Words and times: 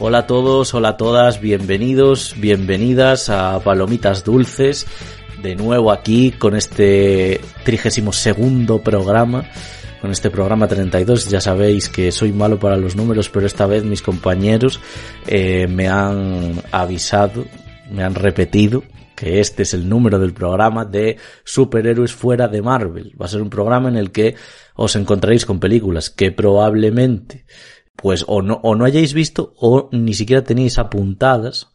Hola 0.00 0.20
a 0.20 0.26
todos, 0.26 0.72
hola 0.72 0.88
a 0.88 0.96
todas, 0.96 1.40
bienvenidos, 1.42 2.34
bienvenidas 2.38 3.28
a 3.28 3.60
Palomitas 3.60 4.24
Dulces, 4.24 4.86
de 5.42 5.54
nuevo 5.54 5.92
aquí 5.92 6.30
con 6.30 6.56
este 6.56 7.42
32 7.64 8.16
segundo 8.16 8.78
programa, 8.78 9.44
con 10.00 10.10
este 10.10 10.30
programa 10.30 10.68
32, 10.68 11.28
ya 11.28 11.40
sabéis 11.40 11.88
que 11.88 12.12
soy 12.12 12.32
malo 12.32 12.58
para 12.58 12.76
los 12.76 12.96
números, 12.96 13.28
pero 13.28 13.46
esta 13.46 13.66
vez 13.66 13.84
mis 13.84 14.02
compañeros 14.02 14.80
eh, 15.26 15.66
me 15.66 15.88
han 15.88 16.62
avisado, 16.70 17.44
me 17.90 18.02
han 18.02 18.14
repetido 18.14 18.84
que 19.16 19.40
este 19.40 19.64
es 19.64 19.74
el 19.74 19.88
número 19.88 20.18
del 20.18 20.32
programa 20.32 20.84
de 20.84 21.16
superhéroes 21.44 22.12
fuera 22.12 22.46
de 22.46 22.62
Marvel. 22.62 23.14
Va 23.20 23.26
a 23.26 23.28
ser 23.28 23.42
un 23.42 23.50
programa 23.50 23.88
en 23.88 23.96
el 23.96 24.12
que 24.12 24.36
os 24.76 24.94
encontraréis 24.94 25.44
con 25.44 25.58
películas 25.58 26.10
que 26.10 26.30
probablemente 26.30 27.44
pues 27.96 28.24
o 28.28 28.42
no, 28.42 28.60
o 28.62 28.76
no 28.76 28.84
hayáis 28.84 29.12
visto 29.12 29.54
o 29.56 29.88
ni 29.90 30.14
siquiera 30.14 30.44
tenéis 30.44 30.78
apuntadas 30.78 31.66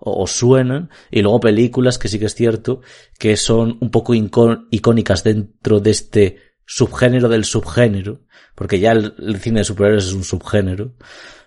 o 0.00 0.24
os 0.24 0.32
suenan 0.32 0.90
y 1.08 1.22
luego 1.22 1.38
películas 1.38 1.98
que 1.98 2.08
sí 2.08 2.18
que 2.18 2.26
es 2.26 2.34
cierto 2.34 2.80
que 3.16 3.36
son 3.36 3.78
un 3.80 3.92
poco 3.92 4.12
icónicas 4.14 5.22
dentro 5.22 5.78
de 5.78 5.90
este 5.90 6.47
subgénero 6.68 7.28
del 7.28 7.44
subgénero 7.44 8.20
porque 8.54 8.78
ya 8.78 8.92
el, 8.92 9.40
cine 9.40 9.60
de 9.60 9.64
superhéroes 9.64 10.06
es 10.06 10.12
un 10.12 10.24
subgénero 10.24 10.92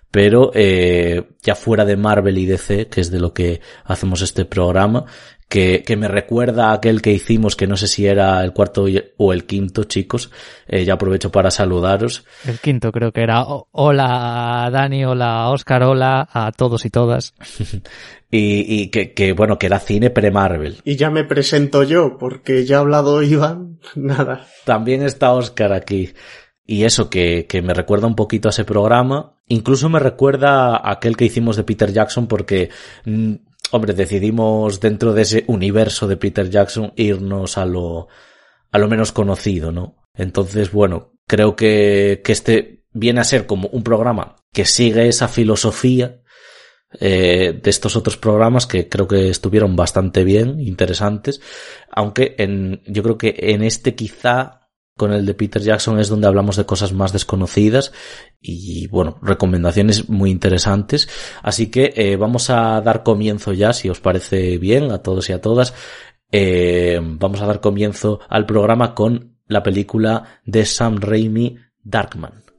pero 0.09 0.51
eh, 0.53 1.29
ya 1.41 1.55
fuera 1.55 1.85
de 1.85 1.95
Marvel 1.95 2.37
y 2.37 2.45
DC, 2.45 2.87
que 2.89 2.99
es 2.99 3.11
de 3.11 3.19
lo 3.21 3.33
que 3.33 3.61
hacemos 3.85 4.21
este 4.21 4.43
programa, 4.43 5.05
que, 5.51 5.83
que, 5.85 5.97
me 5.97 6.07
recuerda 6.07 6.69
a 6.69 6.73
aquel 6.75 7.01
que 7.01 7.11
hicimos, 7.11 7.57
que 7.57 7.67
no 7.67 7.75
sé 7.75 7.87
si 7.87 8.07
era 8.07 8.41
el 8.41 8.53
cuarto 8.53 8.85
o 9.17 9.33
el 9.33 9.45
quinto, 9.45 9.83
chicos. 9.83 10.31
Eh, 10.65 10.85
ya 10.85 10.93
aprovecho 10.93 11.29
para 11.29 11.51
saludaros. 11.51 12.23
El 12.45 12.59
quinto 12.59 12.93
creo 12.93 13.11
que 13.11 13.21
era. 13.21 13.43
Hola 13.71 14.69
Dani, 14.71 15.03
hola 15.03 15.49
Oscar, 15.49 15.83
hola 15.83 16.29
a 16.31 16.53
todos 16.53 16.85
y 16.85 16.89
todas. 16.89 17.33
y, 18.31 18.81
y 18.81 18.87
que, 18.91 19.13
que, 19.13 19.33
bueno, 19.33 19.59
que 19.59 19.65
era 19.65 19.79
cine 19.79 20.09
pre-Marvel. 20.09 20.77
Y 20.85 20.95
ya 20.95 21.09
me 21.09 21.25
presento 21.25 21.83
yo, 21.83 22.17
porque 22.17 22.63
ya 22.65 22.77
ha 22.77 22.79
hablado 22.79 23.21
Iván, 23.21 23.79
nada. 23.95 24.47
También 24.63 25.03
está 25.03 25.33
Oscar 25.33 25.73
aquí. 25.73 26.13
Y 26.65 26.85
eso 26.85 27.09
que, 27.09 27.45
que 27.45 27.61
me 27.61 27.73
recuerda 27.73 28.07
un 28.07 28.15
poquito 28.15 28.47
a 28.47 28.51
ese 28.51 28.63
programa. 28.63 29.35
Incluso 29.49 29.89
me 29.89 29.99
recuerda 29.99 30.77
a 30.77 30.91
aquel 30.91 31.17
que 31.17 31.25
hicimos 31.25 31.57
de 31.57 31.65
Peter 31.65 31.91
Jackson 31.91 32.27
porque 32.27 32.69
mm, 33.03 33.33
hombre, 33.71 33.93
decidimos 33.93 34.79
dentro 34.79 35.13
de 35.13 35.23
ese 35.23 35.43
universo 35.47 36.07
de 36.07 36.17
Peter 36.17 36.49
Jackson 36.49 36.93
irnos 36.95 37.57
a 37.57 37.65
lo, 37.65 38.07
a 38.71 38.77
lo 38.77 38.87
menos 38.87 39.11
conocido, 39.11 39.71
¿no? 39.71 39.95
Entonces, 40.13 40.71
bueno, 40.71 41.13
creo 41.27 41.55
que, 41.55 42.21
que 42.23 42.31
este 42.31 42.83
viene 42.93 43.21
a 43.21 43.25
ser 43.25 43.45
como 43.45 43.69
un 43.69 43.83
programa 43.83 44.35
que 44.51 44.65
sigue 44.65 45.07
esa 45.07 45.27
filosofía 45.27 46.21
eh, 46.99 47.57
de 47.61 47.69
estos 47.69 47.95
otros 47.95 48.17
programas 48.17 48.67
que 48.67 48.89
creo 48.89 49.07
que 49.07 49.29
estuvieron 49.29 49.77
bastante 49.77 50.25
bien, 50.25 50.59
interesantes, 50.59 51.39
aunque 51.89 52.35
en, 52.37 52.81
yo 52.85 53.01
creo 53.01 53.17
que 53.17 53.33
en 53.37 53.63
este 53.63 53.95
quizá 53.95 54.60
con 55.01 55.13
el 55.13 55.25
de 55.25 55.33
Peter 55.33 55.59
Jackson 55.59 55.99
es 55.99 56.09
donde 56.09 56.27
hablamos 56.27 56.57
de 56.57 56.67
cosas 56.67 56.93
más 56.93 57.11
desconocidas 57.11 57.91
y 58.39 58.85
bueno, 58.85 59.17
recomendaciones 59.23 60.09
muy 60.09 60.29
interesantes. 60.29 61.09
Así 61.41 61.71
que 61.71 61.91
eh, 61.95 62.17
vamos 62.17 62.51
a 62.51 62.79
dar 62.81 63.01
comienzo 63.01 63.51
ya, 63.51 63.73
si 63.73 63.89
os 63.89 63.99
parece 63.99 64.59
bien, 64.59 64.91
a 64.91 64.99
todos 64.99 65.27
y 65.31 65.33
a 65.33 65.41
todas. 65.41 65.73
Eh, 66.31 66.99
vamos 67.01 67.41
a 67.41 67.47
dar 67.47 67.61
comienzo 67.61 68.19
al 68.29 68.45
programa 68.45 68.93
con 68.93 69.39
la 69.47 69.63
película 69.63 70.39
de 70.45 70.65
Sam 70.65 70.97
Raimi, 71.01 71.57
Darkman. 71.81 72.50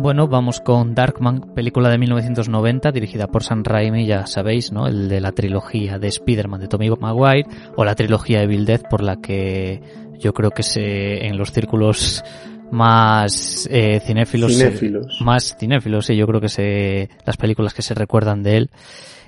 Bueno, 0.00 0.28
vamos 0.28 0.62
con 0.62 0.94
Darkman, 0.94 1.52
película 1.54 1.90
de 1.90 1.98
1990 1.98 2.90
dirigida 2.90 3.26
por 3.26 3.42
Sam 3.42 3.62
Raimi, 3.62 4.06
ya 4.06 4.26
sabéis, 4.26 4.72
¿no? 4.72 4.86
El 4.86 5.10
de 5.10 5.20
la 5.20 5.32
trilogía 5.32 5.98
de 5.98 6.08
Spider-Man 6.08 6.58
de 6.62 6.68
Tommy 6.68 6.88
Maguire 6.88 7.46
o 7.76 7.84
la 7.84 7.94
trilogía 7.94 8.40
de 8.40 8.46
Bill 8.46 8.64
Death 8.64 8.88
por 8.88 9.02
la 9.02 9.16
que 9.16 9.82
yo 10.18 10.32
creo 10.32 10.52
que 10.52 10.62
se 10.62 11.26
en 11.26 11.36
los 11.36 11.52
círculos 11.52 12.24
más 12.70 13.68
eh, 13.70 14.00
cinéfilos, 14.00 14.56
cinéfilos. 14.56 15.20
más 15.20 15.54
cinéfilos, 15.58 16.06
sí, 16.06 16.16
yo 16.16 16.26
creo 16.26 16.40
que 16.40 16.48
se 16.48 17.10
las 17.26 17.36
películas 17.36 17.74
que 17.74 17.82
se 17.82 17.92
recuerdan 17.92 18.42
de 18.42 18.56
él 18.56 18.70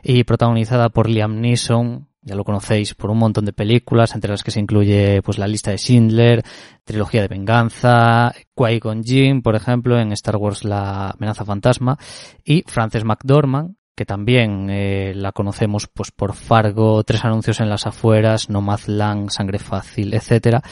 y 0.02 0.24
protagonizada 0.24 0.88
por 0.88 1.06
Liam 1.06 1.42
Neeson, 1.42 2.08
ya 2.22 2.34
lo 2.34 2.44
conocéis 2.44 2.94
por 2.94 3.10
un 3.10 3.18
montón 3.18 3.44
de 3.44 3.52
películas, 3.52 4.14
entre 4.14 4.30
las 4.30 4.42
que 4.42 4.50
se 4.50 4.60
incluye 4.60 5.22
pues 5.22 5.38
la 5.38 5.48
lista 5.48 5.70
de 5.70 5.78
Schindler, 5.78 6.42
trilogía 6.84 7.22
de 7.22 7.28
venganza, 7.28 8.32
Qui-Gon 8.54 9.02
Jinn, 9.04 9.42
por 9.42 9.56
ejemplo, 9.56 9.98
en 9.98 10.12
Star 10.12 10.36
Wars 10.36 10.64
La 10.64 11.10
amenaza 11.10 11.44
fantasma, 11.44 11.98
y 12.44 12.62
Frances 12.66 13.04
McDormand, 13.04 13.74
que 13.94 14.06
también 14.06 14.68
eh, 14.70 15.12
la 15.14 15.32
conocemos 15.32 15.88
pues 15.88 16.10
por 16.12 16.34
Fargo, 16.34 17.02
tres 17.04 17.24
anuncios 17.24 17.60
en 17.60 17.68
las 17.68 17.86
afueras, 17.86 18.48
Nomadland, 18.48 19.30
Sangre 19.30 19.58
Fácil, 19.58 20.14
etcétera 20.14 20.62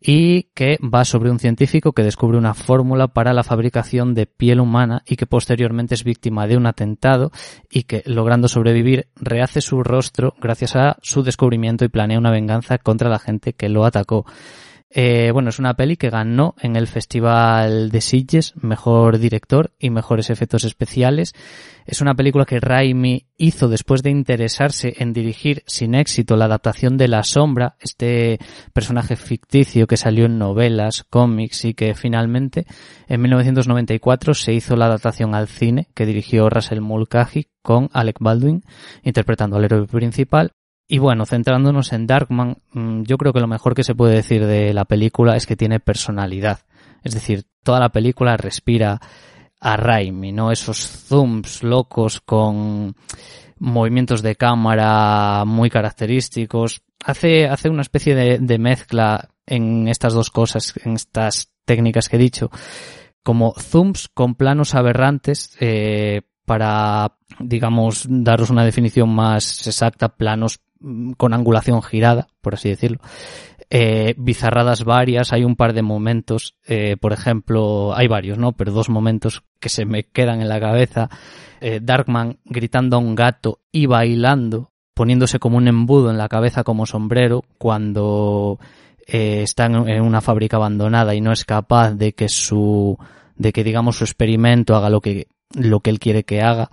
y 0.00 0.44
que 0.54 0.78
va 0.82 1.04
sobre 1.04 1.30
un 1.30 1.38
científico 1.38 1.92
que 1.92 2.02
descubre 2.02 2.38
una 2.38 2.54
fórmula 2.54 3.08
para 3.08 3.34
la 3.34 3.44
fabricación 3.44 4.14
de 4.14 4.26
piel 4.26 4.60
humana 4.60 5.02
y 5.06 5.16
que 5.16 5.26
posteriormente 5.26 5.94
es 5.94 6.04
víctima 6.04 6.46
de 6.46 6.56
un 6.56 6.66
atentado 6.66 7.30
y 7.70 7.82
que, 7.82 8.02
logrando 8.06 8.48
sobrevivir, 8.48 9.08
rehace 9.16 9.60
su 9.60 9.82
rostro 9.82 10.34
gracias 10.40 10.76
a 10.76 10.96
su 11.02 11.22
descubrimiento 11.22 11.84
y 11.84 11.88
planea 11.88 12.18
una 12.18 12.30
venganza 12.30 12.78
contra 12.78 13.10
la 13.10 13.18
gente 13.18 13.52
que 13.52 13.68
lo 13.68 13.84
atacó. 13.84 14.24
Eh, 14.92 15.30
bueno, 15.32 15.50
es 15.50 15.60
una 15.60 15.74
peli 15.74 15.96
que 15.96 16.10
ganó 16.10 16.56
en 16.60 16.74
el 16.74 16.88
Festival 16.88 17.90
de 17.90 18.00
Sitges 18.00 18.54
mejor 18.56 19.18
director 19.18 19.70
y 19.78 19.88
mejores 19.90 20.30
efectos 20.30 20.64
especiales. 20.64 21.32
Es 21.86 22.00
una 22.00 22.14
película 22.14 22.44
que 22.44 22.58
Raimi 22.58 23.26
hizo 23.36 23.68
después 23.68 24.02
de 24.02 24.10
interesarse 24.10 24.94
en 24.98 25.12
dirigir 25.12 25.62
sin 25.66 25.94
éxito 25.94 26.36
la 26.36 26.46
adaptación 26.46 26.96
de 26.96 27.06
La 27.06 27.22
Sombra, 27.22 27.76
este 27.78 28.40
personaje 28.72 29.14
ficticio 29.14 29.86
que 29.86 29.96
salió 29.96 30.26
en 30.26 30.38
novelas, 30.38 31.04
cómics 31.08 31.64
y 31.66 31.74
que 31.74 31.94
finalmente 31.94 32.66
en 33.06 33.20
1994 33.20 34.34
se 34.34 34.54
hizo 34.54 34.74
la 34.74 34.86
adaptación 34.86 35.36
al 35.36 35.46
cine 35.46 35.86
que 35.94 36.04
dirigió 36.04 36.50
Russell 36.50 36.80
Mulcahy 36.80 37.46
con 37.62 37.90
Alec 37.92 38.16
Baldwin 38.18 38.64
interpretando 39.04 39.56
al 39.56 39.64
héroe 39.64 39.86
principal 39.86 40.52
y 40.92 40.98
bueno, 40.98 41.24
centrándonos 41.24 41.92
en 41.92 42.08
Darkman, 42.08 42.56
mm, 42.72 43.02
yo 43.02 43.16
creo 43.16 43.32
que 43.32 43.38
lo 43.38 43.46
mejor 43.46 43.76
que 43.76 43.84
se 43.84 43.94
puede 43.94 44.16
decir 44.16 44.44
de 44.44 44.74
la 44.74 44.86
película 44.86 45.36
es 45.36 45.46
que 45.46 45.54
tiene 45.54 45.78
personalidad. 45.78 46.62
Es 47.04 47.14
decir, 47.14 47.44
toda 47.62 47.78
la 47.78 47.90
película 47.90 48.36
respira 48.36 49.00
a 49.60 49.76
Raimi, 49.76 50.32
¿no? 50.32 50.50
Esos 50.50 50.78
zooms 50.78 51.62
locos 51.62 52.20
con 52.20 52.96
movimientos 53.60 54.20
de 54.20 54.34
cámara 54.34 55.44
muy 55.46 55.70
característicos. 55.70 56.82
Hace, 57.04 57.46
hace 57.46 57.68
una 57.68 57.82
especie 57.82 58.16
de, 58.16 58.58
mezcla 58.58 59.28
en 59.46 59.86
estas 59.86 60.12
dos 60.12 60.30
cosas, 60.30 60.74
en 60.84 60.94
estas 60.94 61.52
técnicas 61.64 62.08
que 62.08 62.16
he 62.16 62.18
dicho, 62.18 62.50
como 63.22 63.54
zooms 63.56 64.08
con 64.08 64.34
planos 64.34 64.74
aberrantes, 64.74 65.56
eh, 65.60 66.22
para, 66.44 67.16
digamos, 67.38 68.06
daros 68.08 68.50
una 68.50 68.64
definición 68.64 69.14
más 69.14 69.68
exacta, 69.68 70.08
planos 70.08 70.58
con 71.16 71.34
angulación 71.34 71.82
girada, 71.82 72.28
por 72.40 72.54
así 72.54 72.68
decirlo. 72.68 72.98
Eh, 73.68 74.14
bizarradas 74.16 74.84
varias, 74.84 75.32
hay 75.32 75.44
un 75.44 75.54
par 75.54 75.74
de 75.74 75.82
momentos, 75.82 76.56
eh, 76.66 76.96
por 77.00 77.12
ejemplo, 77.12 77.94
hay 77.94 78.08
varios, 78.08 78.36
¿no? 78.36 78.52
Pero 78.52 78.72
dos 78.72 78.88
momentos 78.88 79.44
que 79.60 79.68
se 79.68 79.84
me 79.84 80.04
quedan 80.04 80.40
en 80.40 80.48
la 80.48 80.58
cabeza. 80.58 81.08
Eh, 81.60 81.78
Darkman 81.80 82.38
gritando 82.44 82.96
a 82.96 82.98
un 82.98 83.14
gato 83.14 83.60
y 83.70 83.86
bailando, 83.86 84.72
poniéndose 84.94 85.38
como 85.38 85.58
un 85.58 85.68
embudo 85.68 86.10
en 86.10 86.18
la 86.18 86.28
cabeza 86.28 86.64
como 86.64 86.86
sombrero, 86.86 87.44
cuando 87.58 88.58
eh, 89.06 89.42
está 89.42 89.66
en 89.66 90.02
una 90.02 90.20
fábrica 90.20 90.56
abandonada 90.56 91.14
y 91.14 91.20
no 91.20 91.32
es 91.32 91.44
capaz 91.44 91.92
de 91.92 92.12
que 92.12 92.28
su, 92.28 92.98
de 93.36 93.52
que 93.52 93.62
digamos 93.62 93.96
su 93.96 94.04
experimento 94.04 94.74
haga 94.74 94.90
lo 94.90 95.00
que, 95.00 95.28
lo 95.54 95.80
que 95.80 95.90
él 95.90 96.00
quiere 96.00 96.24
que 96.24 96.42
haga. 96.42 96.70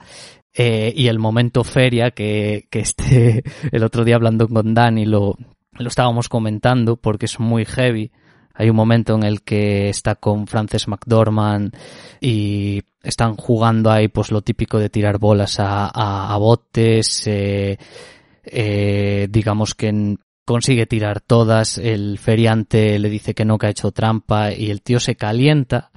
Eh, 0.59 0.91
y 0.95 1.07
el 1.07 1.19
momento 1.19 1.63
feria 1.63 2.09
que, 2.09 2.67
que 2.71 2.79
este, 2.79 3.43
el 3.71 3.83
otro 3.83 4.03
día 4.03 4.15
hablando 4.15 4.47
con 4.47 4.73
Dani 4.73 5.05
lo, 5.05 5.37
lo 5.73 5.87
estábamos 5.87 6.29
comentando 6.29 6.97
porque 6.97 7.25
es 7.25 7.39
muy 7.39 7.63
heavy. 7.63 8.11
Hay 8.55 8.71
un 8.71 8.75
momento 8.75 9.13
en 9.13 9.21
el 9.21 9.43
que 9.43 9.89
está 9.89 10.15
con 10.15 10.47
Frances 10.47 10.87
McDormand 10.87 11.77
y 12.19 12.81
están 13.03 13.35
jugando 13.35 13.91
ahí 13.91 14.07
pues 14.07 14.31
lo 14.31 14.41
típico 14.41 14.79
de 14.79 14.89
tirar 14.89 15.19
bolas 15.19 15.59
a, 15.59 15.89
a, 15.89 16.35
botes, 16.37 17.27
eh, 17.27 17.77
eh, 18.43 19.27
digamos 19.29 19.75
que 19.75 20.17
consigue 20.43 20.87
tirar 20.87 21.21
todas, 21.21 21.77
el 21.77 22.17
feriante 22.17 22.97
le 22.97 23.09
dice 23.09 23.35
que 23.35 23.45
no, 23.45 23.59
que 23.59 23.67
ha 23.67 23.69
hecho 23.69 23.91
trampa 23.91 24.51
y 24.51 24.71
el 24.71 24.81
tío 24.81 24.99
se 24.99 25.15
calienta 25.15 25.91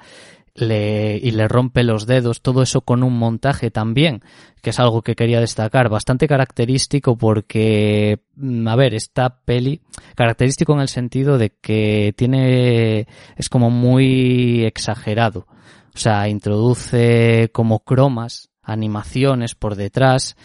le, 0.54 1.16
y 1.16 1.30
le 1.30 1.48
rompe 1.48 1.84
los 1.84 2.06
dedos, 2.06 2.42
todo 2.42 2.62
eso 2.62 2.82
con 2.82 3.02
un 3.02 3.18
montaje 3.18 3.70
también, 3.70 4.22
que 4.62 4.70
es 4.70 4.80
algo 4.80 5.02
que 5.02 5.14
quería 5.14 5.40
destacar, 5.40 5.88
bastante 5.88 6.28
característico 6.28 7.16
porque, 7.16 8.20
mm, 8.36 8.68
a 8.68 8.76
ver, 8.76 8.94
esta 8.94 9.40
peli, 9.44 9.80
característico 10.14 10.72
en 10.74 10.80
el 10.80 10.88
sentido 10.88 11.38
de 11.38 11.50
que 11.60 12.14
tiene, 12.16 13.06
es 13.36 13.48
como 13.48 13.70
muy 13.70 14.64
exagerado, 14.64 15.46
o 15.94 15.98
sea, 15.98 16.28
introduce 16.28 17.50
como 17.52 17.80
cromas, 17.80 18.50
animaciones 18.62 19.54
por 19.54 19.74
detrás, 19.74 20.36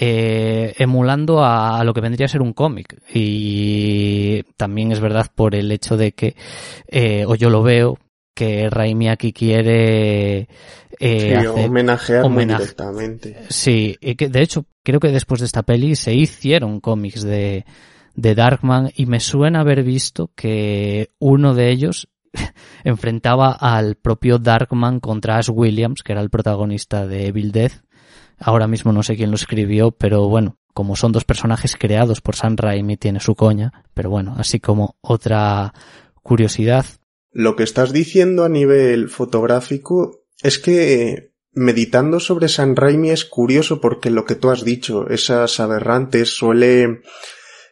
eh, 0.00 0.74
emulando 0.78 1.44
a, 1.44 1.82
lo 1.82 1.92
que 1.92 2.00
vendría 2.00 2.26
a 2.26 2.28
ser 2.28 2.42
un 2.42 2.52
cómic. 2.52 3.00
Y 3.12 4.42
también 4.56 4.92
es 4.92 5.00
verdad 5.00 5.26
por 5.34 5.54
el 5.54 5.72
hecho 5.72 5.96
de 5.96 6.12
que, 6.12 6.36
eh, 6.86 7.24
o 7.26 7.34
yo 7.34 7.50
lo 7.50 7.62
veo, 7.62 7.98
que 8.38 8.70
Raimi 8.70 9.08
aquí 9.08 9.32
quiere 9.32 10.48
eh, 11.00 11.48
homenajear 11.48 12.30
muy 12.30 12.44
directamente. 12.46 13.36
Sí, 13.48 13.96
y 14.00 14.14
que 14.14 14.28
de 14.28 14.42
hecho 14.42 14.64
creo 14.84 15.00
que 15.00 15.08
después 15.08 15.40
de 15.40 15.46
esta 15.46 15.64
peli 15.64 15.96
se 15.96 16.14
hicieron 16.14 16.78
cómics 16.78 17.22
de, 17.22 17.64
de 18.14 18.34
Darkman 18.36 18.92
y 18.94 19.06
me 19.06 19.18
suena 19.18 19.62
haber 19.62 19.82
visto 19.82 20.30
que 20.36 21.10
uno 21.18 21.54
de 21.54 21.72
ellos 21.72 22.08
enfrentaba 22.84 23.50
al 23.50 23.96
propio 23.96 24.38
Darkman 24.38 25.00
contra 25.00 25.38
Ash 25.38 25.50
Williams, 25.52 26.04
que 26.04 26.12
era 26.12 26.20
el 26.20 26.30
protagonista 26.30 27.08
de 27.08 27.26
Evil 27.26 27.50
Death, 27.50 27.82
Ahora 28.40 28.68
mismo 28.68 28.92
no 28.92 29.02
sé 29.02 29.16
quién 29.16 29.30
lo 29.30 29.36
escribió, 29.36 29.90
pero 29.90 30.28
bueno, 30.28 30.58
como 30.72 30.94
son 30.94 31.10
dos 31.10 31.24
personajes 31.24 31.76
creados 31.76 32.20
por 32.20 32.36
Sam 32.36 32.54
Raimi 32.56 32.96
tiene 32.96 33.18
su 33.18 33.34
coña, 33.34 33.84
pero 33.94 34.10
bueno, 34.10 34.36
así 34.38 34.60
como 34.60 34.96
otra 35.00 35.74
curiosidad. 36.22 36.86
Lo 37.30 37.56
que 37.56 37.62
estás 37.62 37.92
diciendo 37.92 38.44
a 38.44 38.48
nivel 38.48 39.08
fotográfico 39.08 40.24
es 40.42 40.58
que 40.58 41.32
meditando 41.52 42.20
sobre 42.20 42.48
Sam 42.48 42.74
Raimi 42.74 43.10
es 43.10 43.24
curioso 43.24 43.80
porque 43.80 44.10
lo 44.10 44.24
que 44.24 44.34
tú 44.34 44.50
has 44.50 44.64
dicho, 44.64 45.08
esas 45.08 45.60
aberrantes 45.60 46.30
suele 46.30 47.02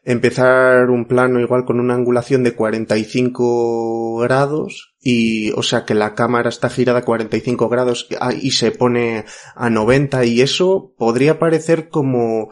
empezar 0.06 0.90
un 0.90 1.06
plano 1.06 1.40
igual 1.40 1.64
con 1.64 1.80
una 1.80 1.94
angulación 1.94 2.44
de 2.44 2.54
45 2.54 4.18
grados 4.18 4.94
y 5.00 5.50
o 5.52 5.64
sea 5.64 5.84
que 5.84 5.94
la 5.94 6.14
cámara 6.14 6.48
está 6.48 6.70
girada 6.70 7.00
a 7.00 7.04
45 7.04 7.68
grados 7.68 8.08
y 8.40 8.52
se 8.52 8.70
pone 8.70 9.24
a 9.56 9.68
90 9.68 10.24
y 10.24 10.42
eso 10.42 10.94
podría 10.96 11.40
parecer 11.40 11.88
como 11.88 12.50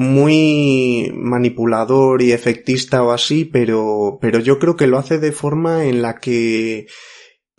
muy 0.00 1.12
manipulador 1.14 2.22
y 2.22 2.32
efectista 2.32 3.02
o 3.02 3.10
así, 3.10 3.44
pero, 3.44 4.18
pero 4.18 4.38
yo 4.38 4.58
creo 4.58 4.74
que 4.74 4.86
lo 4.86 4.96
hace 4.96 5.18
de 5.18 5.30
forma 5.30 5.84
en 5.84 6.00
la 6.00 6.16
que 6.16 6.86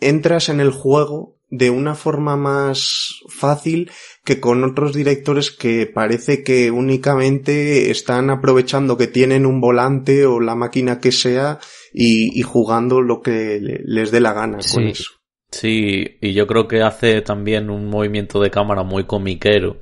entras 0.00 0.48
en 0.48 0.58
el 0.58 0.72
juego 0.72 1.38
de 1.50 1.70
una 1.70 1.94
forma 1.94 2.36
más 2.36 3.20
fácil 3.28 3.92
que 4.24 4.40
con 4.40 4.64
otros 4.64 4.92
directores 4.92 5.52
que 5.52 5.86
parece 5.86 6.42
que 6.42 6.72
únicamente 6.72 7.92
están 7.92 8.28
aprovechando 8.28 8.96
que 8.96 9.06
tienen 9.06 9.46
un 9.46 9.60
volante 9.60 10.26
o 10.26 10.40
la 10.40 10.56
máquina 10.56 10.98
que 10.98 11.12
sea 11.12 11.60
y, 11.92 12.42
jugando 12.42 13.02
lo 13.02 13.20
que 13.20 13.60
les 13.60 14.10
dé 14.10 14.18
la 14.18 14.32
gana 14.32 14.58
con 14.74 14.88
eso. 14.88 15.12
Sí, 15.52 16.16
y 16.20 16.32
yo 16.32 16.48
creo 16.48 16.66
que 16.66 16.82
hace 16.82 17.20
también 17.20 17.70
un 17.70 17.86
movimiento 17.86 18.40
de 18.40 18.50
cámara 18.50 18.82
muy 18.82 19.04
comiquero, 19.04 19.78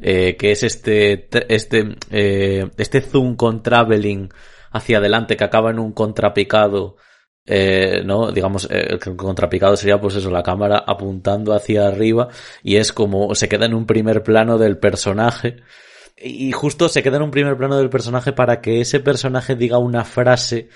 eh, 0.00 0.36
que 0.36 0.52
es 0.52 0.62
este, 0.62 1.28
este, 1.48 1.96
eh, 2.10 2.68
este 2.76 3.00
zoom 3.00 3.36
con 3.36 3.62
traveling 3.62 4.28
hacia 4.72 4.98
adelante 4.98 5.36
que 5.36 5.44
acaba 5.44 5.70
en 5.70 5.78
un 5.78 5.92
contrapicado 5.92 6.96
eh, 7.46 8.02
¿no? 8.04 8.30
Digamos, 8.30 8.68
eh, 8.70 8.86
el 8.90 9.16
contrapicado 9.16 9.76
sería 9.76 10.00
pues 10.00 10.14
eso, 10.14 10.30
la 10.30 10.42
cámara 10.42 10.84
apuntando 10.86 11.52
hacia 11.54 11.88
arriba 11.88 12.28
y 12.62 12.76
es 12.76 12.92
como 12.92 13.34
se 13.34 13.48
queda 13.48 13.66
en 13.66 13.74
un 13.74 13.86
primer 13.86 14.22
plano 14.22 14.58
del 14.58 14.78
personaje 14.78 15.56
y 16.16 16.52
justo 16.52 16.88
se 16.88 17.02
queda 17.02 17.16
en 17.16 17.24
un 17.24 17.30
primer 17.30 17.56
plano 17.56 17.76
del 17.78 17.90
personaje 17.90 18.32
para 18.32 18.60
que 18.60 18.80
ese 18.80 19.00
personaje 19.00 19.56
diga 19.56 19.78
una 19.78 20.04
frase 20.04 20.68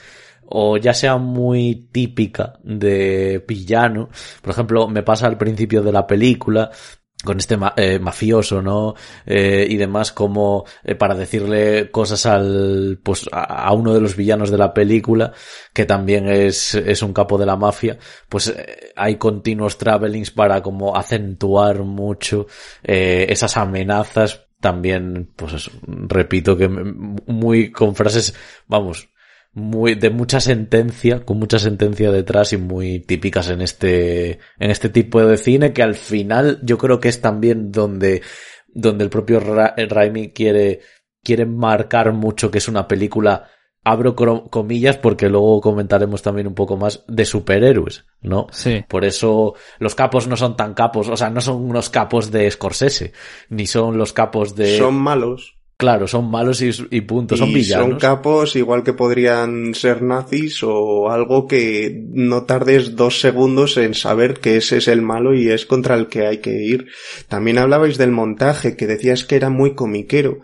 o 0.47 0.77
ya 0.77 0.95
sea 0.95 1.17
muy 1.17 1.89
típica 1.93 2.59
de 2.65 3.45
pillano. 3.47 4.09
Por 4.43 4.53
ejemplo, 4.53 4.89
me 4.89 5.03
pasa 5.03 5.27
al 5.27 5.39
principio 5.39 5.83
de 5.83 5.93
la 5.93 6.07
película 6.07 6.71
con 7.25 7.39
este 7.39 7.59
eh, 7.77 7.99
mafioso, 7.99 8.63
¿no? 8.63 8.95
Eh, 9.27 9.67
y 9.69 9.77
demás, 9.77 10.13
como 10.13 10.65
eh, 10.85 10.95
para 10.95 11.15
decirle 11.15 11.91
cosas 11.91 12.27
al, 12.27 13.01
pues, 13.03 13.29
a, 13.33 13.73
uno 13.73 13.95
de 13.95 14.01
los 14.01 14.17
villanos 14.17 14.51
de 14.51 14.59
la 14.59 14.73
película, 14.73 15.33
que 15.73 15.85
también 15.85 16.29
es, 16.29 16.75
es 16.75 17.03
un 17.03 17.13
capo 17.13 17.39
de 17.39 17.47
la 17.47 17.57
mafia, 17.57 17.99
pues 18.29 18.55
hay 18.97 19.17
continuos 19.17 19.79
travelings 19.79 20.31
para 20.31 20.63
como 20.63 20.97
acentuar 20.97 21.83
mucho 21.83 22.47
esas 22.83 23.57
amenazas 23.57 24.47
también, 24.61 25.31
pues 25.37 25.71
repito 25.87 26.57
que 26.57 26.69
muy 26.69 27.71
con 27.71 27.95
frases, 27.95 28.35
vamos, 28.67 29.09
muy 29.55 29.95
de 29.95 30.11
mucha 30.11 30.41
sentencia, 30.41 31.25
con 31.25 31.39
mucha 31.39 31.59
sentencia 31.59 32.11
detrás 32.11 32.53
y 32.53 32.57
muy 32.57 32.99
típicas 33.01 33.51
en 33.51 33.63
este 33.63 34.41
en 34.59 34.71
este 34.71 34.89
tipo 34.89 35.25
de 35.25 35.37
cine 35.37 35.73
que 35.73 35.83
al 35.83 35.95
final 35.95 36.59
yo 36.63 36.77
creo 36.77 36.99
que 36.99 37.09
es 37.09 37.21
también 37.21 37.71
donde 37.71 38.23
donde 38.67 39.05
el 39.05 39.11
propio 39.11 39.41
Raimi 39.41 40.33
quiere 40.33 40.81
quiere 41.23 41.47
marcar 41.47 42.13
mucho 42.13 42.51
que 42.51 42.59
es 42.59 42.69
una 42.69 42.89
película 42.89 43.49
abro 43.85 44.17
comillas 44.17 44.97
porque 44.97 45.29
luego 45.29 45.61
comentaremos 45.61 46.23
también 46.23 46.47
un 46.47 46.55
poco 46.55 46.77
más 46.77 47.05
de 47.07 47.25
superhéroes, 47.25 48.07
¿no? 48.23 48.47
Sí. 48.51 48.83
Por 48.89 49.05
eso 49.05 49.55
los 49.79 49.95
capos 49.95 50.27
no 50.27 50.37
son 50.37 50.57
tan 50.57 50.75
capos, 50.75 51.09
o 51.09 51.17
sea, 51.17 51.29
no 51.31 51.43
son 51.43 51.57
unos 51.57 51.91
capos 51.91 52.31
de 52.31 52.51
Scorsese, 52.51 53.13
ni 53.51 53.67
son 53.67 53.99
los 53.99 54.15
capos 54.15 54.57
de... 54.57 54.79
Son 54.79 54.95
malos. 54.95 55.59
Claro, 55.77 56.07
son 56.07 56.31
malos 56.31 56.63
y, 56.63 56.71
y 56.91 57.01
punto, 57.01 57.37
son 57.37 57.53
villanos. 57.53 57.89
Son 57.89 57.99
capos 57.99 58.55
igual 58.55 58.85
que 58.85 58.93
podrían 58.93 59.75
ser 59.75 60.03
nazis 60.03 60.63
o 60.63 61.11
algo 61.11 61.49
que 61.49 62.05
no 62.11 62.45
tardes 62.45 62.95
dos 62.95 63.21
segundos 63.21 63.77
en 63.77 63.95
saber 63.95 64.39
que 64.39 64.57
ese 64.57 64.77
es 64.77 64.87
el 64.87 65.03
malo 65.03 65.35
y 65.35 65.51
es 65.51 65.67
contra 65.67 65.97
el 65.97 66.07
que 66.07 66.29
hay 66.29 66.39
que 66.39 66.63
ir. 66.63 66.87
También 67.29 67.59
hablabais 67.59 67.99
del 67.99 68.13
montaje, 68.13 68.77
que 68.77 68.87
decías 68.87 69.25
que 69.25 69.35
era 69.35 69.51
muy 69.51 69.75
comiquero. 69.75 70.43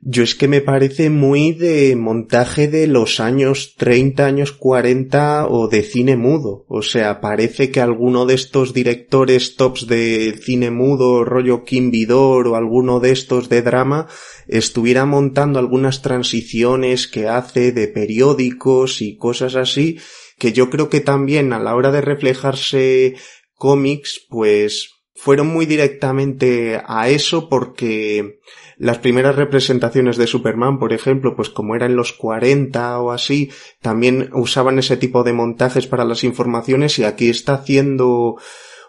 Yo 0.00 0.22
es 0.22 0.36
que 0.36 0.46
me 0.46 0.60
parece 0.60 1.10
muy 1.10 1.52
de 1.52 1.96
montaje 1.96 2.68
de 2.68 2.86
los 2.86 3.18
años 3.18 3.74
30, 3.76 4.26
años 4.26 4.52
40 4.52 5.48
o 5.48 5.66
de 5.66 5.82
cine 5.82 6.16
mudo. 6.16 6.64
O 6.68 6.82
sea, 6.82 7.20
parece 7.20 7.72
que 7.72 7.80
alguno 7.80 8.24
de 8.24 8.34
estos 8.34 8.72
directores 8.72 9.56
tops 9.56 9.88
de 9.88 10.38
cine 10.40 10.70
mudo, 10.70 11.24
rollo 11.24 11.64
Kim 11.64 11.90
Vidor 11.90 12.46
o 12.46 12.54
alguno 12.54 13.00
de 13.00 13.10
estos 13.10 13.48
de 13.48 13.60
drama, 13.62 14.06
estuviera 14.46 15.04
montando 15.04 15.58
algunas 15.58 16.00
transiciones 16.00 17.08
que 17.08 17.26
hace 17.26 17.72
de 17.72 17.88
periódicos 17.88 19.02
y 19.02 19.16
cosas 19.16 19.56
así, 19.56 19.98
que 20.38 20.52
yo 20.52 20.70
creo 20.70 20.88
que 20.88 21.00
también 21.00 21.52
a 21.52 21.58
la 21.58 21.74
hora 21.74 21.90
de 21.90 22.02
reflejarse 22.02 23.16
cómics, 23.54 24.24
pues 24.28 24.90
fueron 25.16 25.48
muy 25.48 25.66
directamente 25.66 26.80
a 26.86 27.08
eso 27.08 27.48
porque 27.48 28.38
las 28.78 28.98
primeras 28.98 29.34
representaciones 29.34 30.16
de 30.16 30.28
Superman, 30.28 30.78
por 30.78 30.92
ejemplo, 30.92 31.34
pues 31.34 31.50
como 31.50 31.74
eran 31.74 31.96
los 31.96 32.12
40 32.12 33.00
o 33.00 33.10
así, 33.10 33.50
también 33.82 34.30
usaban 34.32 34.78
ese 34.78 34.96
tipo 34.96 35.24
de 35.24 35.32
montajes 35.32 35.86
para 35.86 36.04
las 36.04 36.22
informaciones 36.22 36.98
y 36.98 37.04
aquí 37.04 37.28
está 37.28 37.54
haciendo 37.54 38.36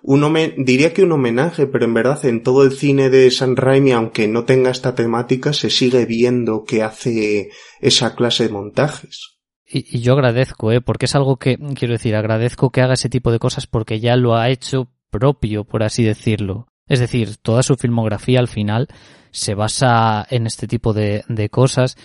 un 0.02 0.54
diría 0.58 0.94
que 0.94 1.04
un 1.04 1.12
homenaje, 1.12 1.68
pero 1.68 1.86
en 1.86 1.94
verdad 1.94 2.24
en 2.26 2.44
todo 2.44 2.64
el 2.64 2.72
cine 2.72 3.10
de 3.10 3.32
San 3.32 3.56
Raimi, 3.56 3.92
aunque 3.92 4.28
no 4.28 4.46
tenga 4.46 4.70
esta 4.70 4.96
temática, 4.96 5.54
se 5.54 5.70
sigue 5.70 6.06
viendo 6.06 6.64
que 6.64 6.84
hace 6.84 7.50
esa 7.82 8.16
clase 8.16 8.48
de 8.48 8.54
montajes. 8.54 9.40
Y, 9.68 9.98
y 9.98 10.02
yo 10.02 10.14
agradezco, 10.14 10.72
¿eh? 10.72 10.82
porque 10.82 11.06
es 11.06 11.16
algo 11.16 11.38
que, 11.38 11.58
quiero 11.76 11.94
decir, 11.94 12.16
agradezco 12.16 12.72
que 12.72 12.82
haga 12.82 12.94
ese 12.94 13.10
tipo 13.10 13.32
de 13.32 13.40
cosas 13.40 13.68
porque 13.68 14.00
ya 14.00 14.16
lo 14.16 14.36
ha 14.36 14.50
hecho 14.50 14.88
propio, 15.10 15.64
por 15.64 15.84
así 15.84 16.04
decirlo. 16.04 16.68
Es 16.88 17.00
decir, 17.00 17.38
toda 17.38 17.62
su 17.62 17.76
filmografía 17.76 18.40
al 18.40 18.48
final 18.48 18.88
se 19.32 19.56
basa 19.56 20.26
en 20.30 20.46
este 20.48 20.68
tipo 20.68 20.94
de, 20.94 21.24
de 21.28 21.50
cosas. 21.50 21.98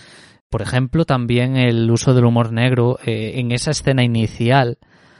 Por 0.49 0.61
ejemplo, 0.61 1.05
también 1.05 1.57
el 1.57 1.89
uso 1.91 2.13
del 2.13 2.25
humor 2.25 2.51
negro 2.51 2.97
eh, 3.05 3.33
en 3.35 3.51
esa 3.51 3.71
escena 3.71 4.03
inicial. 4.03 4.77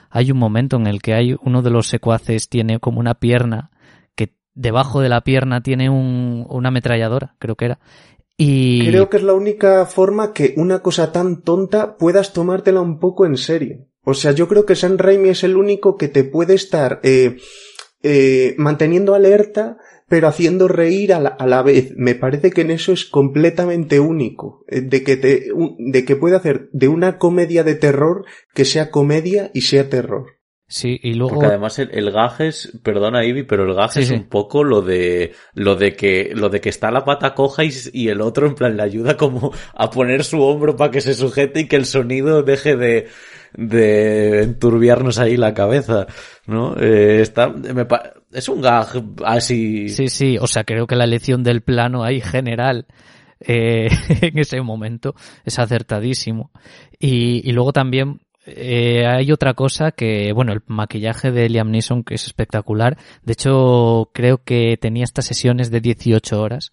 Hay 0.10 0.32
un 0.32 0.38
momento 0.38 0.78
en 0.78 0.88
el 0.88 1.02
que 1.02 1.14
hay 1.14 1.36
uno 1.42 1.62
de 1.62 1.72
los 1.72 1.88
secuaces 1.88 2.48
tiene 2.48 2.80
como 2.80 3.00
una 3.00 3.16
pierna 3.16 3.72
que 4.16 4.34
debajo 4.54 5.02
de 5.02 5.10
la 5.10 5.22
pierna 5.22 5.62
tiene 5.62 5.90
un, 5.90 6.46
una 6.50 6.70
ametralladora, 6.70 7.36
creo 7.40 7.56
que 7.56 7.66
era. 7.66 7.80
Y... 8.38 8.88
Creo 8.88 9.10
que 9.10 9.18
es 9.18 9.24
la 9.24 9.34
única 9.34 9.86
forma 9.86 10.34
que 10.34 10.54
una 10.58 10.80
cosa 10.80 11.12
tan 11.12 11.42
tonta 11.42 11.98
puedas 11.98 12.34
tomártela 12.34 12.82
un 12.82 13.00
poco 13.00 13.26
en 13.26 13.38
serio. 13.38 13.88
O 14.04 14.14
sea, 14.14 14.32
yo 14.32 14.48
creo 14.48 14.66
que 14.66 14.76
San 14.76 14.98
Raimi 14.98 15.30
es 15.30 15.44
el 15.44 15.58
único 15.58 15.98
que 15.98 16.08
te 16.08 16.24
puede 16.24 16.54
estar 16.54 17.00
eh, 17.04 17.38
eh, 18.04 18.54
manteniendo 18.58 19.16
alerta 19.16 19.78
pero 20.08 20.28
haciendo 20.28 20.68
reír 20.68 21.14
a 21.14 21.20
la, 21.20 21.30
a 21.30 21.48
la 21.48 21.62
vez. 21.64 21.94
Me 21.96 22.16
parece 22.16 22.52
que 22.52 22.62
en 22.62 22.72
eso 22.72 22.92
es 22.92 23.06
completamente 23.06 24.00
único. 24.00 24.64
eh, 24.68 24.82
De 24.82 25.04
que 25.04 25.18
te, 25.18 25.48
de 25.78 26.06
que 26.06 26.16
puede 26.16 26.36
hacer 26.36 26.70
de 26.72 26.88
una 26.88 27.18
comedia 27.18 27.64
de 27.64 27.76
terror 27.76 28.26
que 28.54 28.66
sea 28.66 28.92
comedia 28.92 29.52
y 29.54 29.62
sea 29.62 29.90
terror. 29.90 30.28
Sí, 30.68 31.00
y 31.04 31.14
luego... 31.14 31.34
Porque 31.36 31.46
además 31.46 31.78
el, 31.78 31.92
el 31.94 32.12
gag 32.12 32.42
es, 32.42 32.80
perdona 32.84 33.24
Ivy, 33.24 33.44
pero 33.44 33.66
el 33.66 33.90
Sí, 33.92 34.00
es 34.02 34.08
sí. 34.08 34.16
un 34.16 34.28
poco 34.28 34.64
lo 34.64 34.82
de, 34.82 35.34
lo 35.54 35.76
de 35.76 35.96
que, 35.96 36.32
lo 36.34 36.50
de 36.50 36.60
que 36.60 36.70
está 36.70 36.90
la 36.90 37.06
pata 37.06 37.36
coja 37.36 37.64
y, 37.64 38.08
el 38.10 38.20
otro 38.22 38.48
en 38.48 38.56
plan 38.56 38.76
le 38.76 38.82
ayuda 38.82 39.16
como 39.16 39.52
a 39.76 39.92
poner 39.92 40.24
su 40.24 40.42
hombro 40.42 40.76
para 40.76 40.90
que 40.90 41.02
se 41.02 41.14
sujete 41.14 41.62
y 41.62 41.68
que 41.68 41.76
el 41.76 41.86
sonido 41.86 42.42
deje 42.42 42.76
de, 42.78 43.08
de 43.54 44.42
enturbiarnos 44.42 45.20
ahí 45.20 45.38
la 45.38 45.54
cabeza, 45.54 46.08
¿no? 46.48 46.76
Eh, 46.80 47.22
está, 47.22 47.50
me 47.50 47.86
pa- 47.86 48.14
es 48.36 48.50
un 48.50 48.62
gag 48.62 48.88
así. 49.26 49.90
Sí, 49.90 50.08
sí, 50.10 50.38
o 50.40 50.48
sea, 50.48 50.64
creo 50.64 50.88
que 50.88 50.96
la 50.96 51.06
elección 51.06 51.44
del 51.44 51.62
plano 51.62 52.04
ahí 52.04 52.22
general 52.22 52.86
eh, 53.40 53.90
en 54.22 54.38
ese 54.38 54.62
momento 54.62 55.16
es 55.44 55.58
acertadísimo. 55.60 56.52
Y, 57.00 57.48
y 57.48 57.52
luego 57.54 57.74
también 57.74 58.22
eh, 58.46 59.06
hay 59.08 59.32
otra 59.32 59.54
cosa 59.54 59.92
que, 59.92 60.32
bueno, 60.34 60.54
el 60.54 60.62
maquillaje 60.68 61.32
de 61.32 61.50
Liam 61.50 61.72
Neeson 61.72 62.04
que 62.04 62.16
es 62.16 62.26
espectacular. 62.26 62.98
De 63.24 63.34
hecho, 63.34 64.12
creo 64.14 64.44
que 64.44 64.78
tenía 64.80 65.04
estas 65.04 65.26
sesiones 65.26 65.72
de 65.72 65.82
18 65.82 66.40
horas 66.40 66.72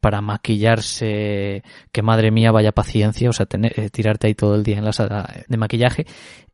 para 0.00 0.22
maquillarse, 0.22 1.62
que 1.92 2.02
madre 2.02 2.30
mía, 2.30 2.52
vaya 2.52 2.72
paciencia, 2.72 3.28
o 3.28 3.34
sea, 3.34 3.44
tener, 3.44 3.78
eh, 3.78 3.90
tirarte 3.90 4.28
ahí 4.28 4.34
todo 4.34 4.54
el 4.54 4.62
día 4.62 4.78
en 4.78 4.84
la 4.84 4.92
sala 4.92 5.44
de 5.46 5.56
maquillaje. 5.58 6.06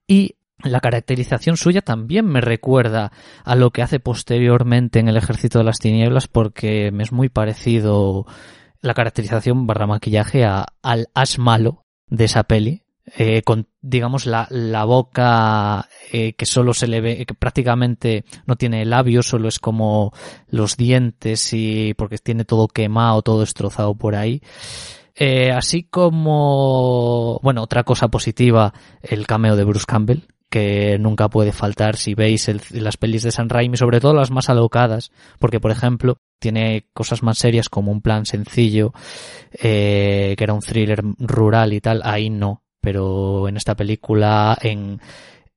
Y 0.08 0.34
la 0.64 0.80
caracterización 0.80 1.56
suya 1.56 1.82
también 1.82 2.26
me 2.26 2.40
recuerda 2.40 3.12
a 3.44 3.54
lo 3.54 3.70
que 3.70 3.82
hace 3.82 4.00
posteriormente 4.00 4.98
en 4.98 5.08
el 5.08 5.16
Ejército 5.16 5.58
de 5.58 5.64
las 5.64 5.78
Tinieblas 5.78 6.28
porque 6.28 6.90
me 6.92 7.02
es 7.02 7.12
muy 7.12 7.28
parecido 7.28 8.26
la 8.80 8.94
caracterización 8.94 9.66
barra 9.66 9.86
maquillaje 9.86 10.44
a- 10.44 10.66
al 10.82 11.08
as 11.14 11.38
malo 11.38 11.84
de 12.08 12.24
esa 12.24 12.44
peli. 12.44 12.82
eh, 13.18 13.42
con, 13.42 13.68
digamos, 13.82 14.26
la, 14.26 14.48
boca 14.84 15.88
eh, 16.10 16.32
que 16.32 16.44
solo 16.44 16.74
se 16.74 16.88
le 16.88 17.00
ve, 17.00 17.24
que 17.24 17.34
prácticamente 17.34 18.24
no 18.46 18.56
tiene 18.56 18.84
labios, 18.84 19.28
solo 19.28 19.46
es 19.46 19.60
como 19.60 20.12
los 20.48 20.76
dientes 20.76 21.52
y 21.52 21.94
porque 21.94 22.18
tiene 22.18 22.44
todo 22.44 22.66
quemado, 22.66 23.22
todo 23.22 23.40
destrozado 23.42 23.94
por 23.94 24.16
ahí. 24.16 24.42
Eh, 25.14 25.52
así 25.52 25.84
como, 25.84 27.38
bueno, 27.44 27.62
otra 27.62 27.84
cosa 27.84 28.08
positiva, 28.08 28.74
el 29.02 29.24
cameo 29.28 29.54
de 29.54 29.62
Bruce 29.64 29.86
Campbell, 29.86 30.22
que 30.50 30.98
nunca 30.98 31.28
puede 31.28 31.52
faltar 31.52 31.96
si 31.96 32.14
veis 32.14 32.50
las 32.72 32.96
pelis 32.96 33.22
de 33.22 33.32
San 33.32 33.48
Raimi, 33.48 33.76
sobre 33.76 34.00
todo 34.00 34.14
las 34.14 34.30
más 34.30 34.48
alocadas, 34.48 35.10
porque 35.38 35.60
por 35.60 35.70
ejemplo 35.70 36.18
tiene 36.38 36.86
cosas 36.92 37.22
más 37.22 37.38
serias 37.38 37.68
como 37.68 37.90
un 37.90 38.00
plan 38.00 38.26
sencillo, 38.26 38.92
eh, 39.52 40.34
que 40.36 40.44
era 40.44 40.54
un 40.54 40.60
thriller 40.60 41.02
rural 41.18 41.72
y 41.72 41.80
tal, 41.80 42.02
ahí 42.04 42.30
no, 42.30 42.62
pero 42.80 43.48
en 43.48 43.56
esta 43.56 43.74
película, 43.74 44.56
en, 44.60 45.00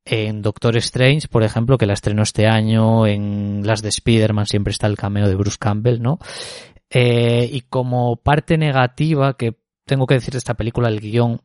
en 0.05 0.41
Doctor 0.41 0.77
Strange, 0.77 1.27
por 1.27 1.43
ejemplo, 1.43 1.77
que 1.77 1.85
la 1.85 1.93
estrenó 1.93 2.23
este 2.23 2.47
año, 2.47 3.05
en 3.05 3.61
las 3.65 3.81
de 3.81 3.89
Spider-Man 3.89 4.47
siempre 4.47 4.71
está 4.71 4.87
el 4.87 4.97
cameo 4.97 5.27
de 5.27 5.35
Bruce 5.35 5.57
Campbell, 5.59 6.01
¿no? 6.01 6.17
Eh, 6.89 7.47
y 7.51 7.61
como 7.61 8.15
parte 8.15 8.57
negativa 8.57 9.37
que 9.37 9.55
tengo 9.85 10.07
que 10.07 10.15
decir 10.15 10.31
de 10.31 10.39
esta 10.39 10.55
película, 10.55 10.89
el 10.89 10.99
guion 10.99 11.41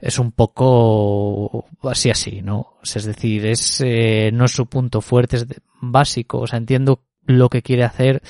es 0.00 0.18
un 0.18 0.32
poco 0.32 1.66
así 1.82 2.10
así, 2.10 2.42
¿no? 2.42 2.78
Es 2.82 3.04
decir, 3.04 3.46
es 3.46 3.80
eh, 3.84 4.30
no 4.32 4.44
es 4.44 4.52
su 4.52 4.66
punto 4.66 5.00
fuerte, 5.00 5.36
es 5.36 5.46
básico, 5.80 6.40
o 6.40 6.46
sea, 6.46 6.58
entiendo 6.58 7.04
lo 7.26 7.48
que 7.48 7.62
quiere 7.62 7.84
hacer, 7.84 8.22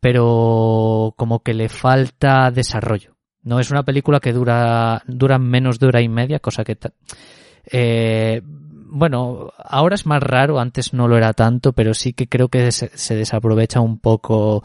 pero 0.00 1.14
como 1.16 1.42
que 1.42 1.54
le 1.54 1.68
falta 1.68 2.50
desarrollo. 2.50 3.16
No 3.42 3.60
es 3.60 3.70
una 3.70 3.82
película 3.82 4.20
que 4.20 4.32
dura 4.32 5.02
dura 5.06 5.38
menos 5.38 5.78
de 5.78 5.86
hora 5.86 6.00
y 6.00 6.08
media, 6.08 6.38
cosa 6.38 6.64
que 6.64 6.78
eh, 7.72 8.42
bueno, 8.44 9.50
ahora 9.58 9.96
es 9.96 10.06
más 10.06 10.22
raro, 10.22 10.60
antes 10.60 10.94
no 10.94 11.08
lo 11.08 11.16
era 11.16 11.32
tanto, 11.32 11.72
pero 11.72 11.94
sí 11.94 12.12
que 12.12 12.28
creo 12.28 12.48
que 12.48 12.70
se 12.70 13.16
desaprovecha 13.16 13.80
un 13.80 13.98
poco 13.98 14.62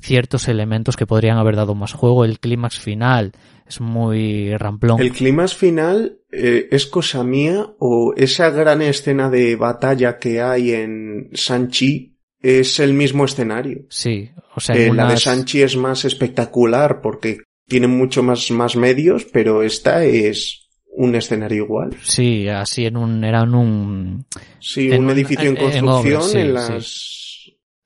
ciertos 0.00 0.48
elementos 0.48 0.96
que 0.96 1.06
podrían 1.06 1.38
haber 1.38 1.56
dado 1.56 1.74
más 1.74 1.92
juego. 1.92 2.24
El 2.24 2.40
clímax 2.40 2.78
final 2.78 3.32
es 3.68 3.80
muy 3.80 4.56
ramplón. 4.56 5.00
El 5.00 5.12
clímax 5.12 5.54
final 5.54 6.18
eh, 6.32 6.68
es 6.70 6.86
cosa 6.86 7.22
mía 7.24 7.66
o 7.78 8.14
esa 8.16 8.50
gran 8.50 8.80
escena 8.82 9.28
de 9.30 9.56
batalla 9.56 10.18
que 10.18 10.40
hay 10.40 10.72
en 10.72 11.30
Sanchi 11.34 12.16
es 12.40 12.78
el 12.80 12.94
mismo 12.94 13.24
escenario. 13.24 13.84
Sí, 13.90 14.30
o 14.54 14.60
sea, 14.60 14.76
Eh, 14.76 14.92
La 14.94 15.10
de 15.10 15.16
Sanchi 15.16 15.62
es 15.62 15.76
más 15.76 16.04
espectacular 16.04 17.00
porque 17.02 17.38
tiene 17.66 17.86
mucho 17.88 18.22
más, 18.22 18.50
más 18.50 18.76
medios, 18.76 19.24
pero 19.32 19.62
esta 19.62 20.04
es 20.04 20.68
un 20.90 21.14
escenario 21.14 21.64
igual. 21.64 21.96
Sí, 22.02 22.48
así 22.48 22.86
en 22.86 22.96
un, 22.96 23.22
era 23.24 23.42
en 23.42 23.54
un, 23.54 24.26
Sí, 24.60 24.90
En 24.90 25.00
un 25.00 25.04
un- 25.06 25.10
edificio 25.12 25.48
en 25.50 25.56
construcción 25.56 26.22
sí, 26.22 26.38
en 26.38 26.54
las 26.54 26.74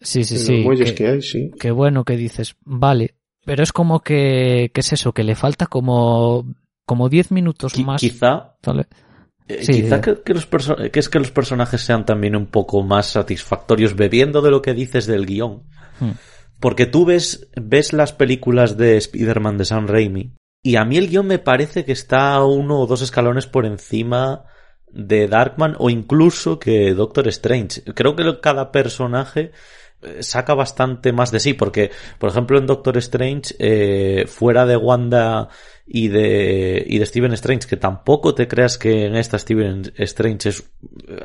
sí, 0.01 0.25
sí, 0.25 0.39
sí. 0.39 0.65
que- 0.85 0.95
que 0.95 1.07
hay, 1.09 1.23
sí. 1.23 1.51
Qué 1.59 1.71
bueno 1.71 2.05
que 2.05 2.17
dices, 2.17 2.57
vale, 2.65 3.15
pero 3.45 3.63
es 3.63 3.73
como 3.73 4.01
que, 4.01 4.71
¿qué 4.73 4.81
es 4.81 4.93
eso? 4.93 5.13
Que 5.13 5.25
le 5.25 5.35
falta 5.35 5.67
como, 5.67 6.47
como 6.85 7.09
10 7.09 7.33
minutos 7.33 7.79
más. 7.79 8.01
Quizá, 8.01 8.57
¿vale? 8.65 8.87
eh, 9.49 9.65
Sí, 9.65 9.83
quizá 9.83 10.01
que, 10.01 10.23
que 10.23 10.35
los 10.35 10.47
que 10.47 11.01
es 11.01 11.09
que 11.09 11.19
los 11.19 11.31
personajes 11.31 11.81
sean 11.81 12.07
también 12.07 12.37
un 12.37 12.47
poco 12.47 12.83
más 12.83 13.07
satisfactorios 13.07 13.97
bebiendo 13.97 14.43
de 14.43 14.51
lo 14.51 14.63
que 14.63 14.75
dices 14.75 15.07
del 15.07 15.27
guion. 15.27 15.65
Hmm. 16.01 16.13
Porque 16.61 16.87
tú 16.87 17.05
ves, 17.05 17.49
ves 17.61 17.93
las 17.93 18.13
películas 18.13 18.77
de 18.77 18.97
Spider-Man 18.97 19.59
de 19.59 19.65
Sam 19.65 19.89
Raimi 19.89 20.35
y 20.63 20.77
a 20.77 20.85
mí 20.85 20.97
el 20.97 21.09
guion 21.09 21.27
me 21.27 21.41
parece 21.41 21.85
que 21.85 21.91
está 21.91 22.43
uno 22.45 22.79
o 22.79 22.87
dos 22.87 23.03
escalones 23.03 23.49
por 23.49 23.67
encima 23.67 24.45
de 24.87 25.27
Darkman 25.27 25.75
o 25.79 25.91
incluso 25.91 26.61
que 26.61 26.95
Doctor 26.95 27.27
Strange. 27.29 27.83
Creo 27.95 28.15
que 28.15 28.41
cada 28.41 28.71
personaje 28.71 29.51
saca 30.21 30.55
bastante 30.55 31.13
más 31.13 31.31
de 31.31 31.41
sí 31.41 31.55
porque, 31.55 31.91
por 32.19 32.31
ejemplo, 32.31 32.59
en 32.59 32.67
Doctor 32.67 32.97
Strange, 32.99 33.55
eh, 33.59 34.25
fuera 34.27 34.67
de 34.67 34.77
Wanda 34.77 35.49
y 35.87 36.09
de, 36.09 36.85
y 36.87 36.99
de 36.99 37.07
Steven 37.07 37.33
Strange, 37.35 37.69
que 37.69 37.77
tampoco 37.77 38.35
te 38.35 38.49
creas 38.49 38.79
que 38.79 39.07
en 39.07 39.17
esta 39.17 39.39
Steven 39.39 39.93
Strange 39.97 40.49
es, 40.49 40.65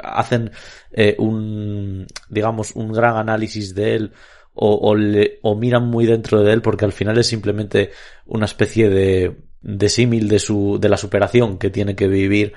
hacen 0.03 0.51
eh, 0.91 1.15
un, 1.19 2.07
digamos, 2.29 2.71
un 2.75 2.91
gran 2.91 3.17
análisis 3.17 3.73
de 3.75 3.95
él 3.95 4.11
o, 4.53 4.73
o, 4.75 4.95
le- 4.95 5.39
o 5.43 5.55
miran 5.55 5.85
muy 5.87 6.05
dentro 6.05 6.41
de 6.43 6.51
él 6.53 6.61
porque 6.61 6.85
al 6.85 6.91
final 6.91 7.17
es 7.17 7.27
simplemente 7.27 7.91
una 8.25 8.45
especie 8.45 8.89
de, 8.89 9.37
de 9.61 9.89
símil 9.89 10.27
de 10.27 10.39
su, 10.39 10.77
de 10.81 10.89
la 10.89 10.97
superación 10.97 11.57
que 11.59 11.69
tiene 11.69 11.95
que 11.95 12.07
vivir 12.07 12.53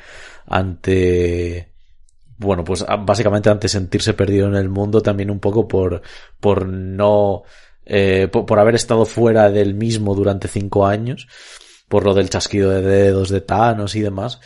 ante, 0.46 1.69
bueno, 2.40 2.64
pues 2.64 2.82
a- 2.82 2.96
básicamente 2.96 3.50
ante 3.50 3.68
sentirse 3.68 4.14
perdido 4.14 4.48
en 4.48 4.56
el 4.56 4.68
mundo, 4.70 5.02
también 5.02 5.30
un 5.30 5.40
poco 5.40 5.68
por, 5.68 6.02
por 6.40 6.66
no, 6.66 7.42
eh, 7.84 8.28
por, 8.28 8.58
haber 8.58 8.74
estado 8.74 9.04
fuera 9.04 9.50
del 9.50 9.74
mismo 9.74 10.14
durante 10.14 10.48
cinco 10.48 10.86
años, 10.86 11.28
por 11.88 12.04
lo 12.04 12.14
del 12.14 12.30
chasquido 12.30 12.70
de 12.70 12.80
dedos 12.80 13.28
de 13.28 13.42
Thanos 13.42 13.94
y 13.94 14.00
demás. 14.00 14.40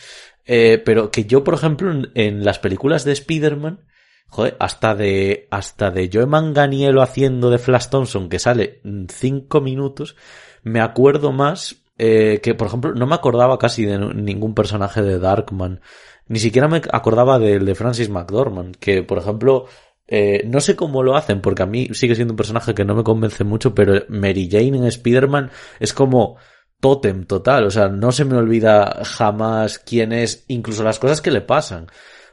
Eh, 0.45 0.83
pero 0.85 1.11
que 1.11 1.25
yo, 1.25 1.45
por 1.45 1.55
ejemplo, 1.55 1.93
en, 2.15 2.45
las 2.45 2.59
películas 2.59 3.05
de 3.05 3.13
Spider-Man, 3.13 3.81
joder, 4.29 4.57
hasta 4.59 4.97
de, 4.97 5.47
hasta 5.51 5.91
de 5.93 6.11
Joe 6.13 6.27
Manganiello 6.27 7.01
haciendo 7.01 7.49
de 7.49 7.59
Flash 7.59 7.89
Thompson, 7.91 8.29
que 8.29 8.41
sale 8.41 8.81
cinco 9.09 9.61
minutos, 9.61 10.17
me 10.65 10.81
acuerdo 10.81 11.31
más, 11.31 11.77
eh, 11.97 12.41
que 12.43 12.55
por 12.55 12.67
ejemplo, 12.67 12.93
no 12.95 13.07
me 13.07 13.15
acordaba 13.15 13.59
casi 13.59 13.87
de 13.87 13.99
ningún 13.99 14.55
personaje 14.55 15.01
de 15.01 15.21
Darkman. 15.21 15.81
Ni 16.29 16.39
siquiera 16.39 16.69
me 16.69 16.81
acordaba 16.91 17.39
del 17.39 17.67
de 17.67 17.75
Francis 17.75 18.09
McDormand, 18.09 18.77
que 18.77 19.03
por 19.03 19.19
ejemplo, 19.19 19.67
eh, 20.07 20.43
no 20.47 20.61
sé 20.61 20.77
cómo 20.77 21.03
lo 21.03 21.17
hacen, 21.17 21.41
porque 21.41 21.63
a 21.63 21.67
mí 21.67 21.89
sigue 21.93 22.15
siendo 22.15 22.33
un 22.33 22.37
personaje 22.37 22.75
que 22.75 22.85
no 22.85 22.95
me 22.95 23.05
convence 23.05 23.45
mucho, 23.45 23.75
pero 23.75 24.05
Mary 24.09 24.49
Jane 24.51 24.79
en 24.79 24.85
Spider-Man 24.85 25.51
es 25.81 25.93
como 25.93 26.37
tótem 26.81 27.25
total, 27.25 27.65
o 27.65 27.71
sea, 27.71 27.89
no 27.89 28.13
se 28.13 28.25
me 28.25 28.37
olvida 28.37 29.03
jamás 29.05 29.79
quién 29.79 30.13
es, 30.13 30.45
incluso 30.49 30.83
las 30.83 30.99
cosas 30.99 31.21
que 31.21 31.31
le 31.31 31.41
pasan. 31.41 31.87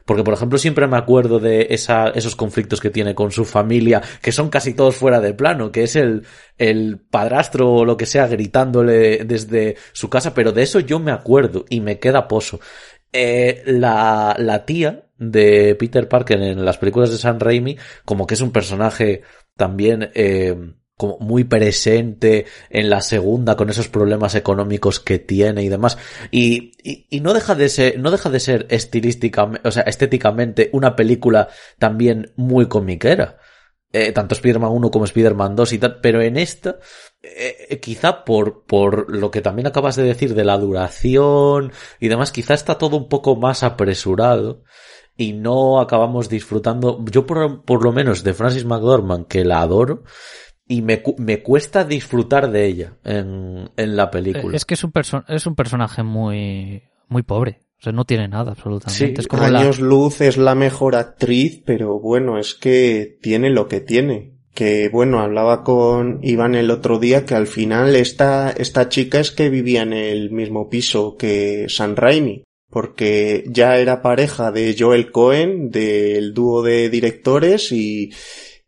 Porque, 0.04 0.24
por 0.24 0.34
ejemplo, 0.34 0.58
siempre 0.58 0.86
me 0.86 0.96
acuerdo 0.96 1.38
de 1.38 1.68
esa, 1.70 2.08
esos 2.08 2.34
conflictos 2.34 2.80
que 2.80 2.90
tiene 2.90 3.14
con 3.14 3.30
su 3.30 3.44
familia, 3.44 4.02
que 4.20 4.32
son 4.32 4.50
casi 4.50 4.74
todos 4.74 4.96
fuera 4.96 5.20
de 5.20 5.32
plano, 5.32 5.70
que 5.70 5.84
es 5.84 5.96
el, 5.96 6.26
el 6.58 6.98
padrastro 6.98 7.72
o 7.72 7.84
lo 7.84 7.96
que 7.96 8.06
sea 8.06 8.26
gritándole 8.26 9.24
desde 9.24 9.76
su 9.92 10.10
casa, 10.10 10.34
pero 10.34 10.52
de 10.52 10.62
eso 10.62 10.80
yo 10.80 10.98
me 10.98 11.12
acuerdo 11.12 11.64
y 11.68 11.80
me 11.80 11.98
queda 11.98 12.28
pozo. 12.28 12.60
Eh, 13.12 13.62
la, 13.66 14.34
la 14.38 14.64
tía 14.64 15.06
de 15.18 15.74
Peter 15.74 16.08
Parker 16.08 16.40
en 16.40 16.64
las 16.64 16.78
películas 16.78 17.10
de 17.10 17.18
Sam 17.18 17.38
Raimi, 17.38 17.76
como 18.04 18.26
que 18.26 18.34
es 18.34 18.40
un 18.40 18.52
personaje 18.52 19.22
también, 19.56 20.10
eh, 20.14 20.56
como 20.96 21.18
muy 21.18 21.44
presente 21.44 22.46
en 22.70 22.88
la 22.88 23.00
segunda 23.00 23.56
con 23.56 23.70
esos 23.70 23.88
problemas 23.88 24.34
económicos 24.34 25.00
que 25.00 25.18
tiene 25.18 25.62
y 25.62 25.68
demás. 25.68 25.98
Y, 26.30 26.72
y, 26.82 27.06
y 27.10 27.20
no 27.20 27.34
deja 27.34 27.54
de 27.54 27.68
ser, 27.68 27.98
no 27.98 28.10
deja 28.10 28.30
de 28.30 28.40
ser 28.40 28.66
estilísticamente, 28.70 29.68
o 29.68 29.72
sea, 29.72 29.82
estéticamente 29.82 30.70
una 30.72 30.96
película 30.96 31.48
también 31.78 32.32
muy 32.36 32.66
comiquera. 32.66 33.38
Eh, 33.92 34.12
tanto 34.12 34.34
Spider-Man 34.34 34.70
1 34.70 34.90
como 34.90 35.04
Spider-Man 35.04 35.56
2 35.56 35.72
y 35.72 35.78
tal, 35.78 36.00
pero 36.00 36.22
en 36.22 36.36
esta, 36.36 36.78
eh, 37.22 37.78
quizá 37.80 38.24
por, 38.24 38.64
por 38.64 39.14
lo 39.14 39.30
que 39.30 39.42
también 39.42 39.66
acabas 39.66 39.96
de 39.96 40.04
decir 40.04 40.34
de 40.34 40.44
la 40.44 40.58
duración 40.58 41.72
y 42.00 42.08
demás, 42.08 42.32
quizá 42.32 42.54
está 42.54 42.78
todo 42.78 42.96
un 42.96 43.08
poco 43.08 43.36
más 43.36 43.62
apresurado 43.62 44.62
y 45.16 45.34
no 45.34 45.80
acabamos 45.80 46.28
disfrutando, 46.28 47.04
yo 47.10 47.26
por, 47.26 47.64
por 47.64 47.84
lo 47.84 47.92
menos 47.92 48.24
de 48.24 48.34
Francis 48.34 48.64
McDormand, 48.64 49.26
que 49.26 49.44
la 49.44 49.60
adoro, 49.60 50.04
y 50.66 50.80
me, 50.82 51.02
me 51.18 51.42
cuesta 51.42 51.84
disfrutar 51.84 52.50
de 52.50 52.66
ella 52.66 52.96
en, 53.04 53.70
en 53.76 53.96
la 53.96 54.10
película. 54.10 54.56
Es 54.56 54.64
que 54.64 54.74
es 54.74 54.84
un, 54.84 54.92
es 55.28 55.46
un 55.46 55.54
personaje 55.54 56.02
muy, 56.02 56.82
muy 57.08 57.22
pobre. 57.22 57.61
O 57.82 57.84
sea, 57.84 57.92
no 57.92 58.04
tiene 58.04 58.28
nada 58.28 58.52
absolutamente. 58.52 59.20
es 59.20 59.26
como 59.26 59.42
Años 59.42 59.80
Luz 59.80 60.20
es 60.20 60.36
la 60.36 60.54
mejor 60.54 60.94
actriz, 60.94 61.60
pero 61.66 61.98
bueno, 61.98 62.38
es 62.38 62.54
que 62.54 63.18
tiene 63.20 63.50
lo 63.50 63.66
que 63.66 63.80
tiene. 63.80 64.34
Que 64.54 64.88
bueno, 64.88 65.18
hablaba 65.18 65.64
con 65.64 66.20
Iván 66.22 66.54
el 66.54 66.70
otro 66.70 67.00
día 67.00 67.26
que 67.26 67.34
al 67.34 67.48
final 67.48 67.96
esta, 67.96 68.52
esta 68.52 68.88
chica 68.88 69.18
es 69.18 69.32
que 69.32 69.50
vivía 69.50 69.82
en 69.82 69.94
el 69.94 70.30
mismo 70.30 70.68
piso 70.68 71.16
que 71.16 71.66
San 71.68 71.96
Raimi 71.96 72.44
porque 72.70 73.44
ya 73.48 73.76
era 73.78 74.00
pareja 74.00 74.52
de 74.52 74.74
Joel 74.78 75.10
Cohen, 75.10 75.70
del 75.70 76.32
dúo 76.32 76.62
de 76.62 76.88
directores 76.88 77.72
y, 77.72 78.12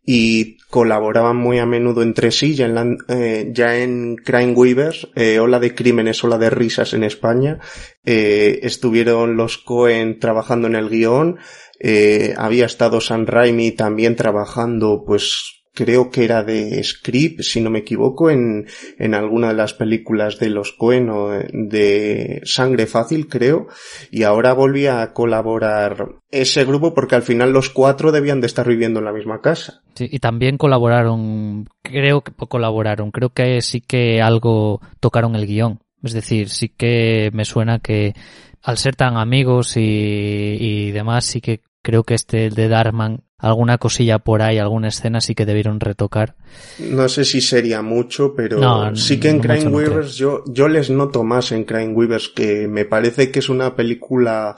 y 0.05 0.54
colaboraban 0.69 1.37
muy 1.37 1.59
a 1.59 1.65
menudo 1.65 2.01
entre 2.01 2.31
sí, 2.31 2.55
ya 2.55 2.65
en, 2.65 2.97
eh, 3.07 3.51
ya 3.53 3.77
en 3.77 4.15
Crime 4.17 4.53
Weavers, 4.53 5.07
eh, 5.15 5.39
Ola 5.39 5.59
de 5.59 5.73
Crímenes, 5.75 6.23
Ola 6.23 6.37
de 6.37 6.49
Risas 6.49 6.93
en 6.93 7.03
España, 7.03 7.59
eh, 8.03 8.59
estuvieron 8.63 9.37
los 9.37 9.57
Cohen 9.57 10.19
trabajando 10.19 10.67
en 10.67 10.75
el 10.75 10.89
guion, 10.89 11.37
eh, 11.79 12.33
había 12.37 12.65
estado 12.65 13.01
San 13.01 13.27
Raimi 13.27 13.71
también 13.71 14.15
trabajando 14.15 15.03
pues 15.05 15.64
creo 15.75 16.09
que 16.09 16.23
era 16.23 16.43
de 16.43 16.83
Script, 16.83 17.41
si 17.41 17.61
no 17.61 17.69
me 17.69 17.79
equivoco, 17.79 18.31
en, 18.31 18.65
en 18.97 19.13
alguna 19.13 19.49
de 19.49 19.53
las 19.53 19.73
películas 19.73 20.39
de 20.39 20.49
los 20.49 20.71
Coen 20.71 21.09
o 21.09 21.29
de 21.29 22.41
Sangre 22.45 22.87
Fácil, 22.87 23.27
creo, 23.27 23.67
y 24.09 24.23
ahora 24.23 24.53
volvía 24.53 25.01
a 25.01 25.13
colaborar 25.13 26.15
ese 26.31 26.65
grupo 26.65 26.93
porque 26.93 27.15
al 27.15 27.21
final 27.21 27.51
los 27.51 27.69
cuatro 27.69 28.11
debían 28.11 28.41
de 28.41 28.47
estar 28.47 28.67
viviendo 28.67 28.99
en 28.99 29.05
la 29.05 29.13
misma 29.13 29.41
casa. 29.41 29.83
Sí, 29.93 30.07
y 30.09 30.19
también 30.19 30.57
colaboraron, 30.57 31.67
creo 31.83 32.21
que 32.21 32.31
colaboraron, 32.33 33.11
creo 33.11 33.29
que 33.29 33.61
sí 33.61 33.81
que 33.81 34.21
algo 34.21 34.81
tocaron 34.99 35.35
el 35.35 35.45
guion. 35.45 35.79
Es 36.01 36.13
decir, 36.13 36.49
sí 36.49 36.69
que 36.69 37.31
me 37.33 37.45
suena 37.45 37.79
que 37.79 38.13
al 38.61 38.77
ser 38.77 38.95
tan 38.95 39.17
amigos 39.17 39.75
y, 39.75 39.81
y 39.81 40.91
demás, 40.91 41.25
sí 41.25 41.41
que 41.41 41.61
creo 41.81 42.03
que 42.03 42.15
este 42.15 42.49
de 42.49 42.67
Darman 42.67 43.24
alguna 43.37 43.77
cosilla 43.77 44.19
por 44.19 44.41
ahí, 44.41 44.57
alguna 44.57 44.87
escena 44.87 45.21
sí 45.21 45.35
que 45.35 45.45
debieron 45.45 45.79
retocar. 45.79 46.35
No 46.79 47.09
sé 47.09 47.25
si 47.25 47.41
sería 47.41 47.81
mucho, 47.81 48.33
pero 48.35 48.95
sí 48.95 49.19
que 49.19 49.29
en 49.29 49.39
Crime 49.39 49.67
Weavers 49.67 50.15
yo, 50.15 50.43
yo 50.47 50.67
les 50.67 50.89
noto 50.89 51.23
más 51.23 51.51
en 51.51 51.63
Crime 51.65 51.93
Weavers 51.93 52.29
que 52.29 52.67
me 52.67 52.85
parece 52.85 53.31
que 53.31 53.39
es 53.39 53.49
una 53.49 53.75
película 53.75 54.55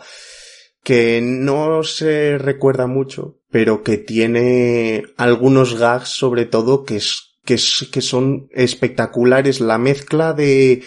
que 0.83 1.19
no 1.21 1.83
se 1.83 2.37
recuerda 2.37 2.87
mucho, 2.87 3.39
pero 3.49 3.83
que 3.83 3.97
tiene 3.97 5.03
algunos 5.17 5.77
gags 5.77 6.09
sobre 6.09 6.45
todo 6.45 6.85
que 6.85 6.97
es, 6.97 7.35
que, 7.43 7.55
es, 7.55 7.89
que 7.91 8.01
son 8.01 8.47
espectaculares. 8.51 9.59
La 9.59 9.77
mezcla 9.77 10.33
de, 10.33 10.83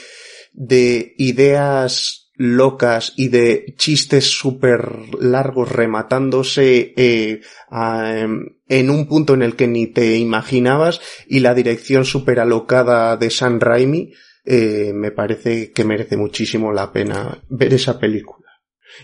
de 0.52 1.14
ideas 1.18 2.19
locas 2.42 3.12
y 3.18 3.28
de 3.28 3.74
chistes 3.76 4.24
súper 4.24 4.88
largos 5.20 5.70
rematándose 5.70 6.94
eh, 6.96 7.42
em, 7.70 8.46
en 8.66 8.88
un 8.88 9.06
punto 9.06 9.34
en 9.34 9.42
el 9.42 9.56
que 9.56 9.66
ni 9.66 9.88
te 9.88 10.16
imaginabas 10.16 11.02
y 11.26 11.40
la 11.40 11.52
dirección 11.52 12.06
súper 12.06 12.40
alocada 12.40 13.18
de 13.18 13.28
San 13.28 13.60
Raimi 13.60 14.14
eh, 14.46 14.92
me 14.94 15.10
parece 15.10 15.70
que 15.72 15.84
merece 15.84 16.16
muchísimo 16.16 16.72
la 16.72 16.90
pena 16.94 17.42
ver 17.50 17.74
esa 17.74 17.98
película. 17.98 18.48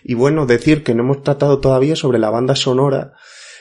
Y 0.02 0.14
bueno, 0.14 0.46
decir 0.46 0.82
que 0.82 0.94
no 0.94 1.02
hemos 1.02 1.22
tratado 1.22 1.60
todavía 1.60 1.94
sobre 1.94 2.18
la 2.18 2.30
banda 2.30 2.56
sonora. 2.56 3.12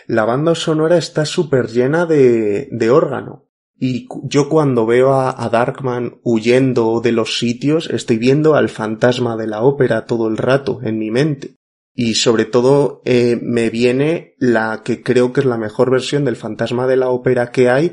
La 0.08 0.24
banda 0.24 0.56
sonora 0.56 0.98
está 0.98 1.26
súper 1.26 1.68
llena 1.68 2.06
de, 2.06 2.70
de 2.72 2.90
órgano. 2.92 3.50
Y 3.78 4.08
yo 4.24 4.48
cuando 4.48 4.86
veo 4.86 5.14
a, 5.14 5.50
Darkman 5.50 6.20
huyendo 6.24 7.02
de 7.02 7.12
los 7.12 7.38
sitios, 7.38 7.90
estoy 7.90 8.18
viendo 8.18 8.56
al 8.56 8.70
fantasma 8.70 9.36
de 9.36 9.48
la 9.48 9.62
ópera 9.64 10.06
todo 10.06 10.28
el 10.28 10.38
rato 10.38 10.80
en 10.84 10.98
mi 10.98 11.12
mente. 11.12 11.56
Y 11.94 12.16
sobre 12.16 12.46
todo 12.46 13.02
eh, 13.06 13.38
me 13.42 13.70
viene 13.70 14.36
la 14.38 14.82
que 14.84 15.02
creo 15.02 15.34
que 15.34 15.42
es 15.42 15.46
la 15.46 15.58
mejor 15.58 15.92
versión 15.92 16.26
del 16.26 16.36
fantasma 16.36 16.88
de 16.88 16.98
la 16.98 17.10
ópera 17.10 17.52
que 17.52 17.70
hay, 17.70 17.92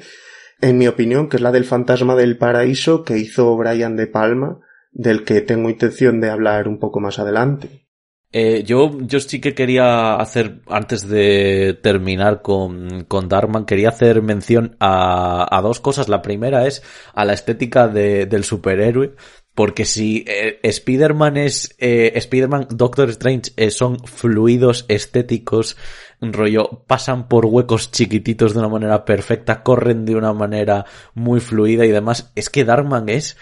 en 0.61 0.79
mi 0.79 0.87
opinión, 0.87 1.29
que 1.29 1.37
es 1.37 1.43
la 1.43 1.53
del 1.53 1.65
fantasma 1.65 2.15
del 2.15 2.39
paraíso 2.39 3.05
que 3.05 3.19
hizo 3.19 3.57
Brian 3.57 3.97
De 3.97 4.07
Palma, 4.07 4.61
del 4.93 5.25
que 5.25 5.41
tengo 5.41 5.71
intención 5.71 6.21
de 6.21 6.31
hablar 6.31 6.69
un 6.69 6.79
poco 6.79 7.01
más 7.01 7.19
adelante. 7.19 7.89
Eh, 8.33 8.63
yo, 8.65 8.99
yo 9.01 9.21
sí 9.21 9.41
que 9.41 9.55
quería 9.55 10.15
hacer, 10.15 10.63
antes 10.67 11.07
de 11.07 11.79
terminar 11.83 12.43
con, 12.43 13.05
con 13.05 13.29
Darkman, 13.29 13.67
quería 13.67 13.91
hacer 13.91 14.23
mención 14.23 14.77
a, 14.81 15.47
a 15.57 15.61
dos 15.61 15.81
cosas. 15.81 16.09
La 16.09 16.23
primera 16.23 16.67
es 16.67 16.83
a 17.15 17.25
la 17.25 17.35
estética 17.35 17.89
de, 17.89 18.27
del 18.27 18.45
superhéroe. 18.45 19.15
Porque 19.55 19.85
si 19.85 20.25
eh, 20.27 20.61
Spider-Man 20.63 21.37
es, 21.37 21.75
eh, 21.79 22.13
Spider-Man, 22.15 22.69
Doctor 22.71 23.11
Strange 23.11 23.53
eh, 23.57 23.71
son 23.71 23.99
fluidos 23.99 24.87
estéticos, 24.89 25.77
rollo, 26.23 26.85
pasan 26.87 27.29
por 27.29 27.45
huecos 27.45 27.91
chiquititos 27.91 28.55
de 28.55 28.61
una 28.61 28.71
manera 28.71 29.05
perfecta, 29.05 29.63
corren 29.63 30.07
de 30.07 30.17
una 30.17 30.33
manera 30.33 30.87
muy 31.15 31.41
fluida 31.41 31.85
y 31.85 31.91
demás, 31.91 32.33
es 32.35 32.49
que 32.49 32.65
Darkman 32.65 33.11
es, 33.11 33.37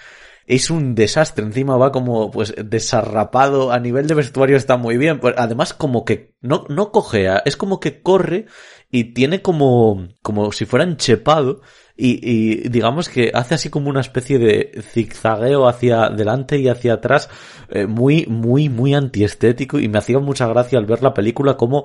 es 0.51 0.69
un 0.69 0.97
desastre. 0.97 1.45
Encima 1.45 1.77
va 1.77 1.93
como, 1.93 2.33
pues, 2.33 2.53
desarrapado. 2.57 3.71
A 3.71 3.79
nivel 3.79 4.09
de 4.09 4.15
vestuario 4.15 4.57
está 4.57 4.77
muy 4.77 4.99
bien. 4.99 5.21
Pues, 5.21 5.35
además, 5.39 5.73
como 5.73 6.05
que 6.05 6.35
no, 6.41 6.65
no 6.69 6.91
cojea. 6.91 7.41
Es 7.45 7.57
como 7.57 7.79
que 7.79 8.03
corre 8.03 8.47
y 8.91 9.15
tiene 9.15 9.43
como, 9.43 10.09
como 10.23 10.51
si 10.51 10.65
fuera 10.65 10.85
enchepado. 10.85 11.61
Y, 11.97 12.19
y 12.29 12.69
digamos 12.69 13.09
que 13.09 13.31
hace 13.33 13.55
así 13.55 13.71
como 13.71 13.91
una 13.91 14.01
especie 14.01 14.41
de 14.41 14.83
zigzagueo 14.83 15.69
hacia 15.69 16.07
adelante 16.07 16.59
y 16.59 16.67
hacia 16.67 16.95
atrás. 16.95 17.31
Eh, 17.69 17.87
muy, 17.87 18.27
muy, 18.27 18.69
muy 18.69 18.95
antiestético. 18.95 19.79
Y 19.79 19.89
me 19.89 19.99
hacía 19.99 20.19
mucha 20.19 20.49
gracia 20.49 20.81
al 20.81 20.87
ver 20.87 21.01
la 21.01 21.15
película 21.15 21.57
como 21.57 21.85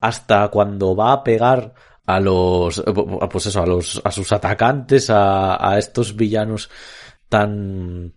hasta 0.00 0.46
cuando 0.48 0.94
va 0.94 1.12
a 1.12 1.24
pegar 1.24 1.74
a 2.06 2.20
los, 2.20 2.84
pues 3.30 3.46
eso, 3.46 3.62
a 3.62 3.66
los, 3.66 4.00
a 4.04 4.12
sus 4.12 4.30
atacantes, 4.30 5.10
a, 5.10 5.68
a 5.68 5.78
estos 5.78 6.14
villanos 6.14 6.70
tan 7.34 8.14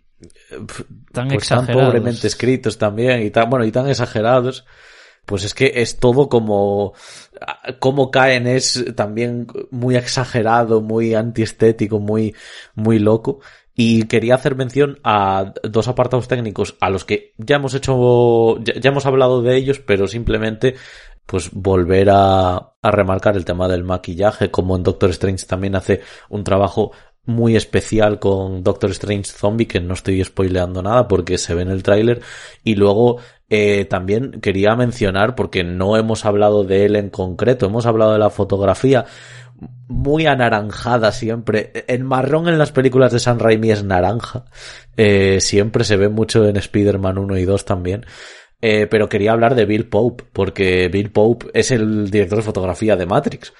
tan, 1.12 1.28
pues 1.28 1.48
tan 1.48 1.66
pobremente 1.66 2.26
escritos 2.26 2.78
también 2.78 3.22
y 3.22 3.30
tan 3.30 3.50
bueno 3.50 3.64
y 3.64 3.72
tan 3.72 3.88
exagerados 3.88 4.64
pues 5.26 5.44
es 5.44 5.54
que 5.54 5.72
es 5.76 5.98
todo 5.98 6.28
como 6.28 6.94
como 7.80 8.10
caen 8.10 8.46
es 8.46 8.84
también 8.96 9.46
muy 9.70 9.96
exagerado 9.96 10.80
muy 10.80 11.14
antiestético 11.14 11.98
muy 11.98 12.34
muy 12.74 12.98
loco. 12.98 13.40
Y 13.80 14.08
quería 14.08 14.34
hacer 14.34 14.56
mención 14.56 14.98
a 15.04 15.52
dos 15.62 15.86
apartados 15.86 16.26
técnicos 16.26 16.76
a 16.80 16.90
los 16.90 17.04
que 17.04 17.32
ya 17.36 17.56
hemos 17.56 17.74
hecho 17.74 18.58
ya, 18.60 18.74
ya 18.74 18.90
hemos 18.90 19.06
hablado 19.06 19.40
de 19.40 19.56
ellos 19.56 19.78
pero 19.78 20.08
simplemente 20.08 20.74
pues 21.26 21.50
volver 21.52 22.08
a, 22.10 22.56
a 22.56 22.90
remarcar 22.90 23.36
el 23.36 23.44
tema 23.44 23.68
del 23.68 23.84
maquillaje 23.84 24.50
como 24.50 24.74
en 24.74 24.82
Doctor 24.82 25.10
Strange 25.10 25.46
también 25.46 25.76
hace 25.76 26.00
un 26.28 26.42
trabajo 26.42 26.90
muy 27.28 27.56
especial 27.56 28.18
con 28.18 28.64
Doctor 28.64 28.90
Strange 28.90 29.30
Zombie, 29.30 29.66
que 29.66 29.80
no 29.80 29.94
estoy 29.94 30.24
spoileando 30.24 30.82
nada 30.82 31.06
porque 31.06 31.38
se 31.38 31.54
ve 31.54 31.62
en 31.62 31.70
el 31.70 31.82
tráiler. 31.82 32.20
Y 32.64 32.74
luego 32.74 33.18
eh, 33.48 33.84
también 33.84 34.40
quería 34.40 34.74
mencionar, 34.74 35.34
porque 35.34 35.62
no 35.62 35.96
hemos 35.96 36.24
hablado 36.24 36.64
de 36.64 36.86
él 36.86 36.96
en 36.96 37.10
concreto, 37.10 37.66
hemos 37.66 37.86
hablado 37.86 38.14
de 38.14 38.18
la 38.18 38.30
fotografía 38.30 39.04
muy 39.88 40.26
anaranjada 40.26 41.12
siempre. 41.12 41.72
El 41.86 42.04
marrón 42.04 42.48
en 42.48 42.58
las 42.58 42.72
películas 42.72 43.12
de 43.12 43.18
San 43.18 43.38
Raimi 43.38 43.70
es 43.70 43.84
naranja. 43.84 44.44
Eh, 44.96 45.40
siempre 45.40 45.84
se 45.84 45.96
ve 45.96 46.08
mucho 46.08 46.46
en 46.46 46.56
Spider-Man 46.56 47.18
1 47.18 47.38
y 47.38 47.44
2 47.44 47.64
también. 47.64 48.06
Eh, 48.60 48.86
pero 48.88 49.08
quería 49.08 49.32
hablar 49.32 49.54
de 49.54 49.66
Bill 49.66 49.88
Pope, 49.88 50.24
porque 50.32 50.88
Bill 50.88 51.12
Pope 51.12 51.46
es 51.54 51.70
el 51.70 52.10
director 52.10 52.38
de 52.38 52.44
fotografía 52.44 52.96
de 52.96 53.06
Matrix. 53.06 53.52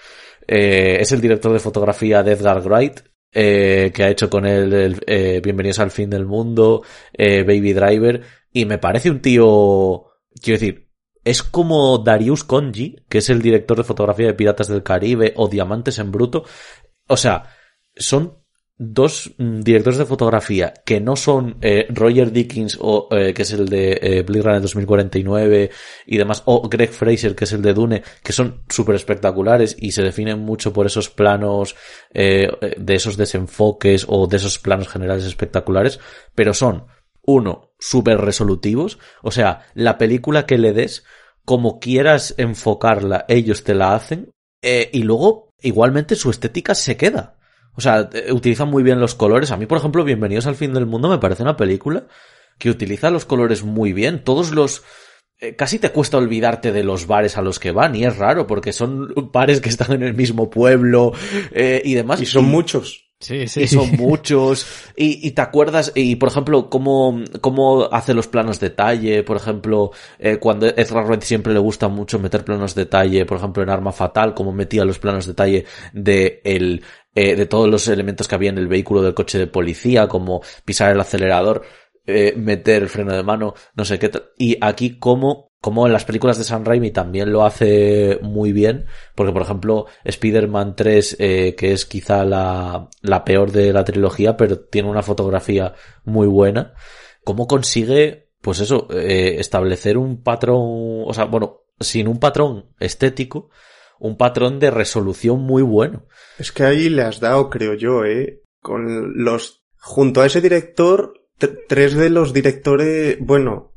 Eh, 0.47 0.99
es 1.01 1.13
el 1.13 1.21
director 1.21 1.53
de 1.53 1.59
fotografía 1.59 2.23
de 2.23 2.33
Edgar 2.33 2.61
Wright, 2.63 3.01
eh, 3.33 3.93
que 3.95 4.05
ha 4.05 4.11
hecho 4.11 4.31
con 4.31 4.47
él 4.47 4.73
el, 4.73 5.01
eh, 5.07 5.41
Bienvenidos 5.43 5.79
al 5.79 5.91
fin 5.91 6.11
del 6.11 6.27
mundo, 6.27 6.83
eh, 7.13 7.43
Baby 7.43 7.73
Driver, 7.73 8.23
y 8.53 8.65
me 8.65 8.79
parece 8.79 9.11
un 9.11 9.21
tío, 9.21 10.07
quiero 10.43 10.59
decir, 10.59 10.89
es 11.25 11.43
como 11.43 11.99
Darius 11.99 12.45
Conji, 12.45 12.97
que 13.09 13.19
es 13.19 13.29
el 13.29 13.43
director 13.43 13.77
de 13.77 13.85
fotografía 13.85 14.27
de 14.27 14.35
Piratas 14.35 14.69
del 14.69 14.83
Caribe 14.83 15.35
o 15.37 15.49
Diamantes 15.49 15.99
en 15.99 16.11
Bruto. 16.11 16.45
O 17.07 17.17
sea, 17.17 17.55
son 17.95 18.39
dos 18.79 19.33
mm, 19.37 19.61
directores 19.61 19.99
de 19.99 20.07
fotografía 20.07 20.73
que 20.87 21.01
no 21.01 21.17
son 21.17 21.57
eh, 21.61 21.89
Roger 21.91 22.31
Dickens 22.31 22.79
o 22.81 23.09
eh, 23.11 23.35
que 23.35 23.43
es 23.43 23.53
el 23.53 23.69
de 23.69 23.99
eh, 24.01 24.23
Blade 24.23 24.43
Runner 24.43 24.63
2049 24.63 25.71
y 26.07 26.17
demás 26.17 26.45
o 26.47 26.69
Greg 26.69 26.91
Fraser 26.91 27.35
que 27.35 27.45
es 27.45 27.53
el 27.53 27.61
de 27.61 27.75
Dune 27.75 28.03
que 28.23 28.33
son 28.33 28.63
súper 28.69 28.95
espectaculares 28.95 29.77
y 29.79 29.91
se 29.91 30.03
definen 30.03 30.39
mucho 30.39 30.73
por 30.73 30.87
esos 30.87 31.11
planos 31.11 31.75
de 32.15 32.95
esos 32.95 33.17
desenfoques 33.17 34.07
o 34.09 34.27
de 34.27 34.37
esos 34.37 34.59
planos 34.59 34.89
generales 34.89 35.25
espectaculares 35.25 35.99
pero 36.35 36.55
son 36.55 36.87
uno 37.23 37.73
súper 37.79 38.19
resolutivos 38.19 38.99
o 39.23 39.31
sea 39.31 39.67
la 39.75 39.99
película 39.99 40.47
que 40.47 40.59
le 40.59 40.73
des 40.73 41.05
como 41.45 41.81
quieras 41.81 42.35
enfocarla 42.39 43.25
ellos 43.29 43.65
te 43.65 43.75
la 43.75 43.95
hacen 43.95 44.33
y 44.63 45.03
luego 45.03 45.55
igualmente 45.61 46.17
su 46.17 46.31
estética 46.31 46.75
se 46.75 46.97
queda 46.97 47.38
o 47.79 47.81
sea, 47.81 48.11
eh, 48.13 48.33
utilizan 48.33 48.69
muy 48.69 48.83
bien 48.83 48.99
los 48.99 49.15
colores. 49.15 49.53
A 49.53 49.57
mí, 49.57 49.67
por 49.67 49.79
ejemplo, 49.79 50.03
Bienvenidos 50.03 50.49
al 50.49 50.57
fin 50.57 50.75
del 50.75 50.85
mundo 50.85 51.09
me 51.09 51.19
parece 51.19 51.45
una 51.45 51.57
película 51.57 52.09
que 52.59 52.71
utiliza 52.71 53.09
los 53.09 53.25
colores 53.25 53.63
muy 53.63 53.93
bien. 53.93 54.25
Todos 54.25 54.51
los... 54.51 54.83
Eh, 55.39 55.55
casi 55.55 55.79
te 55.79 55.91
cuesta 55.91 56.17
olvidarte 56.17 56.73
de 56.73 56.83
los 56.83 57.07
bares 57.07 57.39
a 57.39 57.43
los 57.43 57.61
que 57.61 57.71
van 57.71 57.95
y 57.95 58.05
es 58.05 58.17
raro 58.17 58.49
porque 58.49 58.73
son 58.73 59.15
bares 59.33 59.61
que 59.61 59.69
están 59.69 59.93
en 59.93 60.03
el 60.03 60.15
mismo 60.15 60.51
pueblo 60.51 61.13
eh, 61.53 61.81
y 61.85 61.95
demás. 61.95 62.21
Y 62.21 62.27
son 62.27 62.47
muchos. 62.47 63.09
Sí, 63.21 63.49
sí. 63.49 63.63
Y 63.63 63.67
son 63.67 63.91
muchos. 63.97 64.67
Y, 64.95 65.27
y, 65.27 65.33
te 65.33 65.43
acuerdas, 65.43 65.91
y 65.97 66.17
por 66.17 66.29
ejemplo, 66.29 66.71
cómo, 66.71 67.21
cómo 67.41 67.89
hace 67.91 68.15
los 68.15 68.29
planos 68.29 68.61
de 68.61 68.69
detalle. 68.69 69.25
Por 69.25 69.37
ejemplo, 69.37 69.91
eh, 70.21 70.37
cuando 70.37 70.67
Ezra 70.67 71.03
Wright 71.03 71.23
siempre 71.23 71.53
le 71.53 71.59
gusta 71.59 71.89
mucho 71.89 72.21
meter 72.21 72.45
planos 72.45 72.77
de 72.77 72.85
detalle, 72.85 73.27
por 73.27 73.39
ejemplo, 73.39 73.63
en 73.63 73.71
Arma 73.71 73.91
Fatal, 73.91 74.35
como 74.35 74.53
metía 74.53 74.85
los 74.85 75.01
planos 75.01 75.27
de 75.27 75.33
detalle 75.33 75.65
de 75.93 76.41
el, 76.45 76.83
eh, 77.15 77.37
de 77.37 77.47
todos 77.47 77.69
los 77.69 77.89
elementos 77.89 78.29
que 78.29 78.35
había 78.35 78.51
en 78.51 78.59
el 78.59 78.69
vehículo 78.69 79.03
del 79.03 79.15
coche 79.15 79.39
de 79.39 79.47
policía, 79.47 80.09
como 80.09 80.43
pisar 80.65 80.93
el 80.93 81.01
acelerador, 81.01 81.63
eh, 82.11 82.33
meter 82.37 82.85
el 82.85 82.89
freno 82.89 83.15
de 83.15 83.23
mano, 83.23 83.53
no 83.75 83.85
sé 83.85 83.99
qué. 83.99 84.11
Y 84.39 84.57
aquí 84.63 84.99
como, 84.99 85.53
como 85.61 85.87
en 85.87 85.93
las 85.93 86.07
películas 86.07 86.39
de 86.39 86.45
Sam 86.45 86.65
Raimi 86.65 86.91
también 86.91 87.31
lo 87.31 87.45
hace 87.45 88.19
muy 88.23 88.53
bien, 88.53 88.87
porque 89.15 89.35
por 89.35 89.43
ejemplo 89.43 89.85
Spider-Man 90.05 90.75
3, 90.75 91.17
eh, 91.19 91.55
que 91.55 91.73
es 91.73 91.85
quizá 91.85 92.25
la, 92.25 92.89
la 93.03 93.25
peor 93.25 93.53
de 93.53 93.75
la 93.75 93.85
trilogía, 93.85 94.39
pero 94.39 94.59
tiene 94.59 94.89
una 94.89 95.03
fotografía 95.03 95.75
muy 96.05 96.27
buena, 96.27 96.73
cómo 97.25 97.47
consigue, 97.47 98.31
pues 98.41 98.61
eso, 98.61 98.89
eh, 98.91 99.37
establecer 99.39 99.99
un 99.99 100.23
patrón, 100.23 101.03
o 101.07 101.13
sea, 101.13 101.27
bueno, 101.27 101.65
sin 101.79 102.09
un 102.09 102.19
patrón 102.19 102.71
estético, 102.81 103.51
un 103.99 104.17
patrón 104.17 104.59
de 104.59 104.71
resolución 104.71 105.41
muy 105.41 105.63
bueno. 105.63 106.07
Es 106.39 106.53
que 106.53 106.65
ahí 106.65 106.89
le 106.89 107.03
has 107.03 107.21
dado, 107.21 107.51
creo 107.51 107.75
yo, 107.75 108.05
eh, 108.05 108.43
con 108.61 109.25
los, 109.25 109.65
junto 109.79 110.21
a 110.21 110.27
ese 110.27 110.41
director, 110.41 111.15
tres 111.69 111.95
de 111.95 112.11
los 112.11 112.33
directores, 112.33 113.19
bueno, 113.21 113.75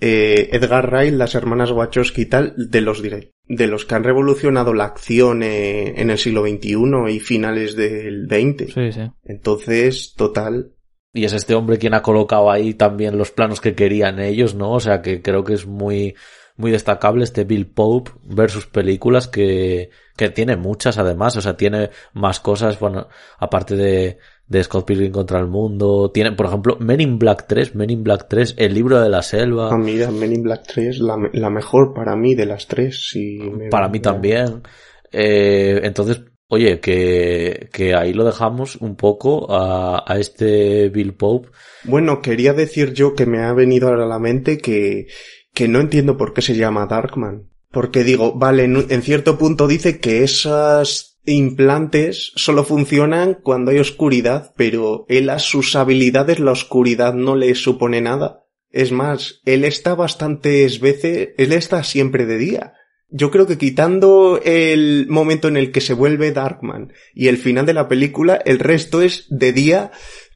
eh, 0.00 0.50
Edgar 0.52 0.90
Wright, 0.90 1.14
las 1.14 1.34
hermanas 1.34 1.70
Wachowski 1.70 2.22
y 2.22 2.26
tal, 2.26 2.54
de 2.56 2.80
los 2.80 3.02
de 3.02 3.66
los 3.66 3.84
que 3.84 3.94
han 3.94 4.04
revolucionado 4.04 4.74
la 4.74 4.84
acción 4.84 5.42
eh, 5.42 6.00
en 6.00 6.10
el 6.10 6.18
siglo 6.18 6.42
XXI 6.42 6.76
y 7.10 7.20
finales 7.20 7.76
del 7.76 8.26
XX. 8.28 8.72
Sí, 8.72 8.92
sí. 8.92 9.10
Entonces, 9.24 10.14
total. 10.16 10.72
Y 11.12 11.24
es 11.24 11.32
este 11.32 11.54
hombre 11.54 11.78
quien 11.78 11.94
ha 11.94 12.02
colocado 12.02 12.50
ahí 12.50 12.74
también 12.74 13.16
los 13.16 13.30
planos 13.30 13.60
que 13.60 13.74
querían 13.74 14.18
ellos, 14.18 14.54
¿no? 14.54 14.72
O 14.72 14.80
sea 14.80 15.00
que 15.00 15.22
creo 15.22 15.44
que 15.44 15.54
es 15.54 15.64
muy, 15.64 16.16
muy 16.56 16.70
destacable 16.70 17.24
este 17.24 17.44
Bill 17.44 17.66
Pope 17.66 18.12
versus 18.24 18.66
películas 18.66 19.26
que, 19.26 19.90
que 20.16 20.30
tiene 20.30 20.56
muchas 20.56 20.98
además, 20.98 21.36
o 21.36 21.40
sea, 21.40 21.56
tiene 21.56 21.90
más 22.12 22.40
cosas, 22.40 22.78
bueno, 22.78 23.08
aparte 23.38 23.74
de, 23.74 24.18
de 24.46 24.62
Scott 24.62 24.86
Pilgrim 24.86 25.10
contra 25.10 25.40
el 25.40 25.48
mundo, 25.48 26.10
tiene, 26.12 26.32
por 26.32 26.46
ejemplo, 26.46 26.76
Men 26.78 27.00
in 27.00 27.18
Black 27.18 27.46
3, 27.48 27.74
Men 27.74 27.90
in 27.90 28.04
Black 28.04 28.26
3, 28.28 28.54
El 28.56 28.74
libro 28.74 29.00
de 29.00 29.08
la 29.08 29.22
selva. 29.22 29.70
Ah, 29.72 29.78
mira, 29.78 30.10
Men 30.10 30.32
in 30.32 30.42
Black 30.42 30.64
3, 30.66 31.00
la, 31.00 31.16
la 31.32 31.50
mejor 31.50 31.92
para 31.92 32.14
mí 32.14 32.34
de 32.34 32.46
las 32.46 32.68
tres, 32.68 33.08
sí. 33.10 33.38
Para 33.70 33.88
mí 33.88 33.98
también. 33.98 34.62
Eh, 35.10 35.80
entonces, 35.82 36.22
oye, 36.46 36.78
que, 36.78 37.68
que 37.72 37.94
ahí 37.94 38.12
lo 38.12 38.24
dejamos 38.24 38.76
un 38.76 38.94
poco 38.94 39.52
a, 39.52 40.04
a 40.06 40.18
este 40.18 40.88
Bill 40.88 41.14
Pope. 41.14 41.48
Bueno, 41.82 42.20
quería 42.22 42.52
decir 42.52 42.92
yo 42.92 43.14
que 43.14 43.26
me 43.26 43.42
ha 43.42 43.52
venido 43.54 43.88
a 43.88 43.96
la 43.96 44.18
mente 44.20 44.58
que, 44.58 45.06
que 45.54 45.68
no 45.68 45.80
entiendo 45.80 46.18
por 46.18 46.34
qué 46.34 46.42
se 46.42 46.56
llama 46.56 46.86
Darkman. 46.86 47.48
Porque 47.70 48.04
digo, 48.04 48.34
vale, 48.34 48.64
en, 48.64 49.02
cierto 49.02 49.38
punto 49.38 49.66
dice 49.66 49.98
que 49.98 50.22
esas 50.22 51.18
implantes 51.24 52.32
solo 52.36 52.64
funcionan 52.64 53.38
cuando 53.42 53.70
hay 53.70 53.78
oscuridad, 53.78 54.52
pero 54.56 55.06
él 55.08 55.30
a 55.30 55.38
sus 55.38 55.74
habilidades 55.74 56.38
la 56.38 56.52
oscuridad 56.52 57.14
no 57.14 57.34
le 57.34 57.54
supone 57.54 58.00
nada. 58.00 58.44
Es 58.70 58.92
más, 58.92 59.40
él 59.44 59.64
está 59.64 59.94
bastantes 59.94 60.80
veces, 60.80 61.30
él 61.38 61.52
está 61.52 61.82
siempre 61.82 62.26
de 62.26 62.38
día. 62.38 62.74
Yo 63.08 63.30
creo 63.30 63.46
que 63.46 63.58
quitando 63.58 64.40
el 64.44 65.06
momento 65.08 65.46
en 65.46 65.56
el 65.56 65.70
que 65.70 65.80
se 65.80 65.94
vuelve 65.94 66.32
Darkman 66.32 66.92
y 67.14 67.28
el 67.28 67.38
final 67.38 67.64
de 67.64 67.74
la 67.74 67.86
película, 67.86 68.40
el 68.44 68.58
resto 68.58 69.02
es 69.02 69.26
de 69.30 69.52
día 69.52 69.92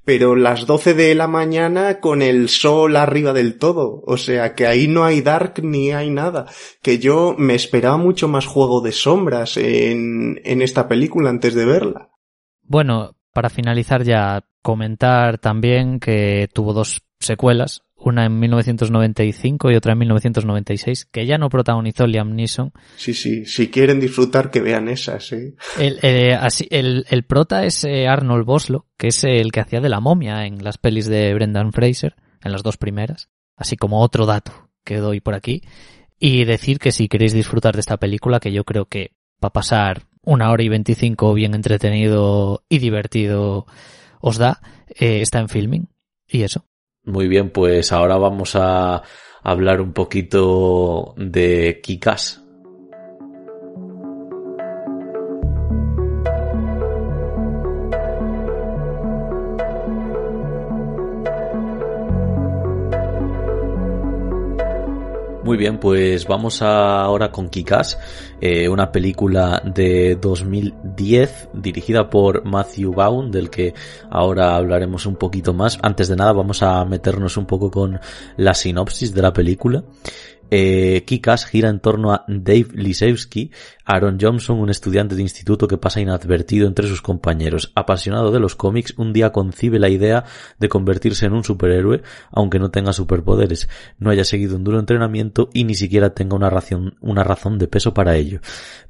pero 0.08 0.36
las 0.36 0.64
12 0.64 0.94
de 0.94 1.14
la 1.14 1.26
mañana 1.28 2.00
con 2.00 2.22
el 2.22 2.48
sol 2.48 2.96
arriba 2.96 3.34
del 3.34 3.58
todo. 3.58 4.02
O 4.06 4.16
sea 4.16 4.54
que 4.54 4.66
ahí 4.66 4.88
no 4.88 5.04
hay 5.04 5.20
dark 5.20 5.62
ni 5.62 5.92
hay 5.92 6.08
nada. 6.08 6.46
Que 6.80 6.98
yo 6.98 7.34
me 7.36 7.54
esperaba 7.54 7.98
mucho 7.98 8.26
más 8.26 8.46
juego 8.46 8.80
de 8.80 8.92
sombras 8.92 9.58
en, 9.58 10.40
en 10.44 10.62
esta 10.62 10.88
película 10.88 11.28
antes 11.28 11.52
de 11.52 11.66
verla. 11.66 12.08
Bueno, 12.62 13.16
para 13.34 13.50
finalizar 13.50 14.02
ya, 14.02 14.46
comentar 14.62 15.36
también 15.36 16.00
que 16.00 16.48
tuvo 16.54 16.72
dos 16.72 17.02
secuelas, 17.20 17.82
una 17.98 18.26
en 18.26 18.38
1995 18.38 19.70
y 19.70 19.74
otra 19.74 19.92
en 19.92 19.98
1996, 19.98 21.06
que 21.06 21.26
ya 21.26 21.38
no 21.38 21.48
protagonizó 21.48 22.06
Liam 22.06 22.34
Neeson. 22.34 22.72
Sí, 22.96 23.12
sí, 23.12 23.44
si 23.44 23.68
quieren 23.68 24.00
disfrutar 24.00 24.50
que 24.50 24.60
vean 24.60 24.88
esas, 24.88 25.32
¿eh? 25.32 25.54
El, 25.78 25.98
eh, 26.02 26.34
así, 26.34 26.66
el, 26.70 27.04
el 27.10 27.24
prota 27.24 27.64
es 27.64 27.84
eh, 27.84 28.06
Arnold 28.06 28.44
Boslo, 28.44 28.86
que 28.96 29.08
es 29.08 29.24
el 29.24 29.52
que 29.52 29.60
hacía 29.60 29.80
de 29.80 29.88
la 29.88 30.00
momia 30.00 30.46
en 30.46 30.62
las 30.62 30.78
pelis 30.78 31.06
de 31.06 31.34
Brendan 31.34 31.72
Fraser, 31.72 32.14
en 32.42 32.52
las 32.52 32.62
dos 32.62 32.76
primeras, 32.76 33.28
así 33.56 33.76
como 33.76 34.00
otro 34.00 34.26
dato 34.26 34.70
que 34.84 34.98
doy 34.98 35.20
por 35.20 35.34
aquí. 35.34 35.62
Y 36.18 36.44
decir 36.44 36.78
que 36.78 36.92
si 36.92 37.08
queréis 37.08 37.32
disfrutar 37.32 37.74
de 37.74 37.80
esta 37.80 37.96
película, 37.96 38.40
que 38.40 38.52
yo 38.52 38.64
creo 38.64 38.86
que 38.86 39.12
va 39.42 39.48
a 39.48 39.52
pasar 39.52 40.02
una 40.22 40.50
hora 40.50 40.62
y 40.62 40.68
veinticinco 40.68 41.32
bien 41.34 41.54
entretenido 41.54 42.64
y 42.68 42.78
divertido 42.78 43.66
os 44.20 44.36
da, 44.36 44.60
eh, 44.88 45.20
está 45.20 45.38
en 45.38 45.48
filming. 45.48 45.88
Y 46.26 46.42
eso. 46.42 46.67
Muy 47.08 47.26
bien, 47.26 47.48
pues 47.48 47.90
ahora 47.90 48.18
vamos 48.18 48.54
a 48.54 49.02
hablar 49.42 49.80
un 49.80 49.94
poquito 49.94 51.14
de 51.16 51.80
Kikas. 51.82 52.42
Muy 65.48 65.56
bien, 65.56 65.80
pues 65.80 66.26
vamos 66.26 66.60
ahora 66.60 67.32
con 67.32 67.48
Kikas, 67.48 67.98
eh, 68.38 68.68
una 68.68 68.92
película 68.92 69.62
de 69.64 70.14
2010 70.16 71.48
dirigida 71.54 72.10
por 72.10 72.44
Matthew 72.44 72.92
Vaughn, 72.92 73.30
del 73.30 73.48
que 73.48 73.72
ahora 74.10 74.56
hablaremos 74.56 75.06
un 75.06 75.16
poquito 75.16 75.54
más. 75.54 75.78
Antes 75.80 76.08
de 76.08 76.16
nada 76.16 76.34
vamos 76.34 76.62
a 76.62 76.84
meternos 76.84 77.38
un 77.38 77.46
poco 77.46 77.70
con 77.70 77.98
la 78.36 78.52
sinopsis 78.52 79.14
de 79.14 79.22
la 79.22 79.32
película. 79.32 79.82
Eh, 80.50 81.04
Kikas 81.06 81.46
gira 81.46 81.68
en 81.68 81.80
torno 81.80 82.12
a 82.12 82.24
Dave 82.26 82.68
Lisewski, 82.72 83.50
Aaron 83.84 84.18
Johnson, 84.20 84.58
un 84.58 84.70
estudiante 84.70 85.14
de 85.14 85.22
instituto 85.22 85.66
que 85.68 85.78
pasa 85.78 86.00
inadvertido 86.00 86.66
entre 86.66 86.86
sus 86.86 87.02
compañeros. 87.02 87.72
Apasionado 87.74 88.30
de 88.30 88.40
los 88.40 88.54
cómics, 88.54 88.94
un 88.96 89.12
día 89.12 89.30
concibe 89.32 89.78
la 89.78 89.88
idea 89.88 90.24
de 90.58 90.68
convertirse 90.68 91.26
en 91.26 91.32
un 91.32 91.44
superhéroe, 91.44 92.02
aunque 92.30 92.58
no 92.58 92.70
tenga 92.70 92.92
superpoderes, 92.92 93.68
no 93.98 94.10
haya 94.10 94.24
seguido 94.24 94.56
un 94.56 94.64
duro 94.64 94.78
entrenamiento 94.78 95.48
y 95.52 95.64
ni 95.64 95.74
siquiera 95.74 96.10
tenga 96.14 96.36
una, 96.36 96.50
razón, 96.50 97.58
de 97.58 97.68
peso 97.68 97.94
para 97.94 98.16
ello. 98.16 98.40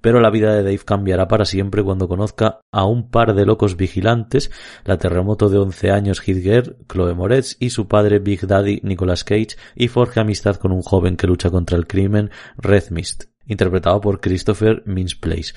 Pero 0.01 0.21
la 0.21 0.31
vida 0.31 0.53
de 0.53 0.62
Dave 0.62 0.81
cambiará 0.85 1.29
para 1.29 1.44
siempre 1.44 1.83
cuando 1.83 2.09
conozca 2.09 2.61
a 2.73 2.85
un 2.85 3.11
par 3.11 3.35
de 3.35 3.47
locos 3.47 3.77
vigilantes, 3.77 4.51
la 4.85 4.99
terremoto 4.99 5.49
de 5.49 5.59
11 5.59 5.90
años 5.90 6.21
Hitger, 6.21 6.77
Chloe 6.88 7.14
Moretz 7.14 7.57
y 7.59 7.71
su 7.71 7.88
padre 7.88 8.18
Big 8.18 8.47
Daddy 8.47 8.81
Nicolas 8.83 9.25
Cage 9.25 9.57
y 9.75 9.88
forja 9.88 10.23
amistad 10.23 10.57
con 10.57 10.73
un 10.73 10.83
joven 10.83 11.16
que 11.16 11.27
lucha 11.27 11.48
contra 11.51 11.77
el 11.77 11.87
crimen, 11.87 12.31
Red 12.57 12.91
Mist, 12.91 13.25
interpretado 13.47 14.01
por 14.01 14.21
Christopher 14.21 14.83
Mintz-Place. 14.87 15.55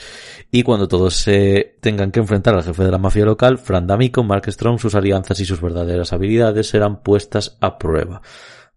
Y 0.51 0.63
cuando 0.63 0.87
todos 0.87 1.15
se 1.15 1.77
tengan 1.81 2.11
que 2.11 2.19
enfrentar 2.19 2.55
al 2.55 2.63
jefe 2.63 2.83
de 2.83 2.91
la 2.91 2.97
mafia 2.97 3.25
local, 3.25 3.57
Fran 3.57 3.87
D'Amico, 3.87 4.23
Mark 4.23 4.51
Strong, 4.51 4.79
sus 4.79 4.95
alianzas 4.95 5.39
y 5.39 5.45
sus 5.45 5.61
verdaderas 5.61 6.13
habilidades 6.13 6.67
serán 6.67 7.03
puestas 7.03 7.57
a 7.61 7.77
prueba. 7.77 8.21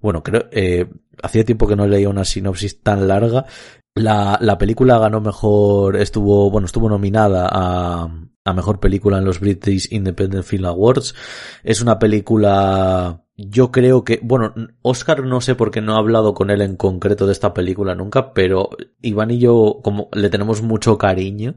Bueno, 0.00 0.22
creo, 0.22 0.46
eh, 0.50 0.87
hacía 1.22 1.44
tiempo 1.44 1.66
que 1.66 1.77
no 1.77 1.87
leía 1.87 2.09
una 2.09 2.24
sinopsis 2.24 2.83
tan 2.83 3.09
larga. 3.09 3.46
La, 3.94 4.37
la 4.40 4.59
película 4.59 4.98
ganó 4.98 5.20
mejor, 5.20 5.96
estuvo, 5.96 6.50
bueno, 6.50 6.66
estuvo 6.66 6.88
nominada 6.88 7.48
a, 7.50 8.09
a 8.44 8.53
mejor 8.53 8.81
película 8.81 9.18
en 9.18 9.24
los 9.24 9.40
British 9.40 9.88
Independent 9.92 10.44
Film 10.44 10.66
Awards. 10.66 11.14
Es 11.62 11.81
una 11.81 11.98
película 11.98 13.23
yo 13.37 13.73
creo 13.73 14.05
que, 14.05 14.20
bueno, 14.23 14.55
Oscar 14.83 15.25
no 15.25 15.40
sé 15.40 15.55
por 15.55 15.70
qué 15.70 15.81
no 15.81 15.94
ha 15.94 15.99
hablado 15.99 16.35
con 16.35 16.51
él 16.51 16.62
en 16.62 16.77
concreto 16.77 17.27
de 17.27 17.33
esta 17.33 17.53
película 17.53 17.94
nunca, 17.94 18.33
pero 18.33 18.70
Iván 19.03 19.33
y 19.33 19.38
yo 19.38 19.81
como 19.83 20.09
le 20.12 20.31
tenemos 20.31 20.62
mucho 20.62 20.99
cariño. 20.99 21.57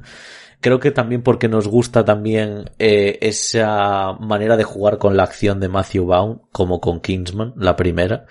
Creo 0.60 0.80
que 0.80 0.90
también 0.90 1.22
porque 1.22 1.48
nos 1.48 1.68
gusta 1.68 2.04
también 2.04 2.72
eh, 2.80 3.20
esa 3.22 4.14
manera 4.14 4.58
de 4.58 4.64
jugar 4.64 4.98
con 4.98 5.16
la 5.16 5.24
acción 5.24 5.60
de 5.60 5.70
Matthew 5.70 6.08
Baum, 6.08 6.40
como 6.52 6.82
con 6.82 7.00
Kingsman, 7.00 7.54
la 7.58 7.76
primera. 7.76 8.26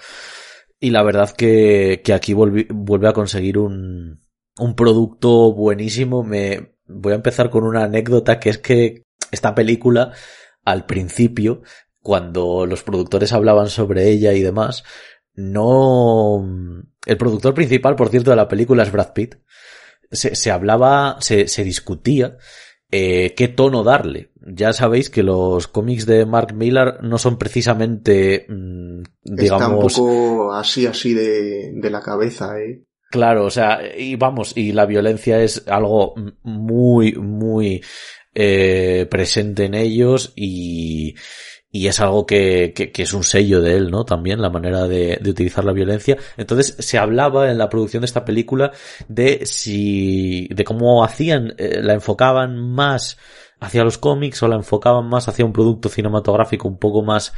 Y 0.81 0.91
la 0.91 1.05
verdad 1.05 1.31
que, 1.31 2.03
que 2.05 2.13
aquí 2.15 2.35
vuelve 2.35 3.09
a 3.09 3.13
conseguir 3.13 3.59
un, 3.59 4.23
un 4.59 4.75
producto 4.75 5.53
buenísimo. 5.53 6.25
Me 6.25 6.75
voy 6.87 7.13
a 7.13 7.17
empezar 7.17 7.49
con 7.51 7.65
una 7.65 7.85
anécdota 7.85 8.41
que 8.41 8.51
es 8.51 8.59
que 8.59 9.05
esta 9.31 9.55
película 9.55 10.13
al 10.65 10.85
principio 10.87 11.63
cuando 12.07 12.66
los 12.66 12.85
productores 12.85 13.33
hablaban 13.33 13.69
sobre 13.69 14.09
ella 14.09 14.33
y 14.33 14.40
demás, 14.40 14.85
no... 15.35 16.40
El 17.05 17.16
productor 17.16 17.53
principal, 17.53 17.97
por 17.97 18.11
cierto, 18.11 18.31
de 18.31 18.37
la 18.37 18.47
película 18.47 18.85
es 18.85 18.92
Brad 18.92 19.12
Pitt. 19.12 19.35
Se, 20.12 20.37
se 20.37 20.53
hablaba, 20.53 21.16
se, 21.19 21.49
se 21.49 21.64
discutía 21.64 22.37
eh, 22.92 23.35
qué 23.37 23.49
tono 23.49 23.83
darle. 23.83 24.31
Ya 24.37 24.73
sabéis 24.73 25.11
que 25.11 25.25
los 25.25 25.66
cómics 25.66 26.07
de 26.07 26.27
Mark 26.27 26.55
Millar 26.55 27.03
no 27.03 27.19
son 27.19 27.38
precisamente, 27.38 28.47
mm, 28.49 29.03
digamos... 29.25 29.92
Está 29.92 30.03
un 30.03 30.16
poco 30.29 30.53
así, 30.53 30.87
así 30.87 31.12
de, 31.12 31.73
de 31.75 31.90
la 31.90 32.03
cabeza, 32.03 32.57
¿eh? 32.61 32.85
Claro, 33.11 33.47
o 33.47 33.51
sea, 33.51 33.81
y 33.99 34.14
vamos, 34.14 34.57
y 34.57 34.71
la 34.71 34.87
violencia 34.87 35.42
es 35.42 35.66
algo 35.66 36.14
muy, 36.45 37.14
muy 37.14 37.83
eh, 38.38 39.07
presente 39.11 39.64
en 39.64 39.73
ellos 39.73 40.35
y, 40.37 41.14
y 41.70 41.88
es 41.88 42.00
algo 42.00 42.26
que, 42.26 42.72
que, 42.74 43.02
es 43.02 43.12
un 43.12 43.24
sello 43.24 43.61
de 43.61 43.76
él, 43.76 43.90
¿no? 43.90 44.05
También 44.05 44.40
la 44.40 44.50
manera 44.50 44.87
de, 44.88 45.20
utilizar 45.29 45.64
la 45.64 45.72
violencia. 45.72 46.16
Entonces 46.37 46.76
se 46.79 46.96
hablaba 46.96 47.50
en 47.50 47.59
la 47.59 47.68
producción 47.68 48.00
de 48.00 48.07
esta 48.07 48.24
película 48.24 48.72
de 49.09 49.44
si, 49.44 50.48
de 50.48 50.64
cómo 50.64 51.05
hacían, 51.05 51.55
eh, 51.59 51.81
la 51.83 51.94
enfocaban 51.94 52.57
más 52.57 53.18
hacia 53.61 53.85
los 53.85 53.98
cómics 53.98 54.42
o 54.42 54.48
la 54.48 54.57
enfocaban 54.57 55.09
más 55.09 55.29
hacia 55.29 55.44
un 55.44 55.52
producto 55.52 55.88
cinematográfico 55.88 56.68
un 56.68 56.79
poco 56.79 57.02
más 57.02 57.33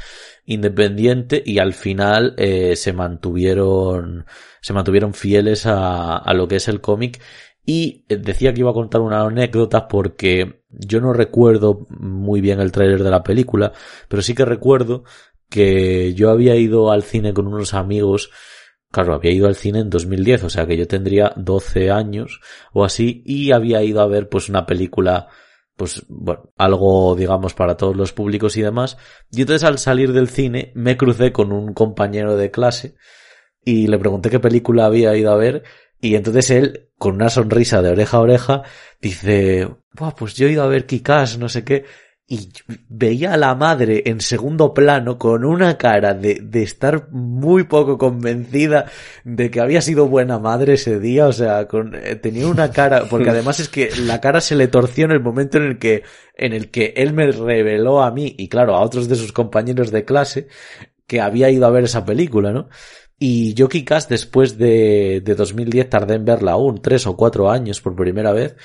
independiente 0.46 1.42
y 1.44 1.58
al 1.58 1.74
final 1.74 2.34
eh, 2.38 2.76
se 2.76 2.92
mantuvieron, 2.92 4.26
se 4.60 4.72
mantuvieron 4.72 5.14
fieles 5.14 5.66
a, 5.66 6.16
a 6.16 6.34
lo 6.34 6.48
que 6.48 6.56
es 6.56 6.68
el 6.68 6.80
cómic 6.80 7.20
y 7.68 8.06
eh, 8.08 8.16
decía 8.16 8.54
que 8.54 8.60
iba 8.60 8.70
a 8.70 8.74
contar 8.74 9.02
una 9.02 9.20
anécdota 9.20 9.88
porque 9.88 10.62
yo 10.70 11.02
no 11.02 11.12
recuerdo 11.12 11.86
muy 11.90 12.40
bien 12.40 12.60
el 12.60 12.72
tráiler 12.72 13.02
de 13.04 13.10
la 13.10 13.22
película, 13.22 13.74
pero 14.08 14.22
sí 14.22 14.34
que 14.34 14.46
recuerdo 14.46 15.04
que 15.50 16.14
yo 16.14 16.30
había 16.30 16.56
ido 16.56 16.90
al 16.90 17.02
cine 17.02 17.34
con 17.34 17.46
unos 17.46 17.74
amigos 17.74 18.30
Claro, 18.90 19.12
había 19.12 19.32
ido 19.32 19.48
al 19.48 19.54
cine 19.54 19.80
en 19.80 19.90
2010, 19.90 20.44
o 20.44 20.48
sea 20.48 20.66
que 20.66 20.74
yo 20.74 20.88
tendría 20.88 21.34
12 21.36 21.90
años 21.90 22.40
o 22.72 22.86
así, 22.86 23.22
y 23.26 23.52
había 23.52 23.82
ido 23.82 24.00
a 24.00 24.06
ver 24.06 24.30
pues 24.30 24.48
una 24.48 24.64
película, 24.64 25.28
pues 25.76 26.06
bueno, 26.08 26.50
algo 26.56 27.14
digamos 27.14 27.52
para 27.52 27.76
todos 27.76 27.94
los 27.94 28.14
públicos 28.14 28.56
y 28.56 28.62
demás. 28.62 28.96
Y 29.30 29.42
entonces 29.42 29.64
al 29.68 29.76
salir 29.78 30.14
del 30.14 30.30
cine 30.30 30.72
me 30.74 30.96
crucé 30.96 31.32
con 31.32 31.52
un 31.52 31.74
compañero 31.74 32.34
de 32.38 32.50
clase 32.50 32.94
y 33.62 33.88
le 33.88 33.98
pregunté 33.98 34.30
qué 34.30 34.40
película 34.40 34.86
había 34.86 35.14
ido 35.14 35.32
a 35.32 35.36
ver 35.36 35.64
y 36.00 36.14
entonces 36.14 36.50
él, 36.50 36.90
con 36.96 37.16
una 37.16 37.30
sonrisa 37.30 37.82
de 37.82 37.90
oreja 37.90 38.16
a 38.18 38.20
oreja, 38.20 38.62
dice, 39.00 39.68
Buah, 39.92 40.14
pues 40.14 40.34
yo 40.34 40.46
he 40.46 40.52
ido 40.52 40.62
a 40.62 40.68
ver 40.68 40.86
Kikás, 40.86 41.38
no 41.38 41.48
sé 41.48 41.64
qué. 41.64 41.84
Y 42.30 42.50
veía 42.90 43.32
a 43.32 43.36
la 43.38 43.54
madre 43.54 44.02
en 44.04 44.20
segundo 44.20 44.74
plano 44.74 45.16
con 45.16 45.46
una 45.46 45.78
cara 45.78 46.12
de, 46.12 46.40
de 46.42 46.62
estar 46.62 47.08
muy 47.10 47.64
poco 47.64 47.96
convencida 47.96 48.84
de 49.24 49.50
que 49.50 49.60
había 49.60 49.80
sido 49.80 50.08
buena 50.08 50.38
madre 50.38 50.74
ese 50.74 51.00
día. 51.00 51.26
O 51.26 51.32
sea, 51.32 51.66
con, 51.66 51.94
eh, 51.94 52.16
tenía 52.16 52.46
una 52.46 52.70
cara, 52.70 53.06
porque 53.08 53.30
además 53.30 53.60
es 53.60 53.70
que 53.70 53.90
la 54.02 54.20
cara 54.20 54.42
se 54.42 54.56
le 54.56 54.68
torció 54.68 55.06
en 55.06 55.12
el 55.12 55.20
momento 55.20 55.56
en 55.56 55.64
el 55.64 55.78
que, 55.78 56.02
en 56.34 56.52
el 56.52 56.70
que 56.70 56.92
él 56.96 57.14
me 57.14 57.32
reveló 57.32 58.02
a 58.02 58.10
mí 58.10 58.34
y 58.36 58.48
claro, 58.48 58.76
a 58.76 58.82
otros 58.82 59.08
de 59.08 59.16
sus 59.16 59.32
compañeros 59.32 59.90
de 59.90 60.04
clase 60.04 60.48
que 61.06 61.22
había 61.22 61.48
ido 61.48 61.66
a 61.66 61.70
ver 61.70 61.84
esa 61.84 62.04
película, 62.04 62.52
¿no? 62.52 62.68
Y 63.18 63.54
yo 63.54 63.68
Kikas 63.68 64.08
después 64.08 64.58
de, 64.58 65.20
de 65.24 65.34
2010 65.34 65.90
tardé 65.90 66.14
en 66.14 66.24
verla 66.24 66.52
aún 66.52 66.80
tres 66.80 67.06
o 67.06 67.16
cuatro 67.16 67.50
años 67.50 67.80
por 67.80 67.96
primera 67.96 68.32
vez. 68.32 68.56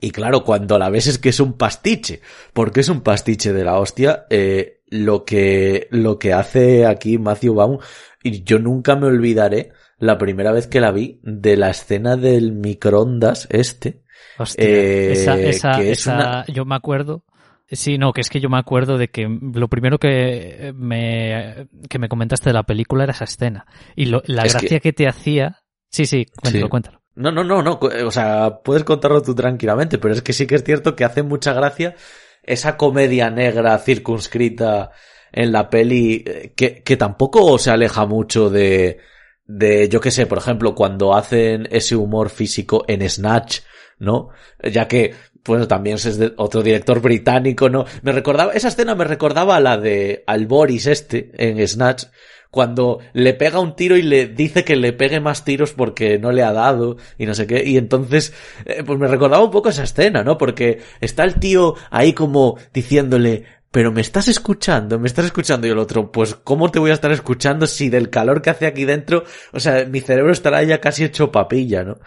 Y 0.00 0.10
claro, 0.10 0.44
cuando 0.44 0.78
la 0.78 0.88
ves 0.88 1.06
es 1.06 1.18
que 1.18 1.28
es 1.28 1.40
un 1.40 1.52
pastiche, 1.52 2.20
porque 2.52 2.80
es 2.80 2.88
un 2.88 3.02
pastiche 3.02 3.52
de 3.52 3.64
la 3.64 3.78
hostia, 3.78 4.26
eh, 4.30 4.80
lo 4.88 5.24
que, 5.24 5.88
lo 5.90 6.18
que 6.18 6.32
hace 6.32 6.86
aquí 6.86 7.18
Matthew 7.18 7.54
Baum, 7.54 7.78
y 8.22 8.42
yo 8.42 8.58
nunca 8.58 8.96
me 8.96 9.06
olvidaré 9.06 9.72
la 9.98 10.18
primera 10.18 10.52
vez 10.52 10.66
que 10.66 10.80
la 10.80 10.90
vi 10.90 11.20
de 11.22 11.56
la 11.56 11.70
escena 11.70 12.16
del 12.16 12.52
microondas 12.52 13.46
este. 13.50 14.02
Hostia, 14.38 14.64
eh, 14.64 15.12
esa, 15.12 15.38
esa, 15.38 15.82
esa 15.82 16.44
yo 16.46 16.64
me 16.64 16.74
acuerdo 16.74 17.24
Sí, 17.72 17.98
no, 17.98 18.12
que 18.12 18.20
es 18.20 18.30
que 18.30 18.40
yo 18.40 18.48
me 18.48 18.58
acuerdo 18.58 18.98
de 18.98 19.08
que 19.08 19.28
lo 19.28 19.68
primero 19.68 19.98
que 19.98 20.72
me, 20.74 21.68
que 21.88 21.98
me 21.98 22.08
comentaste 22.08 22.50
de 22.50 22.54
la 22.54 22.64
película 22.64 23.04
era 23.04 23.12
esa 23.12 23.24
escena. 23.24 23.66
Y 23.94 24.06
lo, 24.06 24.22
la 24.26 24.42
gracia 24.44 24.80
que... 24.80 24.92
te 24.92 25.06
hacía. 25.06 25.62
Sí, 25.88 26.04
sí, 26.04 26.26
cuéntalo, 26.40 26.68
cuéntalo. 26.68 27.02
No, 27.14 27.30
no, 27.30 27.44
no, 27.44 27.62
no. 27.62 27.78
O 28.06 28.10
sea, 28.10 28.60
puedes 28.64 28.82
contarlo 28.84 29.22
tú 29.22 29.34
tranquilamente, 29.34 29.98
pero 29.98 30.14
es 30.14 30.22
que 30.22 30.32
sí 30.32 30.46
que 30.46 30.56
es 30.56 30.64
cierto 30.64 30.96
que 30.96 31.04
hace 31.04 31.22
mucha 31.22 31.52
gracia 31.52 31.94
esa 32.42 32.76
comedia 32.76 33.30
negra 33.30 33.78
circunscrita 33.78 34.90
en 35.32 35.52
la 35.52 35.70
peli 35.70 36.24
eh, 36.26 36.52
que, 36.56 36.82
que 36.82 36.96
tampoco 36.96 37.58
se 37.58 37.70
aleja 37.70 38.04
mucho 38.06 38.50
de, 38.50 38.98
de, 39.44 39.88
yo 39.88 40.00
qué 40.00 40.10
sé, 40.10 40.26
por 40.26 40.38
ejemplo, 40.38 40.74
cuando 40.74 41.14
hacen 41.14 41.68
ese 41.70 41.96
humor 41.96 42.30
físico 42.30 42.84
en 42.88 43.08
Snatch, 43.08 43.60
¿no? 43.98 44.30
Ya 44.62 44.88
que 44.88 45.14
bueno, 45.44 45.66
también 45.66 45.96
es 45.96 46.18
otro 46.36 46.62
director 46.62 47.00
británico, 47.00 47.68
¿no? 47.68 47.84
Me 48.02 48.12
recordaba, 48.12 48.52
esa 48.52 48.68
escena 48.68 48.94
me 48.94 49.04
recordaba 49.04 49.56
a 49.56 49.60
la 49.60 49.78
de 49.78 50.24
al 50.26 50.46
Boris 50.46 50.86
este 50.86 51.30
en 51.34 51.66
Snatch, 51.66 52.04
cuando 52.50 52.98
le 53.12 53.32
pega 53.34 53.60
un 53.60 53.76
tiro 53.76 53.96
y 53.96 54.02
le 54.02 54.26
dice 54.26 54.64
que 54.64 54.76
le 54.76 54.92
pegue 54.92 55.20
más 55.20 55.44
tiros 55.44 55.72
porque 55.72 56.18
no 56.18 56.32
le 56.32 56.42
ha 56.42 56.52
dado 56.52 56.96
y 57.16 57.26
no 57.26 57.34
sé 57.34 57.46
qué. 57.46 57.62
Y 57.64 57.76
entonces, 57.76 58.32
eh, 58.64 58.82
pues 58.84 58.98
me 58.98 59.06
recordaba 59.06 59.44
un 59.44 59.50
poco 59.50 59.68
esa 59.68 59.84
escena, 59.84 60.24
¿no? 60.24 60.36
Porque 60.36 60.80
está 61.00 61.24
el 61.24 61.34
tío 61.36 61.76
ahí 61.90 62.12
como 62.12 62.58
diciéndole, 62.74 63.44
pero 63.70 63.92
me 63.92 64.00
estás 64.00 64.26
escuchando, 64.26 64.98
me 64.98 65.06
estás 65.06 65.26
escuchando 65.26 65.66
y 65.66 65.70
el 65.70 65.78
otro, 65.78 66.10
pues 66.10 66.34
¿cómo 66.34 66.70
te 66.70 66.80
voy 66.80 66.90
a 66.90 66.94
estar 66.94 67.12
escuchando 67.12 67.66
si 67.66 67.88
del 67.88 68.10
calor 68.10 68.42
que 68.42 68.50
hace 68.50 68.66
aquí 68.66 68.84
dentro, 68.84 69.24
o 69.52 69.60
sea, 69.60 69.84
mi 69.84 70.00
cerebro 70.00 70.32
estará 70.32 70.62
ya 70.64 70.80
casi 70.80 71.04
hecho 71.04 71.30
papilla, 71.30 71.84
¿no? 71.84 71.98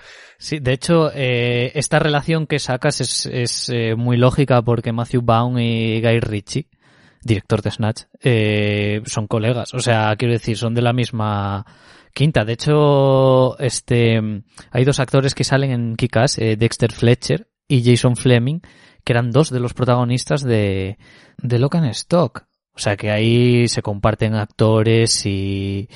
Sí, 0.44 0.60
de 0.60 0.74
hecho, 0.74 1.10
eh, 1.16 1.72
esta 1.74 2.00
relación 2.00 2.48
que 2.48 2.60
sacas 2.60 3.00
es, 3.00 3.28
es 3.28 3.70
eh, 3.70 3.96
muy 3.96 4.18
lógica 4.18 4.62
porque 4.62 4.92
Matthew 4.92 5.22
Baum 5.22 5.58
y 5.58 6.02
Guy 6.02 6.20
Ritchie, 6.20 6.68
director 7.22 7.62
de 7.62 7.72
Snatch, 7.72 8.02
eh, 8.22 9.02
son 9.06 9.28
colegas. 9.28 9.74
O 9.74 9.80
sea, 9.80 10.14
quiero 10.18 10.34
decir, 10.34 10.58
son 10.58 10.74
de 10.74 10.82
la 10.82 10.92
misma 10.92 11.66
quinta. 12.14 12.44
De 12.44 12.52
hecho, 12.52 13.58
este, 13.58 14.20
hay 14.70 14.84
dos 14.84 15.00
actores 15.00 15.34
que 15.34 15.46
salen 15.46 15.72
en 15.72 15.96
Kikas, 15.96 16.38
eh, 16.40 16.58
Dexter 16.58 16.92
Fletcher 16.92 17.48
y 17.70 17.82
Jason 17.82 18.18
Fleming, 18.18 18.60
que 19.06 19.14
eran 19.14 19.32
dos 19.32 19.50
de 19.50 19.62
los 19.62 19.74
protagonistas 19.74 20.44
de, 20.44 20.98
de 21.38 21.58
Lock 21.58 21.76
and 21.76 21.92
Stock. 21.92 22.48
O 22.76 22.80
sea 22.80 22.98
que 22.98 23.12
ahí 23.12 23.70
se 23.70 23.82
comparten 23.82 24.36
actores 24.36 25.26
y, 25.26 25.88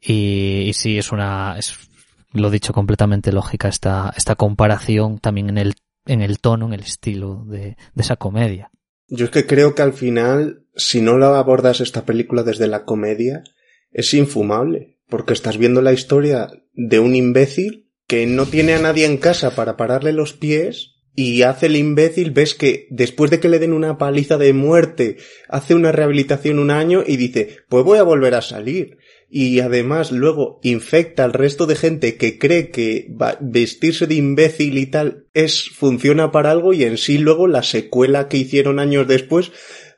y, 0.00 0.68
y 0.68 0.72
sí, 0.74 0.96
es 0.96 1.10
una, 1.10 1.56
es 1.58 1.89
lo 2.32 2.50
dicho, 2.50 2.72
completamente 2.72 3.32
lógica 3.32 3.68
esta, 3.68 4.12
esta 4.16 4.34
comparación 4.36 5.18
también 5.18 5.48
en 5.48 5.58
el, 5.58 5.74
en 6.06 6.22
el 6.22 6.38
tono, 6.38 6.66
en 6.66 6.74
el 6.74 6.80
estilo 6.80 7.44
de, 7.46 7.76
de 7.94 8.02
esa 8.02 8.16
comedia. 8.16 8.70
Yo 9.08 9.24
es 9.24 9.30
que 9.30 9.46
creo 9.46 9.74
que 9.74 9.82
al 9.82 9.92
final, 9.92 10.66
si 10.76 11.00
no 11.00 11.18
la 11.18 11.38
abordas 11.38 11.80
esta 11.80 12.04
película 12.04 12.42
desde 12.42 12.68
la 12.68 12.84
comedia, 12.84 13.42
es 13.90 14.14
infumable, 14.14 14.98
porque 15.08 15.32
estás 15.32 15.58
viendo 15.58 15.82
la 15.82 15.92
historia 15.92 16.48
de 16.72 17.00
un 17.00 17.14
imbécil 17.14 17.90
que 18.06 18.26
no 18.26 18.46
tiene 18.46 18.74
a 18.74 18.80
nadie 18.80 19.06
en 19.06 19.18
casa 19.18 19.54
para 19.54 19.76
pararle 19.76 20.12
los 20.12 20.32
pies 20.32 20.96
y 21.14 21.42
hace 21.42 21.66
el 21.66 21.76
imbécil, 21.76 22.30
ves 22.30 22.54
que 22.54 22.86
después 22.90 23.30
de 23.30 23.40
que 23.40 23.48
le 23.48 23.58
den 23.58 23.72
una 23.72 23.98
paliza 23.98 24.38
de 24.38 24.52
muerte, 24.52 25.18
hace 25.48 25.74
una 25.74 25.92
rehabilitación 25.92 26.58
un 26.58 26.70
año 26.70 27.02
y 27.06 27.16
dice, 27.16 27.58
pues 27.68 27.84
voy 27.84 27.98
a 27.98 28.04
volver 28.04 28.34
a 28.34 28.42
salir 28.42 28.98
y 29.32 29.60
además 29.60 30.10
luego 30.10 30.58
infecta 30.64 31.24
al 31.24 31.32
resto 31.32 31.66
de 31.66 31.76
gente 31.76 32.16
que 32.16 32.36
cree 32.36 32.70
que 32.70 33.14
vestirse 33.40 34.08
de 34.08 34.16
imbécil 34.16 34.76
y 34.76 34.86
tal 34.86 35.26
es 35.34 35.70
funciona 35.70 36.32
para 36.32 36.50
algo 36.50 36.72
y 36.72 36.82
en 36.82 36.98
sí 36.98 37.16
luego 37.16 37.46
la 37.46 37.62
secuela 37.62 38.26
que 38.26 38.38
hicieron 38.38 38.80
años 38.80 39.06
después 39.06 39.52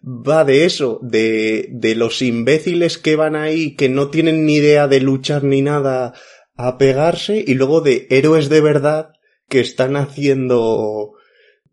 va 0.05 0.45
de 0.45 0.66
eso, 0.66 1.01
de, 1.03 1.68
de 1.71 1.95
los 1.95 2.21
imbéciles 2.21 2.99
que 2.99 3.16
van 3.16 3.35
ahí 3.35 3.75
que 3.75 3.88
no 3.88 4.11
tienen 4.11 4.45
ni 4.45 4.57
idea 4.57 4.87
de 4.87 5.01
luchar 5.01 5.45
ni 5.45 5.62
nada 5.62 6.12
a 6.55 6.77
pegarse 6.77 7.42
y 7.47 7.55
luego 7.55 7.81
de 7.81 8.07
héroes 8.11 8.51
de 8.51 8.61
verdad 8.61 9.12
que 9.49 9.61
están 9.61 9.97
haciendo 9.97 11.14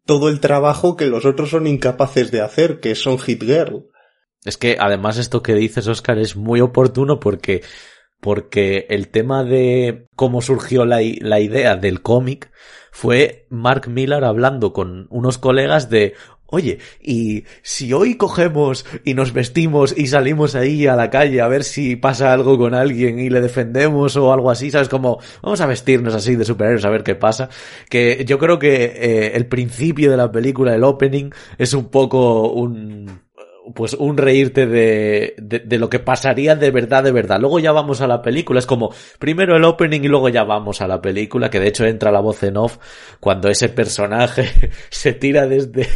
todo 0.06 0.30
el 0.30 0.40
trabajo 0.40 0.96
que 0.96 1.08
los 1.08 1.26
otros 1.26 1.50
son 1.50 1.68
incapaces 1.68 2.32
de 2.32 2.42
hacer, 2.42 2.80
que 2.80 2.96
son 2.96 3.20
Hit 3.20 3.44
Girl. 3.44 3.89
Es 4.46 4.58
que 4.58 4.78
además 4.80 5.18
esto 5.18 5.44
que 5.44 5.54
dices, 5.54 5.88
Oscar, 5.88 6.18
es 6.18 6.36
muy 6.36 6.62
oportuno 6.62 7.20
porque, 7.20 7.62
porque 8.20 8.88
el 8.90 9.10
tema 9.10 9.44
de 9.44 10.08
cómo 10.16 10.42
surgió 10.42 10.86
la, 10.86 11.00
la 11.20 11.40
idea 11.40 11.76
del 11.76 12.02
cómic 12.02 12.52
fue 12.92 13.46
Mark 13.50 13.88
Millar 13.90 14.24
hablando 14.24 14.74
con 14.74 15.08
unos 15.10 15.38
colegas 15.38 15.90
de, 15.90 16.16
Oye, 16.52 16.80
y 17.00 17.44
si 17.62 17.94
hoy 17.94 18.16
cogemos 18.16 18.84
y 19.06 19.14
nos 19.14 19.34
vestimos 19.34 19.96
y 19.96 20.08
salimos 20.08 20.56
ahí 20.56 20.88
a 20.88 20.96
la 20.96 21.12
calle 21.12 21.42
a 21.42 21.48
ver 21.48 21.64
si 21.64 21.96
pasa 21.96 22.34
algo 22.34 22.58
con 22.58 22.74
alguien 22.74 23.20
y 23.20 23.30
le 23.30 23.40
defendemos 23.40 24.16
o 24.16 24.34
algo 24.34 24.50
así, 24.50 24.72
¿sabes? 24.72 24.90
Como 24.90 25.20
vamos 25.44 25.62
a 25.62 25.68
vestirnos 25.68 26.16
así 26.16 26.36
de 26.36 26.46
superhéroes 26.46 26.86
a 26.86 26.90
ver 26.90 27.04
qué 27.04 27.14
pasa. 27.14 27.50
Que 27.88 28.26
yo 28.26 28.40
creo 28.40 28.58
que 28.58 28.86
eh, 28.86 29.32
el 29.36 29.46
principio 29.46 30.10
de 30.10 30.18
la 30.18 30.32
película, 30.32 30.74
el 30.74 30.84
opening, 30.84 31.30
es 31.60 31.76
un 31.76 31.90
poco 31.90 32.52
un 32.52 33.29
pues 33.76 33.94
un 33.94 34.18
reírte 34.18 34.66
de, 34.66 35.36
de, 35.38 35.78
lo 35.78 35.90
que 35.90 36.00
pasaría 36.00 36.56
de 36.56 36.72
verdad, 36.72 37.04
de 37.04 37.12
verdad. 37.12 37.40
Luego 37.40 37.60
ya 37.60 37.72
vamos 37.72 38.02
a 38.02 38.08
la 38.08 38.22
película. 38.22 38.60
Es 38.60 38.66
como 38.66 38.92
primero 39.20 39.56
el 39.56 39.64
opening 39.64 40.02
y 40.02 40.08
luego 40.08 40.30
ya 40.30 40.44
vamos 40.44 40.82
a 40.82 40.88
la 40.88 41.02
película, 41.02 41.50
que 41.50 41.60
de 41.60 41.68
hecho 41.68 41.86
entra 41.86 42.12
la 42.12 42.20
voz 42.20 42.42
en 42.44 42.58
off 42.58 42.78
cuando 43.20 43.50
ese 43.50 43.70
personaje 43.70 44.72
se 44.90 45.14
tira 45.14 45.48
desde, 45.48 45.88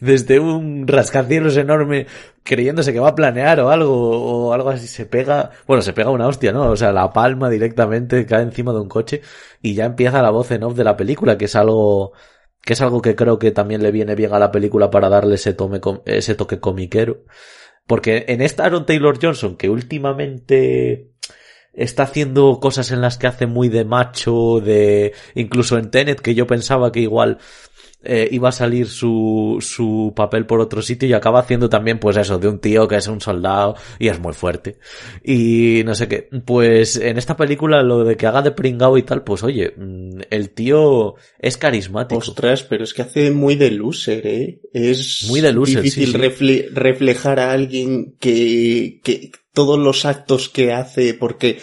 desde 0.00 0.38
un 0.38 0.86
rascacielos 0.86 1.56
enorme 1.56 2.06
creyéndose 2.42 2.92
que 2.92 3.00
va 3.00 3.08
a 3.08 3.14
planear 3.14 3.60
o 3.60 3.70
algo, 3.70 4.48
o 4.48 4.52
algo 4.52 4.70
así. 4.70 4.86
Se 4.86 5.06
pega, 5.06 5.50
bueno, 5.66 5.82
se 5.82 5.92
pega 5.92 6.10
una 6.10 6.28
hostia, 6.28 6.52
¿no? 6.52 6.70
O 6.70 6.76
sea, 6.76 6.92
la 6.92 7.12
palma 7.12 7.50
directamente 7.50 8.24
cae 8.26 8.42
encima 8.42 8.72
de 8.72 8.80
un 8.80 8.88
coche 8.88 9.20
y 9.60 9.74
ya 9.74 9.84
empieza 9.84 10.22
la 10.22 10.30
voz 10.30 10.50
en 10.52 10.62
off 10.62 10.76
de 10.76 10.84
la 10.84 10.96
película, 10.96 11.36
que 11.36 11.46
es 11.46 11.56
algo, 11.56 12.12
que 12.66 12.72
es 12.72 12.80
algo 12.80 13.00
que 13.00 13.14
creo 13.14 13.38
que 13.38 13.52
también 13.52 13.80
le 13.80 13.92
viene 13.92 14.16
bien 14.16 14.34
a 14.34 14.40
la 14.40 14.50
película 14.50 14.90
para 14.90 15.08
darle 15.08 15.36
ese, 15.36 15.56
ese 16.04 16.34
toque 16.34 16.58
comiquero. 16.58 17.22
Porque 17.86 18.24
en 18.26 18.42
esta 18.42 18.64
Aaron 18.64 18.86
Taylor 18.86 19.20
Johnson, 19.22 19.56
que 19.56 19.70
últimamente 19.70 21.12
está 21.72 22.02
haciendo 22.02 22.58
cosas 22.58 22.90
en 22.90 23.02
las 23.02 23.18
que 23.18 23.28
hace 23.28 23.46
muy 23.46 23.68
de 23.68 23.84
macho, 23.84 24.60
de 24.60 25.12
incluso 25.36 25.78
en 25.78 25.92
Tenet, 25.92 26.20
que 26.20 26.34
yo 26.34 26.48
pensaba 26.48 26.90
que 26.90 26.98
igual 26.98 27.38
eh, 28.02 28.28
iba 28.30 28.50
a 28.50 28.52
salir 28.52 28.88
su, 28.88 29.58
su 29.60 30.12
papel 30.14 30.46
por 30.46 30.60
otro 30.60 30.82
sitio 30.82 31.08
y 31.08 31.12
acaba 31.12 31.40
haciendo 31.40 31.68
también 31.68 31.98
pues 31.98 32.16
eso, 32.16 32.38
de 32.38 32.48
un 32.48 32.58
tío 32.58 32.86
que 32.86 32.96
es 32.96 33.08
un 33.08 33.20
soldado 33.20 33.74
y 33.98 34.08
es 34.08 34.20
muy 34.20 34.32
fuerte. 34.32 34.78
Y 35.24 35.82
no 35.84 35.94
sé 35.94 36.06
qué, 36.06 36.28
pues 36.44 36.96
en 36.96 37.18
esta 37.18 37.36
película 37.36 37.82
lo 37.82 38.04
de 38.04 38.16
que 38.16 38.26
haga 38.26 38.42
de 38.42 38.52
pringao 38.52 38.96
y 38.98 39.02
tal, 39.02 39.24
pues 39.24 39.42
oye, 39.42 39.74
mm, 39.76 40.20
el 40.30 40.50
tío 40.50 41.16
es 41.38 41.56
carismático. 41.56 42.18
Ostras, 42.18 42.62
pero 42.62 42.84
es 42.84 42.94
que 42.94 43.02
hace 43.02 43.30
muy 43.30 43.56
de 43.56 43.70
loser, 43.70 44.26
¿eh? 44.26 44.60
Es 44.72 45.24
muy 45.28 45.40
de 45.40 45.52
loser, 45.52 45.82
difícil 45.82 46.12
reflejar 46.72 47.40
a 47.40 47.52
alguien 47.52 48.14
que, 48.20 49.00
que 49.02 49.32
todos 49.52 49.78
los 49.78 50.04
actos 50.04 50.48
que 50.48 50.72
hace, 50.72 51.14
porque 51.14 51.58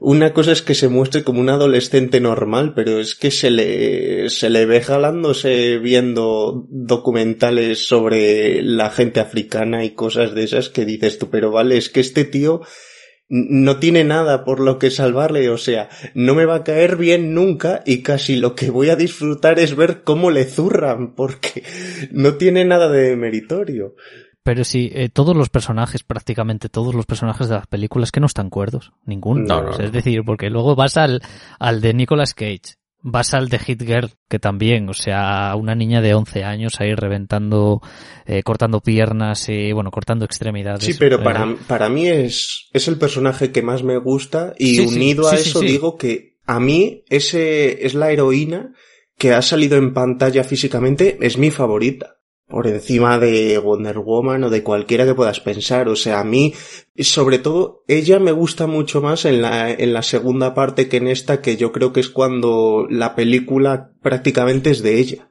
una 0.00 0.32
cosa 0.32 0.52
es 0.52 0.62
que 0.62 0.74
se 0.74 0.88
muestre 0.88 1.24
como 1.24 1.40
un 1.40 1.48
adolescente 1.48 2.20
normal, 2.20 2.72
pero 2.74 3.00
es 3.00 3.16
que 3.16 3.32
se 3.32 3.50
le, 3.50 4.30
se 4.30 4.48
le 4.48 4.64
ve 4.64 4.80
jalándose 4.80 5.78
viendo 5.78 6.66
documentales 6.70 7.86
sobre 7.86 8.62
la 8.62 8.90
gente 8.90 9.18
africana 9.18 9.84
y 9.84 9.90
cosas 9.90 10.34
de 10.34 10.44
esas 10.44 10.68
que 10.68 10.84
dices 10.84 11.18
tú, 11.18 11.30
pero 11.30 11.50
vale, 11.50 11.76
es 11.76 11.88
que 11.88 12.00
este 12.00 12.24
tío 12.24 12.62
no 13.28 13.78
tiene 13.78 14.04
nada 14.04 14.44
por 14.44 14.60
lo 14.60 14.78
que 14.78 14.90
salvarle, 14.90 15.50
o 15.50 15.58
sea, 15.58 15.88
no 16.14 16.34
me 16.34 16.46
va 16.46 16.56
a 16.56 16.64
caer 16.64 16.96
bien 16.96 17.34
nunca 17.34 17.82
y 17.84 18.02
casi 18.02 18.36
lo 18.36 18.54
que 18.54 18.70
voy 18.70 18.90
a 18.90 18.96
disfrutar 18.96 19.58
es 19.58 19.76
ver 19.76 20.02
cómo 20.02 20.30
le 20.30 20.44
zurran, 20.44 21.14
porque 21.14 21.62
no 22.10 22.34
tiene 22.34 22.64
nada 22.64 22.88
de 22.88 23.16
meritorio. 23.16 23.96
Pero 24.48 24.64
sí, 24.64 24.90
eh, 24.94 25.10
todos 25.10 25.36
los 25.36 25.50
personajes, 25.50 26.02
prácticamente 26.02 26.70
todos 26.70 26.94
los 26.94 27.04
personajes 27.04 27.50
de 27.50 27.56
las 27.56 27.66
películas 27.66 28.10
que 28.10 28.18
no 28.18 28.24
están 28.24 28.48
cuerdos. 28.48 28.92
Ninguno. 29.04 29.78
Es 29.78 29.92
decir, 29.92 30.22
porque 30.24 30.48
luego 30.48 30.74
vas 30.74 30.96
al, 30.96 31.20
al 31.58 31.82
de 31.82 31.92
Nicolas 31.92 32.32
Cage, 32.32 32.78
vas 33.02 33.34
al 33.34 33.50
de 33.50 33.58
Hit 33.58 33.82
Girl, 33.82 34.10
que 34.26 34.38
también, 34.38 34.88
o 34.88 34.94
sea, 34.94 35.54
una 35.54 35.74
niña 35.74 36.00
de 36.00 36.14
11 36.14 36.44
años 36.44 36.80
ahí 36.80 36.94
reventando, 36.94 37.82
eh, 38.24 38.42
cortando 38.42 38.80
piernas 38.80 39.50
y, 39.50 39.72
bueno, 39.72 39.90
cortando 39.90 40.24
extremidades. 40.24 40.82
Sí, 40.82 40.94
pero 40.98 41.22
para, 41.22 41.44
eh, 41.44 41.56
para 41.66 41.90
mí 41.90 42.08
es, 42.08 42.70
es 42.72 42.88
el 42.88 42.96
personaje 42.96 43.52
que 43.52 43.60
más 43.60 43.82
me 43.82 43.98
gusta 43.98 44.54
y 44.58 44.80
unido 44.80 45.28
a 45.28 45.34
eso 45.34 45.60
digo 45.60 45.98
que 45.98 46.38
a 46.46 46.58
mí 46.58 47.04
ese 47.10 47.84
es 47.84 47.92
la 47.92 48.12
heroína 48.12 48.72
que 49.18 49.34
ha 49.34 49.42
salido 49.42 49.76
en 49.76 49.92
pantalla 49.92 50.42
físicamente, 50.42 51.18
es 51.20 51.36
mi 51.36 51.50
favorita 51.50 52.17
por 52.48 52.66
encima 52.66 53.18
de 53.18 53.58
Wonder 53.58 53.98
Woman 53.98 54.44
o 54.44 54.50
de 54.50 54.62
cualquiera 54.62 55.04
que 55.04 55.14
puedas 55.14 55.40
pensar. 55.40 55.88
O 55.88 55.96
sea, 55.96 56.20
a 56.20 56.24
mí, 56.24 56.54
sobre 56.98 57.38
todo, 57.38 57.84
ella 57.86 58.18
me 58.18 58.32
gusta 58.32 58.66
mucho 58.66 59.00
más 59.00 59.24
en 59.24 59.42
la, 59.42 59.70
en 59.70 59.92
la 59.92 60.02
segunda 60.02 60.54
parte 60.54 60.88
que 60.88 60.96
en 60.96 61.08
esta, 61.08 61.40
que 61.40 61.56
yo 61.56 61.72
creo 61.72 61.92
que 61.92 62.00
es 62.00 62.08
cuando 62.08 62.86
la 62.88 63.14
película 63.14 63.92
prácticamente 64.00 64.70
es 64.70 64.82
de 64.82 64.98
ella 64.98 65.27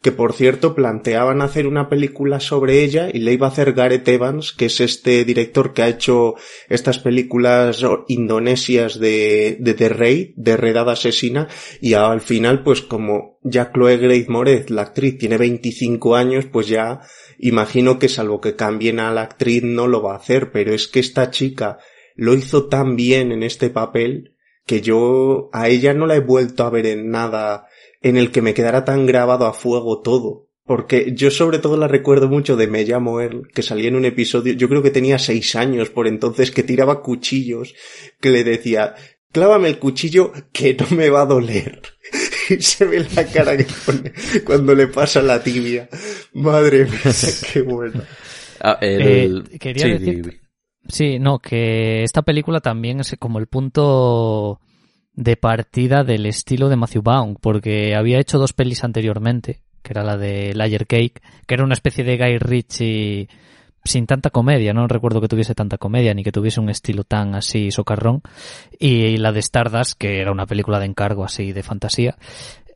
que 0.00 0.12
por 0.12 0.32
cierto 0.32 0.74
planteaban 0.76 1.42
hacer 1.42 1.66
una 1.66 1.88
película 1.88 2.38
sobre 2.38 2.84
ella 2.84 3.08
y 3.12 3.18
le 3.18 3.32
iba 3.32 3.48
a 3.48 3.50
hacer 3.50 3.72
Gareth 3.72 4.06
Evans, 4.06 4.52
que 4.52 4.66
es 4.66 4.80
este 4.80 5.24
director 5.24 5.72
que 5.72 5.82
ha 5.82 5.88
hecho 5.88 6.36
estas 6.68 7.00
películas 7.00 7.84
indonesias 8.06 9.00
de, 9.00 9.56
de 9.58 9.74
The 9.74 9.88
Rey, 9.88 10.34
de 10.36 10.56
Redada 10.56 10.92
Asesina, 10.92 11.48
y 11.80 11.94
al 11.94 12.20
final 12.20 12.62
pues 12.62 12.80
como 12.80 13.38
ya 13.42 13.72
Chloe 13.72 13.96
Grace 13.96 14.26
Moretz, 14.28 14.70
la 14.70 14.82
actriz, 14.82 15.18
tiene 15.18 15.36
25 15.36 16.14
años, 16.14 16.46
pues 16.46 16.68
ya 16.68 17.00
imagino 17.38 17.98
que 17.98 18.08
salvo 18.08 18.40
que 18.40 18.54
cambien 18.54 19.00
a 19.00 19.10
la 19.10 19.22
actriz 19.22 19.64
no 19.64 19.88
lo 19.88 20.00
va 20.00 20.12
a 20.12 20.18
hacer, 20.18 20.52
pero 20.52 20.72
es 20.72 20.86
que 20.86 21.00
esta 21.00 21.30
chica 21.30 21.78
lo 22.14 22.34
hizo 22.34 22.66
tan 22.68 22.94
bien 22.94 23.32
en 23.32 23.42
este 23.42 23.70
papel 23.70 24.34
que 24.64 24.80
yo 24.80 25.48
a 25.52 25.68
ella 25.68 25.94
no 25.94 26.06
la 26.06 26.16
he 26.16 26.20
vuelto 26.20 26.64
a 26.64 26.70
ver 26.70 26.86
en 26.86 27.10
nada 27.10 27.67
en 28.00 28.16
el 28.16 28.30
que 28.30 28.42
me 28.42 28.54
quedara 28.54 28.84
tan 28.84 29.06
grabado 29.06 29.46
a 29.46 29.52
fuego 29.52 30.00
todo. 30.00 30.48
Porque 30.64 31.14
yo 31.14 31.30
sobre 31.30 31.58
todo 31.58 31.78
la 31.78 31.88
recuerdo 31.88 32.28
mucho 32.28 32.54
de 32.54 32.66
Me 32.66 32.84
llamo 32.84 33.22
él, 33.22 33.48
que 33.54 33.62
salía 33.62 33.88
en 33.88 33.96
un 33.96 34.04
episodio, 34.04 34.52
yo 34.52 34.68
creo 34.68 34.82
que 34.82 34.90
tenía 34.90 35.18
seis 35.18 35.56
años 35.56 35.88
por 35.88 36.06
entonces, 36.06 36.50
que 36.50 36.62
tiraba 36.62 37.00
cuchillos, 37.00 37.74
que 38.20 38.28
le 38.28 38.44
decía, 38.44 38.94
clávame 39.32 39.68
el 39.68 39.78
cuchillo 39.78 40.30
que 40.52 40.74
no 40.74 40.86
me 40.94 41.08
va 41.08 41.22
a 41.22 41.26
doler. 41.26 41.80
y 42.50 42.60
se 42.60 42.84
ve 42.84 43.06
la 43.14 43.26
cara 43.26 43.56
que 43.56 43.66
pone 43.86 44.12
cuando 44.44 44.74
le 44.74 44.88
pasa 44.88 45.22
la 45.22 45.42
tibia. 45.42 45.88
Madre 46.34 46.84
mía, 46.84 47.14
qué 47.52 47.62
bueno. 47.62 48.02
Ah, 48.60 48.78
eh, 48.82 49.42
quería 49.58 49.86
decir... 49.86 50.42
Sí, 50.86 51.18
no, 51.18 51.38
que 51.38 52.02
esta 52.02 52.22
película 52.22 52.60
también 52.60 53.00
es 53.00 53.14
como 53.18 53.38
el 53.38 53.46
punto 53.46 54.60
de 55.18 55.36
partida 55.36 56.04
del 56.04 56.26
estilo 56.26 56.68
de 56.68 56.76
Matthew 56.76 57.02
Vaughn, 57.02 57.34
porque 57.34 57.96
había 57.96 58.20
hecho 58.20 58.38
dos 58.38 58.52
pelis 58.52 58.84
anteriormente, 58.84 59.62
que 59.82 59.92
era 59.92 60.04
la 60.04 60.16
de 60.16 60.54
Layer 60.54 60.86
Cake, 60.86 61.20
que 61.44 61.54
era 61.54 61.64
una 61.64 61.74
especie 61.74 62.04
de 62.04 62.16
Guy 62.16 62.38
Ritchie 62.38 63.28
sin 63.84 64.06
tanta 64.06 64.30
comedia, 64.30 64.72
no 64.72 64.86
recuerdo 64.86 65.20
que 65.20 65.26
tuviese 65.26 65.56
tanta 65.56 65.76
comedia 65.76 66.14
ni 66.14 66.22
que 66.22 66.30
tuviese 66.30 66.60
un 66.60 66.68
estilo 66.68 67.02
tan 67.02 67.34
así 67.34 67.72
socarrón, 67.72 68.22
y 68.78 69.16
la 69.16 69.32
de 69.32 69.40
Stardust, 69.40 69.98
que 69.98 70.20
era 70.20 70.30
una 70.30 70.46
película 70.46 70.78
de 70.78 70.86
encargo 70.86 71.24
así 71.24 71.52
de 71.52 71.64
fantasía, 71.64 72.16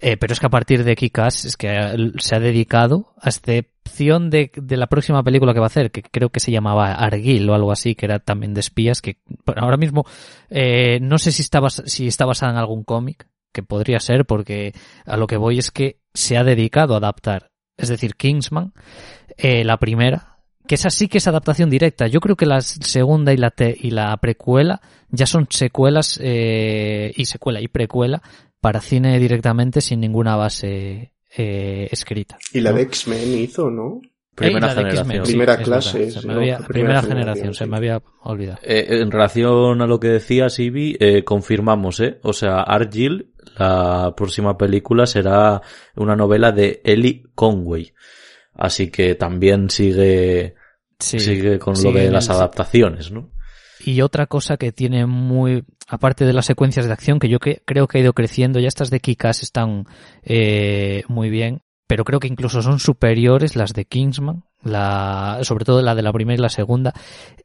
eh, 0.03 0.17
pero 0.17 0.33
es 0.33 0.41
que 0.41 0.47
a 0.47 0.51
partir 0.51 0.83
de 0.83 0.97
Kikas 0.97 1.45
es 1.45 1.57
que 1.57 2.13
se 2.19 2.35
ha 2.35 2.41
dedicado, 2.41 3.15
a 3.21 3.29
excepción 3.29 4.31
de, 4.31 4.51
de, 4.55 4.77
la 4.77 4.89
próxima 4.89 5.23
película 5.23 5.55
que 5.55 5.61
va 5.61 5.67
a 5.67 5.69
hacer, 5.69 5.93
que 5.93 6.03
creo 6.03 6.31
que 6.31 6.41
se 6.41 6.51
llamaba 6.51 6.93
Argil 6.93 7.49
o 7.49 7.55
algo 7.55 7.71
así, 7.71 7.95
que 7.95 8.07
era 8.07 8.19
también 8.19 8.53
de 8.53 8.61
espías, 8.61 9.01
que 9.01 9.19
ahora 9.55 9.77
mismo 9.77 10.05
eh, 10.51 10.99
no 11.01 11.19
sé 11.19 11.31
si 11.31 11.43
está, 11.43 11.61
si 11.71 12.09
está 12.09 12.27
basada 12.27 12.51
en 12.51 12.59
algún 12.59 12.83
cómic, 12.83 13.29
que 13.53 13.63
podría 13.63 14.01
ser, 14.01 14.25
porque 14.25 14.75
a 15.07 15.17
lo 15.17 15.29
que 15.29 15.37
voy 15.37 15.59
es 15.59 15.71
que 15.71 16.01
se 16.15 16.37
ha 16.37 16.43
dedicado 16.43 16.95
a 16.95 16.97
adaptar. 16.97 17.51
Es 17.77 17.89
decir, 17.89 18.17
Kingsman, 18.17 18.73
eh, 19.37 19.63
la 19.63 19.77
primera, 19.77 20.39
que 20.67 20.75
esa 20.75 20.91
sí 20.91 21.07
que 21.07 21.19
es 21.19 21.29
adaptación 21.29 21.71
directa. 21.71 22.09
Yo 22.09 22.19
creo 22.19 22.35
que 22.35 22.47
la 22.47 22.61
segunda 22.61 23.33
y 23.33 23.37
la, 23.37 23.53
y 23.59 23.91
la 23.91 24.17
precuela 24.17 24.81
ya 25.11 25.27
son 25.27 25.47
secuelas 25.51 26.19
eh, 26.21 27.13
y 27.15 27.27
secuela 27.27 27.61
y 27.61 27.69
precuela 27.69 28.23
para 28.63 28.81
cine 28.81 29.19
directamente 29.19 29.81
sin 29.81 29.99
ninguna 30.01 30.37
base 30.37 31.13
eh, 31.37 31.89
escrita. 31.91 32.39
Y 32.53 32.61
la 32.61 32.73
de 32.73 32.83
X-Men 32.83 33.37
hizo, 33.37 33.69
¿no? 33.69 34.01
Primera 34.37 34.69
generación. 34.71 35.25
primera 35.25 35.57
clase. 35.59 36.09
primera, 36.69 37.03
generación, 37.03 37.55
se 37.55 37.67
me 37.67 37.77
había 37.77 38.01
olvidado. 38.23 38.61
Eh, 38.63 38.87
en 38.89 39.11
relación 39.11 39.83
a 39.83 39.87
lo 39.87 39.99
que 39.99 40.09
decías, 40.09 40.61
Ivy, 40.61 40.97
eh, 41.01 41.25
confirmamos, 41.25 41.99
¿eh? 41.99 42.21
O 42.23 42.33
sea, 42.33 42.63
Argyle, 42.63 43.33
la 43.59 44.15
próxima 44.17 44.57
película 44.57 45.07
será 45.07 45.61
una 45.97 46.15
novela 46.15 46.53
de 46.53 46.81
Ellie 46.85 47.25
Conway. 47.35 47.93
Así 48.55 48.93
que 48.93 49.17
también 49.17 49.71
sigue, 49.71 50.55
sigue 51.01 51.59
con 51.59 51.75
lo 51.83 51.91
de 51.91 52.13
las 52.13 52.31
adaptaciones, 52.31 53.11
¿no? 53.11 53.32
Y 53.85 54.01
otra 54.01 54.27
cosa 54.27 54.57
que 54.57 54.73
tiene 54.73 55.07
muy, 55.07 55.65
aparte 55.89 56.25
de 56.25 56.33
las 56.33 56.47
secuencias 56.47 56.87
de 56.87 56.93
acción, 56.93 57.19
que 57.19 57.29
yo 57.29 57.39
creo 57.39 57.89
que 57.89 57.99
ha 57.99 58.01
ido 58.01 58.13
creciendo, 58.13 58.61
ya 58.61 58.69
estas 58.69 58.91
de 58.91 59.01
Kikas 59.01 59.43
están 59.43 59.87
eh, 60.23 61.03
muy 61.09 61.31
bien, 61.31 61.63
pero 61.87 62.05
creo 62.05 62.21
que 62.21 62.29
incluso 62.29 62.63
son 62.63 62.79
superiores 62.79 63.57
las 63.57 63.75
de 63.75 63.85
Kingsman, 63.85 64.45
la, 64.63 65.41
sobre 65.43 65.65
todo 65.65 65.83
la 65.83 65.95
de 65.95 66.03
la 66.03 66.13
primera 66.13 66.39
y 66.39 66.43
la 66.43 66.49
segunda. 66.49 66.95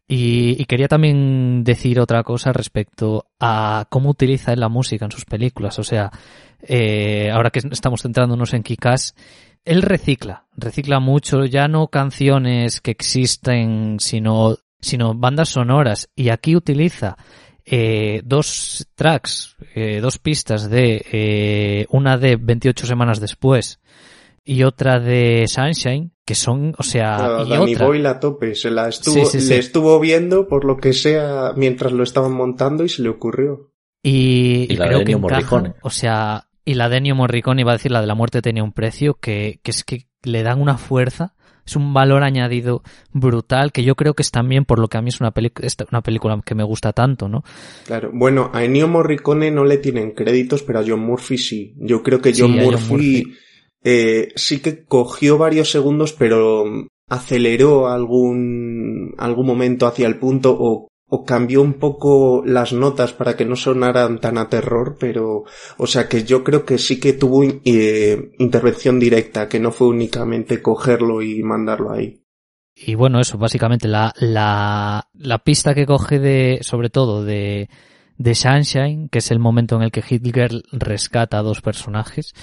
Y, 0.08 0.64
quería 0.66 0.88
también 0.88 1.64
decir 1.64 2.00
otra 2.00 2.24
cosa 2.24 2.54
respecto 2.54 3.26
a 3.40 3.86
cómo 3.90 4.10
utiliza 4.10 4.54
él 4.54 4.60
la 4.60 4.70
música 4.70 5.06
en 5.06 5.12
sus 5.12 5.26
películas. 5.26 5.80
O 5.80 5.84
sea, 5.84 6.12
eh, 6.62 7.30
ahora 7.30 7.50
que 7.50 7.60
estamos 7.60 8.04
centrándonos 8.04 8.54
en 8.54 8.64
Kikas, 8.64 9.16
él 9.66 9.82
recicla, 9.82 10.46
recicla 10.56 11.02
mucho, 11.02 11.44
ya 11.44 11.68
no 11.68 11.88
canciones 11.88 12.80
que 12.80 12.92
existen, 12.92 13.98
sino, 14.00 14.56
sino 14.80 15.14
bandas 15.14 15.50
sonoras. 15.50 16.10
Y 16.16 16.30
aquí 16.30 16.56
utiliza 16.56 17.18
eh, 17.66 18.22
dos 18.24 18.88
tracks, 18.96 19.56
eh, 19.76 20.00
dos 20.02 20.20
pistas 20.20 20.70
de 20.70 21.06
eh, 21.12 21.86
una 21.90 22.18
de 22.18 22.38
28 22.38 22.88
semanas 22.88 23.20
después 23.20 23.82
y 24.46 24.64
otra 24.64 25.02
de 25.02 25.46
Sunshine, 25.48 26.14
que 26.26 26.34
son, 26.34 26.74
o 26.78 26.84
sea, 26.84 27.44
y 27.46 27.50
Danny 27.50 27.74
otra. 27.74 27.88
Boyle 27.88 28.06
a 28.08 28.20
tope, 28.22 28.56
se 28.56 28.72
la 28.72 28.88
estuvo, 28.88 29.30
le 29.34 29.58
estuvo 29.58 30.00
viendo 30.00 30.48
por 30.48 30.64
lo 30.64 30.78
que 30.78 30.94
sea 30.94 31.52
mientras 31.58 31.92
lo 31.92 32.04
estaban 32.04 32.32
montando 32.32 32.86
y 32.86 32.90
se 32.90 33.02
le 33.02 33.10
ocurrió. 33.10 33.74
Y, 34.02 34.68
y, 34.70 34.78
creo 34.78 35.04
que 35.04 35.18
Morricone. 35.18 35.74
o 35.82 35.90
sea, 35.90 36.48
y 36.64 36.76
la 36.76 36.88
de 36.88 36.98
Ennio 36.98 37.16
Morricone, 37.16 37.62
iba 37.62 37.72
a 37.72 37.76
decir 37.76 37.92
la 37.92 38.00
de 38.00 38.08
la 38.08 38.16
muerte 38.16 38.42
tenía 38.42 38.64
un 38.64 38.72
precio, 38.72 39.16
que, 39.16 39.60
que 39.64 39.72
es 39.72 39.84
que 39.84 40.08
le 40.24 40.44
dan 40.44 40.62
una 40.62 40.78
fuerza 40.78 41.36
es 41.68 41.76
un 41.76 41.94
valor 41.94 42.24
añadido 42.24 42.82
brutal 43.12 43.72
que 43.72 43.84
yo 43.84 43.96
creo 43.96 44.14
que 44.14 44.24
es 44.24 44.32
también 44.32 44.66
por 44.66 44.80
lo 44.80 44.88
que 44.88 44.98
a 44.98 45.02
mí 45.02 45.10
es 45.10 45.20
una, 45.20 45.34
una 45.92 46.02
película 46.02 46.42
que 46.44 46.56
me 46.56 46.64
gusta 46.64 46.94
tanto, 46.94 47.28
¿no? 47.28 47.44
Claro, 47.86 48.10
bueno, 48.14 48.50
a 48.54 48.64
Ennio 48.64 48.88
Morricone 48.88 49.52
no 49.52 49.66
le 49.66 49.78
tienen 49.78 50.12
créditos, 50.12 50.64
pero 50.64 50.80
a 50.80 50.84
John 50.88 51.02
Murphy 51.02 51.38
sí. 51.38 51.76
Yo 51.78 52.02
creo 52.02 52.22
que 52.22 52.34
John 52.36 52.56
Murphy, 52.56 53.36
Eh, 53.84 54.30
sí 54.36 54.60
que 54.60 54.84
cogió 54.84 55.38
varios 55.38 55.70
segundos, 55.70 56.12
pero 56.12 56.66
aceleró 57.08 57.88
algún, 57.88 59.14
algún 59.18 59.46
momento 59.46 59.88
hacia 59.88 60.08
el 60.08 60.18
punto 60.18 60.58
o 60.60 60.87
o 61.10 61.24
cambió 61.24 61.62
un 61.62 61.74
poco 61.74 62.44
las 62.46 62.74
notas 62.74 63.14
para 63.14 63.36
que 63.38 63.46
no 63.46 63.56
sonaran 63.56 64.20
tan 64.20 64.38
a 64.38 64.50
terror, 64.50 64.98
pero, 65.00 65.46
o 65.78 65.88
sea 65.88 66.10
que 66.10 66.24
yo 66.24 66.44
creo 66.44 66.66
que 66.66 66.78
sí 66.78 67.00
que 67.00 67.14
tuvo 67.14 67.44
eh, 67.44 68.32
intervención 68.40 69.00
directa, 69.00 69.48
que 69.48 69.60
no 69.60 69.72
fue 69.72 69.88
únicamente 69.88 70.62
cogerlo 70.62 71.22
y 71.22 71.42
mandarlo 71.44 71.92
ahí. 71.92 72.22
Y 72.76 72.96
bueno, 72.96 73.20
eso, 73.20 73.38
básicamente 73.38 73.88
la, 73.88 74.14
la, 74.20 75.08
la 75.14 75.38
pista 75.40 75.74
que 75.74 75.86
coge 75.86 76.20
de, 76.20 76.60
sobre 76.62 76.90
todo 76.90 77.24
de, 77.24 77.70
de 78.18 78.36
Sunshine, 78.36 79.10
que 79.10 79.20
es 79.20 79.32
el 79.32 79.40
momento 79.40 79.78
en 79.78 79.84
el 79.84 79.92
que 79.92 80.04
Hitler 80.08 80.52
rescata 80.72 81.40
a 81.40 81.44
dos 81.44 81.62
personajes, 81.62 82.34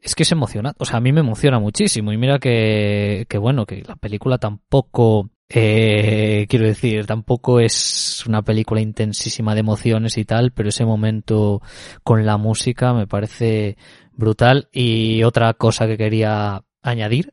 es 0.00 0.14
que 0.14 0.22
es 0.22 0.32
emocionante. 0.32 0.78
O 0.80 0.84
sea, 0.84 0.96
a 0.96 1.00
mí 1.00 1.12
me 1.12 1.20
emociona 1.20 1.60
muchísimo. 1.60 2.12
Y 2.12 2.16
mira 2.16 2.38
que, 2.38 3.26
que 3.28 3.38
bueno, 3.38 3.66
que 3.66 3.82
la 3.86 3.96
película 3.96 4.38
tampoco 4.38 5.30
eh, 5.48 6.46
quiero 6.48 6.66
decir, 6.66 7.06
tampoco 7.06 7.60
es 7.60 8.24
una 8.26 8.42
película 8.42 8.80
intensísima 8.80 9.54
de 9.54 9.60
emociones 9.60 10.18
y 10.18 10.24
tal, 10.24 10.52
pero 10.52 10.68
ese 10.68 10.84
momento 10.84 11.62
con 12.02 12.26
la 12.26 12.36
música 12.36 12.92
me 12.92 13.06
parece 13.06 13.76
brutal. 14.12 14.68
Y 14.72 15.22
otra 15.22 15.54
cosa 15.54 15.86
que 15.86 15.96
quería 15.96 16.62
añadir, 16.82 17.32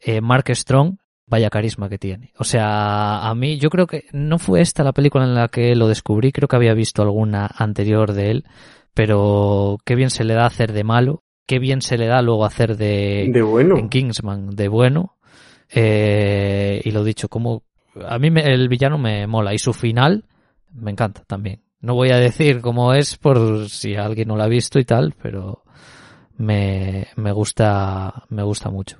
eh, 0.00 0.20
Mark 0.20 0.44
Strong, 0.54 0.98
vaya 1.26 1.50
carisma 1.50 1.88
que 1.88 1.98
tiene. 1.98 2.32
O 2.38 2.44
sea, 2.44 3.26
a 3.26 3.34
mí 3.34 3.58
yo 3.58 3.70
creo 3.70 3.86
que 3.86 4.04
no 4.12 4.38
fue 4.38 4.60
esta 4.60 4.84
la 4.84 4.92
película 4.92 5.24
en 5.24 5.34
la 5.34 5.48
que 5.48 5.74
lo 5.74 5.88
descubrí, 5.88 6.32
creo 6.32 6.48
que 6.48 6.56
había 6.56 6.74
visto 6.74 7.02
alguna 7.02 7.48
anterior 7.56 8.12
de 8.12 8.30
él, 8.30 8.44
pero 8.94 9.78
qué 9.84 9.94
bien 9.94 10.10
se 10.10 10.24
le 10.24 10.34
da 10.34 10.46
hacer 10.46 10.72
de 10.72 10.84
malo, 10.84 11.24
qué 11.46 11.58
bien 11.58 11.80
se 11.80 11.96
le 11.96 12.06
da 12.06 12.22
luego 12.22 12.44
hacer 12.44 12.76
de, 12.76 13.28
de 13.32 13.42
bueno. 13.42 13.76
en 13.76 13.88
Kingsman, 13.88 14.50
de 14.50 14.68
bueno. 14.68 15.15
Eh, 15.70 16.80
y 16.84 16.90
lo 16.90 17.04
dicho, 17.04 17.28
como 17.28 17.62
a 18.06 18.18
mí 18.18 18.30
me, 18.30 18.42
el 18.52 18.68
villano 18.68 18.98
me 18.98 19.26
mola 19.26 19.54
y 19.54 19.58
su 19.58 19.72
final 19.72 20.24
me 20.72 20.90
encanta 20.90 21.22
también. 21.26 21.62
No 21.80 21.94
voy 21.94 22.10
a 22.10 22.18
decir 22.18 22.60
cómo 22.60 22.94
es 22.94 23.16
por 23.16 23.68
si 23.68 23.94
alguien 23.94 24.28
no 24.28 24.36
lo 24.36 24.42
ha 24.42 24.48
visto 24.48 24.78
y 24.78 24.84
tal, 24.84 25.14
pero 25.20 25.62
me, 26.36 27.08
me 27.16 27.32
gusta, 27.32 28.24
me 28.28 28.42
gusta 28.42 28.70
mucho. 28.70 28.98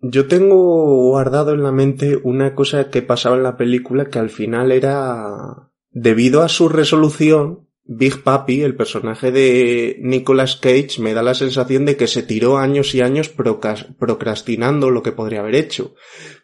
Yo 0.00 0.28
tengo 0.28 1.08
guardado 1.08 1.52
en 1.54 1.62
la 1.62 1.72
mente 1.72 2.18
una 2.22 2.54
cosa 2.54 2.90
que 2.90 3.02
pasaba 3.02 3.36
en 3.36 3.42
la 3.42 3.56
película 3.56 4.06
que 4.06 4.18
al 4.18 4.30
final 4.30 4.70
era 4.70 5.70
debido 5.90 6.42
a 6.42 6.48
su 6.48 6.68
resolución 6.68 7.65
Big 7.88 8.22
Papi, 8.22 8.62
el 8.62 8.74
personaje 8.74 9.30
de 9.30 9.98
Nicolas 10.00 10.56
Cage, 10.56 10.98
me 10.98 11.14
da 11.14 11.22
la 11.22 11.34
sensación 11.34 11.84
de 11.84 11.96
que 11.96 12.08
se 12.08 12.22
tiró 12.22 12.58
años 12.58 12.94
y 12.94 13.00
años 13.00 13.28
procrastinando 13.28 14.90
lo 14.90 15.02
que 15.02 15.12
podría 15.12 15.40
haber 15.40 15.54
hecho. 15.54 15.94